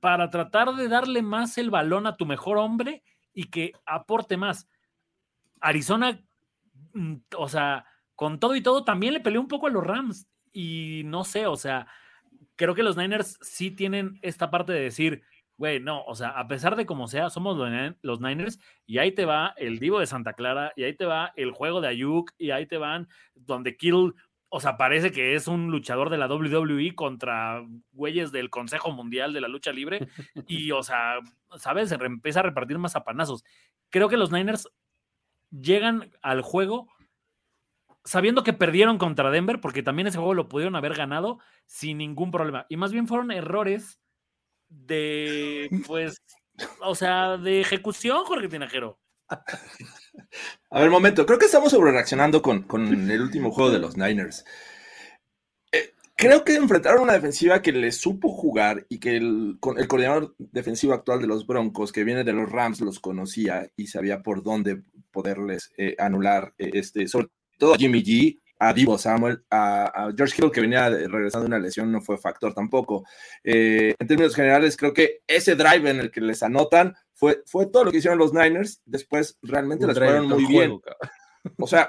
para 0.00 0.30
tratar 0.30 0.74
de 0.74 0.88
darle 0.88 1.22
más 1.22 1.58
el 1.58 1.70
balón 1.70 2.06
a 2.06 2.16
tu 2.16 2.26
mejor 2.26 2.58
hombre 2.58 3.02
y 3.32 3.44
que 3.44 3.72
aporte 3.84 4.36
más. 4.36 4.68
Arizona, 5.60 6.20
mm, 6.92 7.14
o 7.36 7.48
sea, 7.48 7.86
con 8.14 8.40
todo 8.40 8.56
y 8.56 8.62
todo, 8.62 8.84
también 8.84 9.14
le 9.14 9.20
peleó 9.20 9.40
un 9.40 9.48
poco 9.48 9.66
a 9.66 9.70
los 9.70 9.84
Rams. 9.84 10.28
Y 10.52 11.02
no 11.04 11.24
sé, 11.24 11.46
o 11.46 11.56
sea, 11.56 11.86
creo 12.56 12.74
que 12.74 12.82
los 12.82 12.96
Niners 12.96 13.38
sí 13.42 13.70
tienen 13.70 14.18
esta 14.22 14.50
parte 14.50 14.72
de 14.72 14.80
decir, 14.80 15.22
güey, 15.58 15.80
no, 15.80 16.02
o 16.04 16.14
sea, 16.14 16.30
a 16.30 16.48
pesar 16.48 16.76
de 16.76 16.86
como 16.86 17.08
sea, 17.08 17.30
somos 17.30 17.56
los 18.02 18.20
Niners 18.20 18.58
y 18.86 18.98
ahí 18.98 19.12
te 19.12 19.24
va 19.24 19.54
el 19.56 19.78
Divo 19.78 20.00
de 20.00 20.06
Santa 20.06 20.34
Clara 20.34 20.72
y 20.76 20.84
ahí 20.84 20.94
te 20.94 21.06
va 21.06 21.32
el 21.36 21.52
juego 21.52 21.80
de 21.80 21.88
Ayuk 21.88 22.32
y 22.38 22.50
ahí 22.50 22.66
te 22.66 22.78
van 22.78 23.08
donde 23.34 23.76
Kittle, 23.76 24.12
o 24.48 24.60
sea, 24.60 24.76
parece 24.76 25.10
que 25.12 25.34
es 25.34 25.48
un 25.48 25.70
luchador 25.70 26.10
de 26.10 26.18
la 26.18 26.28
WWE 26.28 26.94
contra 26.94 27.64
güeyes 27.92 28.32
del 28.32 28.50
Consejo 28.50 28.92
Mundial 28.92 29.32
de 29.32 29.40
la 29.40 29.48
Lucha 29.48 29.72
Libre 29.72 30.08
y, 30.46 30.70
o 30.70 30.82
sea, 30.82 31.18
¿sabes? 31.58 31.88
Se 31.88 31.96
empieza 31.96 32.40
a 32.40 32.44
repartir 32.44 32.78
más 32.78 32.96
apanazos. 32.96 33.44
Creo 33.90 34.08
que 34.08 34.16
los 34.16 34.30
Niners 34.30 34.68
llegan 35.50 36.12
al 36.22 36.42
juego 36.42 36.88
sabiendo 38.06 38.44
que 38.44 38.52
perdieron 38.52 38.98
contra 38.98 39.30
Denver, 39.30 39.60
porque 39.60 39.82
también 39.82 40.06
ese 40.06 40.18
juego 40.18 40.32
lo 40.32 40.48
pudieron 40.48 40.76
haber 40.76 40.94
ganado 40.94 41.40
sin 41.66 41.98
ningún 41.98 42.30
problema. 42.30 42.64
Y 42.68 42.76
más 42.76 42.92
bien 42.92 43.08
fueron 43.08 43.32
errores 43.32 44.00
de, 44.68 45.68
pues, 45.86 46.22
o 46.80 46.94
sea, 46.94 47.36
de 47.36 47.60
ejecución, 47.60 48.24
Jorge 48.24 48.48
Tinajero. 48.48 48.98
A 50.70 50.80
ver, 50.80 50.90
momento, 50.90 51.24
creo 51.26 51.38
que 51.38 51.46
estamos 51.46 51.70
sobre 51.70 51.92
reaccionando 51.92 52.42
con, 52.42 52.62
con 52.62 53.10
el 53.10 53.20
último 53.20 53.50
juego 53.50 53.70
de 53.70 53.78
los 53.78 53.96
Niners. 53.96 54.44
Eh, 55.72 55.94
creo 56.16 56.44
que 56.44 56.56
enfrentaron 56.56 57.02
una 57.02 57.12
defensiva 57.12 57.62
que 57.62 57.72
le 57.72 57.92
supo 57.92 58.28
jugar 58.28 58.86
y 58.88 58.98
que 58.98 59.16
el, 59.16 59.58
el, 59.76 59.88
coordinador 59.88 60.34
defensivo 60.38 60.92
actual 60.92 61.20
de 61.20 61.28
los 61.28 61.46
Broncos, 61.46 61.92
que 61.92 62.04
viene 62.04 62.24
de 62.24 62.32
los 62.32 62.50
Rams, 62.50 62.80
los 62.80 63.00
conocía 63.00 63.70
y 63.76 63.86
sabía 63.86 64.22
por 64.22 64.42
dónde 64.42 64.82
poderles 65.10 65.72
eh, 65.76 65.94
anular 65.98 66.54
eh, 66.58 66.70
este, 66.74 67.08
sobre 67.08 67.28
todo 67.58 67.74
Jimmy 67.74 68.02
G, 68.02 68.40
a 68.58 68.72
Divo 68.72 68.98
Samuel, 68.98 69.42
a, 69.50 70.10
George 70.16 70.34
Hill, 70.40 70.50
que 70.50 70.60
venía 70.60 70.88
regresando 70.88 71.48
de 71.48 71.54
una 71.54 71.58
lesión, 71.58 71.92
no 71.92 72.00
fue 72.00 72.18
factor 72.18 72.54
tampoco. 72.54 73.04
Eh, 73.44 73.94
en 73.98 74.06
términos 74.06 74.34
generales, 74.34 74.76
creo 74.76 74.92
que 74.92 75.20
ese 75.26 75.56
drive 75.56 75.90
en 75.90 76.00
el 76.00 76.10
que 76.10 76.20
les 76.20 76.42
anotan 76.42 76.94
fue, 77.14 77.42
fue 77.46 77.66
todo 77.66 77.84
lo 77.84 77.90
que 77.90 77.98
hicieron 77.98 78.18
los 78.18 78.32
Niners. 78.32 78.80
Después 78.84 79.38
realmente 79.42 79.86
les 79.86 79.98
fueron 79.98 80.28
muy 80.28 80.46
bien. 80.46 80.80
O 81.58 81.66
sea, 81.66 81.88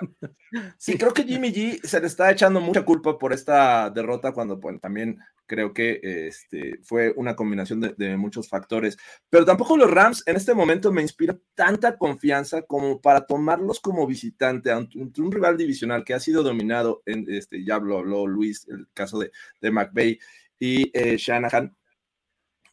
sí, 0.77 0.97
creo 0.97 1.13
que 1.13 1.23
Jimmy 1.23 1.51
G 1.51 1.81
se 1.83 1.99
le 1.99 2.07
está 2.07 2.31
echando 2.31 2.59
mucha 2.59 2.83
culpa 2.83 3.17
por 3.17 3.33
esta 3.33 3.89
derrota 3.89 4.31
cuando 4.31 4.59
también 4.79 5.19
creo 5.45 5.73
que 5.73 5.99
este, 6.03 6.79
fue 6.83 7.13
una 7.15 7.35
combinación 7.35 7.79
de, 7.79 8.17
muchos 8.17 8.49
factores. 8.49 8.97
Pero 9.29 9.45
tampoco 9.45 9.77
los 9.77 9.89
Rams 9.89 10.23
en 10.25 10.35
este 10.35 10.53
momento 10.53 10.91
me 10.91 11.01
inspiran 11.01 11.41
tanta 11.55 11.97
confianza 11.97 12.61
como 12.63 13.01
para 13.01 13.25
tomarlos 13.25 13.79
como 13.79 14.05
visitante 14.05 14.71
ante 14.71 14.99
un, 14.99 15.31
rival 15.31 15.57
divisional 15.57 16.03
que 16.03 16.13
ha 16.13 16.19
sido 16.19 16.43
dominado, 16.43 17.01
en, 17.05 17.25
este, 17.29 17.63
ya 17.63 17.79
lo 17.79 17.99
habló 17.99 18.27
Luis, 18.27 18.67
el 18.67 18.87
caso 18.93 19.19
de, 19.19 19.31
de 19.61 19.71
McVeigh 19.71 20.19
y 20.59 20.91
eh, 20.93 21.17
Shanahan 21.17 21.75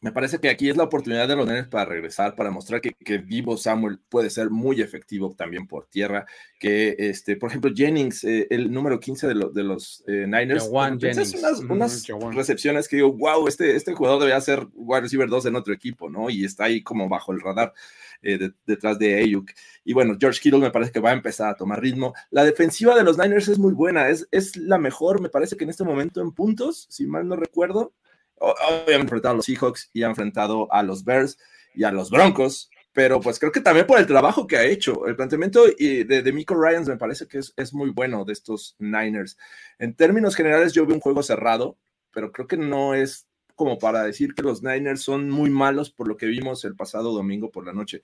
me 0.05 0.11
parece 0.11 0.37
que 0.37 0.49
aquí 0.49 0.69
es 0.69 0.77
la 0.77 0.83
oportunidad 0.83 1.27
de 1.27 1.35
los 1.35 1.47
Niners 1.47 1.67
para 1.67 1.85
regresar, 1.85 2.35
para 2.35 2.51
mostrar 2.51 2.79
que, 2.79 2.93
que 2.93 3.17
Divo 3.17 3.57
Samuel 3.57 3.97
puede 4.07 4.29
ser 4.29 4.51
muy 4.51 4.79
efectivo 4.79 5.33
también 5.35 5.65
por 5.65 5.87
tierra, 5.87 6.27
que, 6.59 6.95
este, 6.99 7.37
por 7.37 7.49
ejemplo, 7.49 7.71
Jennings, 7.75 8.23
eh, 8.23 8.45
el 8.51 8.71
número 8.71 8.99
15 8.99 9.27
de, 9.27 9.33
de 9.51 9.63
los 9.63 10.03
eh, 10.05 10.27
Niners, 10.27 10.69
hace 10.71 11.37
unas, 11.37 12.07
unas 12.07 12.35
recepciones 12.35 12.87
que 12.87 12.97
digo, 12.97 13.13
wow, 13.13 13.47
este, 13.47 13.75
este 13.75 13.95
jugador 13.95 14.19
debería 14.19 14.39
ser 14.41 14.67
wide 14.75 15.01
receiver 15.01 15.27
2 15.27 15.47
en 15.47 15.55
otro 15.55 15.73
equipo, 15.73 16.07
¿no? 16.07 16.29
Y 16.29 16.45
está 16.45 16.65
ahí 16.65 16.83
como 16.83 17.09
bajo 17.09 17.31
el 17.31 17.41
radar 17.41 17.73
eh, 18.21 18.51
detrás 18.67 18.99
de 18.99 19.15
Ayuk. 19.15 19.49
Y 19.83 19.93
bueno, 19.93 20.17
George 20.19 20.39
Kittle 20.39 20.59
me 20.59 20.69
parece 20.69 20.91
que 20.91 20.99
va 20.99 21.09
a 21.09 21.13
empezar 21.13 21.49
a 21.49 21.55
tomar 21.55 21.81
ritmo. 21.81 22.13
La 22.29 22.43
defensiva 22.43 22.95
de 22.95 23.03
los 23.03 23.17
Niners 23.17 23.47
es 23.47 23.57
muy 23.57 23.73
buena, 23.73 24.09
es, 24.09 24.27
es 24.29 24.55
la 24.55 24.77
mejor, 24.77 25.19
me 25.19 25.29
parece 25.29 25.57
que 25.57 25.63
en 25.63 25.71
este 25.71 25.83
momento 25.83 26.21
en 26.21 26.31
puntos, 26.31 26.85
si 26.91 27.07
mal 27.07 27.27
no 27.27 27.35
recuerdo 27.35 27.95
han 28.39 29.01
enfrentado 29.01 29.33
a 29.33 29.37
los 29.37 29.45
Seahawks 29.45 29.89
y 29.93 30.03
ha 30.03 30.07
enfrentado 30.07 30.71
a 30.71 30.83
los 30.83 31.03
Bears 31.03 31.37
y 31.73 31.83
a 31.83 31.91
los 31.91 32.09
Broncos, 32.09 32.69
pero 32.93 33.19
pues 33.19 33.39
creo 33.39 33.51
que 33.51 33.61
también 33.61 33.85
por 33.85 33.99
el 33.99 34.07
trabajo 34.07 34.47
que 34.47 34.57
ha 34.57 34.63
hecho. 34.63 35.07
El 35.07 35.15
planteamiento 35.15 35.65
de, 35.65 36.05
de 36.05 36.31
Miko 36.31 36.55
Ryans 36.55 36.87
me 36.87 36.97
parece 36.97 37.27
que 37.27 37.39
es, 37.39 37.53
es, 37.57 37.73
muy 37.73 37.89
bueno 37.89 38.23
de 38.23 38.33
estos 38.33 38.75
Niners. 38.79 39.37
En 39.79 39.95
términos 39.95 40.35
generales, 40.35 40.73
yo 40.73 40.85
veo 40.85 40.95
un 40.95 41.01
juego 41.01 41.21
cerrado, 41.21 41.77
pero 42.11 42.31
creo 42.31 42.47
que 42.47 42.57
no 42.57 42.93
es 42.93 43.27
como 43.55 43.77
para 43.79 44.03
decir 44.03 44.35
que 44.35 44.43
los 44.43 44.63
Niners 44.63 45.01
son 45.01 45.29
muy 45.29 45.49
malos 45.49 45.89
por 45.89 46.07
lo 46.07 46.17
que 46.17 46.25
vimos 46.25 46.63
el 46.65 46.75
pasado 46.75 47.13
domingo 47.13 47.51
por 47.51 47.65
la 47.65 47.73
noche. 47.73 48.01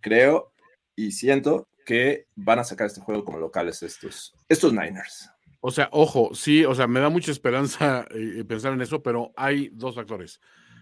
Creo 0.00 0.52
y 0.94 1.12
siento 1.12 1.68
que 1.84 2.26
van 2.34 2.58
a 2.58 2.64
sacar 2.64 2.88
este 2.88 3.00
juego 3.00 3.24
como 3.24 3.38
locales 3.38 3.82
estos, 3.82 4.34
estos 4.48 4.72
Niners. 4.72 5.30
O 5.60 5.70
sea, 5.70 5.88
ojo, 5.92 6.30
sí, 6.34 6.64
o 6.64 6.74
sea, 6.74 6.86
me 6.86 7.00
da 7.00 7.08
mucha 7.08 7.32
esperanza 7.32 8.06
eh, 8.10 8.44
pensar 8.46 8.72
en 8.72 8.80
eso, 8.80 9.02
pero 9.02 9.32
hay 9.36 9.70
dos 9.72 9.94
factores. 9.94 10.40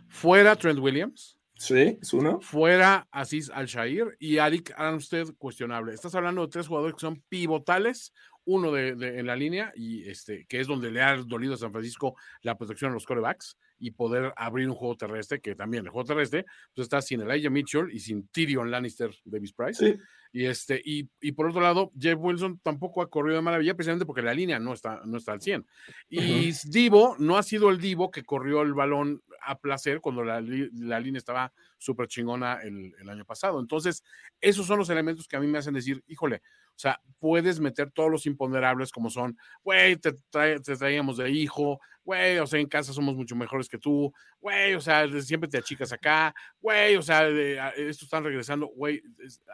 Fuera 0.08 0.56
Trent 0.56 0.78
Williams. 0.78 1.38
Sí, 1.56 1.98
es 2.02 2.12
uno. 2.12 2.40
Fuera 2.40 3.06
Aziz 3.12 3.48
Al-Shair 3.50 4.16
y 4.18 4.38
Arik 4.38 4.72
Armstead, 4.76 5.28
cuestionable. 5.38 5.94
Estás 5.94 6.14
hablando 6.14 6.42
de 6.42 6.48
tres 6.48 6.66
jugadores 6.66 6.94
que 6.94 7.00
son 7.00 7.22
pivotales, 7.28 8.12
uno 8.46 8.72
de, 8.72 8.90
en 8.90 9.26
la 9.26 9.36
línea, 9.36 9.72
y 9.74 10.08
este, 10.08 10.46
que 10.46 10.60
es 10.60 10.66
donde 10.66 10.90
le 10.90 11.02
ha 11.02 11.16
dolido 11.16 11.54
a 11.54 11.56
San 11.56 11.72
Francisco 11.72 12.16
la 12.42 12.56
protección 12.56 12.90
a 12.90 12.94
los 12.94 13.06
corebacks 13.06 13.56
y 13.78 13.90
poder 13.92 14.32
abrir 14.36 14.68
un 14.68 14.74
juego 14.74 14.96
terrestre, 14.96 15.40
que 15.40 15.54
también 15.54 15.84
el 15.84 15.90
juego 15.90 16.06
terrestre, 16.06 16.44
pues 16.74 16.86
está 16.86 17.02
sin 17.02 17.20
Elijah 17.22 17.50
Mitchell 17.50 17.90
y 17.92 18.00
sin 18.00 18.28
Tyrion 18.28 18.70
Lannister 18.70 19.10
Davis 19.24 19.52
Price. 19.52 19.84
Sí. 19.84 19.98
Y, 20.32 20.46
este, 20.46 20.82
y, 20.84 21.08
y, 21.20 21.30
por 21.30 21.46
otro 21.46 21.60
lado, 21.60 21.92
Jeff 21.96 22.18
Wilson 22.18 22.58
tampoco 22.58 23.02
ha 23.02 23.08
corrido 23.08 23.36
de 23.36 23.42
maravilla, 23.42 23.74
precisamente 23.74 24.04
porque 24.04 24.20
la 24.20 24.34
línea 24.34 24.58
no 24.58 24.72
está, 24.72 25.00
no 25.04 25.16
está 25.16 25.30
al 25.30 25.40
100. 25.40 25.64
Y 26.08 26.50
Divo 26.64 27.14
no 27.20 27.38
ha 27.38 27.44
sido 27.44 27.70
el 27.70 27.78
Divo 27.78 28.10
que 28.10 28.24
corrió 28.24 28.62
el 28.62 28.74
balón 28.74 29.22
a 29.42 29.56
placer 29.58 30.00
cuando 30.00 30.24
la, 30.24 30.40
la 30.40 30.98
línea 30.98 31.18
estaba 31.18 31.52
súper 31.78 32.08
chingona 32.08 32.60
el, 32.64 32.94
el, 32.98 33.08
año 33.08 33.24
pasado. 33.24 33.60
Entonces, 33.60 34.02
esos 34.40 34.66
son 34.66 34.78
los 34.78 34.90
elementos 34.90 35.28
que 35.28 35.36
a 35.36 35.40
mí 35.40 35.46
me 35.46 35.58
hacen 35.58 35.74
decir, 35.74 36.02
híjole, 36.08 36.42
o 36.76 36.78
sea, 36.78 37.00
puedes 37.18 37.60
meter 37.60 37.90
todos 37.90 38.10
los 38.10 38.26
imponderables 38.26 38.90
como 38.90 39.10
son, 39.10 39.38
güey, 39.62 39.96
te, 39.96 40.12
te, 40.12 40.58
traíamos 40.60 41.16
de 41.16 41.30
hijo, 41.30 41.80
güey, 42.04 42.38
o 42.38 42.46
sea, 42.46 42.60
en 42.60 42.66
casa 42.66 42.92
somos 42.92 43.14
mucho 43.14 43.36
mejores 43.36 43.68
que 43.68 43.78
tú, 43.78 44.12
güey, 44.40 44.74
o 44.74 44.80
sea, 44.80 45.08
siempre 45.22 45.48
te 45.48 45.58
achicas 45.58 45.92
acá, 45.92 46.34
güey, 46.60 46.96
o 46.96 47.02
sea, 47.02 47.28
estos 47.76 48.02
están 48.02 48.24
regresando, 48.24 48.66
güey, 48.74 49.02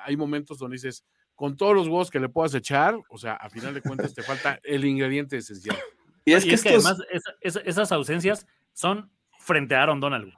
hay 0.05 0.17
momentos 0.17 0.59
donde 0.59 0.77
dices, 0.77 1.05
con 1.35 1.57
todos 1.57 1.75
los 1.75 1.87
huevos 1.87 2.11
que 2.11 2.21
le 2.21 2.29
puedas 2.29 2.55
echar, 2.55 2.99
o 3.09 3.19
sea, 3.19 3.35
a 3.35 3.49
final 3.49 3.73
de 3.75 3.83
cuentas 3.83 4.15
te 4.15 4.23
falta 4.23 4.59
el 4.63 4.85
ingrediente 4.85 5.37
esencial. 5.37 5.77
Y 6.25 6.33
es, 6.33 6.63
que, 6.63 6.69
además 6.69 6.99
esas 7.41 7.93
ausencias 7.93 8.47
son 8.73 9.11
frente 9.39 9.75
a 9.75 9.83
Aaron 9.83 10.01
Donald. 10.01 10.35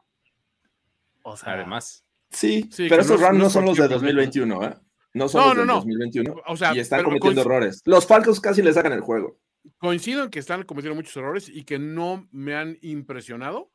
O 1.23 1.37
sea, 1.37 1.55
además. 1.55 2.05
Sí, 2.31 2.69
pero 2.77 3.03
esos 3.03 3.21
Rams 3.21 3.39
no, 3.39 3.51
son 3.51 3.65
los 3.65 3.77
de 3.77 3.89
2021, 3.89 4.65
¿eh? 4.65 4.77
No 5.15 5.29
son 5.29 5.57
los 5.57 5.67
de 5.67 5.73
2021. 5.73 6.35
O 6.47 6.57
sea, 6.57 6.75
y 6.75 6.79
están 6.79 7.05
cometiendo 7.05 7.43
errores. 7.43 7.83
Los 7.85 8.07
Falcons 8.07 8.41
casi 8.41 8.63
le 8.63 8.73
sacan 8.73 8.93
el 8.93 9.01
juego. 9.01 9.39
Coincido 9.79 10.25
en 10.25 10.31
que 10.31 10.39
están 10.39 10.63
cometiendo 10.65 10.97
muchos 10.97 11.17
errores 11.17 11.49
y 11.49 11.65
que 11.65 11.79
no 11.79 12.27
me 12.33 12.55
han 12.55 12.79
impresionado, 12.81 13.71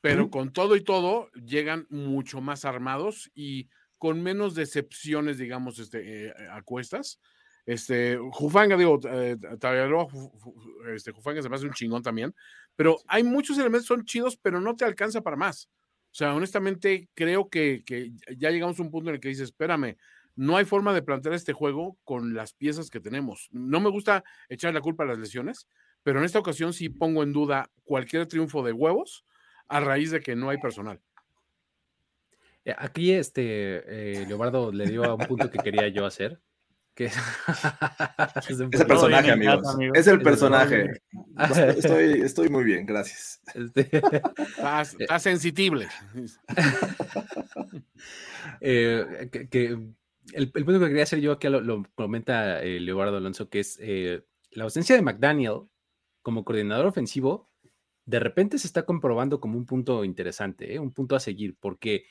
pero 0.00 0.30
con 0.30 0.52
todo 0.52 0.76
y 0.76 0.84
todo 0.84 1.30
llegan 1.32 1.86
mucho 1.88 2.40
más 2.40 2.64
armados 2.64 3.30
y 3.34 3.68
con 3.98 4.22
menos 4.22 4.54
decepciones, 4.54 5.38
digamos, 5.38 5.78
este, 5.78 6.26
eh, 6.26 6.34
a 6.52 6.62
cuestas. 6.62 7.20
Este, 7.66 8.18
Jufanga, 8.32 8.76
digo, 8.76 9.00
eh, 9.08 9.36
este, 10.94 11.12
Jufanga 11.12 11.40
se 11.40 11.48
me 11.48 11.56
hace 11.56 11.64
un 11.64 11.72
chingón 11.72 12.02
también, 12.02 12.34
pero 12.76 12.98
hay 13.06 13.22
muchos 13.22 13.56
elementos, 13.58 13.86
son 13.86 14.04
chidos, 14.04 14.36
pero 14.36 14.60
no 14.60 14.76
te 14.76 14.84
alcanza 14.84 15.22
para 15.22 15.36
más. 15.36 15.70
O 16.10 16.16
sea, 16.16 16.34
honestamente, 16.34 17.08
creo 17.14 17.48
que, 17.48 17.82
que 17.84 18.12
ya 18.36 18.50
llegamos 18.50 18.78
a 18.78 18.82
un 18.82 18.90
punto 18.90 19.08
en 19.08 19.16
el 19.16 19.20
que 19.20 19.30
dices, 19.30 19.48
espérame, 19.48 19.96
no 20.36 20.56
hay 20.56 20.64
forma 20.64 20.92
de 20.92 21.02
plantear 21.02 21.34
este 21.34 21.52
juego 21.52 21.96
con 22.04 22.34
las 22.34 22.52
piezas 22.54 22.90
que 22.90 23.00
tenemos. 23.00 23.48
No 23.52 23.80
me 23.80 23.90
gusta 23.90 24.24
echar 24.48 24.74
la 24.74 24.80
culpa 24.80 25.04
a 25.04 25.06
las 25.06 25.18
lesiones, 25.18 25.68
pero 26.02 26.18
en 26.18 26.24
esta 26.24 26.38
ocasión 26.38 26.72
sí 26.72 26.88
pongo 26.88 27.22
en 27.22 27.32
duda 27.32 27.70
cualquier 27.84 28.26
triunfo 28.26 28.62
de 28.62 28.72
huevos 28.72 29.24
a 29.68 29.80
raíz 29.80 30.10
de 30.10 30.20
que 30.20 30.36
no 30.36 30.50
hay 30.50 30.58
personal. 30.58 31.00
Eh, 32.64 32.74
aquí 32.76 33.12
este 33.12 34.22
eh, 34.22 34.26
Leobardo 34.26 34.72
le 34.72 34.86
dio 34.86 35.04
a 35.04 35.14
un 35.14 35.26
punto 35.26 35.50
que 35.50 35.58
quería 35.58 35.88
yo 35.88 36.06
hacer. 36.06 36.40
Que 36.94 37.06
es, 37.06 37.16
el 38.60 38.68
personaje, 38.86 39.32
amigos. 39.32 39.66
Es 39.94 40.06
el 40.06 40.22
personaje. 40.22 41.02
Estoy, 41.76 42.22
estoy 42.22 42.48
muy 42.48 42.62
bien, 42.62 42.86
gracias. 42.86 43.40
Este... 43.52 43.90
Está, 45.00 45.18
sensible. 45.18 45.88
Eh, 48.60 49.28
que 49.50 49.76
el, 50.32 50.50
punto 50.50 50.80
que 50.80 50.88
quería 50.88 51.02
hacer 51.02 51.20
yo 51.20 51.32
aquí 51.32 51.48
lo, 51.48 51.84
comenta 51.94 52.62
eh, 52.62 52.80
Leobardo 52.80 53.16
Alonso, 53.16 53.48
que 53.48 53.60
es 53.60 53.78
eh, 53.80 54.24
la 54.50 54.64
ausencia 54.64 54.96
de 54.96 55.02
McDaniel 55.02 55.62
como 56.22 56.44
coordinador 56.44 56.86
ofensivo, 56.86 57.50
de 58.06 58.20
repente 58.20 58.58
se 58.58 58.66
está 58.66 58.84
comprobando 58.84 59.40
como 59.40 59.58
un 59.58 59.66
punto 59.66 60.04
interesante, 60.04 60.74
¿eh? 60.74 60.78
un 60.78 60.92
punto 60.92 61.16
a 61.16 61.20
seguir, 61.20 61.56
porque 61.58 62.06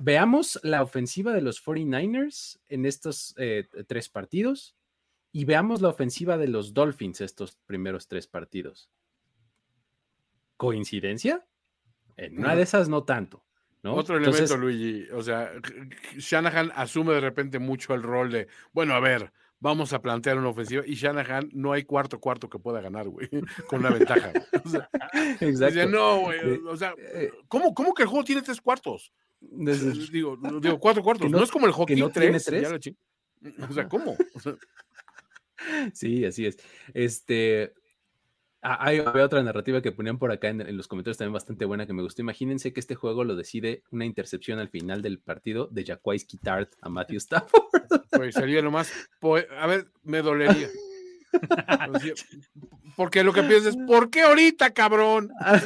veamos 0.00 0.60
la 0.62 0.82
ofensiva 0.82 1.32
de 1.32 1.42
los 1.42 1.64
49ers 1.64 2.60
en 2.68 2.86
estos 2.86 3.34
tres 3.86 4.08
partidos 4.08 4.76
y 5.32 5.44
veamos 5.44 5.80
la 5.80 5.88
ofensiva 5.88 6.38
de 6.38 6.48
los 6.48 6.74
Dolphins 6.74 7.20
estos 7.20 7.56
primeros 7.66 8.08
tres 8.08 8.26
partidos. 8.26 8.90
¿Coincidencia? 10.56 11.46
En 12.16 12.38
una 12.38 12.54
de 12.54 12.62
esas 12.62 12.88
no 12.88 13.04
tanto. 13.04 13.44
Otro 13.82 14.16
elemento, 14.18 14.56
Luigi. 14.56 15.08
O 15.12 15.22
sea, 15.22 15.52
Shanahan 16.16 16.72
asume 16.74 17.14
de 17.14 17.20
repente 17.20 17.58
mucho 17.58 17.94
el 17.94 18.02
rol 18.02 18.30
de, 18.30 18.48
bueno, 18.72 18.94
a 18.94 19.00
ver, 19.00 19.32
vamos 19.60 19.92
a 19.92 20.02
plantear 20.02 20.38
una 20.38 20.48
ofensiva 20.48 20.82
y 20.86 20.94
Shanahan 20.94 21.50
no 21.52 21.72
hay 21.72 21.84
cuarto 21.84 22.18
cuarto 22.18 22.48
que 22.48 22.58
pueda 22.58 22.80
ganar, 22.80 23.08
güey, 23.08 23.28
con 23.68 23.80
una 23.80 23.90
ventaja. 23.90 24.32
Exacto. 25.40 25.86
no, 25.86 26.20
güey, 26.20 26.60
o 26.66 26.76
sea, 26.76 26.94
eh, 26.98 27.30
¿cómo, 27.48 27.74
¿cómo, 27.74 27.94
que 27.94 28.02
el 28.02 28.08
juego 28.08 28.24
tiene 28.24 28.42
tres 28.42 28.60
cuartos? 28.60 29.12
Digo, 29.40 30.38
digo, 30.60 30.78
cuatro 30.78 31.02
cuartos. 31.02 31.30
No, 31.30 31.42
es 31.42 31.50
como 31.50 31.66
el 31.66 31.72
hockey 31.72 31.96
no 31.96 32.10
tres. 32.10 32.44
tres? 32.44 32.68
o 33.66 33.72
sea, 33.72 33.88
¿cómo? 33.88 34.14
sí, 35.94 36.26
así 36.26 36.44
es. 36.44 36.58
Este, 36.92 37.72
Ah, 38.62 38.76
hay, 38.80 39.00
otra 39.00 39.42
narrativa 39.42 39.80
que 39.80 39.90
ponían 39.90 40.18
por 40.18 40.32
acá 40.32 40.48
en, 40.48 40.76
los 40.76 40.86
comentarios 40.86 41.16
también 41.16 41.32
bastante 41.32 41.64
buena 41.64 41.86
que 41.86 41.94
me 41.94 42.02
gustó. 42.02 42.20
Imagínense 42.20 42.74
que 42.74 42.80
este 42.80 42.94
juego 42.94 43.24
lo 43.24 43.34
decide 43.34 43.82
una 43.90 44.04
intercepción 44.04 44.58
al 44.58 44.68
final 44.68 45.00
del 45.00 45.18
partido 45.18 45.68
de 45.70 45.84
Jaquiski 45.84 46.36
Tart 46.36 46.74
a 46.82 46.88
Matthew 46.88 47.16
Stafford. 47.18 47.62
Pues 48.10 48.34
sería 48.34 48.60
lo 48.60 48.72
más. 48.72 48.92
A 49.58 49.66
ver, 49.66 49.86
me 50.02 50.20
dolería. 50.20 50.68
Porque 52.96 53.22
lo 53.22 53.32
que 53.32 53.44
piensas 53.44 53.76
es, 53.76 53.82
¿por 53.86 54.10
qué 54.10 54.22
ahorita, 54.22 54.72
cabrón? 54.72 55.30
Ah, 55.40 55.58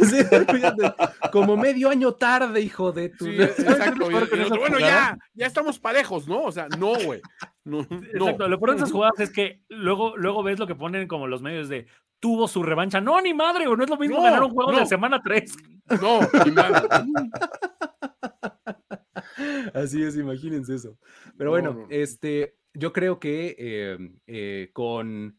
como 1.33 1.57
medio 1.57 1.89
año 1.89 2.12
tarde, 2.12 2.61
hijo 2.61 2.93
de 2.93 3.09
tu. 3.09 3.27
exacto. 3.27 4.11
bueno, 4.59 4.79
ya, 4.79 5.19
ya 5.33 5.47
estamos 5.47 5.79
parejos, 5.79 6.29
¿no? 6.29 6.43
O 6.43 6.53
sea, 6.53 6.69
no, 6.79 6.95
güey. 6.95 7.23
No, 7.65 7.81
exacto. 7.81 8.49
Lo 8.49 8.59
peor 8.59 8.73
de 8.73 8.77
esas 8.77 8.93
jugadas 8.93 9.19
es 9.20 9.31
que 9.31 9.62
luego, 9.69 10.16
luego 10.16 10.43
ves 10.43 10.59
lo 10.59 10.66
que 10.66 10.74
ponen 10.74 11.09
como 11.09 11.27
los 11.27 11.43
medios 11.43 11.69
de 11.69 11.86
tuvo 12.20 12.49
su 12.49 12.62
revancha. 12.62 13.01
No, 13.01 13.20
ni 13.20 13.35
madre, 13.35 13.65
no 13.65 13.82
es 13.82 13.91
lo 13.91 13.97
mismo 13.97 14.23
ganar 14.23 14.43
un 14.43 14.51
juego 14.51 14.73
de 14.73 14.86
semana 14.86 15.20
3. 15.23 15.57
No, 16.01 16.20
ni 16.45 16.51
madre. 16.51 16.89
Así 19.74 20.03
es, 20.03 20.16
imagínense 20.16 20.74
eso. 20.74 20.97
Pero 21.36 21.51
bueno, 21.51 21.86
este, 21.91 22.57
yo 22.73 22.93
creo 22.93 23.19
que 23.19 23.57
eh, 23.59 23.99
eh, 24.27 24.70
con 24.73 25.39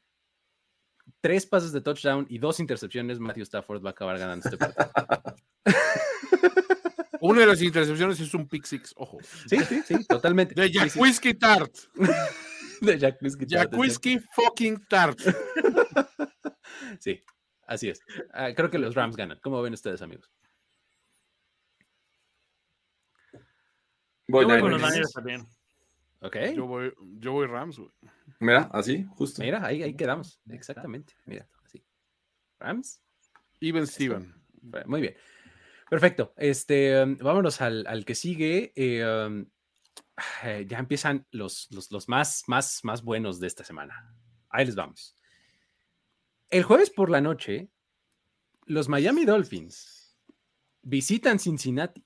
tres 1.22 1.46
pases 1.46 1.72
de 1.72 1.82
touchdown 1.82 2.26
y 2.30 2.38
dos 2.38 2.60
intercepciones, 2.60 3.20
Matthew 3.20 3.44
Stafford 3.44 3.84
va 3.84 3.90
a 3.90 3.92
acabar 3.92 4.20
ganando 4.20 4.48
este 4.48 4.58
partido. 4.58 4.92
Una 7.26 7.42
de 7.42 7.48
las 7.48 7.62
intercepciones 7.62 8.20
es 8.20 8.34
un 8.34 8.48
pick 8.48 8.66
six, 8.66 8.94
ojo. 8.98 9.18
Sí, 9.48 9.58
sí, 9.60 9.82
sí, 9.86 10.06
totalmente. 10.06 10.54
De 10.54 10.72
Jack 10.72 10.92
Whiskey 10.96 11.34
Tart. 11.34 11.74
De 12.82 13.00
Jack 13.00 13.22
Whiskey 13.22 13.48
Tart. 13.48 13.72
Jack 13.72 13.80
Whiskey 13.80 14.20
fucking 14.36 14.86
Tart. 14.88 15.20
Sí, 17.00 17.22
así 17.68 17.90
es. 17.90 18.00
Ah, 18.34 18.50
creo 18.56 18.70
que 18.70 18.78
los 18.78 18.96
Rams 18.96 19.16
ganan. 19.16 19.40
¿Cómo 19.42 19.62
ven 19.62 19.74
ustedes, 19.74 20.02
amigos? 20.02 20.30
Voy 24.28 24.44
Yo 24.44 24.50
voy 24.50 24.60
con 24.60 24.72
los 24.72 24.82
Niners 24.82 25.12
también. 25.12 25.48
Ok. 26.22 26.38
Yo 26.56 26.66
voy, 26.66 26.94
yo 27.20 27.34
voy 27.34 27.48
Rams, 27.48 27.78
güey. 27.78 27.92
Mira, 28.40 28.70
así, 28.74 29.06
justo. 29.16 29.42
Mira, 29.42 29.66
ahí, 29.66 29.84
ahí 29.84 29.96
quedamos. 29.96 30.42
Exactamente. 30.50 31.14
Mira, 31.26 31.48
así. 31.64 31.84
Rams. 32.60 33.02
Even 33.62 33.88
Steven. 33.88 34.34
Muy 34.86 35.02
bien. 35.02 35.16
Perfecto. 35.90 36.34
Este, 36.38 37.04
um, 37.04 37.18
vámonos 37.18 37.62
al, 37.62 37.86
al 37.88 38.06
que 38.06 38.16
sigue. 38.16 38.74
Eh, 38.76 39.06
um, 39.06 39.46
eh, 40.44 40.66
ya 40.68 40.80
empiezan 40.80 41.28
los, 41.32 41.68
los, 41.72 41.92
los 41.92 42.10
más, 42.10 42.44
más, 42.48 42.82
más 42.84 43.04
buenos 43.04 43.40
de 43.40 43.48
esta 43.48 43.64
semana. 43.64 44.14
Ahí 44.50 44.66
les 44.66 44.76
vamos. 44.76 45.16
El 46.50 46.64
jueves 46.64 46.90
por 46.90 47.10
la 47.10 47.22
noche, 47.22 47.70
los 48.66 48.88
Miami 48.88 49.26
Dolphins 49.26 50.18
visitan 50.82 51.40
Cincinnati. 51.40 52.06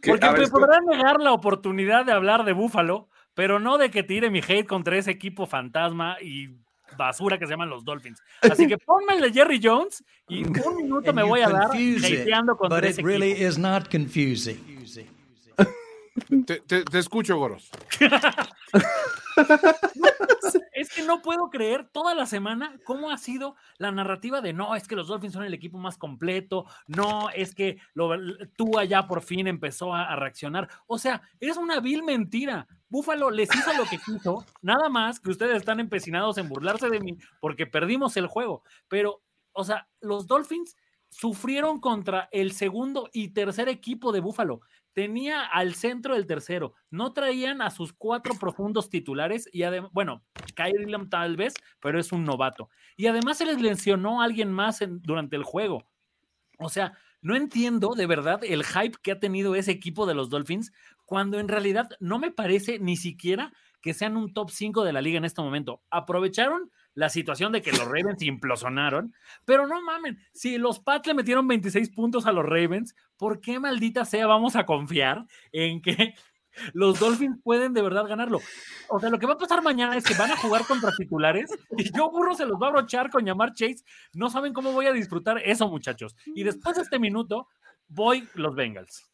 ¿Qué? 0.00 0.10
Porque 0.10 0.30
me 0.30 0.48
podrán 0.48 0.84
negar 0.86 1.20
la 1.20 1.32
oportunidad 1.32 2.04
de 2.04 2.12
hablar 2.12 2.44
de 2.44 2.52
Búfalo, 2.52 3.08
pero 3.34 3.58
no 3.58 3.78
de 3.78 3.90
que 3.90 4.02
tire 4.02 4.30
mi 4.30 4.40
hate 4.40 4.66
contra 4.66 4.96
ese 4.96 5.10
equipo 5.10 5.46
fantasma 5.46 6.18
y 6.22 6.56
basura 6.96 7.38
que 7.38 7.46
se 7.46 7.52
llaman 7.52 7.70
los 7.70 7.84
Dolphins. 7.84 8.22
Así 8.42 8.66
que 8.66 8.78
ponme 8.78 9.14
el 9.14 9.20
de 9.22 9.32
Jerry 9.32 9.60
Jones 9.62 10.04
y 10.28 10.44
un 10.66 10.76
minuto 10.76 11.12
me 11.12 11.22
voy 11.22 11.40
a 11.40 11.48
dar 11.48 11.70
hateando 11.70 12.58
ese 12.82 13.00
it 13.00 13.06
really 13.06 13.32
is 13.32 13.58
not 13.58 13.90
confusing. 13.90 14.76
Te, 16.46 16.60
te- 16.60 16.84
te 16.84 16.98
escucho, 16.98 17.36
Goros. 17.36 17.70
Es 20.72 20.90
que 20.90 21.02
no 21.02 21.22
puedo 21.22 21.50
creer 21.50 21.88
toda 21.90 22.14
la 22.14 22.26
semana 22.26 22.78
cómo 22.84 23.10
ha 23.10 23.18
sido 23.18 23.56
la 23.78 23.90
narrativa 23.92 24.40
de 24.40 24.52
no, 24.52 24.74
es 24.74 24.86
que 24.86 24.96
los 24.96 25.08
Dolphins 25.08 25.32
son 25.32 25.44
el 25.44 25.54
equipo 25.54 25.78
más 25.78 25.96
completo, 25.98 26.66
no, 26.86 27.30
es 27.30 27.54
que 27.54 27.78
lo, 27.94 28.10
tú 28.56 28.78
allá 28.78 29.06
por 29.06 29.22
fin 29.22 29.46
empezó 29.46 29.94
a, 29.94 30.04
a 30.04 30.16
reaccionar. 30.16 30.68
O 30.86 30.98
sea, 30.98 31.22
es 31.40 31.56
una 31.56 31.80
vil 31.80 32.02
mentira. 32.02 32.66
Búfalo 32.88 33.30
les 33.30 33.54
hizo 33.54 33.72
lo 33.72 33.84
que 33.84 33.98
quiso, 33.98 34.44
nada 34.62 34.88
más 34.88 35.18
que 35.18 35.30
ustedes 35.30 35.56
están 35.56 35.80
empecinados 35.80 36.38
en 36.38 36.48
burlarse 36.48 36.88
de 36.88 37.00
mí 37.00 37.16
porque 37.40 37.66
perdimos 37.66 38.16
el 38.16 38.26
juego. 38.26 38.62
Pero, 38.88 39.22
o 39.52 39.64
sea, 39.64 39.88
los 40.00 40.26
Dolphins 40.26 40.76
sufrieron 41.08 41.80
contra 41.80 42.28
el 42.32 42.52
segundo 42.52 43.08
y 43.12 43.28
tercer 43.28 43.68
equipo 43.68 44.12
de 44.12 44.20
Búfalo. 44.20 44.60
Tenía 44.92 45.44
al 45.44 45.74
centro 45.74 46.14
del 46.14 46.26
tercero. 46.26 46.74
No 46.90 47.12
traían 47.12 47.60
a 47.60 47.70
sus 47.70 47.92
cuatro 47.92 48.34
profundos 48.40 48.88
titulares 48.88 49.48
y 49.52 49.62
además, 49.64 49.90
bueno, 49.92 50.24
Kyrie 50.54 50.86
Lam 50.86 51.10
tal 51.10 51.36
vez, 51.36 51.54
pero 51.80 52.00
es 52.00 52.12
un 52.12 52.24
novato. 52.24 52.70
Y 52.96 53.06
además 53.06 53.38
se 53.38 53.46
les 53.46 53.60
lesionó 53.60 54.22
a 54.22 54.24
alguien 54.24 54.52
más 54.52 54.80
durante 55.02 55.36
el 55.36 55.42
juego. 55.42 55.84
O 56.58 56.68
sea, 56.70 56.96
no 57.26 57.34
entiendo 57.34 57.96
de 57.96 58.06
verdad 58.06 58.38
el 58.44 58.62
hype 58.62 58.98
que 59.02 59.10
ha 59.10 59.18
tenido 59.18 59.56
ese 59.56 59.72
equipo 59.72 60.06
de 60.06 60.14
los 60.14 60.30
Dolphins, 60.30 60.72
cuando 61.04 61.40
en 61.40 61.48
realidad 61.48 61.88
no 61.98 62.20
me 62.20 62.30
parece 62.30 62.78
ni 62.78 62.96
siquiera 62.96 63.52
que 63.82 63.94
sean 63.94 64.16
un 64.16 64.32
top 64.32 64.50
5 64.50 64.84
de 64.84 64.92
la 64.92 65.02
liga 65.02 65.18
en 65.18 65.24
este 65.24 65.42
momento. 65.42 65.82
Aprovecharon 65.90 66.70
la 66.94 67.08
situación 67.08 67.50
de 67.50 67.62
que 67.62 67.72
los 67.72 67.84
Ravens 67.84 68.22
implosionaron, 68.22 69.12
pero 69.44 69.66
no 69.66 69.82
mamen, 69.82 70.20
si 70.32 70.56
los 70.56 70.78
Pats 70.78 71.08
le 71.08 71.14
metieron 71.14 71.48
26 71.48 71.90
puntos 71.90 72.26
a 72.26 72.32
los 72.32 72.44
Ravens, 72.44 72.94
¿por 73.16 73.40
qué 73.40 73.58
maldita 73.58 74.04
sea 74.04 74.28
vamos 74.28 74.54
a 74.54 74.64
confiar 74.64 75.26
en 75.50 75.82
que 75.82 76.14
los 76.72 76.98
Dolphins 76.98 77.38
pueden 77.42 77.72
de 77.72 77.82
verdad 77.82 78.06
ganarlo? 78.06 78.40
O 78.88 79.00
sea, 79.00 79.10
lo 79.10 79.18
que 79.18 79.26
va 79.26 79.34
a 79.34 79.38
pasar 79.38 79.62
mañana 79.62 79.96
es 79.96 80.04
que 80.04 80.14
van 80.14 80.30
a 80.30 80.36
jugar 80.36 80.66
contra 80.66 80.92
titulares 80.96 81.50
y 81.76 81.92
yo 81.96 82.10
burro 82.10 82.34
se 82.34 82.46
los 82.46 82.60
va 82.60 82.68
a 82.68 82.72
brochar 82.72 83.10
con 83.10 83.24
llamar 83.24 83.52
Chase. 83.54 83.84
No 84.14 84.30
saben 84.30 84.52
cómo 84.52 84.72
voy 84.72 84.86
a 84.86 84.92
disfrutar 84.92 85.38
eso, 85.44 85.68
muchachos. 85.68 86.16
Y 86.26 86.44
después 86.44 86.76
de 86.76 86.82
este 86.82 86.98
minuto, 86.98 87.48
voy 87.88 88.28
los 88.34 88.54
Bengals. 88.54 89.10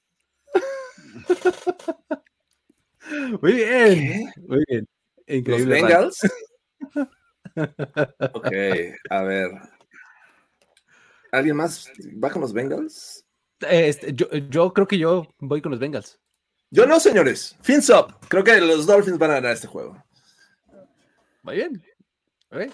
Muy 3.41 3.53
bien. 3.53 4.31
Muy 4.47 4.65
bien. 4.69 4.89
¿Los 5.27 5.39
Increíble. 5.39 5.75
Ray. 5.75 5.83
Bengals? 5.83 6.21
ok, 8.35 8.53
a 9.11 9.23
ver. 9.23 9.51
¿Alguien 11.33 11.57
más 11.57 11.91
va 12.23 12.31
con 12.31 12.43
los 12.43 12.53
Bengals? 12.53 13.25
Este, 13.61 14.13
yo, 14.15 14.29
yo 14.51 14.73
creo 14.73 14.87
que 14.87 14.99
yo 14.99 15.27
voy 15.39 15.63
con 15.63 15.71
los 15.71 15.81
Bengals. 15.81 16.22
Yo 16.73 16.87
no, 16.87 16.99
señores. 16.99 17.55
Fins 17.61 17.91
up. 17.91 18.17
Creo 18.29 18.43
que 18.43 18.59
los 18.59 18.87
Dolphins 18.87 19.19
van 19.19 19.31
a 19.31 19.35
ganar 19.35 19.53
este 19.53 19.67
juego. 19.67 20.03
Muy 21.43 21.57
bien. 21.57 21.85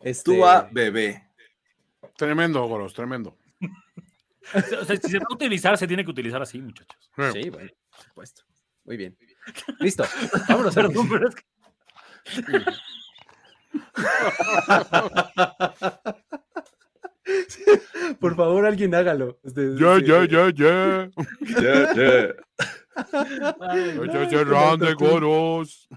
Este, 0.00 0.22
Tú 0.22 0.46
a 0.46 0.68
bebé. 0.70 1.28
Tremendo, 2.16 2.64
Goros, 2.66 2.94
tremendo. 2.94 3.36
O 4.54 4.84
sea, 4.84 4.96
si 4.96 5.10
se 5.10 5.18
va 5.18 5.26
a 5.28 5.34
utilizar, 5.34 5.76
se 5.76 5.86
tiene 5.86 6.02
que 6.04 6.10
utilizar 6.10 6.40
así, 6.40 6.58
muchachos. 6.58 7.10
Sí, 7.34 7.50
bueno, 7.50 7.70
por 7.90 8.02
supuesto. 8.02 8.42
Muy 8.84 8.96
bien. 8.96 9.18
Listo. 9.80 10.04
Vámonos. 10.48 10.74
Perdón, 10.74 11.06
pero 11.10 11.28
es 11.28 11.34
que 11.34 11.42
Por 18.20 18.36
favor, 18.36 18.66
alguien 18.66 18.94
hágalo. 18.94 19.38
Este, 19.44 19.74
Ya, 19.78 19.96
sí, 19.98 20.04
ya, 20.06 20.22
sí. 20.22 20.28
ya, 20.28 20.50
ya. 20.50 21.10
Yeah, 21.60 21.94
yeah. 21.94 22.34
Ay, 23.60 23.96
Ya, 24.06 24.24
ya, 24.24 24.30
ya, 24.30 24.44
grande, 24.44 24.94
Goros. 24.94 25.88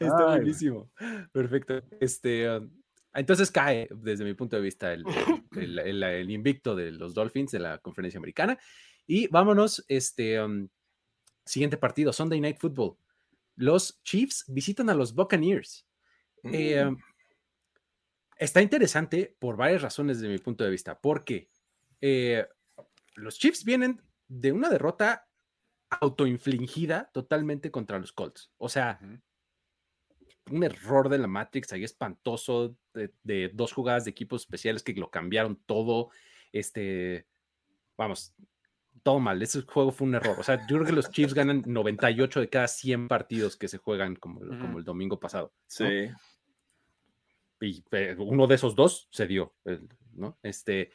Está 0.00 0.32
Ay. 0.32 0.38
buenísimo. 0.40 0.90
Perfecto. 1.32 1.82
Este, 2.00 2.48
um, 2.50 2.70
entonces 3.14 3.50
cae, 3.50 3.88
desde 3.90 4.24
mi 4.24 4.34
punto 4.34 4.56
de 4.56 4.62
vista, 4.62 4.92
el, 4.92 5.04
el- 5.56 5.78
el- 5.78 6.02
el 6.02 6.30
invicto 6.30 6.74
de 6.74 6.92
los 6.92 7.14
Dolphins 7.14 7.52
de 7.52 7.58
la 7.60 7.78
conferencia 7.78 8.18
americana. 8.18 8.58
Y 9.06 9.26
vámonos, 9.28 9.84
este, 9.88 10.40
um, 10.42 10.68
siguiente 11.44 11.76
partido, 11.76 12.12
Sunday 12.12 12.40
Night 12.40 12.58
Football. 12.58 12.96
Los 13.56 14.00
Chiefs 14.02 14.44
visitan 14.48 14.90
a 14.90 14.94
los 14.94 15.14
Buccaneers. 15.14 15.86
Eh, 16.44 16.84
Mm. 16.84 16.88
um, 16.88 16.96
está 18.36 18.62
interesante 18.62 19.36
por 19.38 19.56
varias 19.56 19.82
razones 19.82 20.20
desde 20.20 20.32
mi 20.32 20.38
punto 20.38 20.64
de 20.64 20.70
vista, 20.70 21.00
porque 21.00 21.48
eh, 22.00 22.46
los 23.14 23.38
Chiefs 23.38 23.64
vienen 23.64 24.02
de 24.28 24.52
una 24.52 24.68
derrota 24.68 25.28
autoinfligida 25.88 27.10
totalmente 27.12 27.70
contra 27.70 27.98
los 27.98 28.12
Colts. 28.12 28.50
O 28.58 28.68
sea, 28.68 28.98
un 30.50 30.64
error 30.64 31.08
de 31.08 31.18
la 31.18 31.26
Matrix 31.26 31.72
ahí 31.72 31.84
espantoso 31.84 32.76
de, 32.92 33.12
de 33.22 33.50
dos 33.52 33.72
jugadas 33.72 34.04
de 34.04 34.10
equipos 34.10 34.42
especiales 34.42 34.82
que 34.82 34.94
lo 34.94 35.10
cambiaron 35.10 35.56
todo. 35.66 36.10
Este, 36.52 37.26
vamos, 37.96 38.34
todo 39.02 39.20
mal. 39.20 39.40
Ese 39.42 39.62
juego 39.62 39.92
fue 39.92 40.08
un 40.08 40.14
error. 40.14 40.36
O 40.38 40.42
sea, 40.42 40.66
yo 40.66 40.76
creo 40.76 40.84
que 40.86 40.92
los 40.92 41.10
Chiefs 41.10 41.34
ganan 41.34 41.62
98 41.66 42.40
de 42.40 42.48
cada 42.48 42.68
100 42.68 43.08
partidos 43.08 43.56
que 43.56 43.68
se 43.68 43.78
juegan 43.78 44.16
como, 44.16 44.42
el 44.42 44.84
domingo 44.84 45.20
pasado. 45.20 45.52
Sí. 45.66 46.08
Y 47.60 47.82
eh, 47.92 48.14
uno 48.18 48.46
de 48.46 48.54
esos 48.54 48.74
dos 48.74 49.08
se 49.10 49.26
dio, 49.26 49.54
el- 49.64 49.88
¿no? 50.12 50.38
Este, 50.42 50.90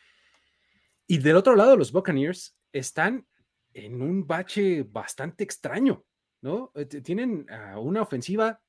y 1.07 1.17
del 1.17 1.35
otro 1.35 1.55
lado, 1.55 1.75
los 1.75 1.91
Buccaneers 1.91 2.57
están 2.71 3.27
en 3.73 4.01
un 4.01 4.27
bache 4.27 4.83
bastante 4.83 5.43
extraño, 5.43 6.05
¿no? 6.41 6.71
Eh, 6.75 6.85
Tienen 6.85 7.45
ah, 7.49 7.79
una 7.79 8.01
ofensiva 8.01 8.61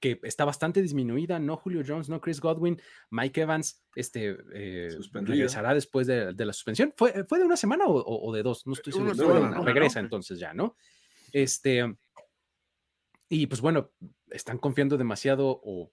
que 0.00 0.20
está 0.22 0.44
bastante 0.44 0.82
disminuida, 0.82 1.38
no 1.38 1.56
Julio 1.56 1.82
Jones, 1.86 2.10
no 2.10 2.20
Chris 2.20 2.38
Godwin, 2.38 2.78
Mike 3.10 3.40
Evans, 3.40 3.82
este, 3.94 4.36
eh, 4.52 4.90
regresará 5.12 5.72
después 5.72 6.06
de, 6.06 6.34
de 6.34 6.44
la 6.44 6.52
suspensión. 6.52 6.92
¿Fue, 6.94 7.24
¿Fue 7.24 7.38
de 7.38 7.44
una 7.46 7.56
semana 7.56 7.84
o, 7.86 8.32
de 8.34 8.42
dos? 8.42 8.66
No 8.66 8.74
estoy 8.74 8.92
seguro. 8.92 9.62
Regresa 9.62 10.00
entonces 10.00 10.38
ya, 10.38 10.52
¿no? 10.52 10.76
Este, 11.32 11.96
y 13.30 13.46
pues 13.46 13.62
bueno, 13.62 13.92
están 14.30 14.58
confiando 14.58 14.98
demasiado 14.98 15.60
o, 15.64 15.90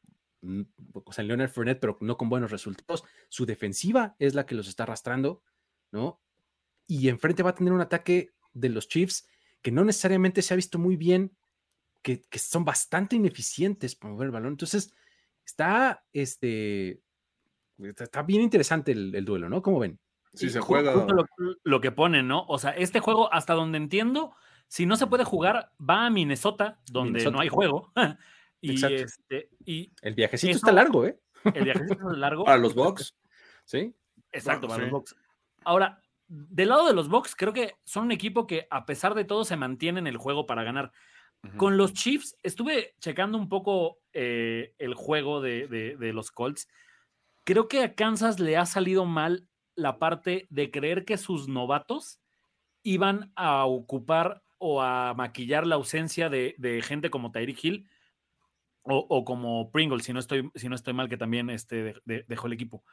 o 0.94 1.12
sea, 1.14 1.24
Leonard 1.24 1.50
Fournette, 1.50 1.80
pero 1.80 1.98
no 2.02 2.18
con 2.18 2.30
buenos 2.30 2.52
resultados. 2.52 3.04
Su 3.30 3.46
defensiva 3.46 4.16
es 4.20 4.34
la 4.34 4.46
que 4.46 4.56
los 4.56 4.68
está 4.68 4.84
arrastrando, 4.84 5.44
¿no? 5.92 6.22
Y 6.88 7.10
enfrente 7.10 7.44
va 7.44 7.52
a 7.52 7.56
tener 7.56 7.74
un 7.74 7.82
ataque 7.82 8.34
de 8.54 8.70
los 8.70 8.88
Chiefs 8.88 9.28
que 9.62 9.72
no 9.72 9.86
necesariamente 9.86 10.42
se 10.42 10.54
ha 10.54 10.58
visto 10.58 10.80
muy 10.80 10.96
bien, 10.96 11.36
que, 12.02 12.22
que 12.22 12.40
son 12.40 12.66
bastante 12.66 13.16
ineficientes 13.16 13.96
para 13.96 14.14
mover 14.14 14.26
el 14.26 14.32
balón. 14.32 14.54
Entonces, 14.54 14.94
está, 15.46 16.04
este, 16.12 17.02
está, 17.78 18.24
bien 18.24 18.42
interesante 18.42 18.92
el, 18.92 19.14
el 19.14 19.24
duelo, 19.24 19.48
¿no? 19.50 19.62
¿Cómo 19.62 19.80
ven? 19.80 20.00
Sí, 20.34 20.50
se 20.50 20.60
Ju- 20.60 20.64
juega. 20.64 20.94
justo 20.94 21.14
lo, 21.14 21.26
lo 21.64 21.82
que 21.82 21.92
ponen, 21.92 22.28
¿no? 22.28 22.46
O 22.48 22.58
sea, 22.58 22.72
este 22.72 23.00
juego, 23.00 23.32
hasta 23.32 23.54
donde 23.54 23.78
entiendo, 23.78 24.34
si 24.68 24.86
no 24.86 24.96
se 24.96 25.06
puede 25.08 25.26
jugar, 25.26 25.72
va 25.80 26.08
a 26.08 26.10
Minnesota, 26.10 26.80
donde 26.90 27.12
Minnesota. 27.20 27.36
no 27.36 27.42
hay 27.42 27.50
juego. 27.50 27.92
y, 28.62 28.72
Exacto. 28.72 28.96
este, 28.96 29.50
y 29.66 29.92
El 30.02 30.14
viajecito 30.16 30.52
Eso- 30.52 30.58
está 30.60 30.72
largo, 30.72 31.06
¿eh? 31.06 31.20
el 31.54 31.64
viajecito 31.64 32.12
es 32.12 32.18
largo. 32.18 32.46
Para 32.46 32.58
los 32.58 32.76
Bucks. 32.76 33.16
Sí. 33.66 33.94
Exacto, 34.32 34.68
Bueno, 34.68 34.76
para 34.76 34.76
sí. 34.76 34.82
los 34.84 34.92
Bucks. 34.92 35.16
Ahora, 35.64 36.02
del 36.28 36.70
lado 36.70 36.88
de 36.88 36.94
los 36.94 37.10
Bucks, 37.10 37.36
creo 37.36 37.52
que 37.54 37.74
son 37.84 38.06
un 38.06 38.12
equipo 38.12 38.48
que, 38.48 38.68
a 38.70 38.86
pesar 38.86 39.16
de 39.16 39.26
todo, 39.26 39.44
se 39.44 39.58
mantiene 39.58 40.00
en 40.00 40.08
el 40.08 40.18
juego 40.18 40.46
para 40.46 40.64
ganar. 40.64 40.92
Con 41.58 41.76
los 41.76 41.94
Chiefs, 41.94 42.38
estuve 42.44 42.94
checando 43.00 43.36
un 43.38 43.50
poco 43.50 43.98
eh, 44.14 44.76
el 44.78 44.94
juego 44.94 45.42
de, 45.42 45.68
de- 45.68 45.98
de 45.98 46.14
los 46.14 46.30
Colts. 46.32 46.68
Creo 47.44 47.68
que 47.68 47.82
a 47.82 47.96
Kansas 47.96 48.40
le 48.40 48.58
ha 48.58 48.68
salido 48.68 49.06
mal 49.06 49.48
la 49.76 49.98
parte 49.98 50.46
de 50.52 50.70
creer 50.70 51.04
que 51.04 51.18
sus 51.18 51.48
novatos 51.48 52.20
iban 52.84 53.32
a 53.36 53.66
ocupar 53.66 54.44
o 54.60 54.84
a 54.84 55.16
maquillar 55.16 55.66
la 55.66 55.76
ausencia 55.76 56.30
de, 56.30 56.84
gente 56.86 57.10
como 57.10 57.32
Tyreek 57.32 57.64
Hill 57.64 57.90
o, 58.84 59.26
como 59.26 59.72
Pringle, 59.72 60.02
si 60.02 60.14
no 60.14 60.20
estoy, 60.20 60.50
si 60.56 60.68
no 60.68 60.76
estoy 60.76 60.94
mal, 60.94 61.10
que 61.10 61.18
también 61.18 61.50
este, 61.50 61.96
dejó 62.06 62.48
el 62.48 62.54
equipo. 62.54 62.84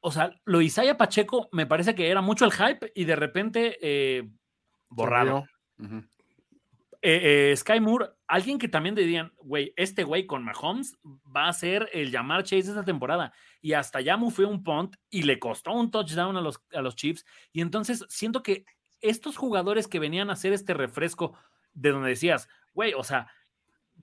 O, 0.00 0.12
sea, 0.12 0.34
lo 0.44 0.60
Isaiah 0.60 0.96
Pacheco 0.96 1.48
me 1.52 1.66
parece 1.66 1.94
que 1.94 2.08
era 2.08 2.20
mucho 2.20 2.44
el 2.44 2.52
hype 2.52 2.92
y 2.94 3.04
de 3.04 3.16
repente 3.16 3.78
eh, 3.80 4.28
borrado. 4.88 5.46
Eh, 7.02 7.50
eh, 7.52 7.56
Sky 7.56 7.80
Moore, 7.80 8.10
alguien 8.26 8.58
que 8.58 8.68
también 8.68 8.94
dirían, 8.94 9.32
güey, 9.38 9.72
este 9.76 10.04
güey 10.04 10.26
con 10.26 10.44
Mahomes 10.44 10.98
va 11.04 11.48
a 11.48 11.52
ser 11.52 11.88
el 11.92 12.10
llamar 12.10 12.42
Chase 12.42 12.68
esta 12.68 12.84
temporada. 12.84 13.32
Y 13.62 13.72
hasta 13.72 14.00
ya 14.00 14.18
fue 14.30 14.44
un 14.44 14.62
punt 14.62 14.96
y 15.08 15.22
le 15.22 15.38
costó 15.38 15.72
un 15.72 15.90
touchdown 15.90 16.36
a 16.36 16.40
los, 16.40 16.62
a 16.72 16.82
los 16.82 16.96
Chiefs. 16.96 17.24
Y 17.52 17.62
entonces 17.62 18.04
siento 18.08 18.42
que 18.42 18.64
estos 19.00 19.36
jugadores 19.36 19.88
que 19.88 19.98
venían 19.98 20.28
a 20.28 20.34
hacer 20.34 20.52
este 20.52 20.74
refresco 20.74 21.38
de 21.72 21.90
donde 21.90 22.10
decías, 22.10 22.48
güey, 22.74 22.92
o 22.92 23.02
sea, 23.02 23.30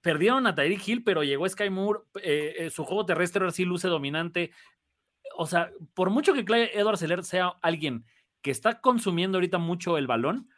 perdieron 0.02 0.48
a 0.48 0.56
Tyreek 0.56 0.88
Hill, 0.88 1.04
pero 1.04 1.24
llegó 1.24 1.48
Sky 1.48 1.70
Moore, 1.70 2.02
eh, 2.22 2.70
su 2.72 2.84
juego 2.86 3.06
terrestre 3.06 3.50
sí 3.52 3.66
luce 3.66 3.88
dominante. 3.88 4.52
O 5.36 5.46
sea, 5.46 5.72
por 5.94 6.10
mucho 6.10 6.34
que 6.34 6.46
Clay 6.46 6.70
Edward 6.74 6.98
Seller 6.98 7.24
sea 7.24 7.54
alguien 7.62 8.06
que 8.42 8.52
está 8.52 8.80
consumiendo 8.82 9.38
ahorita 9.38 9.58
mucho 9.58 9.98
el 9.98 10.08
balón, 10.08 10.50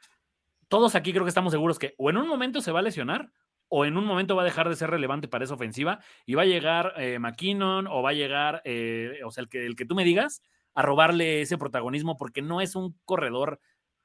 todos 0.67 0.95
aquí 0.95 1.11
creo 1.11 1.25
que 1.25 1.29
estamos 1.29 1.51
seguros 1.51 1.79
que 1.79 1.95
o 1.97 2.09
en 2.09 2.17
un 2.17 2.27
momento 2.27 2.61
se 2.61 2.71
va 2.71 2.79
a 2.79 2.83
lesionar 2.83 3.31
o 3.69 3.85
en 3.85 3.97
un 3.97 4.05
momento 4.05 4.35
va 4.35 4.41
a 4.43 4.45
dejar 4.45 4.67
de 4.69 4.75
ser 4.75 4.89
relevante 4.89 5.27
para 5.27 5.43
esa 5.43 5.53
ofensiva 5.53 5.99
y 6.25 6.33
va 6.33 6.43
a 6.43 6.45
llegar 6.45 6.93
eh, 6.97 7.19
McKinnon 7.19 7.87
o 7.87 8.01
va 8.01 8.11
a 8.11 8.13
llegar, 8.13 8.61
eh, 8.65 9.19
o 9.25 9.31
sea, 9.31 9.43
el 9.43 9.49
que, 9.49 9.65
el 9.65 9.75
que 9.75 9.85
tú 9.85 9.95
me 9.95 10.03
digas, 10.03 10.41
a 10.73 10.81
robarle 10.81 11.41
ese 11.41 11.57
protagonismo 11.57 12.17
porque 12.17 12.41
no 12.41 12.61
es 12.61 12.75
un 12.75 12.97
corredor 13.05 13.59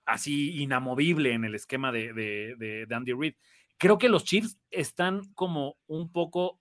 así 0.04 0.60
inamovible 0.62 1.32
en 1.32 1.44
el 1.44 1.54
esquema 1.54 1.92
de, 1.92 2.12
de, 2.12 2.86
de, 2.86 2.94
Andy 2.94 3.12
Reid. 3.12 3.34
Creo 3.78 3.98
que 3.98 4.08
los 4.08 4.24
Chiefs 4.24 4.58
están 4.70 5.32
como 5.34 5.76
un 5.86 6.10
poco 6.12 6.60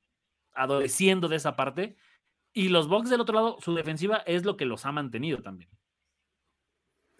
adoleciendo 0.53 1.27
de 1.27 1.37
esa 1.37 1.55
parte 1.55 1.95
y 2.53 2.69
los 2.69 2.87
Bucks 2.87 3.09
del 3.09 3.21
otro 3.21 3.35
lado, 3.35 3.57
su 3.61 3.73
defensiva 3.73 4.17
es 4.25 4.45
lo 4.45 4.57
que 4.57 4.65
los 4.65 4.85
ha 4.85 4.91
mantenido 4.91 5.41
también. 5.41 5.69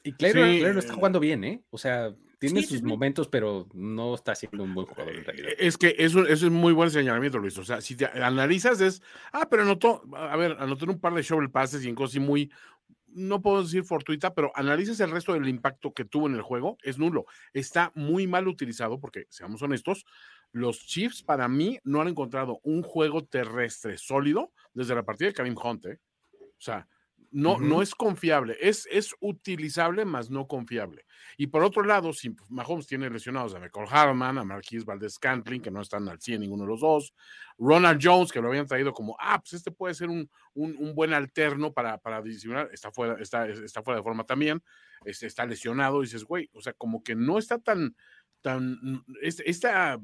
Y 0.03 0.13
Claire, 0.13 0.77
está 0.77 0.93
jugando 0.93 1.19
bien, 1.19 1.43
¿eh? 1.43 1.63
O 1.69 1.77
sea, 1.77 2.13
tiene 2.37 2.61
sus 2.63 2.83
momentos, 2.83 3.29
pero 3.29 3.67
no 3.73 4.15
está 4.15 4.35
siendo 4.35 4.63
un 4.63 4.73
buen 4.73 4.85
jugador 4.85 5.15
en 5.15 5.23
realidad. 5.23 5.49
Es 5.57 5.77
que 5.77 5.95
eso, 5.97 6.27
eso 6.27 6.45
es 6.45 6.51
muy 6.51 6.73
buen 6.73 6.91
señalamiento, 6.91 7.39
Luis. 7.39 7.57
O 7.57 7.63
sea, 7.63 7.79
si 7.79 7.95
te 7.95 8.05
analizas 8.05 8.81
es, 8.81 9.01
ah, 9.31 9.47
pero 9.49 9.63
anotó, 9.63 10.03
a 10.13 10.35
ver, 10.35 10.57
anotó 10.59 10.85
un 10.85 10.99
par 10.99 11.13
de 11.13 11.23
shovel 11.23 11.49
passes 11.49 11.85
y 11.85 11.89
en 11.89 11.95
cosas 11.95 12.21
muy, 12.21 12.51
no 13.15 13.41
puedo 13.41 13.63
decir 13.63 13.83
fortuita, 13.83 14.33
pero 14.33 14.51
analizas 14.55 14.99
el 14.99 15.11
resto 15.11 15.33
del 15.33 15.47
impacto 15.47 15.93
que 15.93 16.05
tuvo 16.05 16.27
en 16.27 16.35
el 16.35 16.41
juego, 16.41 16.77
es 16.83 16.97
nulo. 16.97 17.25
Está 17.53 17.91
muy 17.95 18.27
mal 18.27 18.47
utilizado 18.47 18.99
porque, 18.99 19.25
seamos 19.29 19.61
honestos, 19.61 20.05
los 20.51 20.79
Chiefs 20.85 21.23
para 21.23 21.47
mí 21.47 21.79
no 21.83 22.01
han 22.01 22.07
encontrado 22.07 22.59
un 22.63 22.83
juego 22.83 23.25
terrestre 23.25 23.97
sólido 23.97 24.51
desde 24.73 24.95
la 24.95 25.03
partida 25.03 25.29
de 25.29 25.33
Karim 25.33 25.55
Hunt. 25.61 25.85
¿eh? 25.85 25.99
O 26.39 26.61
sea, 26.61 26.87
no, 27.33 27.57
no 27.57 27.81
es 27.81 27.95
confiable, 27.95 28.55
es, 28.61 28.87
es 28.91 29.15
utilizable, 29.19 30.05
más 30.05 30.29
no 30.29 30.47
confiable. 30.47 31.05
Y 31.35 31.47
por 31.47 31.63
otro 31.63 31.83
lado, 31.83 32.13
si 32.13 32.35
Mahomes 32.49 32.85
tiene 32.85 33.09
lesionados 33.09 33.55
a 33.55 33.59
Michael 33.59 33.87
Harman, 33.89 34.37
a 34.37 34.43
Marquis 34.43 34.85
Valdez 34.85 35.13
Scantling, 35.13 35.61
que 35.61 35.71
no 35.71 35.81
están 35.81 36.07
al 36.07 36.21
100 36.21 36.41
ninguno 36.41 36.63
de 36.63 36.69
los 36.69 36.81
dos, 36.81 37.13
Ronald 37.57 37.99
Jones, 38.01 38.31
que 38.31 38.39
lo 38.39 38.49
habían 38.49 38.67
traído 38.67 38.93
como, 38.93 39.17
ah, 39.19 39.39
pues 39.39 39.53
este 39.53 39.71
puede 39.71 39.95
ser 39.95 40.09
un, 40.09 40.29
un, 40.53 40.93
buen 40.93 41.11
alterno 41.11 41.73
para, 41.73 41.97
para 41.97 42.21
disimular, 42.21 42.69
está 42.71 42.91
fuera, 42.91 43.15
está, 43.19 43.47
está 43.47 43.81
fuera 43.81 43.97
de 43.97 44.03
forma 44.03 44.25
también, 44.25 44.61
este, 45.03 45.25
está 45.25 45.45
lesionado, 45.47 46.03
y 46.03 46.05
dices, 46.05 46.25
güey, 46.25 46.51
o 46.53 46.61
sea, 46.61 46.73
como 46.73 47.03
que 47.03 47.15
no 47.15 47.39
está 47.39 47.57
tan, 47.57 47.95
tan, 48.41 49.03
esta, 49.23 49.99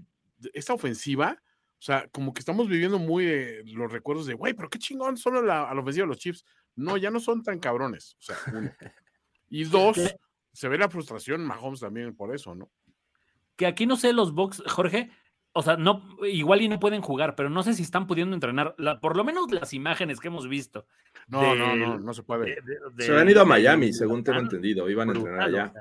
esta 0.54 0.74
ofensiva, 0.74 1.38
o 1.80 1.82
sea, 1.82 2.10
como 2.12 2.34
que 2.34 2.40
estamos 2.40 2.68
viviendo 2.68 3.00
muy 3.00 3.64
los 3.64 3.92
recuerdos 3.92 4.26
de, 4.26 4.34
güey, 4.34 4.54
pero 4.54 4.70
qué 4.70 4.80
chingón 4.80 5.16
solo 5.16 5.42
la, 5.42 5.70
a 5.70 5.74
la 5.74 5.82
ofensiva 5.82 6.04
de 6.04 6.10
los 6.10 6.18
Chiefs. 6.18 6.44
No, 6.76 6.98
ya 6.98 7.12
no 7.12 7.20
son 7.20 7.44
tan 7.44 7.60
cabrones. 7.60 8.16
O 8.20 8.22
sea, 8.22 8.38
uno. 8.54 8.72
Y 9.52 9.64
dos, 9.64 9.98
se 10.54 10.70
ve 10.70 10.78
la 10.78 10.90
frustración 10.90 11.44
Mahomes 11.44 11.80
también 11.80 12.16
por 12.16 12.36
eso, 12.36 12.54
¿no? 12.54 12.70
Que 13.56 13.66
aquí 13.66 13.88
no 13.88 13.98
sé 13.98 14.14
los 14.14 14.32
box, 14.32 14.62
Jorge, 14.68 15.10
o 15.54 15.64
sea, 15.64 15.76
no, 15.76 16.04
igual 16.24 16.62
y 16.62 16.70
no 16.70 16.80
pueden 16.80 17.02
jugar, 17.02 17.36
pero 17.36 17.50
no 17.50 17.64
sé 17.64 17.74
si 17.74 17.82
están 17.82 18.06
pudiendo 18.06 18.36
entrenar, 18.36 18.76
por 19.02 19.18
lo 19.18 19.24
menos 19.24 19.52
las 19.52 19.74
imágenes 19.74 20.20
que 20.20 20.28
hemos 20.28 20.48
visto. 20.48 20.86
No, 21.28 21.56
no, 21.56 21.76
no, 21.76 21.98
no 21.98 22.14
se 22.14 22.24
puede. 22.24 22.58
se 22.98 23.18
han 23.18 23.30
ido 23.30 23.41
a 23.41 23.46
Miami, 23.46 23.91
según 23.91 24.24
tengo 24.24 24.40
entendido, 24.40 24.90
iban 24.90 25.10
a 25.10 25.14
entrenar 25.14 25.41
allá. 25.41 25.74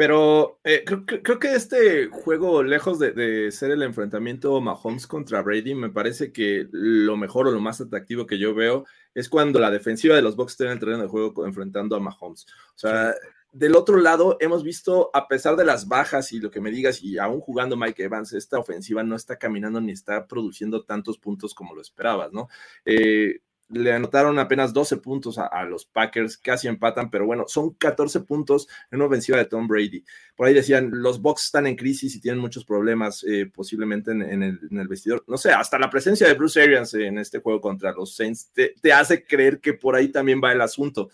Pero 0.00 0.58
eh, 0.64 0.82
creo, 0.86 1.38
que 1.38 1.54
este 1.54 2.06
juego, 2.06 2.62
lejos 2.62 2.98
de, 2.98 3.52
ser 3.52 3.70
el 3.70 3.82
enfrentamiento 3.82 4.58
Mahomes 4.58 5.06
contra 5.06 5.42
Brady, 5.42 5.74
me 5.74 5.90
parece 5.90 6.32
que 6.32 6.66
lo 6.72 7.18
mejor 7.18 7.46
o 7.46 7.50
lo 7.50 7.60
más 7.60 7.82
atractivo 7.82 8.26
que 8.26 8.38
yo 8.38 8.54
veo 8.54 8.86
es 9.12 9.28
cuando 9.28 9.58
la 9.60 9.70
defensiva 9.70 10.16
de 10.16 10.22
los 10.22 10.36
Bucks 10.36 10.52
está 10.52 10.64
en 10.64 10.70
el 10.70 10.78
terreno 10.78 11.02
de 11.02 11.08
juego 11.08 11.44
enfrentando 11.44 11.96
a 11.96 12.00
Mahomes. 12.00 12.46
O 12.74 12.78
sea, 12.78 13.14
del 13.52 13.76
otro 13.76 13.98
lado, 13.98 14.38
hemos 14.40 14.64
visto, 14.64 15.10
a 15.12 15.28
pesar 15.28 15.56
de 15.56 15.66
las 15.66 15.86
bajas 15.86 16.32
y 16.32 16.40
lo 16.40 16.50
que 16.50 16.62
me 16.62 16.70
digas, 16.70 17.02
y 17.02 17.18
aún 17.18 17.40
jugando 17.40 17.76
Mike 17.76 18.04
Evans, 18.04 18.32
esta 18.32 18.58
ofensiva 18.58 19.02
no 19.02 19.16
está 19.16 19.36
caminando 19.36 19.82
ni 19.82 19.92
está 19.92 20.26
produciendo 20.26 20.82
tantos 20.82 21.18
puntos 21.18 21.52
como 21.52 21.74
lo 21.74 21.82
esperabas, 21.82 22.32
¿no? 22.32 22.48
Eh, 22.86 23.40
le 23.70 23.92
anotaron 23.92 24.38
apenas 24.38 24.72
12 24.72 24.96
puntos 24.98 25.38
a, 25.38 25.64
los 25.64 25.84
Packers, 25.84 26.36
casi 26.36 26.68
empatan, 26.68 27.10
pero 27.10 27.26
bueno, 27.26 27.44
son 27.46 27.74
14 27.74 28.20
puntos 28.20 28.68
en 28.90 28.96
una 28.96 29.06
ofensiva 29.06 29.38
de 29.38 29.44
Tom 29.44 29.68
Brady. 29.68 30.04
Por 30.36 30.46
ahí 30.48 30.54
decían, 30.54 30.90
los 30.92 31.20
Bucks 31.20 31.46
están 31.46 31.66
en 31.66 31.76
crisis 31.76 32.14
y 32.14 32.20
tienen 32.20 32.40
muchos 32.40 32.64
problemas 32.64 33.24
eh, 33.24 33.46
posiblemente 33.46 34.10
en, 34.10 34.42
el, 34.42 34.88
vestidor. 34.88 35.24
No 35.28 35.36
sé, 35.36 35.50
hasta 35.52 35.78
la 35.78 35.88
presencia 35.88 36.26
de 36.26 36.34
Bruce 36.34 36.60
Arians 36.60 36.94
en 36.94 37.18
este 37.18 37.38
juego 37.38 37.60
contra 37.60 37.92
los 37.92 38.14
Saints 38.16 38.50
te, 38.52 38.74
te, 38.80 38.92
hace 38.92 39.24
creer 39.24 39.60
que 39.60 39.74
por 39.74 39.94
ahí 39.94 40.08
también 40.08 40.40
va 40.42 40.52
el 40.52 40.60
asunto. 40.60 41.10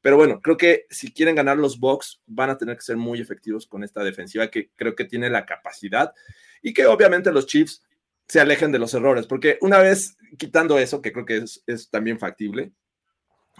Pero 0.00 0.16
bueno, 0.16 0.40
creo 0.40 0.56
que 0.56 0.86
si 0.88 1.12
quieren 1.12 1.34
ganar 1.34 1.56
los 1.56 1.80
Bucks, 1.80 2.20
van 2.26 2.50
a 2.50 2.56
tener 2.56 2.76
que 2.76 2.82
ser 2.82 2.96
muy 2.96 3.20
efectivos 3.20 3.66
con 3.66 3.82
esta 3.82 4.04
defensiva 4.04 4.48
que 4.48 4.70
creo 4.76 4.94
que 4.94 5.04
tiene 5.04 5.28
la 5.28 5.44
capacidad 5.44 6.14
y 6.62 6.72
que 6.72 6.86
obviamente 6.86 7.32
los 7.32 7.46
Chiefs 7.46 7.82
se 8.28 8.40
alejen 8.40 8.72
de 8.72 8.78
los 8.78 8.94
errores, 8.94 9.26
porque 9.26 9.58
una 9.60 9.78
vez 9.78 10.16
quitando 10.38 10.78
eso, 10.78 11.00
que 11.02 11.12
creo 11.12 11.24
que 11.24 11.38
es, 11.38 11.62
es 11.66 11.90
también 11.90 12.18
factible, 12.18 12.72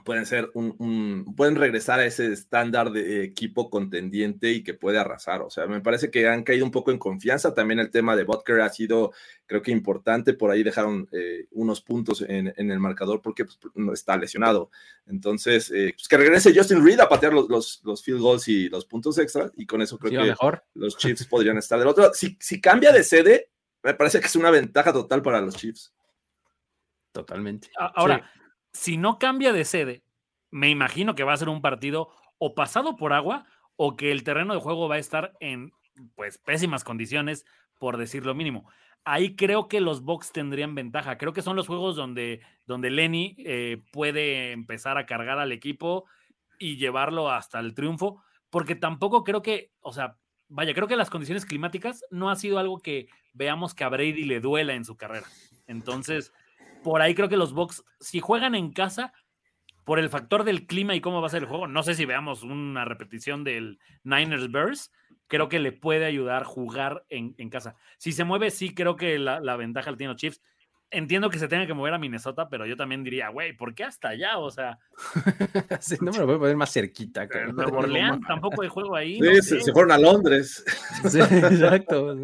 pueden 0.05 0.24
ser 0.26 0.51
un, 0.55 1.34
pueden 1.36 1.56
regresar 1.56 1.98
a 2.01 2.06
ese 2.06 2.32
estándar 2.32 2.90
de 2.93 3.24
equipo 3.24 3.70
contendiente 3.70 4.52
y 4.52 4.62
que 4.62 4.72
puede 4.74 4.98
arrasar. 4.98 5.43
O 5.43 5.51
sea, 5.51 5.66
me 5.66 5.80
parece 5.80 6.10
que 6.10 6.28
han 6.28 6.44
caído 6.44 6.64
un 6.64 6.70
poco 6.70 6.90
en 6.93 6.98
confianza. 6.98 7.55
También 7.55 7.80
el 7.80 7.90
tema 7.90 8.14
de 8.14 8.24
Butker 8.24 8.60
ha 8.60 8.68
sido, 8.68 9.12
creo 9.47 9.62
que 9.62 9.72
importante. 9.72 10.34
Por 10.34 10.51
ahí 10.51 10.62
dejaron 10.62 11.09
eh, 11.12 11.47
unos 11.51 11.80
puntos 11.80 12.24
en, 12.26 12.55
el 12.56 12.78
marcador 12.78 13.20
porque 13.20 13.44
pues, 13.44 13.59
está 13.94 14.16
lesionado. 14.16 14.70
Entonces, 15.06 15.70
eh, 15.72 15.93
pues 15.97 16.09
que 16.09 16.16
regrese 16.16 16.55
Justin 16.55 16.84
Reed 16.84 17.01
a 17.01 17.09
patear 17.09 17.32
los, 17.32 17.80
los, 17.82 18.02
field 18.05 18.20
goals 18.20 18.47
y 18.48 18.68
los 18.68 18.84
puntos 18.84 19.18
extra. 19.18 19.51
Y 19.56 19.66
con 19.66 19.82
eso 19.82 19.98
creo 19.98 20.22
que 20.22 20.28
mejor. 20.28 20.64
los 20.74 20.97
Chiefs 20.97 21.26
podrían 21.26 21.59
estar 21.59 21.78
del 21.78 21.88
otro. 21.88 22.12
Si, 22.14 22.36
si 22.40 22.60
cambia 22.60 22.93
de 22.93 23.02
sede, 23.02 23.51
me 23.87 23.95
parece 23.95 24.19
que 24.19 24.27
es 24.27 24.35
una 24.35 24.51
ventaja 24.51 24.93
total 24.93 25.23
para 25.23 25.41
los 25.41 25.57
Chiefs. 25.57 25.95
Totalmente. 27.13 27.71
Ahora, 27.79 28.29
si 28.73 28.97
no 28.97 29.21
cambia 29.21 29.53
de 29.53 29.65
sede, 29.65 30.03
me 30.51 30.71
imagino 30.71 31.15
que 31.15 31.23
va 31.23 31.33
a 31.33 31.37
ser 31.37 31.49
un 31.49 31.63
partido 31.63 32.11
o 32.39 32.57
pasado 32.57 32.97
por 32.97 33.13
agua 33.13 33.47
o 33.77 33.97
que 33.97 34.11
el 34.11 34.25
terreno 34.25 34.55
de 34.55 34.61
juego 34.61 34.89
va 34.89 34.97
a 34.97 34.99
estar 34.99 35.37
en 35.39 35.73
pues 36.17 36.37
pésimas 36.37 36.83
condiciones, 36.83 37.47
por 37.79 37.97
decir 37.97 38.27
lo 38.27 38.35
mínimo. 38.35 38.69
Ahí 39.05 39.37
creo 39.37 39.69
que 39.69 39.81
los 39.81 40.03
Bucks 40.03 40.33
tendrían 40.33 40.75
ventaja. 40.75 41.17
Creo 41.17 41.33
que 41.33 41.43
son 41.43 41.55
los 41.55 41.69
juegos 41.69 41.95
donde, 41.95 42.41
donde 42.67 42.91
Lenny 42.91 43.37
eh, 43.39 43.83
puede 43.93 44.51
empezar 44.51 44.99
a 44.99 45.07
cargar 45.07 45.39
al 45.39 45.53
equipo 45.53 46.07
y 46.59 46.77
llevarlo 46.77 47.31
hasta 47.31 47.61
el 47.61 47.73
triunfo, 47.73 48.21
porque 48.51 48.75
tampoco 48.75 49.23
creo 49.23 49.43
que, 49.43 49.71
o 49.81 49.93
sea, 49.93 50.19
vaya, 50.48 50.74
creo 50.74 50.89
que 50.89 50.97
las 50.97 51.10
condiciones 51.10 51.47
climáticas 51.47 52.05
no 52.10 52.31
ha 52.31 52.36
sido 52.36 52.59
algo 52.59 52.81
que 52.81 53.09
veamos 53.32 53.74
que 53.74 53.85
a 53.85 53.89
Brady 53.89 54.24
le 54.24 54.40
duela 54.40 54.74
en 54.74 54.85
su 54.85 54.97
carrera. 54.97 55.27
Entonces, 55.66 56.32
por 56.82 57.02
ahí 57.02 57.14
creo 57.14 57.28
que 57.28 57.36
los 57.36 57.52
Bucks, 57.52 57.85
si 58.01 58.20
juegan 58.20 58.55
en 58.55 58.73
casa, 58.73 59.12
por 59.86 60.01
el 60.01 60.09
factor 60.09 60.43
del 60.43 60.66
clima 60.66 60.97
y 60.97 61.01
cómo 61.01 61.20
va 61.20 61.28
a 61.28 61.31
ser 61.31 61.44
el 61.44 61.48
juego, 61.48 61.68
no 61.68 61.85
sé 61.85 61.94
si 61.94 62.05
veamos 62.05 62.43
una 62.43 62.85
repetición 62.85 63.44
del 63.44 63.78
Niners 64.02 64.51
Bears, 64.51 64.93
creo 65.28 65.48
que 65.48 65.60
le 65.60 65.70
puede 65.70 66.05
ayudar 66.05 66.43
jugar 66.43 67.05
en, 67.09 67.35
casa. 67.51 67.77
Si 67.97 68.12
se 68.12 68.24
mueve, 68.24 68.51
sí 68.51 68.74
creo 68.74 68.97
que 68.97 69.18
la, 69.18 69.56
ventaja 69.56 69.93
la 69.93 69.97
tiene 69.97 70.12
los 70.12 70.20
Chiefs. 70.20 70.43
Entiendo 70.91 71.31
que 71.31 71.39
se 71.39 71.49
tenga 71.49 71.67
que 71.67 71.75
mover 71.75 71.95
a 71.95 71.99
Minnesota, 71.99 72.49
pero 72.49 72.65
yo 72.65 72.77
también 72.77 73.03
diría, 73.03 73.29
güey, 73.29 73.57
¿por 73.57 73.75
qué 73.75 73.85
hasta 73.85 74.11
allá? 74.11 74.39
O 74.39 74.51
sea. 74.51 74.79
no 76.01 76.13
me 76.13 76.19
lo 76.19 76.27
voy 76.27 76.37
a 76.37 76.39
poner 76.39 76.57
más 76.57 76.73
cerquita. 76.73 77.27
Nuevo 77.53 77.79
Orleans 77.79 78.25
tampoco 78.27 78.63
hay 78.63 78.69
juego 78.69 78.95
ahí. 78.95 79.21
Sí, 79.43 79.61
se, 79.61 79.73
fueron 79.73 79.93
a 79.93 79.99
Londres. 79.99 80.65
Sí, 81.09 81.21
exacto. 81.21 82.17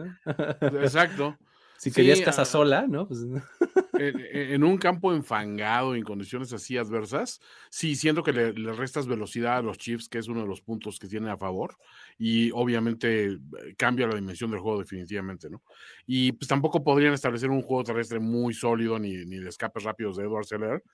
Exacto. 0.80 1.36
Si 1.82 1.90
querías 1.90 2.20
casa 2.20 2.44
sola, 2.44 2.86
¿no? 2.86 3.08
Pues... 3.08 3.26
en, 3.98 4.62
un 4.62 4.78
campo 4.78 5.12
enfangado, 5.12 5.96
en 5.96 6.04
condiciones 6.04 6.52
así 6.52 6.78
adversas, 6.78 7.40
sí 7.70 7.96
siento 7.96 8.22
que 8.22 8.32
le, 8.32 8.52
restas 8.52 9.08
velocidad 9.08 9.56
a 9.56 9.62
los 9.62 9.78
Chiefs, 9.78 10.08
que 10.08 10.18
es 10.18 10.28
uno 10.28 10.42
de 10.42 10.46
los 10.46 10.60
puntos 10.60 11.00
que 11.00 11.08
tiene 11.08 11.28
a 11.28 11.36
favor, 11.36 11.76
y 12.16 12.52
obviamente 12.52 13.32
eh, 13.32 13.38
cambia 13.76 14.06
la 14.06 14.14
dimensión 14.14 14.52
del 14.52 14.60
juego 14.60 14.78
definitivamente, 14.78 15.50
¿no? 15.50 15.60
Y 16.06 16.30
pues 16.30 16.46
tampoco 16.46 16.84
podrían 16.84 17.14
establecer 17.14 17.50
un 17.50 17.62
juego 17.62 17.82
terrestre 17.82 18.20
muy 18.20 18.54
sólido 18.54 19.00
ni, 19.00 19.24
ni 19.24 19.38
de 19.38 19.48
escapes 19.48 19.82
rápidos 19.82 20.16
de 20.16 20.22
Edward 20.22 20.44
Seller, 20.44 20.84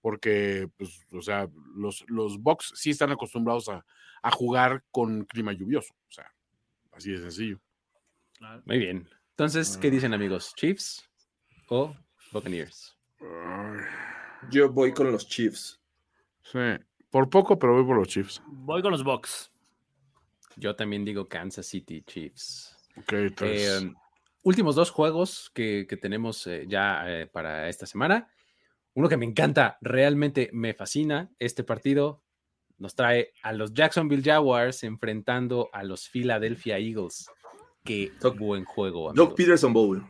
porque, 0.00 0.66
pues, 0.78 1.04
o 1.12 1.20
sea, 1.20 1.46
los, 1.74 2.06
los 2.08 2.38
Bucks 2.38 2.72
sí 2.74 2.88
están 2.88 3.10
acostumbrados 3.12 3.68
a, 3.68 3.84
a 4.22 4.30
jugar 4.30 4.82
con 4.90 5.26
clima 5.26 5.52
lluvioso, 5.52 5.92
o 5.92 6.10
sea, 6.10 6.32
así 6.92 7.10
de 7.10 7.18
sencillo. 7.18 7.60
Muy 8.64 8.78
bien. 8.78 9.06
Entonces, 9.38 9.76
¿qué 9.76 9.88
dicen 9.88 10.12
amigos? 10.12 10.52
¿Chiefs 10.56 11.08
o 11.68 11.94
Buccaneers? 12.32 12.98
Yo 14.50 14.68
voy 14.68 14.92
con 14.92 15.12
los 15.12 15.28
Chiefs. 15.28 15.80
Sí, 16.42 16.58
por 17.08 17.30
poco, 17.30 17.56
pero 17.56 17.74
voy 17.74 17.84
por 17.84 17.98
los 17.98 18.08
Chiefs. 18.08 18.42
Voy 18.48 18.82
con 18.82 18.90
los 18.90 19.04
Bucks. 19.04 19.52
Yo 20.56 20.74
también 20.74 21.04
digo 21.04 21.28
Kansas 21.28 21.66
City 21.66 22.02
Chiefs. 22.02 22.76
Ok, 22.96 23.12
entonces. 23.12 23.80
Eh, 23.84 23.92
últimos 24.42 24.74
dos 24.74 24.90
juegos 24.90 25.52
que, 25.54 25.86
tenemos 26.02 26.44
eh, 26.48 26.64
ya 26.66 27.04
eh, 27.06 27.28
para 27.28 27.68
esta 27.68 27.86
semana. 27.86 28.28
Uno 28.94 29.08
que 29.08 29.16
me 29.16 29.24
encanta, 29.24 29.78
realmente 29.80 30.50
me 30.52 30.74
fascina 30.74 31.30
este 31.38 31.62
partido. 31.62 32.24
Nos 32.76 32.96
trae 32.96 33.34
a 33.44 33.52
los 33.52 33.72
Jacksonville 33.72 34.24
Jaguars 34.24 34.82
enfrentando 34.82 35.70
a 35.72 35.84
los 35.84 36.08
Philadelphia 36.08 36.78
Eagles. 36.78 37.28
Qué 37.88 38.12
buen 38.38 38.66
juego. 38.66 39.14
Doug 39.14 39.34
Peterson 39.34 39.72
Bowl. 39.72 40.06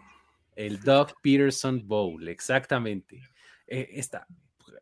El 0.56 0.80
Doug 0.80 1.12
Peterson 1.22 1.86
Bowl, 1.86 2.26
exactamente. 2.26 3.22
Eh, 3.68 3.90
está. 3.92 4.26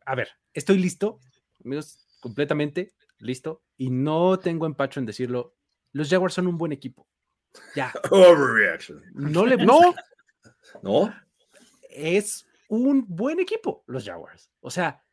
A 0.03 0.15
ver, 0.15 0.29
estoy 0.51 0.79
listo, 0.79 1.19
amigos, 1.63 2.07
completamente 2.19 2.95
listo. 3.19 3.61
Y 3.77 3.91
no 3.91 4.39
tengo 4.39 4.65
empacho 4.65 4.99
en 4.99 5.05
decirlo. 5.05 5.53
Los 5.91 6.09
Jaguars 6.09 6.33
son 6.33 6.47
un 6.47 6.57
buen 6.57 6.71
equipo. 6.71 7.07
Ya. 7.75 7.93
Overreaction. 8.09 9.03
No 9.13 9.45
le 9.45 9.57
No. 9.57 9.79
No. 10.81 11.13
Es 11.89 12.47
un 12.67 13.05
buen 13.07 13.39
equipo, 13.39 13.83
los 13.85 14.03
Jaguars. 14.03 14.49
O 14.59 14.71
sea, 14.71 15.03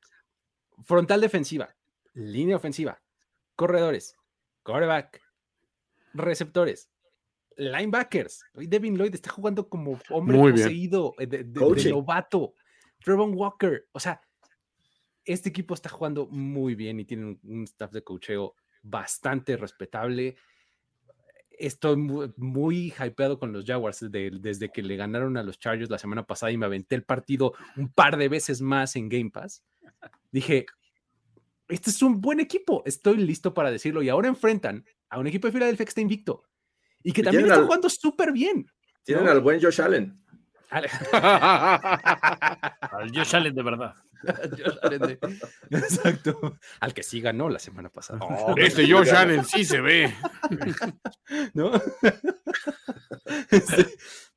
frontal 0.85 1.21
defensiva, 1.21 1.77
línea 2.15 2.57
ofensiva, 2.57 3.01
corredores, 3.55 4.17
quarterback, 4.63 5.21
receptores, 6.13 6.91
linebackers. 7.57 8.45
Hoy 8.55 8.67
Devin 8.67 8.97
Lloyd 8.97 9.15
está 9.15 9.31
jugando 9.31 9.69
como 9.69 9.99
hombre 10.11 10.39
poseído 10.39 11.15
eh, 11.19 11.27
de, 11.27 11.45
novato. 11.91 12.55
Trevon 13.05 13.35
Walker. 13.35 13.87
O 13.93 14.01
sea, 14.01 14.21
este 15.25 15.49
equipo 15.49 15.75
está 15.75 15.89
jugando 15.89 16.27
muy 16.27 16.75
bien 16.75 17.01
y 17.01 17.05
tiene 17.05 17.39
un, 17.43 17.65
staff 17.65 17.93
de 17.93 18.03
cocheo 18.03 18.55
bastante 18.83 19.57
respetable. 19.57 20.37
Estoy 21.51 21.97
muy, 21.97 22.93
hypeado 22.99 23.39
con 23.39 23.53
los 23.53 23.65
Jaguars 23.65 24.05
desde 24.11 24.71
que 24.71 24.83
le 24.83 24.97
ganaron 24.97 25.37
a 25.37 25.43
los 25.43 25.59
Chargers 25.59 25.91
la 25.91 25.99
semana 25.99 26.27
pasada 26.27 26.51
y 26.51 26.57
me 26.57 26.67
aventé 26.67 26.97
el 26.97 27.05
partido 27.05 27.55
un 27.77 27.93
par 27.93 28.17
de 28.17 28.29
veces 28.29 28.61
más 28.61 28.97
en 28.97 29.09
Game 29.09 29.31
Pass. 29.31 29.63
Dije, 30.33 30.67
este 31.69 31.91
es 31.91 32.03
un 32.03 32.21
buen 32.21 32.41
equipo, 32.41 32.83
estoy 32.85 33.19
listo 33.19 33.55
para 33.55 33.71
decirlo. 33.71 34.03
Y 34.03 34.09
ahora 34.09 34.29
enfrentan 34.29 34.85
a 35.09 35.19
un 35.19 35.27
equipo 35.27 35.47
de 35.47 35.53
Philadelphia 35.53 35.85
que 35.85 35.91
está 35.91 36.01
invicto 36.01 36.45
y 37.05 37.13
que 37.13 37.23
también 37.23 37.45
está 37.47 37.63
jugando 37.63 37.89
súper 37.89 38.33
bien. 38.33 38.67
Tienen 39.05 39.29
al 39.29 39.41
buen 39.41 39.63
Josh 39.63 39.81
Allen. 39.81 40.19
al 40.71 40.89
Josh 43.15 43.37
Allen 43.37 43.55
de 43.55 43.63
verdad. 43.63 43.95
exacto. 45.71 46.59
Al 46.81 46.95
que 46.95 47.03
sí 47.03 47.21
ganó 47.21 47.51
la 47.51 47.59
semana 47.59 47.91
pasada. 47.91 48.21
Oh, 48.23 48.55
este 48.59 48.91
Josh 48.91 49.11
Allen 49.11 49.45
sí 49.45 49.65
se 49.65 49.83
ve. 49.83 50.15
¿No? 51.53 51.73
Este, 53.51 53.87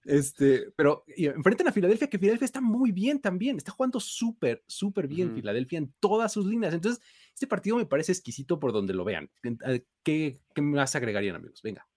este, 0.03 0.71
pero 0.75 1.05
enfrentan 1.07 1.69
a 1.69 1.71
Filadelfia, 1.71 2.09
que 2.09 2.19
Filadelfia 2.19 2.45
está 2.45 2.59
muy 2.59 2.91
bien 2.91 3.21
también. 3.21 3.55
Está 3.55 3.71
jugando 3.71 4.01
súper, 4.01 4.61
súper 4.67 5.07
bien 5.07 5.33
Filadelfia 5.33 5.79
en 5.79 5.93
todas 6.01 6.33
sus 6.33 6.45
líneas. 6.45 6.73
Entonces, 6.73 7.01
este 7.33 7.47
partido 7.47 7.77
me 7.77 7.85
parece 7.85 8.11
exquisito 8.11 8.59
por 8.59 8.73
donde 8.73 8.93
lo 8.93 9.05
vean. 9.05 9.29
¿Qué, 10.03 10.41
qué 10.53 10.61
más 10.61 10.95
agregarían, 10.95 11.37
amigos? 11.37 11.61
Venga. 11.63 11.87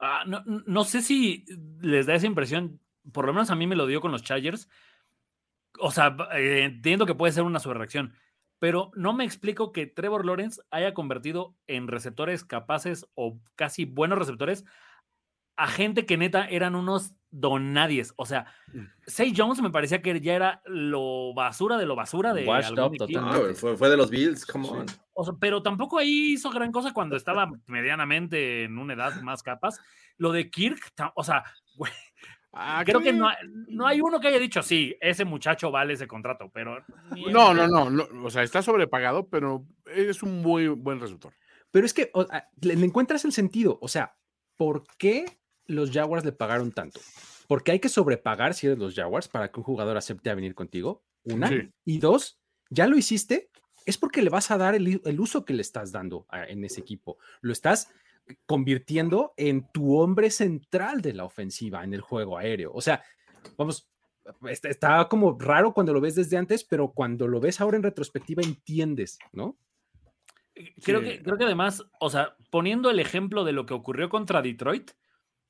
Ah, 0.00 0.24
no, 0.26 0.84
sé 0.84 1.02
si 1.02 1.44
les 1.80 2.06
da 2.06 2.14
esa 2.14 2.26
impresión, 2.26 2.80
por 3.12 3.26
lo 3.26 3.32
menos 3.32 3.50
a 3.50 3.56
mí 3.56 3.66
me 3.66 3.76
lo 3.76 3.86
dio 3.86 4.00
con 4.00 4.12
los 4.12 4.22
Chargers. 4.22 4.68
O 5.80 5.90
sea, 5.90 6.16
eh, 6.34 6.64
entiendo 6.64 7.06
que 7.06 7.14
puede 7.14 7.32
ser 7.32 7.42
una 7.42 7.58
sobrereacción, 7.58 8.14
pero 8.58 8.90
no 8.94 9.12
me 9.12 9.24
explico 9.24 9.72
que 9.72 9.86
Trevor 9.86 10.24
Lawrence 10.24 10.62
haya 10.70 10.94
convertido 10.94 11.56
en 11.66 11.88
receptores 11.88 12.44
capaces 12.44 13.06
o 13.14 13.40
casi 13.56 13.84
buenos 13.84 14.18
receptores 14.18 14.64
a 15.58 15.66
gente 15.66 16.06
que 16.06 16.16
neta 16.16 16.46
eran 16.48 16.76
unos 16.76 17.14
donadies. 17.30 18.14
O 18.16 18.24
sea, 18.24 18.46
mm. 18.72 18.84
Say 19.06 19.34
Jones 19.36 19.60
me 19.60 19.70
parecía 19.70 20.00
que 20.00 20.20
ya 20.20 20.34
era 20.34 20.62
lo 20.66 21.34
basura 21.34 21.76
de 21.76 21.84
lo 21.84 21.96
basura 21.96 22.32
de. 22.32 22.44
fue, 23.54 23.90
de 23.90 23.96
los 23.96 24.08
Bills, 24.08 24.46
come 24.46 24.68
on. 24.68 25.38
pero 25.40 25.60
tampoco 25.60 25.98
ahí 25.98 26.34
hizo 26.34 26.50
gran 26.50 26.70
cosa 26.70 26.94
cuando 26.94 27.16
estaba 27.16 27.50
medianamente 27.66 28.64
en 28.64 28.78
una 28.78 28.94
edad 28.94 29.20
más 29.22 29.42
capaz. 29.42 29.78
Lo 30.16 30.30
de 30.30 30.48
Kirk, 30.48 30.92
o 31.16 31.24
sea, 31.24 31.42
güey, 31.76 31.92
ah, 32.52 32.82
creo 32.86 33.00
que 33.00 33.12
no, 33.12 33.28
no, 33.68 33.86
hay 33.86 34.00
uno 34.00 34.20
que 34.20 34.28
haya 34.28 34.38
dicho, 34.38 34.62
sí, 34.62 34.96
ese 35.00 35.24
muchacho 35.24 35.72
vale 35.72 35.94
ese 35.94 36.06
contrato, 36.06 36.50
pero... 36.52 36.84
No, 37.30 37.52
no, 37.52 37.66
no, 37.66 37.90
no, 37.90 38.06
o 38.24 38.30
sea, 38.30 38.42
está 38.42 38.62
sobrepagado, 38.62 39.28
pero 39.28 39.64
es 39.86 40.22
un 40.22 40.40
muy 40.40 40.68
buen 40.68 40.98
receptor. 41.00 41.32
Pero 41.70 41.84
es 41.84 41.94
que 41.94 42.10
le 42.62 42.72
encuentras 42.72 43.24
el 43.24 43.32
sentido, 43.32 43.78
o 43.80 43.86
sea, 43.86 44.16
¿por 44.56 44.84
qué 44.98 45.37
los 45.68 45.92
Jaguars 45.92 46.24
le 46.24 46.32
pagaron 46.32 46.72
tanto? 46.72 47.00
Porque 47.46 47.72
hay 47.72 47.78
que 47.78 47.88
sobrepagar 47.88 48.54
si 48.54 48.66
eres 48.66 48.78
los 48.78 48.94
Jaguars 48.94 49.28
para 49.28 49.50
que 49.50 49.60
un 49.60 49.64
jugador 49.64 49.96
acepte 49.96 50.30
a 50.30 50.34
venir 50.34 50.54
contigo. 50.54 51.04
Una. 51.24 51.50
Y 51.84 51.98
dos, 51.98 52.40
ya 52.70 52.86
lo 52.86 52.96
hiciste, 52.96 53.50
es 53.86 53.96
porque 53.96 54.22
le 54.22 54.30
vas 54.30 54.50
a 54.50 54.58
dar 54.58 54.74
el, 54.74 55.00
uso 55.18 55.44
que 55.44 55.54
le 55.54 55.62
estás 55.62 55.92
dando 55.92 56.26
en 56.32 56.64
ese 56.64 56.80
equipo. 56.80 57.16
Lo 57.40 57.52
estás 57.52 57.90
convirtiendo 58.46 59.32
en 59.36 59.66
tu 59.72 59.98
hombre 59.98 60.30
central 60.30 61.00
de 61.00 61.14
la 61.14 61.24
ofensiva 61.24 61.84
en 61.84 61.94
el 61.94 62.02
juego 62.02 62.36
aéreo. 62.36 62.70
O 62.74 62.82
sea, 62.82 63.02
vamos, 63.56 63.88
está, 64.48 65.08
como 65.08 65.38
raro 65.38 65.72
cuando 65.72 65.94
lo 65.94 66.00
ves 66.00 66.14
desde 66.14 66.36
antes, 66.36 66.64
pero 66.64 66.92
cuando 66.92 67.26
lo 67.28 67.40
ves 67.40 67.60
ahora 67.60 67.76
en 67.76 67.82
retrospectiva 67.82 68.42
entiendes, 68.42 69.18
¿no? 69.32 69.56
Creo, 70.82 71.00
que, 71.00 71.22
creo 71.22 71.38
que 71.38 71.44
además, 71.44 71.84
o 72.00 72.10
sea, 72.10 72.36
poniendo 72.50 72.90
el 72.90 72.98
ejemplo 72.98 73.44
de 73.44 73.52
lo 73.52 73.64
que 73.64 73.74
ocurrió 73.74 74.08
contra 74.08 74.42
Detroit, 74.42 74.90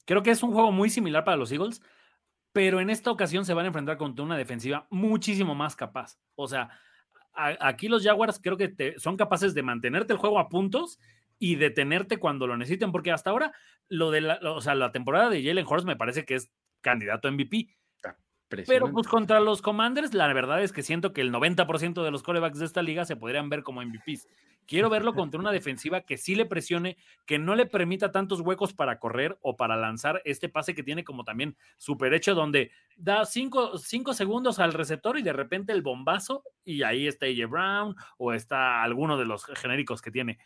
Creo 0.08 0.22
que 0.22 0.30
es 0.30 0.42
un 0.42 0.52
juego 0.52 0.72
muy 0.72 0.88
similar 0.88 1.22
para 1.22 1.36
los 1.36 1.52
Eagles, 1.52 1.82
pero 2.54 2.80
en 2.80 2.88
esta 2.88 3.10
ocasión 3.10 3.44
se 3.44 3.52
van 3.52 3.66
a 3.66 3.68
enfrentar 3.68 3.98
contra 3.98 4.24
una 4.24 4.38
defensiva 4.38 4.86
muchísimo 4.88 5.54
más 5.54 5.76
capaz. 5.76 6.18
O 6.34 6.48
sea, 6.48 6.70
aquí 7.34 7.88
los 7.88 8.02
Jaguars 8.02 8.40
creo 8.42 8.56
que 8.56 8.94
son 8.96 9.18
capaces 9.18 9.52
de 9.52 9.62
mantenerte 9.62 10.14
el 10.14 10.18
juego 10.18 10.38
a 10.38 10.48
puntos 10.48 10.98
y 11.38 11.56
detenerte 11.56 12.16
cuando 12.16 12.46
lo 12.46 12.56
necesiten, 12.56 12.90
porque 12.90 13.12
hasta 13.12 13.28
ahora 13.28 13.52
lo 13.90 14.10
de 14.10 14.22
la, 14.22 14.40
o 14.44 14.62
sea, 14.62 14.74
la 14.74 14.92
temporada 14.92 15.28
de 15.28 15.44
Jalen 15.44 15.66
Hurts 15.66 15.84
me 15.84 15.94
parece 15.94 16.24
que 16.24 16.36
es 16.36 16.50
candidato 16.80 17.28
a 17.28 17.30
MVP. 17.30 17.68
Pero 18.66 18.90
pues 18.90 19.06
contra 19.08 19.40
los 19.40 19.60
Commanders, 19.60 20.14
la 20.14 20.32
verdad 20.32 20.62
es 20.62 20.72
que 20.72 20.82
siento 20.82 21.12
que 21.12 21.20
el 21.20 21.30
90% 21.30 22.02
de 22.02 22.10
los 22.10 22.22
corebacks 22.22 22.58
de 22.58 22.64
esta 22.64 22.80
liga 22.80 23.04
se 23.04 23.14
podrían 23.14 23.50
ver 23.50 23.62
como 23.62 23.82
MVPs. 23.82 24.26
Quiero 24.68 24.90
verlo 24.90 25.14
contra 25.14 25.40
una 25.40 25.50
defensiva 25.50 26.02
que 26.02 26.18
sí 26.18 26.34
le 26.34 26.44
presione, 26.44 26.98
que 27.24 27.38
no 27.38 27.56
le 27.56 27.64
permita 27.64 28.12
tantos 28.12 28.42
huecos 28.42 28.74
para 28.74 28.98
correr 28.98 29.38
o 29.40 29.56
para 29.56 29.78
lanzar 29.78 30.20
este 30.26 30.50
pase 30.50 30.74
que 30.74 30.82
tiene 30.82 31.04
como 31.04 31.24
también 31.24 31.56
super 31.78 32.12
hecho, 32.12 32.34
donde 32.34 32.70
da 32.94 33.24
cinco, 33.24 33.78
segundos 33.78 34.58
al 34.58 34.74
receptor 34.74 35.18
y 35.18 35.22
de 35.22 35.32
repente 35.32 35.72
el 35.72 35.80
bombazo 35.80 36.44
y 36.66 36.82
ahí 36.82 37.06
está 37.06 37.24
AJ 37.24 37.48
Brown 37.48 37.96
o 38.18 38.34
está 38.34 38.82
alguno 38.82 39.16
de 39.16 39.24
los 39.24 39.46
genéricos 39.46 40.02
que 40.02 40.10
tiene. 40.10 40.38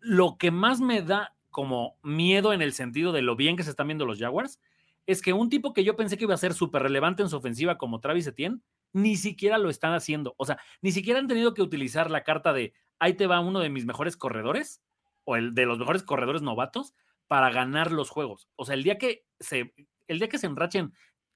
Lo 0.00 0.36
que 0.36 0.50
más 0.50 0.80
me 0.80 1.00
da 1.00 1.36
como 1.50 1.96
miedo 2.02 2.52
en 2.52 2.60
el 2.60 2.72
sentido 2.72 3.12
de 3.12 3.22
lo 3.22 3.36
bien 3.36 3.56
que 3.56 3.62
se 3.62 3.70
están 3.70 3.86
viendo 3.86 4.04
los 4.04 4.18
Jaguars 4.18 4.60
es 5.06 5.22
que 5.22 5.32
un 5.32 5.48
tipo 5.48 5.72
que 5.72 5.84
yo 5.84 5.94
pensé 5.94 6.18
que 6.18 6.24
iba 6.24 6.34
a 6.34 6.38
ser 6.38 6.54
súper 6.54 6.82
relevante 6.82 7.22
en 7.22 7.28
su 7.28 7.36
ofensiva 7.36 7.78
como 7.78 8.00
Travis 8.00 8.26
Etienne, 8.26 8.62
ni 8.92 9.16
siquiera 9.16 9.58
lo 9.58 9.70
están 9.70 9.92
haciendo. 9.92 10.34
O 10.38 10.44
sea, 10.44 10.58
ni 10.82 10.92
siquiera 10.92 11.20
han 11.20 11.28
tenido 11.28 11.54
que 11.54 11.62
utilizar 11.62 12.10
la 12.10 12.24
carta 12.24 12.52
de 12.52 12.74
ahí 12.98 13.14
te 13.14 13.26
va 13.26 13.40
uno 13.40 13.60
de 13.60 13.70
mis 13.70 13.86
mejores 13.86 14.16
corredores 14.16 14.82
o 15.24 15.36
el 15.36 15.54
de 15.54 15.66
los 15.66 15.78
mejores 15.78 16.02
corredores 16.02 16.42
novatos 16.42 16.94
para 17.26 17.50
ganar 17.50 17.92
los 17.92 18.10
juegos. 18.10 18.48
O 18.56 18.64
sea, 18.64 18.74
el 18.74 18.82
día 18.82 18.98
que 18.98 19.24
se, 19.38 19.74
el 20.06 20.18
día 20.18 20.28
que 20.28 20.38
se 20.38 20.46
enrachen 20.46 20.92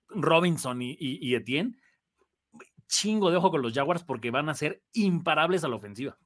Robinson 0.09 0.81
y, 0.83 1.35
Etienne, 1.35 1.77
chingo 2.87 3.31
de 3.31 3.37
ojo 3.37 3.51
con 3.51 3.63
los 3.63 3.73
Jaguars 3.73 4.05
porque 4.05 4.31
van 4.31 4.49
a 4.49 4.55
ser 4.55 4.83
imparables 4.93 5.65
a 5.65 5.69
la 5.69 5.77
ofensiva. 5.77 6.19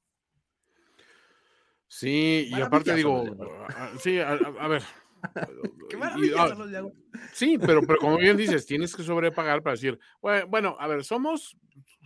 Sí, 1.87 2.49
y 2.51 2.61
aparte 2.61 2.95
digo, 2.95 3.25
sí, 3.99 4.19
a 4.19 4.69
ver, 4.69 4.83
Qué 5.89 5.97
Y- 5.97 5.99
maravilla 5.99 6.35
ah, 6.43 6.49
son 6.49 6.59
los 6.59 6.71
Jaguars. 6.71 6.97
Sí, 7.33 7.59
pero, 7.59 7.83
pero 7.83 7.99
como 7.99 8.17
bien 8.19 8.37
dices, 8.37 8.67
tienes 8.67 8.95
que 8.95 9.03
sobrepagar 9.03 9.63
para 9.63 9.75
decir, 9.75 9.99
"Bue- 10.21 10.47
bueno, 10.49 10.77
a 10.79 10.87
ver, 10.87 11.05
somos, 11.05 11.57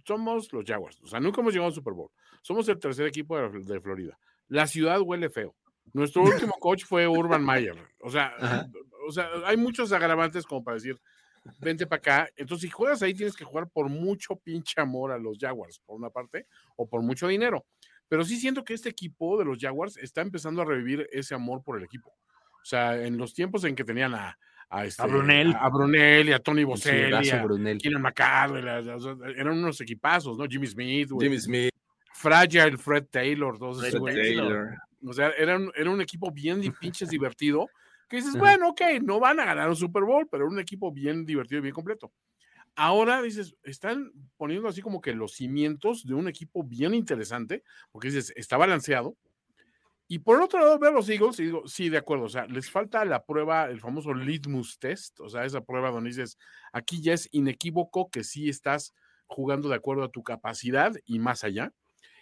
somos 0.07 0.53
los 0.53 0.65
Jaguars, 0.65 1.01
o 1.03 1.07
sea, 1.07 1.21
nunca 1.21 1.41
hemos 1.41 1.53
llegado 1.53 1.69
al 1.69 1.75
Super 1.75 1.95
Bowl, 1.95 2.11
somos 2.43 2.69
el 2.69 2.79
tercer 2.79 3.07
equipo 3.07 3.37
de, 3.39 3.61
de 3.65 3.81
Florida, 3.81 4.19
la 4.49 4.67
ciudad 4.67 5.01
huele 5.01 5.31
feo, 5.31 5.55
nuestro 5.93 6.23
último 6.23 6.53
coach 6.61 6.85
fue 6.85 7.07
Urban 7.09 7.45
Meyer, 7.45 7.77
o 8.01 8.11
sea, 8.11 8.35
Ajá. 8.39 8.71
o 9.09 9.13
sea, 9.13 9.29
hay 9.47 9.57
muchos 9.57 9.93
agravantes 9.93 10.45
como 10.47 10.63
para 10.65 10.77
decir, 10.77 11.01
vente 11.61 11.87
para 11.87 11.99
acá, 11.99 12.29
entonces 12.37 12.69
si 12.69 12.71
juegas 12.71 13.03
ahí 13.03 13.15
tienes 13.15 13.35
que 13.37 13.45
jugar 13.45 13.69
por 13.69 13.89
mucho 13.89 14.37
pinche 14.37 14.81
amor 14.81 15.11
a 15.13 15.19
los 15.19 15.39
Jaguars, 15.39 15.81
por 15.85 15.97
una 15.97 16.09
parte, 16.11 16.47
o 16.77 16.89
por 16.89 17.03
mucho 17.03 17.27
dinero, 17.29 17.67
pero 18.09 18.25
sí 18.25 18.37
siento 18.37 18.63
que 18.65 18.75
este 18.75 18.89
equipo 18.91 19.39
de 19.39 19.45
los 19.45 19.59
Jaguars 19.59 19.97
está 19.97 20.21
empezando 20.21 20.63
a 20.63 20.65
revivir 20.65 21.09
ese 21.11 21.35
amor 21.35 21.63
por 21.65 21.79
el 21.79 21.85
equipo. 21.85 22.13
O 22.63 22.65
sea, 22.65 23.03
en 23.05 23.19
los 23.19 23.35
tiempos 23.35 23.65
en 23.65 23.75
que 23.75 23.85
tenían 23.85 24.15
a, 24.15 24.39
a, 24.71 24.85
este, 24.87 25.03
Brunel. 25.07 25.55
a, 25.59 25.69
Brunel 25.69 26.29
y 26.29 26.33
a 26.33 26.39
Tony 26.39 26.61
El 26.61 26.67
Boselli, 26.67 27.13
a 27.15 27.21
a- 28.69 28.77
a- 28.79 28.85
a- 28.85 29.31
eran 29.37 29.59
unos 29.59 29.81
equipazos, 29.81 30.39
¿no? 30.39 30.47
Jimmy 30.47 30.67
Smith, 30.69 31.11
güey, 31.11 31.29
Jimmy 31.29 31.41
Smith, 31.41 31.71
Fragile, 32.15 32.79
Fred 32.79 33.07
Taylor, 33.11 33.59
todos 33.59 33.81
Fred. 33.81 34.15
Taylor. 34.15 34.77
O 35.05 35.13
sea, 35.13 35.31
era 35.37 35.57
un, 35.57 35.73
era 35.75 35.91
un 35.91 36.01
equipo 36.01 36.31
bien 36.31 36.61
pinches 36.81 37.09
divertido, 37.11 37.69
que 38.09 38.17
dices, 38.19 38.37
bueno, 38.37 38.69
ok, 38.69 38.81
no 39.03 39.19
van 39.19 39.41
a 39.41 39.45
ganar 39.45 39.69
un 39.69 39.77
Super 39.77 40.05
Bowl, 40.05 40.29
pero 40.31 40.45
era 40.45 40.53
un 40.53 40.61
equipo 40.61 40.93
bien 40.93 41.25
divertido 41.27 41.59
y 41.59 41.63
bien 41.63 41.75
completo. 41.75 42.13
Ahora 42.75 43.21
dices, 43.21 43.55
están 43.65 44.13
poniendo 44.39 44.69
así 44.69 44.81
como 44.81 45.01
que 45.01 45.13
los 45.13 45.33
cimientos 45.33 46.07
de 46.07 46.15
un 46.15 46.29
equipo 46.29 46.63
bien 46.63 46.95
interesante, 46.95 47.65
porque 47.91 48.09
dices, 48.09 48.33
está 48.37 48.57
balanceado. 48.57 49.17
Y 50.13 50.19
por 50.19 50.43
otro 50.43 50.61
lado, 50.61 50.79
veo 50.79 50.91
a 50.91 50.93
los 50.93 51.09
Eagles 51.09 51.41
y 51.41 51.45
digo, 51.45 51.67
sí, 51.67 51.89
de 51.89 51.97
acuerdo, 51.97 52.25
o 52.25 52.29
sea, 52.29 52.45
les 52.45 52.71
falta 52.71 53.03
la 53.07 53.25
prueba, 53.25 53.71
el 53.71 53.81
famoso 53.81 54.13
litmus 54.13 54.79
test, 54.79 55.19
o 55.21 55.31
sea, 55.31 55.47
esa 55.47 55.63
prueba 55.63 55.91
donde 55.91 56.11
dices, 56.11 56.37
aquí 56.71 57.01
ya 57.01 57.15
es 57.15 57.31
inequívoco 57.33 58.11
que 58.11 58.23
sí 58.23 58.51
estás 58.51 58.93
jugando 59.27 59.71
de 59.71 59.77
acuerdo 59.77 60.05
a 60.05 60.11
tu 60.11 60.23
capacidad 60.23 60.93
y 61.07 61.19
más 61.19 61.45
allá. 61.45 61.73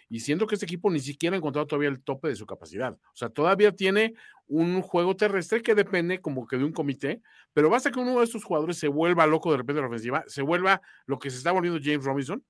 Y 0.07 0.21
siento 0.21 0.47
que 0.47 0.55
este 0.55 0.65
equipo 0.65 0.89
ni 0.89 1.01
siquiera 1.01 1.35
ha 1.35 1.39
encontrado 1.39 1.67
todavía 1.67 1.89
el 1.89 2.01
tope 2.01 2.29
de 2.29 2.37
su 2.37 2.45
capacidad. 2.45 2.93
O 2.93 3.15
sea, 3.15 3.27
todavía 3.27 3.75
tiene 3.75 4.13
un 4.47 4.81
juego 4.81 5.17
terrestre 5.17 5.61
que 5.61 5.75
depende 5.75 6.21
como 6.21 6.47
que 6.47 6.55
de 6.55 6.63
un 6.63 6.71
comité, 6.71 7.21
pero 7.51 7.69
basta 7.69 7.91
que 7.91 7.99
uno 7.99 8.19
de 8.19 8.23
estos 8.23 8.45
jugadores 8.45 8.77
se 8.77 8.87
vuelva 8.87 9.27
loco 9.27 9.51
de 9.51 9.57
repente 9.57 9.79
en 9.79 9.83
la 9.83 9.89
ofensiva, 9.89 10.23
se 10.27 10.43
vuelva 10.43 10.81
lo 11.07 11.19
que 11.19 11.29
se 11.29 11.35
está 11.35 11.51
volviendo 11.51 11.81
James 11.83 12.05
Robinson, 12.05 12.41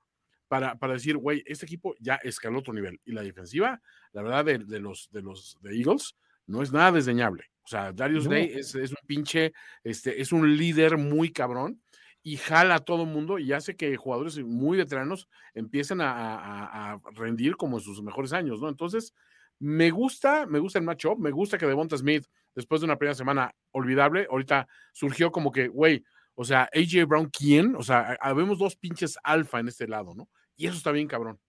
para, 0.52 0.76
para 0.76 0.92
decir, 0.96 1.16
güey, 1.16 1.42
este 1.46 1.66
equipo 1.66 1.96
ya 2.02 2.16
escaló 2.16 2.60
otro 2.60 2.74
nivel. 2.74 3.00
Y 3.06 3.14
la 3.14 3.22
defensiva, 3.22 3.82
la 4.12 4.22
verdad, 4.22 4.44
de, 4.44 4.58
de 4.58 4.82
los, 4.82 5.10
de 5.10 5.22
los 5.22 5.58
de 5.62 5.78
Eagles, 5.80 6.18
no 6.46 6.62
es 6.62 6.74
nada 6.74 6.92
desdeñable. 6.92 7.46
O 7.64 7.68
sea, 7.70 7.94
Darius 7.94 8.26
No. 8.26 8.32
Day 8.32 8.52
es, 8.54 8.76
es 8.76 8.92
un 8.92 8.98
pinche, 9.08 9.54
este, 9.82 10.22
es 10.22 10.34
un 10.34 10.58
líder 10.58 10.98
muy 10.98 11.32
cabrón 11.32 11.82
y 12.22 12.36
jala 12.36 12.76
a 12.76 12.80
todo 12.80 13.06
mundo 13.06 13.40
y 13.40 13.54
hace 13.54 13.78
que 13.78 13.96
jugadores 13.96 14.40
muy 14.44 14.78
veteranos 14.78 15.30
empiecen 15.54 16.02
a, 16.02 16.12
a- 16.12 16.92
a 16.96 17.02
rendir 17.16 17.56
como 17.56 17.78
en 17.78 17.84
sus 17.84 18.04
mejores 18.04 18.34
años, 18.34 18.60
¿no? 18.60 18.68
Entonces, 18.68 19.14
me 19.58 19.90
gusta, 19.90 20.46
me 20.48 20.60
gusta 20.60 20.80
el 20.80 20.86
matchup, 20.86 21.18
me 21.18 21.32
gusta 21.32 21.58
que 21.58 21.66
Devonta 21.66 21.96
Smith, 21.96 22.26
después 22.54 22.82
de 22.82 22.86
una 22.86 22.98
primera 22.98 23.16
semana 23.16 23.56
olvidable, 23.72 24.28
ahorita 24.30 24.68
surgió 24.92 25.32
como 25.32 25.50
que, 25.50 25.70
güey, 25.70 26.04
o 26.36 26.44
sea, 26.44 26.68
AJ 26.74 27.06
Brown, 27.08 27.30
¿quién? 27.30 27.74
O 27.78 27.84
sea, 27.84 28.18
habemos 28.20 28.60
dos 28.60 28.76
pinches 28.76 29.18
alfa 29.24 29.62
en 29.62 29.70
este 29.70 29.88
lado, 29.88 30.14
¿no? 30.14 30.28
Y 30.58 30.68
eso 30.68 30.78
está 30.78 30.92
bien, 30.92 31.08
cabrón. 31.08 31.40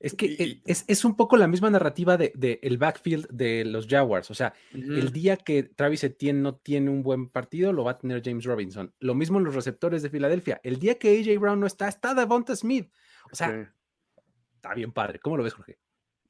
Es 0.00 0.14
que 0.14 0.26
Y- 0.26 0.62
es, 0.64 0.84
es 0.86 1.04
un 1.04 1.16
poco 1.16 1.36
la 1.36 1.48
misma 1.48 1.70
narrativa 1.70 2.16
de, 2.16 2.30
de 2.36 2.60
el 2.62 2.78
backfield 2.78 3.26
de 3.30 3.64
los 3.64 3.88
Jaguars. 3.88 4.30
O 4.30 4.34
sea, 4.34 4.54
el 4.72 5.10
día 5.12 5.36
que 5.36 5.64
Travis 5.64 6.04
Etienne 6.04 6.40
no 6.40 6.54
tiene 6.54 6.88
un 6.90 7.02
buen 7.02 7.28
partido, 7.28 7.72
lo 7.72 7.82
va 7.82 7.92
a 7.92 7.98
tener 7.98 8.22
James 8.24 8.44
Robinson. 8.44 8.94
Lo 9.00 9.14
mismo 9.16 9.38
en 9.38 9.44
los 9.44 9.56
receptores 9.56 10.02
de 10.02 10.10
Filadelfia. 10.10 10.60
El 10.62 10.78
día 10.78 10.98
que 10.98 11.18
AJ 11.18 11.40
Brown 11.40 11.58
no 11.58 11.66
está, 11.66 11.88
está 11.88 12.14
Devonta 12.14 12.54
Smith. 12.54 12.92
O 13.32 13.34
sea, 13.34 13.50
Sí. 13.50 14.22
está 14.54 14.72
bien 14.74 14.92
padre. 14.92 15.18
¿Cómo 15.18 15.36
lo 15.36 15.42
ves, 15.42 15.54
Jorge? 15.54 15.78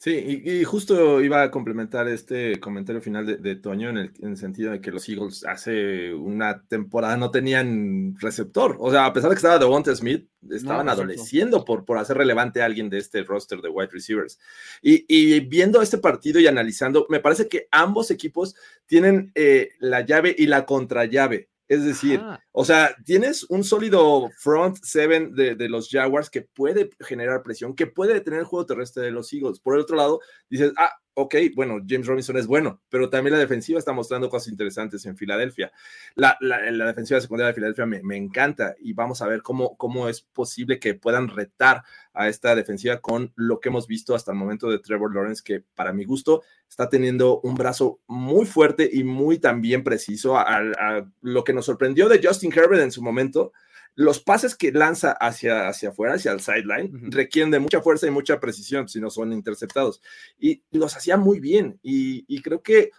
Sí, 0.01 0.13
y, 0.45 0.61
y 0.61 0.63
justo 0.63 1.21
iba 1.21 1.43
a 1.43 1.51
complementar 1.51 2.07
este 2.07 2.61
comentario 2.61 3.03
final 3.03 3.27
de, 3.27 3.37
de 3.39 3.57
Toño 3.57 3.91
en 3.91 3.97
el, 3.97 4.13
en 4.21 4.31
el 4.31 4.37
sentido 4.37 4.71
de 4.71 4.81
que 4.81 4.93
los 4.93 5.09
Eagles 5.09 5.45
hace 5.45 6.15
una 6.15 6.63
temporada 6.69 7.17
no 7.17 7.33
tenían 7.33 8.15
receptor. 8.21 8.77
O 8.79 8.93
sea, 8.93 9.07
a 9.07 9.13
pesar 9.13 9.29
de 9.29 9.35
que 9.35 9.39
estaba 9.39 9.59
Devonta 9.59 9.93
Smith, 9.97 10.29
estaban 10.49 10.87
exacto. 10.87 11.03
adoleciendo 11.03 11.65
por, 11.65 11.85
por 11.85 11.99
hacer 11.99 12.17
relevante 12.17 12.63
a 12.63 12.67
alguien 12.67 12.89
de 12.91 12.99
este 12.99 13.25
roster 13.25 13.61
de 13.61 13.71
wide 13.71 13.91
receivers. 13.91 14.39
Y, 14.83 15.05
y 15.09 15.41
viendo 15.41 15.83
este 15.83 15.99
partido 15.99 16.39
y 16.39 16.47
analizando, 16.47 17.05
me 17.09 17.19
parece 17.19 17.49
que 17.49 17.67
ambos 17.73 18.13
equipos 18.13 18.55
tienen 18.87 19.33
eh, 19.35 19.71
la 19.81 20.03
llave 20.03 20.33
y 20.39 20.47
la 20.47 20.65
contrallave. 20.65 21.49
Es 21.69 21.85
decir, 21.85 22.19
Ajá. 22.21 22.43
o 22.53 22.65
sea, 22.65 22.97
tienes 23.05 23.45
un 23.51 23.63
sólido 23.63 24.31
front 24.39 24.79
seven 24.83 25.35
de, 25.35 25.55
de 25.55 25.69
los 25.69 25.89
Jaguars 25.91 26.31
que 26.31 26.43
puede 26.43 26.91
generar 27.01 27.43
presión, 27.43 27.75
que 27.75 27.87
puede 27.87 28.15
detener 28.15 28.41
el 28.41 28.47
juego 28.47 28.67
terrestre 28.67 29.05
de 29.05 29.11
los 29.11 29.33
Eagles. 29.33 29.61
Por 29.61 29.75
el 29.75 29.83
otro 29.83 29.97
lado, 29.97 30.21
dices, 30.49 30.73
ah, 30.79 30.93
ok, 31.21 31.35
bueno, 31.57 31.81
James 31.85 32.07
Robinson 32.07 32.37
es 32.37 32.47
bueno, 32.47 32.81
pero 32.89 33.11
también 33.11 33.33
la 33.33 33.41
defensiva 33.41 33.81
está 33.81 33.93
mostrando 33.93 34.31
cosas 34.31 34.53
interesantes 34.53 35.05
en 35.05 35.17
Filadelfia. 35.17 35.73
La, 36.15 36.39
defensiva 36.87 37.21
secundaria 37.21 37.49
de 37.49 37.55
Filadelfia 37.55 37.87
me, 37.87 38.17
encanta 38.17 38.77
y 38.79 38.93
vamos 38.93 39.21
a 39.21 39.27
ver 39.27 39.43
cómo, 39.43 40.09
es 40.09 40.21
posible 40.21 40.79
que 40.79 40.95
puedan 40.95 41.27
retar 41.29 41.83
a 42.15 42.29
esta 42.29 42.55
defensiva 42.55 43.01
con 43.01 43.33
lo 43.35 43.59
que 43.59 43.69
hemos 43.69 43.89
visto 43.89 44.15
hasta 44.15 44.31
el 44.31 44.39
momento 44.39 44.71
de 44.71 44.79
Trevor 44.79 45.13
Lawrence, 45.13 45.43
que 45.45 45.65
para 45.75 45.93
mi 45.93 46.05
gusto 46.05 46.45
está 46.69 46.89
teniendo 46.89 47.41
un 47.41 47.57
brazo 47.57 47.99
muy 48.07 48.47
fuerte 48.47 48.89
y 48.93 49.03
muy 49.03 49.41
también 49.41 49.83
preciso 49.83 50.39
a 50.39 51.05
lo 51.21 51.43
que 51.43 51.53
nos 51.53 51.67
sorprendió 51.67 52.09
de 52.09 52.21
Justin 52.23 52.53
Herbert 52.53 52.83
en 52.83 52.93
su 52.93 53.03
momento 53.03 53.53
los 53.99 54.21
pases 54.21 54.55
que 54.55 54.71
lanza 54.71 55.11
hacia, 55.11 55.67
hacia 55.67 55.89
afuera, 55.89 56.15
hacia 56.15 56.31
el 56.31 56.39
sideline, 56.39 56.95
uh 56.95 56.99
-huh. 56.99 57.13
requieren 57.13 57.51
de 57.51 57.59
mucha 57.59 57.81
fuerza 57.83 58.07
y 58.07 58.13
mucha 58.13 58.39
precisión 58.39 58.89
si 58.89 59.01
no 59.01 59.11
son 59.11 59.33
interceptados. 59.33 60.01
Y 60.39 60.63
los 60.71 60.97
hacía 60.97 61.17
muy 61.17 61.41
bien. 61.41 61.81
Y, 61.83 62.25
y 62.29 62.41
creo 62.41 62.63
que, 62.63 62.93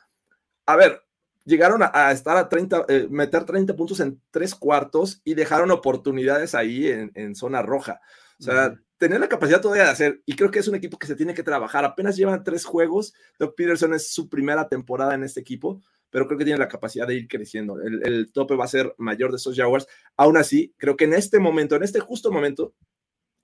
a 0.66 0.76
ver, 0.76 1.02
llegaron 1.46 1.84
a, 1.84 1.92
a 1.94 2.12
estar 2.12 2.36
a 2.36 2.50
30, 2.50 2.86
eh, 2.90 3.08
meter 3.10 3.46
30 3.46 3.78
puntos 3.78 4.02
en 4.02 4.22
tres 4.30 4.54
cuartos 4.54 5.22
y 5.24 5.36
dejaron 5.36 5.72
oportunidades 5.72 6.54
ahí 6.54 6.88
en, 6.88 7.12
en 7.16 7.34
zona 7.34 7.62
roja. 7.62 8.02
O 8.38 8.44
sea, 8.44 8.54
uh 8.54 8.58
-huh. 8.72 8.84
tener 8.98 9.22
la 9.22 9.30
capacidad 9.30 9.62
todavía 9.62 9.86
de 9.86 9.92
hacer, 9.92 10.22
y 10.26 10.36
creo 10.36 10.52
que 10.52 10.60
es 10.60 10.68
un 10.68 10.76
equipo 10.76 11.00
que 11.00 11.08
se 11.08 11.16
tiene 11.16 11.34
que 11.34 11.44
trabajar. 11.44 11.86
Apenas 11.86 12.18
llevan 12.18 12.44
tres 12.44 12.66
juegos. 12.66 13.14
Doug 13.40 13.56
Peterson 13.56 13.94
es 13.94 14.12
su 14.12 14.28
primera 14.28 14.68
temporada 14.68 15.14
en 15.16 15.24
este 15.24 15.40
equipo 15.40 15.82
pero 16.10 16.28
creo 16.28 16.38
que 16.38 16.46
tiene 16.46 16.60
la 16.60 16.68
capacidad 16.68 17.08
de 17.08 17.16
ir 17.16 17.28
creciendo. 17.28 17.82
El, 17.82 18.06
el, 18.06 18.32
tope 18.32 18.56
va 18.56 18.66
a 18.66 18.70
ser 18.70 18.94
mayor 18.98 19.32
de 19.32 19.38
esos 19.38 19.56
Jaguars. 19.56 19.88
Aún 20.18 20.38
así, 20.38 20.74
creo 20.78 20.96
que 20.96 21.06
en 21.06 21.14
este 21.14 21.40
momento, 21.40 21.76
en 21.76 21.84
este 21.84 22.00
justo 22.00 22.32
momento, 22.32 22.74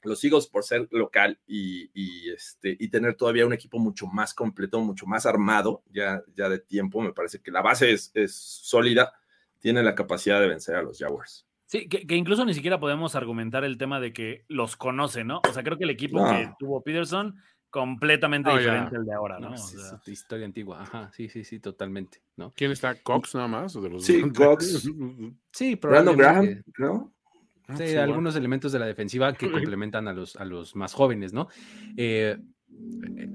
los 0.06 0.24
Eagles, 0.24 0.48
por 0.48 0.64
ser 0.64 0.88
local 0.92 1.40
y, 1.46 1.90
y, 1.94 2.30
este, 2.32 2.76
y 2.80 2.88
tener 2.90 3.16
todavía 3.16 3.46
un 3.46 3.54
equipo 3.54 3.80
mucho 3.80 4.08
más 4.08 4.34
completo, 4.34 4.80
mucho 4.80 5.06
más 5.06 5.26
armado, 5.26 5.84
ya, 5.92 6.24
ya 6.36 6.50
de 6.50 6.60
tiempo, 6.60 7.02
me 7.02 7.14
parece 7.14 7.42
que 7.42 7.52
la 7.52 7.62
base 7.62 7.92
es, 7.92 8.12
es 8.14 8.36
sólida, 8.36 9.14
tiene 9.60 9.84
la 9.84 9.96
capacidad 9.96 10.40
de 10.40 10.48
vencer 10.48 10.76
a 10.76 10.84
los 10.84 11.00
Jaguars. 11.00 11.48
Sí, 11.66 11.90
que, 11.90 12.06
que, 12.06 12.16
incluso 12.16 12.46
ni 12.46 12.54
siquiera 12.54 12.80
podemos 12.80 13.16
argumentar 13.16 13.64
el 13.64 13.80
tema 13.80 14.00
de 14.00 14.14
que 14.14 14.46
los 14.48 14.76
conoce, 14.76 15.24
¿no? 15.24 15.42
O 15.50 15.52
sea, 15.54 15.64
creo 15.64 15.78
que 15.78 15.86
el 15.86 15.90
equipo 15.90 16.20
no. 16.20 16.30
que 16.30 16.54
tuvo 16.60 16.84
Peterson 16.84 17.36
completamente 17.70 18.50
oh, 18.50 18.58
diferente 18.58 18.92
yeah. 18.92 19.00
al 19.00 19.06
de 19.06 19.14
ahora, 19.14 19.40
¿no? 19.40 19.50
no 19.50 19.56
o 19.56 19.58
sea, 19.58 20.00
es 20.02 20.08
historia 20.08 20.46
antigua, 20.46 20.82
ajá, 20.82 21.12
sí, 21.14 21.30
sí, 21.30 21.44
sí, 21.44 21.60
totalmente, 21.60 22.22
¿no? 22.38 22.54
¿Quién 22.56 22.72
está? 22.72 22.96
¿Cox 23.02 23.36
nada 23.36 23.48
más? 23.48 23.76
¿O 23.76 23.82
de 23.82 23.90
los 23.90 24.06
sí, 24.06 24.22
Cox. 24.32 24.90
sí, 25.52 25.76
Brandon 25.76 26.18
Graham, 26.18 26.64
¿no? 26.78 27.14
Sí, 27.76 27.88
sí 27.88 27.96
algunos 27.96 28.34
bueno. 28.34 28.38
elementos 28.38 28.72
de 28.72 28.80
la 28.80 28.86
defensiva 28.86 29.34
que 29.34 29.52
complementan 29.52 30.08
a 30.08 30.14
los, 30.14 30.36
a 30.36 30.46
los 30.46 30.76
más 30.76 30.94
jóvenes, 30.94 31.34
¿no? 31.34 31.48
Eh, 31.98 32.38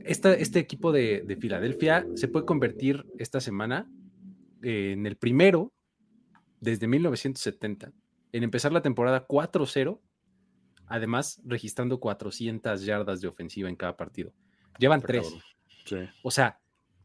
esta, 0.04 0.34
este 0.34 0.58
equipo 0.58 0.92
de, 0.92 1.22
de, 1.26 1.36
Filadelfia 1.36 2.06
se 2.14 2.28
puede 2.28 2.46
convertir 2.46 3.06
esta 3.18 3.40
semana 3.40 3.88
eh, 4.62 4.92
en 4.92 5.06
el 5.06 5.16
primero 5.16 5.72
desde 6.60 6.86
1970 6.86 7.92
en 8.32 8.42
empezar 8.42 8.72
la 8.72 8.82
temporada 8.82 9.26
4-0 9.26 10.00
además 10.90 11.40
registrando 11.44 12.00
400 12.00 12.84
yardas 12.84 13.20
de 13.20 13.28
ofensiva 13.28 13.68
en 13.68 13.76
cada 13.76 13.96
partido. 13.96 14.34
Llevan 14.78 15.00
tres. 15.00 15.32
Sí. 15.86 15.96
O 16.22 16.30
sea, 16.32 16.60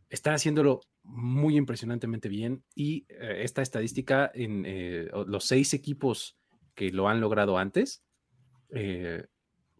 están 0.10 0.34
haciéndolo 0.34 0.82
muy 1.04 1.56
impresionantemente 1.56 2.28
bien 2.28 2.64
y 2.74 3.06
eh, 3.10 3.42
esta 3.44 3.62
estadística 3.62 4.32
en 4.34 4.64
eh, 4.66 5.08
los 5.28 5.46
seis 5.46 5.74
equipos 5.76 6.36
que 6.74 6.92
lo 6.92 7.08
han 7.08 7.22
logrado 7.22 7.60
antes, 7.60 8.04
eh, 8.72 9.28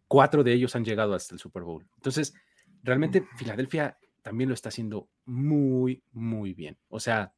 cuatro 0.08 0.44
de 0.44 0.54
ellos 0.54 0.76
han 0.76 0.86
llegado 0.86 1.16
hasta 1.16 1.34
el 1.34 1.40
Super 1.40 1.64
Bowl. 1.64 1.88
Entonces, 1.96 2.36
realmente 2.84 3.28
Filadelfia 3.38 3.98
también 4.22 4.50
lo 4.50 4.54
está 4.54 4.70
haciendo 4.70 5.10
muy, 5.26 6.04
muy 6.12 6.54
bien. 6.54 6.78
O 6.90 7.00
sea, 7.00 7.34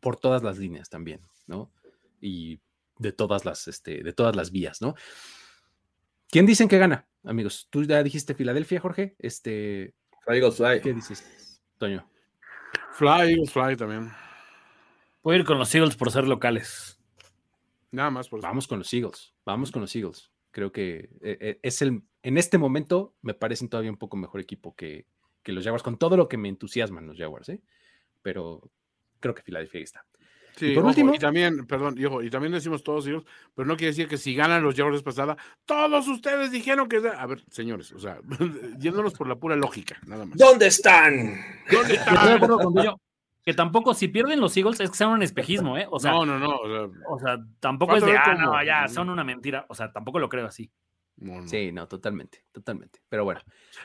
por 0.00 0.16
todas 0.18 0.44
las 0.44 0.56
líneas 0.58 0.88
también, 0.88 1.20
¿no? 1.48 1.72
Y 2.20 2.60
de 3.02 3.12
todas 3.12 3.44
las, 3.44 3.68
este, 3.68 4.02
de 4.02 4.12
todas 4.12 4.34
las 4.34 4.50
vías, 4.50 4.80
¿no? 4.80 4.94
¿Quién 6.30 6.46
dicen 6.46 6.68
que 6.68 6.78
gana, 6.78 7.06
amigos? 7.24 7.68
Tú 7.68 7.84
ya 7.84 8.02
dijiste 8.02 8.34
Filadelfia, 8.34 8.80
Jorge. 8.80 9.16
Este, 9.18 9.94
fly 10.24 10.38
Eagles 10.38 10.56
Fly. 10.56 10.80
¿Qué 10.80 10.94
dices, 10.94 11.60
Toño? 11.76 12.08
Fly 12.92 13.32
Eagles 13.32 13.52
Fly 13.52 13.76
también. 13.76 14.10
Voy 15.22 15.36
a 15.36 15.38
ir 15.40 15.44
con 15.44 15.58
los 15.58 15.74
Eagles 15.74 15.94
por 15.94 16.10
ser 16.10 16.26
locales. 16.26 16.98
Nada 17.90 18.10
más 18.10 18.28
por 18.28 18.40
Vamos 18.40 18.66
con 18.66 18.78
los 18.78 18.92
Eagles. 18.94 19.34
Vamos 19.44 19.70
con 19.70 19.82
los 19.82 19.94
Eagles. 19.94 20.30
Creo 20.50 20.72
que 20.72 21.10
eh, 21.20 21.38
eh, 21.40 21.60
es 21.62 21.82
el. 21.82 22.02
En 22.22 22.38
este 22.38 22.56
momento 22.56 23.14
me 23.20 23.34
parecen 23.34 23.68
todavía 23.68 23.90
un 23.90 23.98
poco 23.98 24.16
mejor 24.16 24.40
equipo 24.40 24.74
que, 24.74 25.06
que 25.42 25.52
los 25.52 25.64
Jaguars, 25.64 25.82
con 25.82 25.98
todo 25.98 26.16
lo 26.16 26.28
que 26.28 26.38
me 26.38 26.48
entusiasman 26.48 27.06
los 27.06 27.18
Jaguars, 27.18 27.48
¿eh? 27.50 27.60
Pero 28.22 28.70
creo 29.20 29.34
que 29.34 29.42
Filadelfia 29.42 29.78
ahí 29.78 29.84
está. 29.84 30.06
Sí, 30.56 30.66
Y 30.66 30.74
por 30.74 30.82
ojo, 30.82 30.88
último- 30.90 31.14
y 31.14 31.18
también, 31.18 31.66
perdón, 31.66 31.94
y, 31.98 32.04
ojo, 32.04 32.22
y 32.22 32.28
también 32.28 32.52
decimos 32.52 32.82
todos 32.82 33.06
ellos, 33.06 33.24
pero 33.54 33.66
no 33.66 33.76
quiere 33.76 33.92
decir 33.92 34.06
que 34.06 34.18
si 34.18 34.34
ganan 34.34 34.62
los 34.62 34.74
Jaguars 34.74 35.02
pasada, 35.02 35.36
todos 35.64 36.06
ustedes 36.08 36.50
dijeron 36.50 36.88
que. 36.88 36.96
A 36.98 37.26
ver, 37.26 37.42
señores, 37.50 37.90
o 37.92 37.98
sea, 37.98 38.20
yéndonos 38.78 39.14
por 39.14 39.28
la 39.28 39.36
pura 39.36 39.56
lógica, 39.56 39.98
nada 40.06 40.26
más. 40.26 40.36
¿Dónde 40.36 40.66
están? 40.66 41.40
¿Dónde 41.70 41.94
Yo 41.94 42.00
estoy 42.00 42.28
de 42.28 42.34
acuerdo 42.34 42.58
con 42.58 42.74
Toño, 42.74 42.96
Que 43.44 43.54
tampoco, 43.54 43.94
si 43.94 44.08
pierden 44.08 44.40
los 44.40 44.54
Eagles, 44.56 44.78
es 44.80 44.90
que 44.90 44.96
sean 44.96 45.10
un 45.10 45.22
espejismo, 45.22 45.78
¿eh? 45.78 45.86
O 45.90 45.98
sea, 45.98 46.12
no, 46.12 46.26
no, 46.26 46.38
no. 46.38 46.56
O 46.58 46.68
sea, 46.68 46.88
o 47.08 47.18
sea 47.18 47.38
tampoco 47.58 47.96
es 47.96 48.04
de, 48.04 48.16
ah, 48.16 48.34
no, 48.38 48.62
ya, 48.62 48.86
son 48.88 49.08
una 49.08 49.24
mentira. 49.24 49.64
O 49.68 49.74
sea, 49.74 49.90
tampoco 49.90 50.18
lo 50.18 50.28
creo 50.28 50.46
así. 50.46 50.70
no, 51.16 51.40
no. 51.40 51.48
Sí, 51.48 51.72
no, 51.72 51.88
totalmente, 51.88 52.44
totalmente. 52.52 53.00
Pero 53.08 53.24
bueno, 53.24 53.40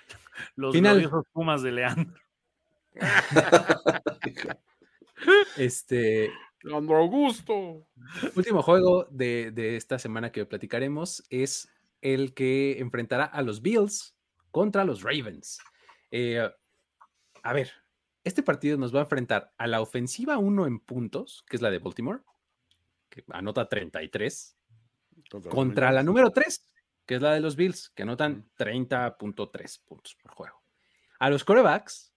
Los 0.56 0.76
Final. 0.76 0.96
gloriosos 1.00 1.26
Pumas 1.32 1.62
de 1.62 1.72
Leandro. 1.72 2.14
este 5.58 6.32
Leandro 6.64 6.98
Augusto. 6.98 7.88
último 8.36 8.62
juego 8.62 9.08
de, 9.12 9.52
de 9.52 9.78
esta 9.78 10.00
semana 10.00 10.32
que 10.32 10.46
platicaremos 10.46 11.24
es 11.30 11.70
el 12.02 12.34
que 12.34 12.80
enfrentará 12.80 13.26
a 13.26 13.42
los 13.42 13.62
Bills 13.62 14.16
contra 14.52 14.86
los 14.86 15.04
Ravens. 15.04 15.60
Eh, 16.12 16.50
a 17.44 17.54
ver, 17.54 17.72
este 18.24 18.44
partido 18.44 18.78
nos 18.78 18.94
va 18.94 19.00
a 19.00 19.04
enfrentar 19.04 19.54
a 19.58 19.68
la 19.68 19.82
ofensiva 19.82 20.38
1 20.38 20.68
en 20.68 20.80
puntos, 20.80 21.44
que 21.48 21.56
es 21.56 21.62
la 21.62 21.70
de 21.70 21.80
Baltimore, 21.80 22.22
que 23.10 23.24
anota 23.30 23.68
33, 23.68 24.58
contra 25.50 25.92
la 25.92 26.04
número 26.04 26.32
3, 26.32 26.68
que 27.06 27.16
es 27.16 27.22
la 27.22 27.34
de 27.34 27.40
los 27.40 27.56
Bills, 27.56 27.90
que 27.90 28.04
anotan 28.04 28.50
30.3 28.58 29.86
puntos 29.86 30.16
por 30.16 30.32
juego. 30.32 30.62
A 31.20 31.30
los 31.30 31.44
corebacks, 31.44 32.14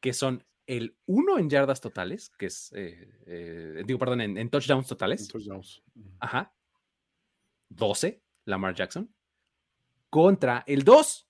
que 0.00 0.12
son 0.12 0.44
el 0.68 0.96
1 1.06 1.38
en 1.38 1.48
yardas 1.50 1.80
totales, 1.80 2.30
que 2.38 2.46
es, 2.46 2.70
eh, 2.76 3.10
eh, 3.26 3.82
digo, 3.86 3.98
perdón, 3.98 4.20
en, 4.20 4.36
en 4.38 4.50
touchdowns 4.50 4.86
totales. 4.86 5.28
Vamos. 5.48 5.82
Ajá. 6.20 6.54
12, 7.70 8.22
Lamar 8.44 8.74
Jackson. 8.74 9.12
Contra 10.10 10.62
el 10.66 10.84
2, 10.84 11.26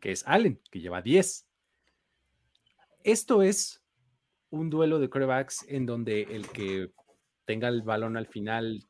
que 0.00 0.12
es 0.12 0.26
Allen, 0.26 0.60
que 0.70 0.80
lleva 0.80 1.00
10. 1.00 1.46
Esto 3.04 3.42
es 3.42 3.82
un 4.50 4.68
duelo 4.68 4.98
de 4.98 5.08
quarterbacks 5.08 5.64
en 5.68 5.86
donde 5.86 6.22
el 6.22 6.48
que 6.48 6.92
tenga 7.44 7.68
el 7.68 7.82
balón 7.82 8.16
al 8.16 8.26
final 8.26 8.84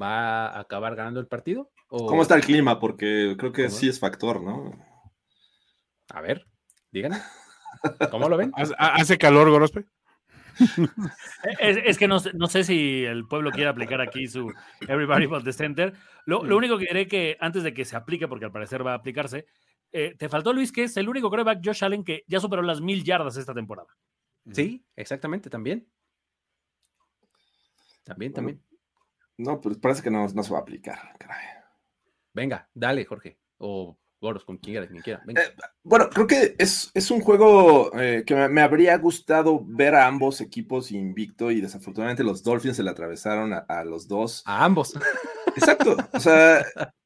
va 0.00 0.46
a 0.46 0.60
acabar 0.60 0.94
ganando 0.96 1.20
el 1.20 1.26
partido. 1.26 1.70
¿O- 1.88 2.06
¿Cómo 2.06 2.22
está 2.22 2.34
el 2.36 2.42
clima? 2.44 2.78
Porque 2.80 3.34
creo 3.38 3.52
que 3.52 3.66
¿Cómo? 3.66 3.76
sí 3.76 3.88
es 3.88 3.98
factor, 4.00 4.40
¿no? 4.42 4.72
A 6.10 6.20
ver, 6.20 6.46
díganme. 6.90 7.16
¿Cómo 8.10 8.28
lo 8.28 8.36
ven? 8.36 8.52
¿Hace- 8.56 8.74
¿Hace 8.78 9.18
calor, 9.18 9.50
Gorospe? 9.50 9.84
Es, 11.58 11.78
es 11.84 11.98
que 11.98 12.06
no, 12.06 12.18
sé- 12.20 12.32
no 12.34 12.46
sé 12.46 12.62
si 12.62 13.04
el 13.04 13.26
pueblo 13.26 13.50
quiere 13.50 13.68
aplicar 13.70 14.00
aquí 14.00 14.28
su 14.28 14.52
Everybody 14.82 15.26
but 15.26 15.42
the 15.44 15.52
Center. 15.52 15.94
Lo, 16.26 16.44
lo 16.44 16.56
único 16.56 16.76
que 16.78 16.84
diré 16.86 17.08
que 17.08 17.36
antes 17.40 17.62
de 17.62 17.72
que 17.72 17.84
se 17.84 17.96
aplique, 17.96 18.28
porque 18.28 18.44
al 18.44 18.52
parecer 18.52 18.86
va 18.86 18.92
a 18.92 18.96
aplicarse, 18.96 19.46
eh, 19.92 20.14
te 20.18 20.28
faltó 20.28 20.52
Luis, 20.52 20.70
que 20.70 20.84
es 20.84 20.96
el 20.98 21.08
único 21.08 21.30
coreback 21.30 21.60
Josh 21.64 21.82
Allen 21.84 22.04
que 22.04 22.22
ya 22.28 22.38
superó 22.38 22.62
las 22.62 22.80
mil 22.80 23.02
yardas 23.02 23.36
esta 23.38 23.54
temporada. 23.54 23.88
Sí, 24.52 24.84
exactamente, 24.94 25.48
también. 25.50 25.88
También, 28.04 28.32
también. 28.32 28.62
No, 29.38 29.60
pues 29.60 29.78
parece 29.78 30.02
que 30.02 30.10
no, 30.10 30.26
no 30.28 30.42
se 30.42 30.52
va 30.52 30.58
a 30.58 30.62
aplicar. 30.62 30.98
caray. 31.18 31.46
Venga, 32.34 32.68
dale, 32.74 33.04
Jorge. 33.04 33.38
O 33.58 33.98
Boros, 34.22 34.44
con 34.44 34.56
quien 34.56 34.74
quiera, 34.74 34.86
quien 34.88 35.02
quiera. 35.02 35.20
Venga. 35.26 35.42
Eh, 35.42 35.54
Bueno, 35.82 36.08
creo 36.08 36.26
que 36.26 36.54
es, 36.58 36.90
es 36.94 37.10
un 37.10 37.20
juego 37.20 37.90
eh, 38.00 38.22
que 38.24 38.34
me, 38.34 38.48
me 38.48 38.62
habría 38.62 38.96
gustado 38.96 39.62
ver 39.66 39.94
a 39.96 40.06
ambos 40.06 40.40
equipos 40.40 40.92
invicto 40.92 41.50
y 41.50 41.60
desafortunadamente 41.60 42.22
los 42.24 42.42
Dolphins 42.42 42.76
se 42.76 42.84
le 42.84 42.90
atravesaron 42.90 43.52
a, 43.52 43.58
a 43.58 43.84
los 43.84 44.06
dos. 44.06 44.42
A 44.46 44.64
ambos. 44.64 44.94
Exacto. 45.56 45.96
O 46.14 46.20
sea, 46.20 46.64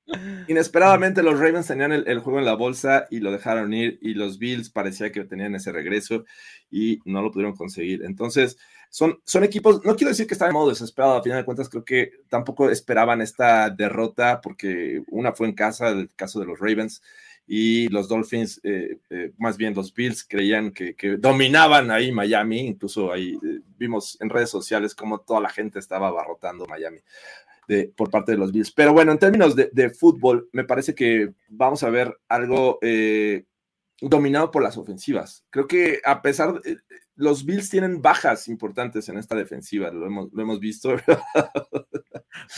inesperadamente 0.48 1.22
los 1.22 1.38
Ravens 1.38 1.66
tenían 1.66 1.92
el, 1.92 2.18
juego 2.20 2.38
en 2.38 2.44
la 2.44 2.54
bolsa 2.54 3.06
y 3.10 3.20
lo 3.20 3.32
dejaron 3.32 3.72
ir 3.74 3.98
y 4.00 4.14
los 4.14 4.38
Bills 4.38 4.70
parecía 4.70 5.10
que 5.10 5.24
tenían 5.24 5.54
ese 5.54 5.72
regreso 5.72 6.24
y 6.70 7.00
no 7.04 7.22
lo 7.22 7.30
pudieron 7.30 7.56
conseguir. 7.56 8.04
Entonces, 8.04 8.58
son, 8.90 9.20
son 9.24 9.44
equipos, 9.44 9.84
no 9.84 9.96
quiero 9.96 10.10
decir 10.10 10.26
que 10.26 10.34
están 10.34 10.48
en 10.48 10.54
modo 10.54 10.70
desesperado, 10.70 11.16
a 11.16 11.22
final 11.22 11.38
de 11.38 11.44
cuentas 11.44 11.68
creo 11.68 11.84
que 11.84 12.12
tampoco 12.28 12.70
esperaban 12.70 13.20
esta 13.20 13.70
derrota 13.70 14.40
porque 14.40 15.02
una 15.08 15.32
fue 15.32 15.48
en 15.48 15.54
casa, 15.54 15.88
el 15.88 16.10
caso 16.14 16.40
de 16.40 16.46
los 16.46 16.58
Ravens, 16.58 17.02
y 17.48 17.88
los 17.88 18.08
Dolphins, 18.08 18.60
eh, 18.64 18.98
eh, 19.08 19.32
más 19.38 19.56
bien 19.56 19.74
los 19.74 19.94
Bills, 19.94 20.24
creían 20.24 20.72
que, 20.72 20.94
dominaban 21.18 21.90
ahí 21.92 22.10
Miami, 22.10 22.60
incluso 22.60 23.12
ahí 23.12 23.34
eh, 23.34 23.60
vimos 23.78 24.18
en 24.20 24.30
redes 24.30 24.50
sociales 24.50 24.94
cómo 24.94 25.20
toda 25.20 25.40
la 25.40 25.48
gente 25.48 25.78
estaba 25.78 26.08
abarrotando 26.08 26.66
Miami. 26.66 26.98
De, 27.68 27.92
por 27.96 28.10
parte 28.10 28.32
de 28.32 28.38
los 28.38 28.52
Bills. 28.52 28.70
Pero 28.72 28.92
bueno, 28.92 29.10
en 29.12 29.18
términos 29.18 29.56
de, 29.56 29.70
de 29.72 29.90
fútbol, 29.90 30.48
me 30.52 30.64
parece 30.64 30.94
que 30.94 31.32
vamos 31.48 31.82
a 31.82 31.90
ver 31.90 32.16
algo 32.28 32.78
eh, 32.80 33.44
dominado 34.00 34.50
por 34.50 34.62
las 34.62 34.76
ofensivas. 34.76 35.44
Creo 35.50 35.66
que 35.66 36.00
a 36.04 36.22
pesar 36.22 36.60
de, 36.60 36.78
los 37.16 37.44
Bills 37.44 37.68
tienen 37.70 38.02
bajas 38.02 38.46
importantes 38.46 39.08
en 39.08 39.16
esta 39.18 39.34
defensiva, 39.34 39.90
lo 39.90 40.06
hemos, 40.06 40.32
lo 40.32 40.42
hemos 40.42 40.60
visto. 40.60 40.94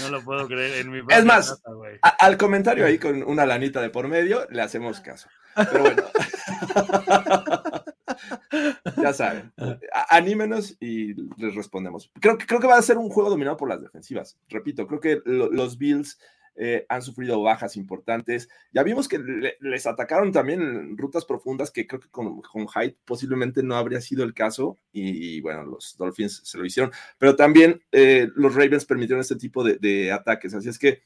No 0.01 0.11
lo 0.11 0.25
puedo 0.25 0.49
creer 0.49 0.81
en 0.81 0.91
mi 0.91 1.01
Es 1.09 1.25
más, 1.25 1.63
güey. 1.65 1.99
A- 2.03 2.09
al 2.27 2.37
comentario 2.37 2.85
ahí 2.85 2.99
con 2.99 3.23
una 3.23 3.47
lanita 3.47 3.81
de 3.81 3.91
por 3.91 4.09
medio, 4.09 4.45
le 4.51 4.61
hacemos 4.61 5.01
caso. 5.01 5.29
Pero 5.55 5.81
bueno. 5.81 6.03
ya 8.97 9.13
saben. 9.13 9.53
Anímenos 10.11 10.77
y 10.81 11.15
les 11.41 11.55
respondemos. 11.55 12.11
Creo 12.21 12.39
que, 12.39 12.47
creo 12.47 12.61
que 12.61 12.67
va 12.67 12.77
a 12.79 12.83
ser 12.83 12.99
un 12.99 13.09
juego 13.11 13.31
dominado 13.31 13.57
por 13.57 13.69
las 13.69 13.81
defensivas. 13.81 14.39
Repito, 14.49 14.87
creo 14.87 15.01
que 15.01 15.21
lo- 15.25 15.51
los 15.51 15.79
Bills 15.79 16.19
eh, 16.61 16.85
han 16.89 17.03
sufrido 17.03 17.41
bajas 17.41 17.77
importantes. 17.77 18.49
Ya 18.73 18.83
vimos 18.83 19.07
que 19.07 19.19
le- 19.21 19.57
les 19.61 19.87
atacaron 19.87 20.33
también 20.33 20.61
en 20.61 20.99
rutas 20.99 21.25
profundas 21.25 21.71
que 21.71 21.87
creo 21.87 22.01
que 22.01 22.09
con, 22.11 22.43
con 22.43 22.67
Hyde 22.67 22.97
posiblemente 23.05 23.63
no 23.63 23.77
habría 23.77 24.01
sido 24.01 24.25
el 24.25 24.35
caso. 24.35 24.77
Y, 24.93 25.37
y, 25.37 25.41
bueno, 25.41 25.63
los 25.65 25.97
Dolphins 25.97 26.41
se 26.45 26.59
lo 26.59 26.65
hicieron. 26.65 26.91
Pero 27.17 27.37
también 27.37 27.81
eh, 27.93 28.29
los 28.35 28.57
Ravens 28.57 28.85
permitieron 28.87 29.21
este 29.21 29.37
tipo 29.37 29.63
de, 29.63 29.77
de 29.77 30.11
ataques. 30.11 30.53
Así 30.53 30.69
es 30.69 30.79
que 30.81 31.03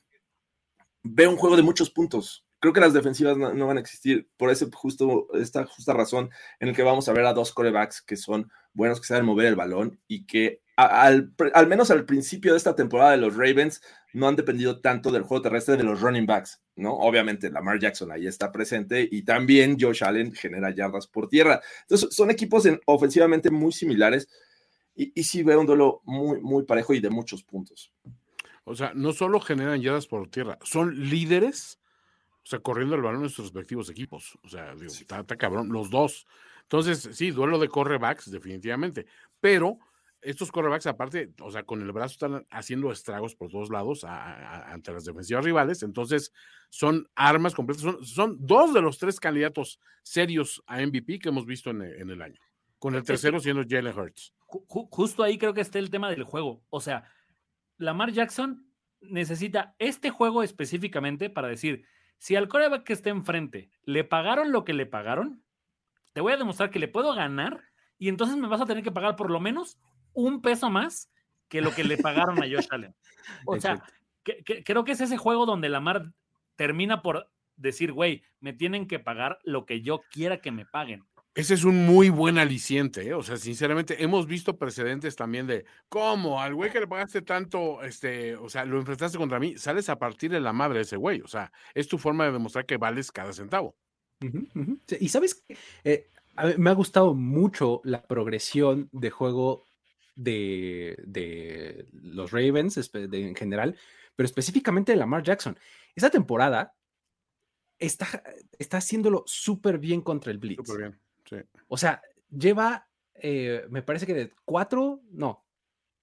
veo 1.02 1.28
un 1.30 1.36
juego 1.36 1.56
de 1.56 1.62
muchos 1.62 1.90
puntos. 1.90 2.47
Creo 2.62 2.72
que 2.72 2.80
las 2.80 2.93
defensivas 2.93 3.36
no, 3.36 3.66
van 3.66 3.76
a 3.76 3.80
existir 3.80 4.28
por 4.36 4.48
ese 4.48 4.70
justo, 4.72 5.26
esta 5.34 5.66
justa 5.66 5.93
razón 5.93 6.30
en 6.60 6.68
el 6.68 6.76
que 6.76 6.84
vamos 6.84 7.09
a 7.09 7.12
ver 7.12 7.26
a 7.26 7.32
dos 7.32 7.52
corebacks 7.52 8.01
que 8.01 8.16
son 8.16 8.52
buenos, 8.72 9.01
que 9.01 9.09
saben 9.09 9.24
mover 9.24 9.47
el 9.47 9.56
balón 9.56 9.98
y 10.06 10.26
que 10.26 10.62
al, 10.76 11.34
al 11.55 11.66
menos 11.66 11.90
al 11.90 12.05
principio 12.05 12.52
de 12.52 12.59
esta 12.59 12.76
temporada 12.76 13.10
de 13.10 13.16
los 13.16 13.34
Ravens 13.34 13.82
no 14.12 14.28
han 14.28 14.36
dependido 14.36 14.80
tanto 14.80 15.10
del 15.10 15.24
juego 15.24 15.43
terrestre 15.43 15.76
de 15.76 15.82
los 15.82 16.01
running 16.01 16.24
backs, 16.24 16.62
¿no? 16.76 16.94
Obviamente 16.94 17.51
Lamar 17.51 17.80
Jackson 17.80 18.12
ahí 18.12 18.28
está 18.28 18.52
presente 18.52 19.09
y 19.10 19.22
también 19.22 19.76
Josh 19.80 20.05
Allen 20.05 20.32
genera 20.32 20.70
yardas 20.70 21.09
por 21.09 21.28
tierra. 21.28 21.60
Entonces 21.80 22.14
son 22.14 22.30
equipos 22.30 22.64
en- 22.66 22.80
ofensivamente 22.86 23.51
muy 23.51 23.72
similares 23.72 24.28
y, 24.94 25.10
y 25.18 25.24
sí 25.24 25.43
veo 25.43 25.59
un 25.59 25.66
duelo 25.66 26.01
muy, 26.05 26.40
muy 26.40 26.62
parejo 26.62 26.94
y 26.94 27.01
de 27.01 27.10
muchos 27.10 27.43
puntos. 27.43 27.93
O 28.62 28.76
sea, 28.76 28.93
no 28.94 29.12
solo 29.12 29.40
generan 29.40 29.82
yardas 29.82 30.06
por 30.06 30.30
tierra, 30.30 30.60
son 30.62 31.10
líderes, 31.10 31.80
o 32.44 32.47
sea, 32.47 32.59
corriendo 32.60 32.94
el 32.97 33.02
balón 33.02 33.23
en 33.23 33.31
sus 33.31 33.47
respectivos 33.47 33.89
equipos. 33.90 34.39
O 34.43 34.48
sea, 34.48 34.74
digo, 34.74 34.93
está, 34.93 35.20
está 35.20 35.36
cabrón, 35.36 35.69
los 35.70 35.90
dos. 35.90 36.27
Entonces, 36.62 37.09
sí, 37.12 37.31
duelo 37.31 37.59
de 37.59 37.69
correbacks, 37.69 38.31
definitivamente. 38.31 39.06
Pero 39.40 39.78
estos 40.20 40.51
correbacks, 40.52 40.86
aparte, 40.86 41.32
o 41.40 41.51
sea, 41.51 41.64
con 41.64 41.82
el 41.82 41.90
brazo 41.93 42.12
están 42.12 42.47
haciendo 42.51 42.90
estragos 42.93 43.35
por 43.35 43.51
todos 43.51 43.70
lados 43.70 44.05
a- 44.05 44.23
a- 44.23 44.73
ante 44.73 44.93
las 44.93 45.05
defensivas 45.05 45.44
rivales. 45.44 45.82
Entonces, 45.82 46.32
son 46.70 47.09
armas 47.16 47.55
completas. 47.55 47.82
Son, 47.82 48.05
son 48.05 48.36
dos 48.40 48.73
de 48.73 48.81
los 48.81 48.98
tres 48.98 49.19
candidatos 49.20 49.78
serios 50.02 50.62
a 50.66 50.81
MVP 50.81 51.19
que 51.19 51.28
hemos 51.28 51.44
visto 51.47 51.70
en, 51.70 51.82
el- 51.82 51.94
en 52.01 52.10
el 52.10 52.23
año. 52.23 52.40
Con 52.78 52.94
el 52.94 53.02
tercero 53.05 53.39
siendo 53.40 53.62
Jalen 53.69 53.97
Hurts. 53.98 54.32
Ju- 54.47 54.66
ju- 54.66 54.89
justo 54.90 55.23
ahí 55.23 55.39
creo 55.39 55.55
que 55.55 55.60
está 55.60 55.78
el 55.78 55.90
tema 55.90 56.10
del 56.10 56.24
juego. 56.24 56.62
O 56.70 56.81
sea, 56.81 57.05
Lamar 57.78 58.12
Jackson 58.12 58.66
necesita 59.01 59.74
este 59.78 60.10
juego 60.10 60.43
específicamente 60.43 61.31
para 61.31 61.48
decir, 61.48 61.85
si 62.22 62.36
al 62.36 62.46
coreback 62.46 62.84
que 62.84 62.92
esté 62.92 63.10
enfrente 63.10 63.68
le 63.82 64.04
pagaron 64.04 64.52
lo 64.52 64.62
que 64.64 64.74
le 64.74 64.86
pagaron, 64.86 65.42
te 66.12 66.20
voy 66.20 66.32
a 66.32 66.36
demostrar 66.36 66.70
que 66.70 66.78
le 66.78 66.86
puedo 66.86 67.12
ganar 67.16 67.64
y 67.98 68.08
entonces 68.08 68.36
me 68.36 68.46
vas 68.46 68.60
a 68.60 68.64
tener 68.66 68.84
que 68.84 68.92
pagar 68.92 69.16
por 69.16 69.28
lo 69.28 69.40
menos 69.40 69.76
un 70.12 70.40
peso 70.40 70.70
más 70.70 71.10
que 71.48 71.60
lo 71.60 71.74
que 71.74 71.82
le 71.82 71.98
pagaron 71.98 72.38
a 72.40 72.46
Josh 72.46 72.68
Allen. 72.70 72.94
O 73.46 73.58
sea, 73.58 73.72
Exacto. 73.72 73.92
que- 74.22 74.44
que- 74.44 74.62
creo 74.62 74.84
que 74.84 74.92
es 74.92 75.00
ese 75.00 75.16
juego 75.16 75.46
donde 75.46 75.68
Lamar 75.68 76.12
termina 76.54 77.02
por 77.02 77.28
decir, 77.56 77.90
güey, 77.92 78.22
me 78.38 78.52
tienen 78.52 78.86
que 78.86 79.00
pagar 79.00 79.40
lo 79.42 79.66
que 79.66 79.80
yo 79.82 80.02
quiera 80.12 80.40
que 80.40 80.52
me 80.52 80.64
paguen. 80.64 81.04
Ese 81.34 81.54
es 81.54 81.64
un 81.64 81.86
muy 81.86 82.10
buen 82.10 82.36
aliciente, 82.36 83.09
¿eh? 83.09 83.14
o 83.14 83.22
sea, 83.22 83.38
sinceramente, 83.38 84.02
hemos 84.02 84.26
visto 84.26 84.59
precedentes 84.59 85.16
también 85.16 85.46
de 85.46 85.64
cómo 85.88 86.42
al 86.42 86.54
güey 86.54 86.70
que 86.70 86.80
le 86.80 86.86
pagaste 86.86 87.22
tanto, 87.22 87.82
este, 87.82 88.36
o 88.36 88.50
sea, 88.50 88.66
lo 88.66 88.78
enfrentaste 88.78 89.16
contra 89.16 89.40
mí, 89.40 89.56
sales 89.56 89.88
a 89.88 89.98
partir 89.98 90.30
de 90.30 90.40
la 90.40 90.52
madre 90.52 90.78
de 90.78 90.82
ese 90.82 90.96
güey, 90.96 91.22
o 91.22 91.28
sea, 91.28 91.50
es 91.74 91.88
tu 91.88 91.96
forma 91.96 92.26
de 92.26 92.32
demostrar 92.32 92.66
que 92.66 92.76
vales 92.76 93.10
cada 93.10 93.32
centavo. 93.32 93.76
Y 95.00 95.09
sabes, 95.09 95.42
eh, 95.84 96.06
me 96.59 96.70
ha 96.70 96.74
gustado 96.74 97.14
mucho 97.14 97.80
la 97.82 98.02
progresión 98.02 98.88
de 98.92 99.10
juego 99.10 99.64
de, 100.14 100.96
de 101.04 101.86
los 101.92 102.30
Ravens 102.30 102.78
en 102.94 103.34
general, 103.34 103.76
pero 104.14 104.26
específicamente 104.26 104.92
de 104.92 104.98
Lamar 104.98 105.22
Jackson. 105.22 105.59
Esta 105.94 106.10
temporada 106.10 106.74
está, 107.78 108.22
está 108.59 108.76
haciéndolo 108.76 109.24
súper 109.26 109.78
bien 109.78 110.02
contra 110.02 110.30
el 110.30 110.38
Blitz. 110.38 110.59
Súper 110.66 110.78
bien. 110.78 111.00
O 111.68 111.76
sea, 111.76 112.02
lleva, 112.30 112.88
eh, 113.14 113.66
me 113.70 113.82
parece 113.82 114.06
que 114.06 114.14
de 114.14 114.32
cuatro, 114.44 115.02
no, 115.10 115.44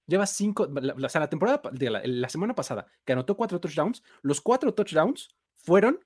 lleva 0.06 0.26
cinco, 0.26 0.66
la, 0.66 0.94
o 0.94 1.08
sea, 1.08 1.20
la 1.20 1.30
temporada, 1.30 1.62
la, 1.72 2.28
semana 2.28 2.54
pasada, 2.54 2.86
que 3.04 3.12
anotó 3.12 3.36
cuatro 3.36 3.60
touchdowns, 3.60 4.02
los 4.22 4.40
cuatro 4.40 4.74
touchdowns 4.74 5.34
fueron 5.54 6.04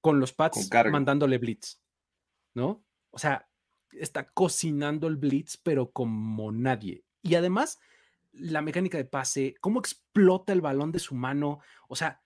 con 0.00 0.20
los 0.20 0.32
Pats 0.32 0.70
mandándole 0.90 1.38
blitz, 1.38 1.80
¿no? 2.54 2.84
O 3.10 3.18
sea, 3.18 3.48
está 3.92 4.24
cocinando 4.30 5.08
el 5.08 5.16
blitz, 5.16 5.56
pero 5.56 5.90
como 5.90 6.52
nadie. 6.52 7.04
Y 7.22 7.34
además, 7.34 7.78
la 8.32 8.62
mecánica 8.62 8.98
de 8.98 9.04
pase, 9.04 9.54
cómo 9.60 9.80
explota 9.80 10.52
el 10.52 10.60
balón 10.60 10.92
de 10.92 11.00
su 11.00 11.14
mano, 11.14 11.60
o 11.88 11.96
sea, 11.96 12.22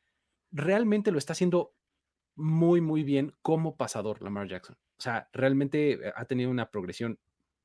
realmente 0.52 1.10
lo 1.10 1.18
está 1.18 1.32
haciendo 1.32 1.74
muy, 2.36 2.80
muy 2.80 3.02
bien 3.02 3.34
como 3.42 3.76
pasador 3.76 4.22
Lamar 4.22 4.48
Jackson. 4.48 4.76
O 5.04 5.10
sea, 5.12 5.28
realmente 5.34 5.92
eh, 5.92 6.12
ha 6.16 6.24
tenido 6.24 6.50
una 6.50 6.70
progresión 6.70 7.18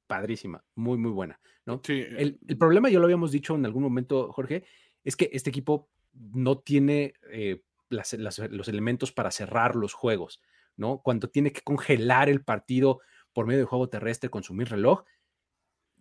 padrísima, 0.07 0.66
muy, 0.76 0.98
muy 0.98 1.11
buena, 1.11 1.40
¿no? 1.66 1.82
El, 1.88 2.38
problema, 2.60 2.90
yo 2.90 2.99
lo 2.99 3.06
habíamos 3.06 3.32
dicho 3.32 3.56
en 3.56 3.66
algún 3.66 3.82
momento, 3.82 4.30
Jorge, 4.34 4.66
es 5.06 5.16
que 5.16 5.30
este 5.32 5.49
equipo 5.49 5.90
no 6.11 6.57
tiene 6.60 7.14
eh, 7.32 7.64
los 7.90 8.68
elementos 8.68 9.14
para 9.14 9.32
cerrar 9.32 9.78
los 9.78 9.94
juegos, 9.94 10.41
¿no? 10.76 11.02
Cuando 11.02 11.30
tiene 11.30 11.53
que 11.53 11.61
congelar 11.61 12.28
el 12.28 12.44
partido 12.44 12.99
por 13.32 13.45
medio 13.45 13.61
de 13.61 13.68
juego 13.68 13.88
terrestre, 13.88 14.30
consumir 14.30 14.68
reloj, 14.68 15.06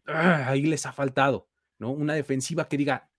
¡ah! 0.06 0.48
ahí 0.48 0.62
les 0.62 0.86
ha 0.86 0.92
faltado, 0.92 1.48
¿no? 1.78 1.92
Una 1.92 2.14
defensiva 2.14 2.66
que 2.66 2.78
diga 2.78 3.12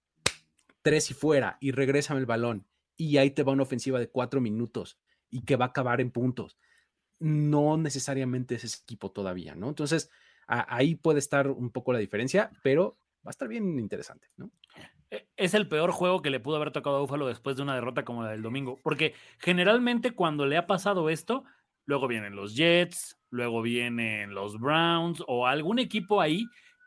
tres 0.81 1.09
y 1.09 1.13
fuera 1.13 1.57
y 1.61 1.71
regresa 1.71 2.17
el 2.17 2.25
balón 2.25 2.67
y 2.97 3.15
ahí 3.15 3.31
te 3.31 3.43
va 3.43 3.53
una 3.53 3.63
ofensiva 3.63 3.97
de 3.97 4.09
cuatro 4.09 4.41
minutos 4.41 4.99
y 5.29 5.45
que 5.45 5.55
va 5.55 5.63
a 5.63 5.69
acabar 5.69 6.01
en 6.01 6.11
puntos 6.11 6.57
no 7.19 7.77
necesariamente 7.77 8.55
es 8.55 8.63
ese 8.63 8.81
equipo 8.81 9.11
todavía, 9.11 9.55
¿no? 9.55 9.69
Entonces, 9.69 10.09
ahí 10.47 10.95
puede 10.95 11.19
estar 11.19 11.49
un 11.49 11.69
poco 11.69 11.93
la 11.93 11.99
diferencia, 11.99 12.51
pero 12.63 12.97
va 13.25 13.29
a 13.29 13.31
estar 13.31 13.47
bien 13.47 13.77
interesante, 13.77 14.27
¿no? 14.37 14.49
E, 15.11 15.27
es 15.37 15.53
el 15.53 15.67
peor 15.67 15.91
juego 15.91 16.21
que 16.21 16.29
le 16.29 16.39
pudo 16.39 16.55
haber 16.55 16.71
tocado 16.71 16.97
a 16.97 16.99
Búfalo 17.01 17.27
después 17.27 17.55
de 17.55 17.63
una 17.63 17.75
derrota 17.75 18.03
como 18.03 18.23
la 18.23 18.31
del 18.31 18.41
domingo, 18.41 18.79
porque 18.83 19.13
generalmente 19.37 20.11
cuando 20.11 20.45
le 20.45 20.57
ha 20.57 20.67
pasado 20.67 21.09
esto, 21.09 21.43
luego 21.85 22.07
vienen 22.07 22.35
los 22.35 22.55
Jets, 22.55 23.19
luego 23.29 23.61
vienen 23.61 24.33
los 24.33 24.59
Browns 24.59 25.23
o 25.27 25.47
algún 25.47 25.79
equipo 25.79 26.21
ahí 26.21 26.45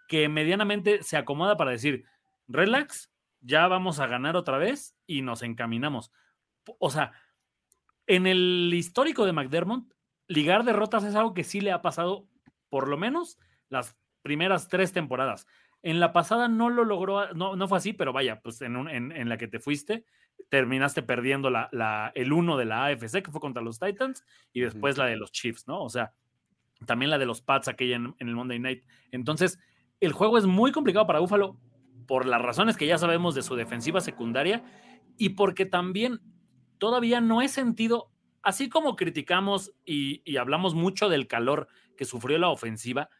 que 0.08 0.28
medianamente 0.28 1.02
se 1.02 1.16
acomoda 1.16 1.56
para 1.56 1.70
decir, 1.70 2.04
relax, 2.48 3.10
ya 3.40 3.66
vamos 3.66 3.98
a 3.98 4.06
ganar 4.06 4.36
otra 4.36 4.58
vez 4.58 4.94
y 5.06 5.22
nos 5.22 5.42
encaminamos. 5.42 6.12
O 6.78 6.90
sea, 6.90 7.12
en 8.06 8.26
el 8.26 8.70
histórico 8.74 9.24
de 9.24 9.32
McDermott, 9.32 9.92
ligar 10.32 10.64
derrotas 10.64 11.04
es 11.04 11.14
algo 11.14 11.34
que 11.34 11.44
sí 11.44 11.60
le 11.60 11.72
ha 11.72 11.82
pasado 11.82 12.26
por 12.68 12.88
lo 12.88 12.96
menos 12.96 13.38
las 13.68 13.96
primeras 14.22 14.68
tres 14.68 14.92
temporadas. 14.92 15.46
En 15.82 16.00
la 16.00 16.12
pasada 16.12 16.48
no 16.48 16.70
lo 16.70 16.84
logró, 16.84 17.34
no, 17.34 17.56
no 17.56 17.68
fue 17.68 17.78
así, 17.78 17.92
pero 17.92 18.12
vaya, 18.12 18.40
pues 18.40 18.60
en, 18.62 18.88
en, 18.88 19.28
la 19.28 19.36
que 19.36 19.48
te 19.48 19.58
fuiste, 19.58 20.06
terminaste 20.48 21.02
perdiendo 21.02 21.50
la, 21.50 21.68
la, 21.72 22.12
el 22.14 22.32
uno 22.32 22.56
de 22.56 22.64
la 22.66 22.86
AFC, 22.86 23.22
que 23.22 23.32
fue 23.32 23.40
contra 23.40 23.62
los 23.62 23.80
Titans, 23.80 24.24
y 24.52 24.60
después 24.60 24.96
la 24.96 25.06
de 25.06 25.16
los 25.16 25.32
Chiefs, 25.32 25.66
¿no? 25.66 25.82
O 25.82 25.88
sea, 25.88 26.12
también 26.86 27.10
la 27.10 27.18
de 27.18 27.26
los 27.26 27.42
Pats, 27.42 27.66
aquella 27.68 27.96
en, 27.96 28.14
en 28.18 28.28
el 28.28 28.34
Monday 28.34 28.60
Night. 28.60 28.84
Entonces, 29.10 29.58
el 30.00 30.12
juego 30.12 30.38
es 30.38 30.46
muy 30.46 30.70
complicado 30.70 31.06
para 31.06 31.18
Buffalo 31.18 31.58
por 32.06 32.26
las 32.26 32.40
razones 32.40 32.76
que 32.76 32.86
ya 32.86 32.98
sabemos 32.98 33.34
de 33.34 33.42
su 33.42 33.56
defensiva 33.56 34.00
secundaria 34.00 34.62
y 35.16 35.30
porque 35.30 35.66
también 35.66 36.20
todavía 36.78 37.20
no 37.20 37.42
he 37.42 37.48
sentido 37.48 38.11
así 38.42 38.68
como 38.68 38.96
criticamos 38.96 39.72
y, 39.84 40.36
hablamos 40.36 40.74
mucho 40.74 41.08
del 41.08 41.26
calor 41.26 41.68
que 41.96 42.04
sufrió 42.04 42.38
la 42.38 42.48
ofensiva, 42.48 43.10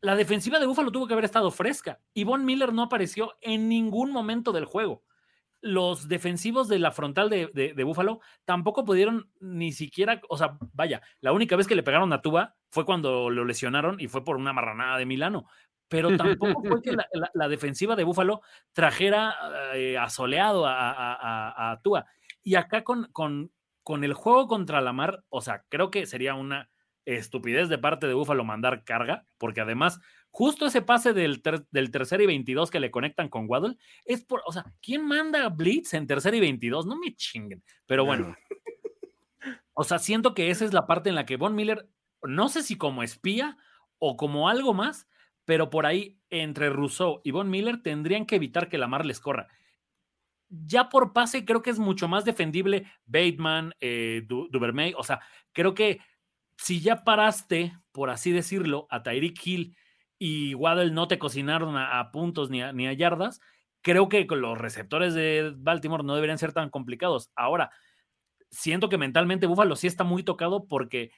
la 0.00 0.16
defensiva 0.16 0.58
de 0.58 0.66
Búfalo 0.66 0.92
tuvo 0.92 1.06
que 1.06 1.14
haber 1.14 1.24
estado 1.24 1.50
fresca. 1.50 1.98
Y 2.12 2.24
Von 2.24 2.44
Miller 2.44 2.72
no 2.72 2.82
apareció 2.82 3.36
en 3.40 3.68
ningún 3.68 4.12
momento 4.12 4.52
del 4.52 4.66
juego. 4.66 5.02
Los 5.62 6.08
defensivos 6.08 6.68
de 6.68 6.78
la 6.78 6.90
frontal 6.90 7.30
de, 7.30 7.84
Búfalo 7.84 8.20
tampoco 8.44 8.84
pudieron 8.84 9.30
ni 9.40 9.72
siquiera, 9.72 10.20
o 10.28 10.36
sea, 10.36 10.58
vaya, 10.74 11.00
la 11.20 11.32
única 11.32 11.56
vez 11.56 11.66
que 11.66 11.74
le 11.74 11.82
pegaron 11.82 12.12
a 12.12 12.20
Tuba 12.20 12.54
fue 12.68 12.84
cuando 12.84 13.30
lo 13.30 13.46
lesionaron 13.46 13.98
y 13.98 14.08
fue 14.08 14.24
por 14.24 14.36
una 14.36 14.52
marranada 14.52 14.98
de 14.98 15.06
Milano. 15.06 15.46
Pero 15.88 16.14
tampoco 16.16 16.62
fue 16.62 16.82
que 16.82 16.94
la, 17.32 17.48
defensiva 17.48 17.96
de 17.96 18.04
Búfalo 18.04 18.42
trajera 18.72 19.34
eh, 19.74 19.96
asoleado 19.96 20.66
a, 20.66 20.90
a, 20.90 21.72
a. 21.72 21.80
Y 22.42 22.56
acá 22.56 22.84
con, 22.84 23.50
con 23.84 24.02
el 24.02 24.14
juego 24.14 24.48
contra 24.48 24.80
la 24.80 24.92
mar, 24.92 25.22
o 25.28 25.42
sea, 25.42 25.64
creo 25.68 25.90
que 25.90 26.06
sería 26.06 26.34
una 26.34 26.70
estupidez 27.04 27.68
de 27.68 27.78
parte 27.78 28.06
de 28.06 28.14
Búfalo 28.14 28.42
mandar 28.42 28.82
carga, 28.82 29.26
porque 29.36 29.60
además, 29.60 30.00
justo 30.30 30.66
ese 30.66 30.80
pase 30.80 31.12
del, 31.12 31.42
del 31.70 31.90
tercer 31.90 32.22
y 32.22 32.26
22 32.26 32.70
que 32.70 32.80
le 32.80 32.90
conectan 32.90 33.28
con 33.28 33.44
Waddle, 33.46 33.76
es 34.06 34.24
por, 34.24 34.42
o 34.46 34.52
sea, 34.52 34.64
¿quién 34.80 35.06
manda 35.06 35.48
Blitz 35.50 35.92
en 35.92 36.06
tercer 36.06 36.34
y 36.34 36.40
22? 36.40 36.86
No 36.86 36.96
me 36.96 37.14
chinguen, 37.14 37.62
pero 37.86 38.04
bueno. 38.04 38.34
O 39.74 39.84
sea, 39.84 39.98
siento 39.98 40.34
que 40.34 40.50
esa 40.50 40.64
es 40.64 40.72
la 40.72 40.86
parte 40.86 41.08
en 41.08 41.16
la 41.16 41.26
que 41.26 41.36
Von 41.36 41.54
Miller, 41.54 41.88
no 42.22 42.48
sé 42.48 42.62
si 42.62 42.78
como 42.78 43.02
espía 43.02 43.58
o 43.98 44.16
como 44.16 44.48
algo 44.48 44.72
más, 44.72 45.08
pero 45.44 45.68
por 45.68 45.84
ahí 45.84 46.16
entre 46.30 46.70
Rousseau 46.70 47.20
y 47.24 47.32
Von 47.32 47.50
Miller 47.50 47.82
tendrían 47.82 48.24
que 48.24 48.36
evitar 48.36 48.68
que 48.68 48.78
la 48.78 48.86
mar 48.86 49.04
les 49.04 49.20
corra 49.20 49.48
ya 50.66 50.88
por 50.88 51.12
pase 51.12 51.44
creo 51.44 51.62
que 51.62 51.70
es 51.70 51.78
mucho 51.78 52.08
más 52.08 52.24
defendible 52.24 52.86
Bateman, 53.06 53.74
eh. 53.80 54.26
O 54.96 55.04
sea, 55.04 55.20
creo 55.52 55.74
que 55.74 56.00
si 56.56 56.80
ya 56.80 57.04
paraste, 57.04 57.76
por 57.92 58.10
así 58.10 58.30
decirlo, 58.32 58.86
a 58.90 59.02
Tyreek 59.02 59.46
Hill 59.46 59.76
y 60.18 60.54
Waddle 60.54 60.92
no 60.92 61.08
te 61.08 61.18
cocinaron 61.18 61.76
a, 61.76 62.10
puntos 62.12 62.50
ni 62.50 62.62
a, 62.62 62.72
ni 62.72 62.94
yardas, 62.96 63.40
creo 63.82 64.08
que 64.08 64.26
los 64.30 64.56
receptores 64.58 65.14
de 65.14 65.52
Baltimore 65.56 66.04
no 66.04 66.14
deberían 66.14 66.38
ser 66.38 66.52
tan 66.52 66.70
complicados. 66.70 67.30
Ahora, 67.34 67.70
siento 68.50 68.88
que 68.88 68.98
mentalmente 68.98 69.46
Buffalo 69.46 69.76
sí 69.76 69.86
está 69.86 70.04
muy 70.04 70.22
tocado 70.22 70.66
porque 70.66 71.10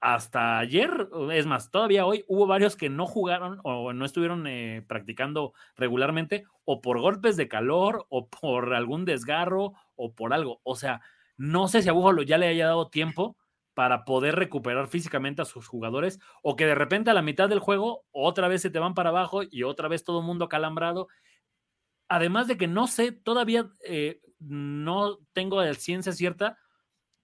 hasta 0.00 0.58
ayer, 0.58 1.08
es 1.32 1.44
más, 1.44 1.70
todavía 1.70 2.06
hoy 2.06 2.24
hubo 2.26 2.46
varios 2.46 2.74
que 2.74 2.88
no 2.88 3.06
jugaron 3.06 3.60
o 3.64 3.92
no 3.92 4.06
estuvieron 4.06 4.46
eh, 4.46 4.82
practicando 4.88 5.52
regularmente 5.76 6.44
o 6.64 6.80
por 6.80 7.00
golpes 7.00 7.36
de 7.36 7.48
calor 7.48 8.06
o 8.08 8.28
por 8.28 8.72
algún 8.72 9.04
desgarro 9.04 9.74
o 9.96 10.14
por 10.14 10.32
algo. 10.32 10.60
O 10.62 10.74
sea, 10.74 11.02
no 11.36 11.68
sé 11.68 11.82
si 11.82 11.90
a 11.90 11.92
Búfalo 11.92 12.22
ya 12.22 12.38
le 12.38 12.48
haya 12.48 12.66
dado 12.66 12.88
tiempo 12.88 13.36
para 13.74 14.04
poder 14.06 14.36
recuperar 14.36 14.88
físicamente 14.88 15.42
a 15.42 15.44
sus 15.44 15.66
jugadores 15.66 16.18
o 16.42 16.56
que 16.56 16.66
de 16.66 16.74
repente 16.74 17.10
a 17.10 17.14
la 17.14 17.22
mitad 17.22 17.48
del 17.50 17.60
juego 17.60 18.04
otra 18.10 18.48
vez 18.48 18.62
se 18.62 18.70
te 18.70 18.78
van 18.78 18.94
para 18.94 19.10
abajo 19.10 19.42
y 19.48 19.64
otra 19.64 19.88
vez 19.88 20.02
todo 20.02 20.20
el 20.20 20.26
mundo 20.26 20.48
calambrado. 20.48 21.08
Además 22.08 22.48
de 22.48 22.56
que 22.56 22.68
no 22.68 22.86
sé, 22.86 23.12
todavía 23.12 23.70
eh, 23.86 24.20
no 24.38 25.18
tengo 25.34 25.62
ciencia 25.74 26.12
cierta 26.12 26.58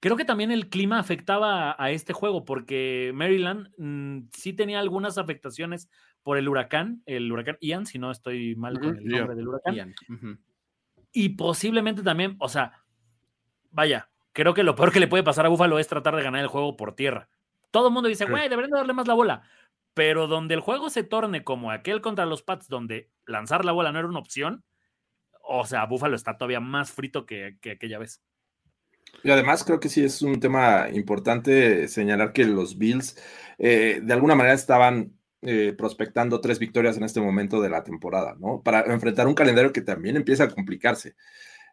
Creo 0.00 0.16
que 0.16 0.24
también 0.24 0.50
el 0.50 0.68
clima 0.68 0.98
afectaba 0.98 1.74
a, 1.78 1.90
este 1.90 2.12
juego 2.12 2.44
porque 2.44 3.12
Maryland 3.14 3.70
mm, 3.78 4.28
sí 4.32 4.52
tenía 4.52 4.78
algunas 4.78 5.16
afectaciones 5.16 5.88
por 6.22 6.36
el 6.36 6.48
huracán, 6.48 7.02
el 7.06 7.32
huracán 7.32 7.56
Ian, 7.60 7.86
si 7.86 7.98
no 7.98 8.10
estoy 8.10 8.56
mal 8.56 8.78
con 8.78 8.98
el 8.98 9.04
nombre 9.04 9.34
del 9.34 9.48
huracán. 9.48 9.94
Y 11.12 11.30
posiblemente 11.30 12.02
también, 12.02 12.36
o 12.40 12.48
sea, 12.48 12.84
vaya, 13.70 14.10
creo 14.32 14.52
que 14.52 14.64
lo 14.64 14.74
peor 14.74 14.92
que 14.92 15.00
le 15.00 15.08
puede 15.08 15.22
pasar 15.22 15.46
a 15.46 15.48
Buffalo 15.48 15.78
es 15.78 15.88
tratar 15.88 16.14
de 16.14 16.22
ganar 16.22 16.42
el 16.42 16.48
juego 16.48 16.76
por 16.76 16.94
tierra. 16.94 17.30
Todo 17.70 17.88
el 17.88 17.94
mundo 17.94 18.08
dice, 18.08 18.26
güey, 18.26 18.48
deberían 18.48 18.72
darle 18.72 18.92
más 18.92 19.06
la 19.06 19.14
bola. 19.14 19.42
Pero 19.94 20.26
donde 20.26 20.54
el 20.54 20.60
juego 20.60 20.90
se 20.90 21.04
torne 21.04 21.42
como 21.42 21.70
aquel 21.70 22.02
contra 22.02 22.26
los 22.26 22.42
Pats, 22.42 22.68
donde 22.68 23.10
lanzar 23.24 23.64
la 23.64 23.72
bola 23.72 23.92
no 23.92 23.98
era 23.98 24.08
una 24.08 24.18
opción, 24.18 24.62
o 25.42 25.64
sea, 25.64 25.86
Buffalo 25.86 26.16
está 26.16 26.36
todavía 26.36 26.60
más 26.60 26.92
frito 26.92 27.24
que 27.24 27.56
aquella 27.64 27.98
vez. 27.98 28.22
Y 29.22 29.30
además 29.30 29.64
creo 29.64 29.80
que 29.80 29.88
sí 29.88 30.04
es 30.04 30.22
un 30.22 30.38
tema 30.40 30.88
importante 30.92 31.88
señalar 31.88 32.32
que 32.32 32.44
los 32.44 32.78
Bills 32.78 33.16
eh, 33.58 34.00
de 34.02 34.12
alguna 34.12 34.34
manera 34.34 34.54
estaban 34.54 35.12
eh, 35.42 35.74
prospectando 35.76 36.40
tres 36.40 36.58
victorias 36.58 36.96
en 36.96 37.04
este 37.04 37.20
momento 37.20 37.60
de 37.60 37.68
la 37.68 37.84
temporada, 37.84 38.36
¿no? 38.38 38.62
Para 38.62 38.80
enfrentar 38.92 39.26
un 39.26 39.34
calendario 39.34 39.72
que 39.72 39.80
también 39.80 40.16
empieza 40.16 40.44
a 40.44 40.50
complicarse. 40.50 41.14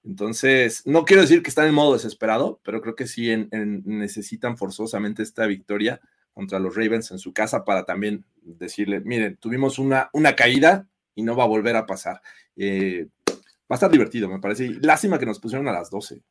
Entonces, 0.03 0.83
no 0.85 1.05
quiero 1.05 1.21
decir 1.21 1.41
que 1.41 1.49
están 1.49 1.67
en 1.67 1.73
modo 1.73 1.93
desesperado, 1.93 2.59
pero 2.63 2.81
creo 2.81 2.95
que 2.95 3.07
sí 3.07 3.47
necesitan 3.85 4.57
forzosamente 4.57 5.23
esta 5.23 5.45
victoria 5.45 6.01
contra 6.33 6.59
los 6.59 6.75
Ravens 6.75 7.11
en 7.11 7.19
su 7.19 7.31
casa 7.31 7.63
para 7.63 7.85
también 7.85 8.25
decirle, 8.41 8.99
miren, 8.99 9.37
tuvimos 9.37 9.79
una, 9.79 10.09
una 10.11 10.35
caída 10.35 10.87
y 11.15 11.23
no 11.23 11.35
va 11.35 11.45
a 11.45 11.47
volver 11.47 11.75
a 11.75 11.85
pasar. 11.85 12.21
Eh, 12.57 13.07
va 13.29 13.35
a 13.69 13.75
estar 13.75 13.91
divertido, 13.91 14.27
me 14.27 14.39
parece. 14.39 14.69
Lástima 14.81 15.17
que 15.17 15.25
nos 15.25 15.39
pusieron 15.39 15.67
a 15.67 15.71
las 15.71 15.89
12. 15.89 16.21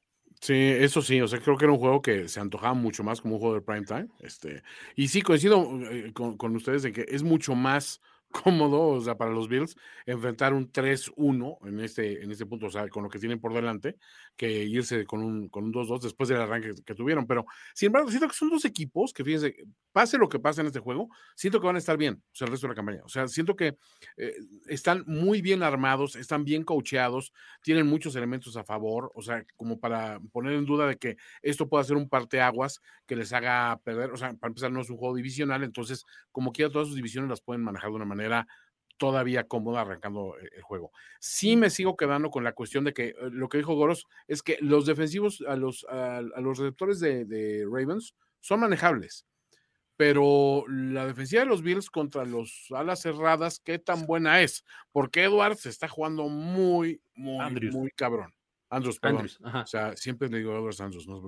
Sí, 0.43 0.55
eso 0.55 1.03
sí, 1.03 1.21
o 1.21 1.29
sea, 1.29 1.39
creo 1.39 1.57
que 1.57 1.67
era 1.67 1.73
un 1.73 1.79
juego 1.79 2.03
que 2.03 2.29
se 2.29 2.41
antojaba 2.41 2.75
mucho 2.75 3.05
más 3.05 3.21
como 3.21 3.37
un 3.37 3.41
juego 3.41 3.55
de 3.55 3.61
prime 3.61 3.85
time. 3.85 4.09
Este, 4.19 4.65
y 4.97 5.07
sí, 5.07 5.23
coincido 5.23 5.65
eh, 5.89 6.13
con, 6.13 6.57
ustedes 6.57 6.83
de 6.83 6.93
que 6.93 7.07
es 7.09 7.23
mucho 7.23 7.55
más 7.55 8.01
cómodo, 8.33 8.89
o 8.89 9.01
sea, 9.01 9.17
para 9.17 9.31
los 9.31 9.47
Bills, 9.47 9.77
enfrentar 10.05 10.53
un 10.53 10.73
3-1 10.73 11.59
en 11.65 11.79
este, 11.79 12.25
en 12.25 12.33
este 12.33 12.45
punto, 12.45 12.67
o 12.67 12.71
sea, 12.71 12.89
con 12.89 13.05
lo 13.05 13.09
que 13.09 13.21
tienen 13.21 13.39
por 13.39 13.55
delante, 13.55 13.99
que 14.37 14.65
irse 14.65 15.05
con 15.07 15.23
un, 15.23 15.49
con 15.49 15.63
un 15.63 15.73
2-2 15.73 16.01
después 16.01 16.29
del 16.29 16.41
arranque 16.41 16.73
que 16.85 16.95
tuvieron. 16.97 17.25
Pero, 17.29 17.47
sin 17.73 17.87
embargo, 17.87 18.09
siento 18.09 18.27
que 18.27 18.35
son 18.35 18.51
dos 18.51 18.65
equipos 18.65 19.13
que, 19.13 19.23
fíjense, 19.23 19.55
pase 19.93 20.19
lo 20.19 20.29
que 20.29 20.39
pase 20.39 20.61
en 20.61 20.69
este 20.69 20.81
juego, 20.81 21.09
siento 21.37 21.61
que 21.61 21.67
van 21.67 21.77
a 21.77 21.79
estar 21.79 21.97
bien, 21.97 22.23
o 22.25 22.35
sea, 22.35 22.47
el 22.47 22.53
resto 22.53 22.67
de 22.67 22.73
la 22.73 22.75
campaña. 22.75 23.03
O 23.05 23.09
sea, 23.09 23.29
siento 23.29 23.55
que 23.57 23.77
eh, 24.17 24.35
están 24.67 25.05
muy 25.07 25.43
bien 25.43 25.63
armados, 25.63 26.17
están 26.17 26.45
bien 26.45 26.65
coacheados, 26.65 27.33
tienen 27.63 27.87
muchos 27.87 28.17
elementos 28.17 28.57
a 28.57 28.65
favor, 28.65 29.11
o 29.15 29.23
sea, 29.23 29.45
como 29.57 29.79
para 29.79 30.21
poner 30.33 30.55
en 30.55 30.65
duda 30.65 30.87
de 30.87 30.97
que 30.97 31.17
esto 31.43 31.69
pueda 31.69 31.85
ser 31.85 31.97
un 31.97 32.09
parteaguas 32.09 32.81
que 33.07 33.17
les 33.17 33.33
haga 33.33 33.79
perder, 33.85 34.11
o 34.11 34.17
sea, 34.17 34.35
para 34.35 34.49
empezar, 34.49 34.73
no 34.73 34.81
es 34.81 34.91
un 34.91 34.97
juego 34.97 35.15
divisional, 35.15 35.63
entonces, 35.63 36.05
como 36.31 36.53
quiera, 36.53 36.73
todas 36.73 36.89
sus 36.89 36.97
divisiones 36.97 37.31
las 37.31 37.41
pueden 37.41 37.63
manejar 37.63 37.91
de 37.91 37.97
una 37.97 38.05
manera 38.05 38.47
todavía 39.03 39.49
cómoda 39.49 39.81
arrancando 39.81 40.37
e, 40.39 40.49
el 40.57 40.63
juego. 40.63 40.93
Sí 41.19 41.57
me 41.57 41.71
sigo 41.71 41.97
quedando 41.97 42.31
con 42.31 42.45
la 42.45 42.53
cuestión 42.53 42.85
de 42.85 42.93
que 42.93 43.09
eh, 43.09 43.15
lo 43.33 43.49
que 43.49 43.59
dijo 43.59 43.75
Goros 43.75 44.07
es 44.29 44.45
que 44.45 44.59
los 44.61 44.87
defensivos 44.87 45.43
a 45.49 45.57
los, 45.57 45.85
a, 45.89 46.21
los 46.21 46.59
receptores 46.59 47.01
de, 47.01 47.67
Ravens 47.69 48.15
son 48.41 48.61
manejables, 48.61 49.27
pero 49.97 50.65
la 50.69 51.07
defensiva 51.07 51.43
de 51.43 51.49
los 51.49 51.63
Bills 51.63 51.91
contra 51.91 52.25
los 52.25 52.67
alas 52.71 53.03
cerradas, 53.03 53.61
¿qué 53.61 53.79
tan 53.79 54.07
buena 54.07 54.41
es? 54.41 54.65
Porque 54.91 55.25
Edwards 55.25 55.61
se 55.61 55.69
está 55.69 55.89
jugando 55.89 56.29
muy, 56.29 57.01
muy, 57.15 57.71
muy 57.71 57.91
cabrón. 57.91 58.33
Andrews, 58.71 58.99
perdón. 58.99 59.29
o 59.43 59.67
sea, 59.67 59.95
siempre 59.97 60.31
le 60.31 60.39
digo 60.39 60.57
Edwards 60.57 60.81
Andrews, 60.81 61.07
no 61.07 61.23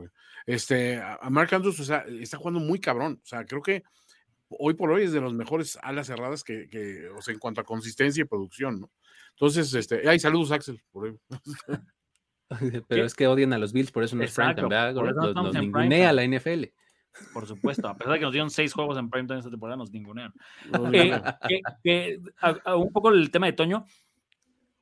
Este, 0.46 0.98
a 0.98 1.28
Mark 1.28 1.54
Andrews, 1.54 1.78
o 1.78 1.84
sea, 1.84 2.06
está 2.08 2.38
jugando 2.38 2.58
muy 2.58 2.80
cabrón. 2.80 3.20
O 3.22 3.26
sea, 3.26 3.44
creo 3.44 3.60
que 3.60 3.82
hoy 4.48 4.74
por 4.74 4.90
hoy 4.90 5.04
es 5.04 5.12
de 5.12 5.20
los 5.20 5.34
mejores 5.34 5.78
alas 5.82 6.06
cerradas 6.06 6.42
que, 6.42 7.08
o 7.16 7.20
sea, 7.20 7.34
en 7.34 7.40
cuanto 7.40 7.60
a 7.60 7.64
consistencia 7.64 8.22
y 8.22 8.24
producción, 8.24 8.80
¿no? 8.80 8.90
Entonces, 9.30 9.74
este, 9.74 10.08
ay, 10.08 10.18
saludos, 10.18 10.52
Axel, 10.52 10.80
por 10.90 11.18
Pero 12.88 13.04
es 13.04 13.14
que 13.14 13.26
odian 13.26 13.52
a 13.52 13.58
los 13.58 13.72
Bills, 13.72 13.90
por 13.90 14.04
eso 14.04 14.16
no 14.16 14.22
es 14.22 14.32
Frank, 14.32 14.56
¿verdad? 14.56 14.94
Nos, 14.94 15.54
ningunea 15.54 16.12
la 16.12 16.24
NFL. 16.26 16.64
Por 17.32 17.46
supuesto, 17.46 17.88
a 17.88 17.96
pesar 17.96 18.14
de 18.14 18.18
que 18.18 18.24
nos 18.24 18.32
dieron 18.32 18.50
seis 18.50 18.72
juegos 18.72 18.98
en 18.98 19.10
primetime 19.10 19.38
esta 19.38 19.50
temporada, 19.50 19.76
nos 19.76 19.92
ningunean. 19.92 20.32
Eh, 21.84 22.18
un 22.76 22.92
poco 22.92 23.10
el 23.10 23.30
tema 23.30 23.46
de 23.46 23.52
Toño, 23.52 23.84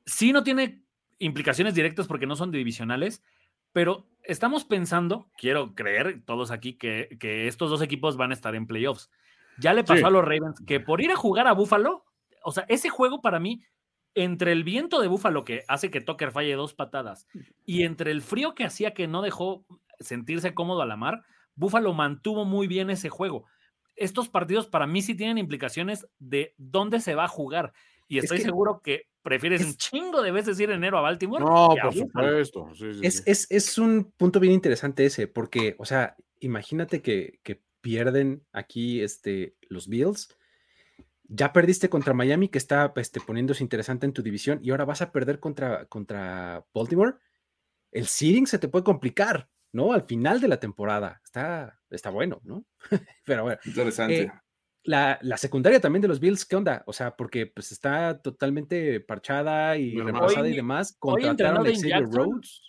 sí 0.05 0.33
no 0.33 0.43
tiene 0.43 0.83
implicaciones 1.19 1.75
directas 1.75 2.07
porque 2.07 2.25
no 2.25 2.35
son 2.35 2.51
divisionales, 2.51 3.23
pero 3.71 4.07
estamos 4.23 4.65
pensando, 4.65 5.29
quiero 5.37 5.75
creer 5.75 6.23
todos 6.25 6.51
aquí, 6.51 6.73
que, 6.73 7.17
que 7.19 7.47
estos 7.47 7.69
dos 7.69 7.81
equipos 7.81 8.17
van 8.17 8.31
a 8.31 8.33
estar 8.33 8.55
en 8.55 8.67
playoffs. 8.67 9.09
Ya 9.57 9.73
le 9.73 9.83
pasó 9.83 10.07
a 10.07 10.11
los 10.11 10.23
Ravens 10.23 10.59
que 10.65 10.79
por 10.79 11.01
ir 11.01 11.11
a 11.11 11.15
jugar 11.15 11.47
a 11.47 11.53
Buffalo, 11.53 12.05
o 12.43 12.51
sea, 12.51 12.65
ese 12.67 12.89
juego 12.89 13.21
para 13.21 13.39
mí, 13.39 13.61
entre 14.15 14.51
el 14.51 14.63
viento 14.63 14.99
de 14.99 15.07
Buffalo 15.07 15.43
que 15.43 15.63
hace 15.67 15.89
que 15.89 16.01
Tucker 16.01 16.31
falle 16.31 16.53
dos 16.53 16.73
patadas 16.73 17.27
y 17.65 17.83
entre 17.83 18.11
el 18.11 18.21
frío 18.21 18.53
que 18.53 18.63
hacía 18.63 18.93
que 18.93 19.07
no 19.07 19.21
dejó 19.21 19.65
sentirse 19.99 20.53
cómodo 20.53 20.81
a 20.81 20.85
la 20.85 20.97
mar, 20.97 21.23
Buffalo 21.55 21.93
mantuvo 21.93 22.45
muy 22.45 22.67
bien 22.67 22.89
ese 22.89 23.09
juego. 23.09 23.45
Estos 23.95 24.29
partidos 24.29 24.67
para 24.67 24.87
mí 24.87 25.01
sí 25.01 25.15
tienen 25.15 25.37
implicaciones 25.37 26.07
de 26.19 26.53
dónde 26.57 26.99
se 26.99 27.15
va 27.15 27.25
a 27.25 27.29
jugar. 27.29 27.73
Y 28.07 28.17
estoy 28.19 28.39
seguro 28.39 28.81
que 28.83 29.07
prefieres 29.21 29.65
un 29.65 29.75
chingo 29.75 30.21
de 30.21 30.31
veces 30.31 30.59
ir 30.59 30.69
enero 30.69 30.97
a 30.97 31.01
Baltimore. 31.01 31.43
No, 31.43 31.75
por 31.81 31.93
supuesto. 31.93 32.67
es, 33.01 33.23
es, 33.25 33.47
es, 33.49 33.77
un 33.77 34.11
punto 34.17 34.39
bien 34.39 34.53
interesante 34.53 35.05
ese, 35.05 35.27
porque, 35.27 35.75
o 35.79 35.85
sea, 35.85 36.15
imagínate 36.39 37.01
que, 37.01 37.39
que 37.43 37.61
pierden 37.81 38.45
aquí 38.51 39.01
este, 39.01 39.55
los 39.69 39.87
Bills. 39.87 40.35
Ya 41.25 41.53
perdiste 41.53 41.89
contra 41.89 42.13
Miami, 42.13 42.49
que 42.49 42.57
está 42.57 42.93
este, 42.97 43.19
poniéndose 43.19 43.63
interesante 43.63 44.05
en 44.05 44.13
tu 44.13 44.21
división, 44.21 44.59
y 44.61 44.71
ahora 44.71 44.85
vas 44.85 45.01
a 45.01 45.11
perder 45.11 45.39
contra, 45.39 45.85
contra 45.85 46.65
Baltimore. 46.73 47.15
El 47.91 48.07
seeding 48.07 48.47
se 48.47 48.59
te 48.59 48.67
puede 48.67 48.83
complicar, 48.83 49.49
¿no? 49.73 49.91
Al 49.91 50.03
final 50.03 50.39
de 50.39 50.47
la 50.47 50.59
temporada. 50.59 51.19
Está, 51.25 51.79
está 51.89 52.09
bueno, 52.09 52.39
¿no? 52.43 52.63
Pero 53.25 53.43
bueno. 53.43 53.59
Interesante. 53.65 54.21
Eh, 54.21 54.31
la, 54.83 55.37
secundaria 55.37 55.79
también 55.79 56.01
de 56.01 56.07
los 56.07 56.19
Bills, 56.19 56.45
¿qué 56.45 56.55
onda? 56.55 56.83
O 56.85 56.93
sea, 56.93 57.15
porque 57.15 57.47
pues 57.47 57.71
está 57.71 58.21
totalmente 58.21 58.99
parchada 58.99 59.77
y 59.77 59.99
repasada 59.99 60.47
y 60.47 60.55
demás. 60.55 60.95
Contrataron 60.99 61.65
a 61.65 61.69
Xavier 61.69 62.03
Rhodes. 62.03 62.61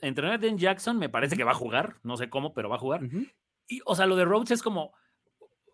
Entrenador 0.00 0.40
de 0.40 0.56
Jackson 0.56 0.98
me 0.98 1.08
parece 1.08 1.36
que 1.36 1.44
va 1.44 1.52
a 1.52 1.54
jugar, 1.54 1.96
no 2.02 2.16
sé 2.16 2.28
cómo, 2.28 2.52
pero 2.52 2.68
va 2.68 2.76
a 2.76 2.80
jugar. 2.80 3.00
Y, 3.66 3.80
o 3.86 3.96
sea, 3.96 4.06
lo 4.06 4.16
de 4.16 4.26
Rhodes 4.26 4.50
es 4.50 4.62
como, 4.62 4.92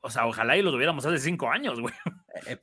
o 0.00 0.10
sea, 0.10 0.26
ojalá 0.26 0.56
y 0.56 0.62
lo 0.62 0.70
tuviéramos 0.70 1.04
hace 1.04 1.18
cinco 1.18 1.50
años, 1.50 1.80
güey. 1.80 1.94
Eh, 2.46 2.58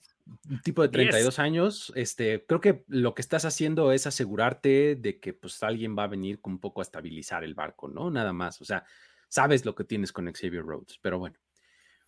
un 0.49 0.61
tipo 0.61 0.81
de 0.81 0.89
32 0.89 1.39
años, 1.39 1.91
este, 1.95 2.45
creo 2.45 2.61
que 2.61 2.83
lo 2.87 3.13
que 3.13 3.21
estás 3.21 3.45
haciendo 3.45 3.91
es 3.91 4.07
asegurarte 4.07 4.95
de 4.95 5.19
que 5.19 5.33
pues 5.33 5.61
alguien 5.63 5.97
va 5.97 6.03
a 6.03 6.07
venir 6.07 6.39
con 6.41 6.53
un 6.53 6.59
poco 6.59 6.81
a 6.81 6.83
estabilizar 6.83 7.43
el 7.43 7.55
barco, 7.55 7.87
¿no? 7.87 8.11
Nada 8.11 8.33
más, 8.33 8.61
o 8.61 8.65
sea, 8.65 8.85
sabes 9.27 9.65
lo 9.65 9.75
que 9.75 9.83
tienes 9.83 10.11
con 10.11 10.31
Xavier 10.31 10.63
Rhodes, 10.63 10.99
pero 11.01 11.19
bueno. 11.19 11.37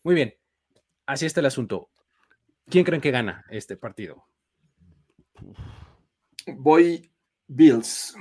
Muy 0.03 0.15
bien, 0.15 0.35
así 1.05 1.25
está 1.25 1.39
el 1.39 1.45
asunto. 1.45 1.89
¿Quién 2.67 2.83
creen 2.83 3.01
que 3.01 3.11
gana 3.11 3.45
este 3.49 3.77
partido? 3.77 4.25
Voy 6.47 7.11
Bills. 7.47 8.15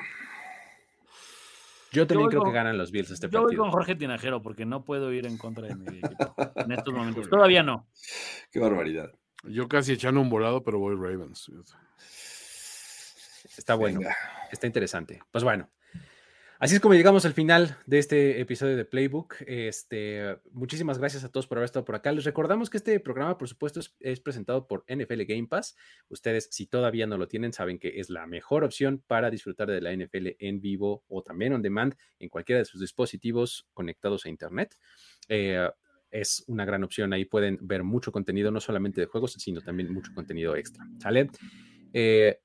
Yo 1.93 2.07
también 2.07 2.31
creo 2.31 2.45
que 2.45 2.53
ganan 2.53 2.79
los 2.79 2.91
Bills 2.91 3.11
este 3.11 3.29
partido. 3.29 3.43
Yo 3.43 3.47
voy 3.49 3.57
con 3.57 3.71
Jorge 3.71 3.97
Tinajero 3.97 4.43
porque 4.43 4.65
no 4.65 4.85
puedo 4.85 5.13
ir 5.13 5.27
en 5.27 5.37
contra 5.37 5.67
de 5.67 5.75
mi 5.75 5.99
equipo 5.99 6.35
en 6.57 6.73
estos 6.73 6.95
momentos. 6.95 7.29
Todavía 7.29 7.63
no. 7.63 7.89
Qué 8.51 8.61
barbaridad. 8.61 9.11
Yo 9.45 9.69
casi 9.69 9.93
echando 9.93 10.21
un 10.21 10.31
volado, 10.31 10.63
pero 10.63 10.79
voy 10.79 10.95
Ravens. 10.95 11.51
Está 13.57 13.75
bueno. 13.75 14.01
Está 14.53 14.67
interesante. 14.67 15.21
Pues 15.31 15.45
bueno, 15.45 15.69
Así 16.61 16.75
es 16.75 16.83
como 16.83 16.93
llegamos 16.93 17.25
al 17.25 17.33
final 17.33 17.79
de 17.87 17.99
este 17.99 18.39
episodio 18.39 18.77
de 18.77 18.85
Playbook. 18.85 19.37
Este, 19.47 20.37
muchísimas 20.53 20.99
gracias 20.99 21.25
a 21.25 21.31
todos 21.31 21.47
por 21.47 21.57
haber 21.57 21.65
estado 21.65 21.87
por 21.87 21.95
acá. 21.95 22.13
Les 22.13 22.25
recordamos 22.25 22.69
que 22.69 22.77
este 22.77 23.01
programa, 23.01 23.39
por 23.39 23.49
supuesto, 23.49 23.81
es, 23.99 24.21
presentado 24.21 24.67
por 24.67 24.85
NFL 24.87 25.23
Game 25.27 25.47
Pass. 25.47 25.75
Ustedes, 26.11 26.49
si 26.51 26.67
todavía 26.67 27.07
no 27.07 27.17
lo 27.17 27.29
tienen, 27.29 27.55
saben 27.55 27.79
que 27.79 27.99
es 27.99 28.11
la 28.11 28.27
mejor 28.27 28.63
opción 28.63 29.03
para 29.07 29.31
disfrutar 29.31 29.71
de 29.71 29.81
la 29.81 29.91
NFL 29.97 30.37
en 30.39 30.61
vivo 30.61 31.03
o 31.09 31.23
también 31.23 31.55
on 31.55 31.63
demand 31.63 31.95
en 32.19 32.29
cualquiera 32.29 32.59
de 32.59 32.67
sus 32.67 32.83
dispositivos 32.83 33.67
conectados 33.73 34.27
a 34.27 34.29
Internet. 34.29 34.77
Eh, 35.31 35.67
es 36.11 36.45
una 36.47 36.65
gran 36.65 36.85
opción. 36.85 37.13
Ahí 37.13 37.25
pueden 37.25 37.59
ver 37.61 37.83
mucho 37.83 38.13
contenido, 38.13 38.51
no 38.51 38.61
solamente 38.61 39.01
de 39.01 39.07
juegos, 39.07 39.33
sino 39.33 39.61
también 39.61 39.93
mucho 39.93 40.13
contenido 40.15 40.57
extra. 40.57 40.87
¿Sale? 40.99 41.31
Eh, 41.93 42.39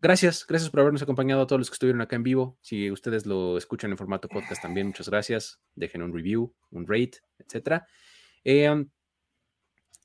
gracias, 0.00 0.46
gracias 0.46 0.70
por 0.70 0.80
habernos 0.80 1.02
acompañado 1.02 1.42
a 1.42 1.46
todos 1.46 1.60
los 1.60 1.70
que 1.70 1.74
estuvieron 1.74 2.00
acá 2.00 2.16
en 2.16 2.22
vivo. 2.22 2.58
Si 2.60 2.90
ustedes 2.90 3.26
lo 3.26 3.58
escuchan 3.58 3.90
en 3.90 3.96
formato 3.96 4.28
podcast 4.28 4.62
también, 4.62 4.88
muchas 4.88 5.08
gracias. 5.08 5.60
Dejen 5.74 6.02
un 6.02 6.14
review, 6.14 6.54
un 6.70 6.86
rate, 6.86 7.18
etcétera. 7.38 7.86
Eh, 8.44 8.70
um, 8.70 8.88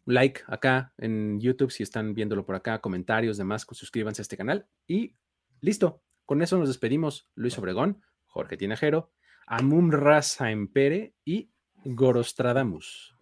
like 0.06 0.42
acá 0.48 0.94
en 0.98 1.40
YouTube 1.40 1.72
si 1.72 1.84
están 1.84 2.14
viéndolo 2.14 2.46
por 2.46 2.56
acá, 2.56 2.80
comentarios, 2.80 3.38
demás, 3.38 3.66
suscríbanse 3.72 4.22
a 4.22 4.24
este 4.24 4.38
canal 4.38 4.68
y 4.88 5.16
listo. 5.62 6.02
Con 6.26 6.42
eso 6.42 6.58
nos 6.58 6.68
despedimos. 6.68 7.30
Luis 7.36 7.58
Obregón, 7.60 8.02
Jorge 8.26 8.58
Tinajero, 8.58 9.12
Amum 9.46 9.92
Empere 10.40 11.14
y 11.24 11.52
Gorostradamus. 11.86 13.16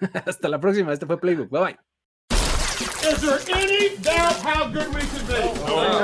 Hasta 0.26 0.48
la 0.48 0.60
próxima. 0.60 0.92
Este 0.92 1.06
fue 1.06 1.20
Playbook. 1.20 1.50
Bye 1.50 1.60
bye. 1.60 1.78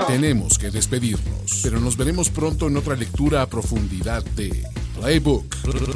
Tenemos 0.07 0.59
que 0.59 0.71
despedirnos, 0.71 1.61
pero 1.63 1.81
nos 1.81 1.97
veremos 1.97 2.31
pronto 2.31 2.69
en 2.69 2.77
otra 2.77 2.95
lectura 2.95 3.43
a 3.43 3.47
profundidad 3.47 4.23
de 4.37 4.65
Playbook, 4.95 5.45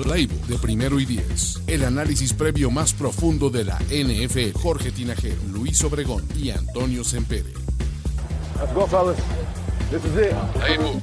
Playbook 0.03 0.47
de 0.47 0.59
primero 0.59 0.99
y 0.99 1.05
diez. 1.05 1.61
El 1.67 1.85
análisis 1.85 2.33
previo 2.33 2.71
más 2.71 2.93
profundo 2.93 3.51
de 3.51 3.65
la 3.65 3.79
NFL. 3.91 4.59
Jorge 4.59 4.91
Tinajero, 4.91 5.41
Luis 5.53 5.83
Obregón 5.85 6.25
y 6.37 6.51
Antonio 6.51 7.05
Sempere. 7.05 7.53
Let's 8.61 8.75
go, 8.75 8.87
fellas. 8.87 9.17
This 9.91 10.05
is 10.05 10.17
it. 10.17 10.35
Playbook. 10.55 11.03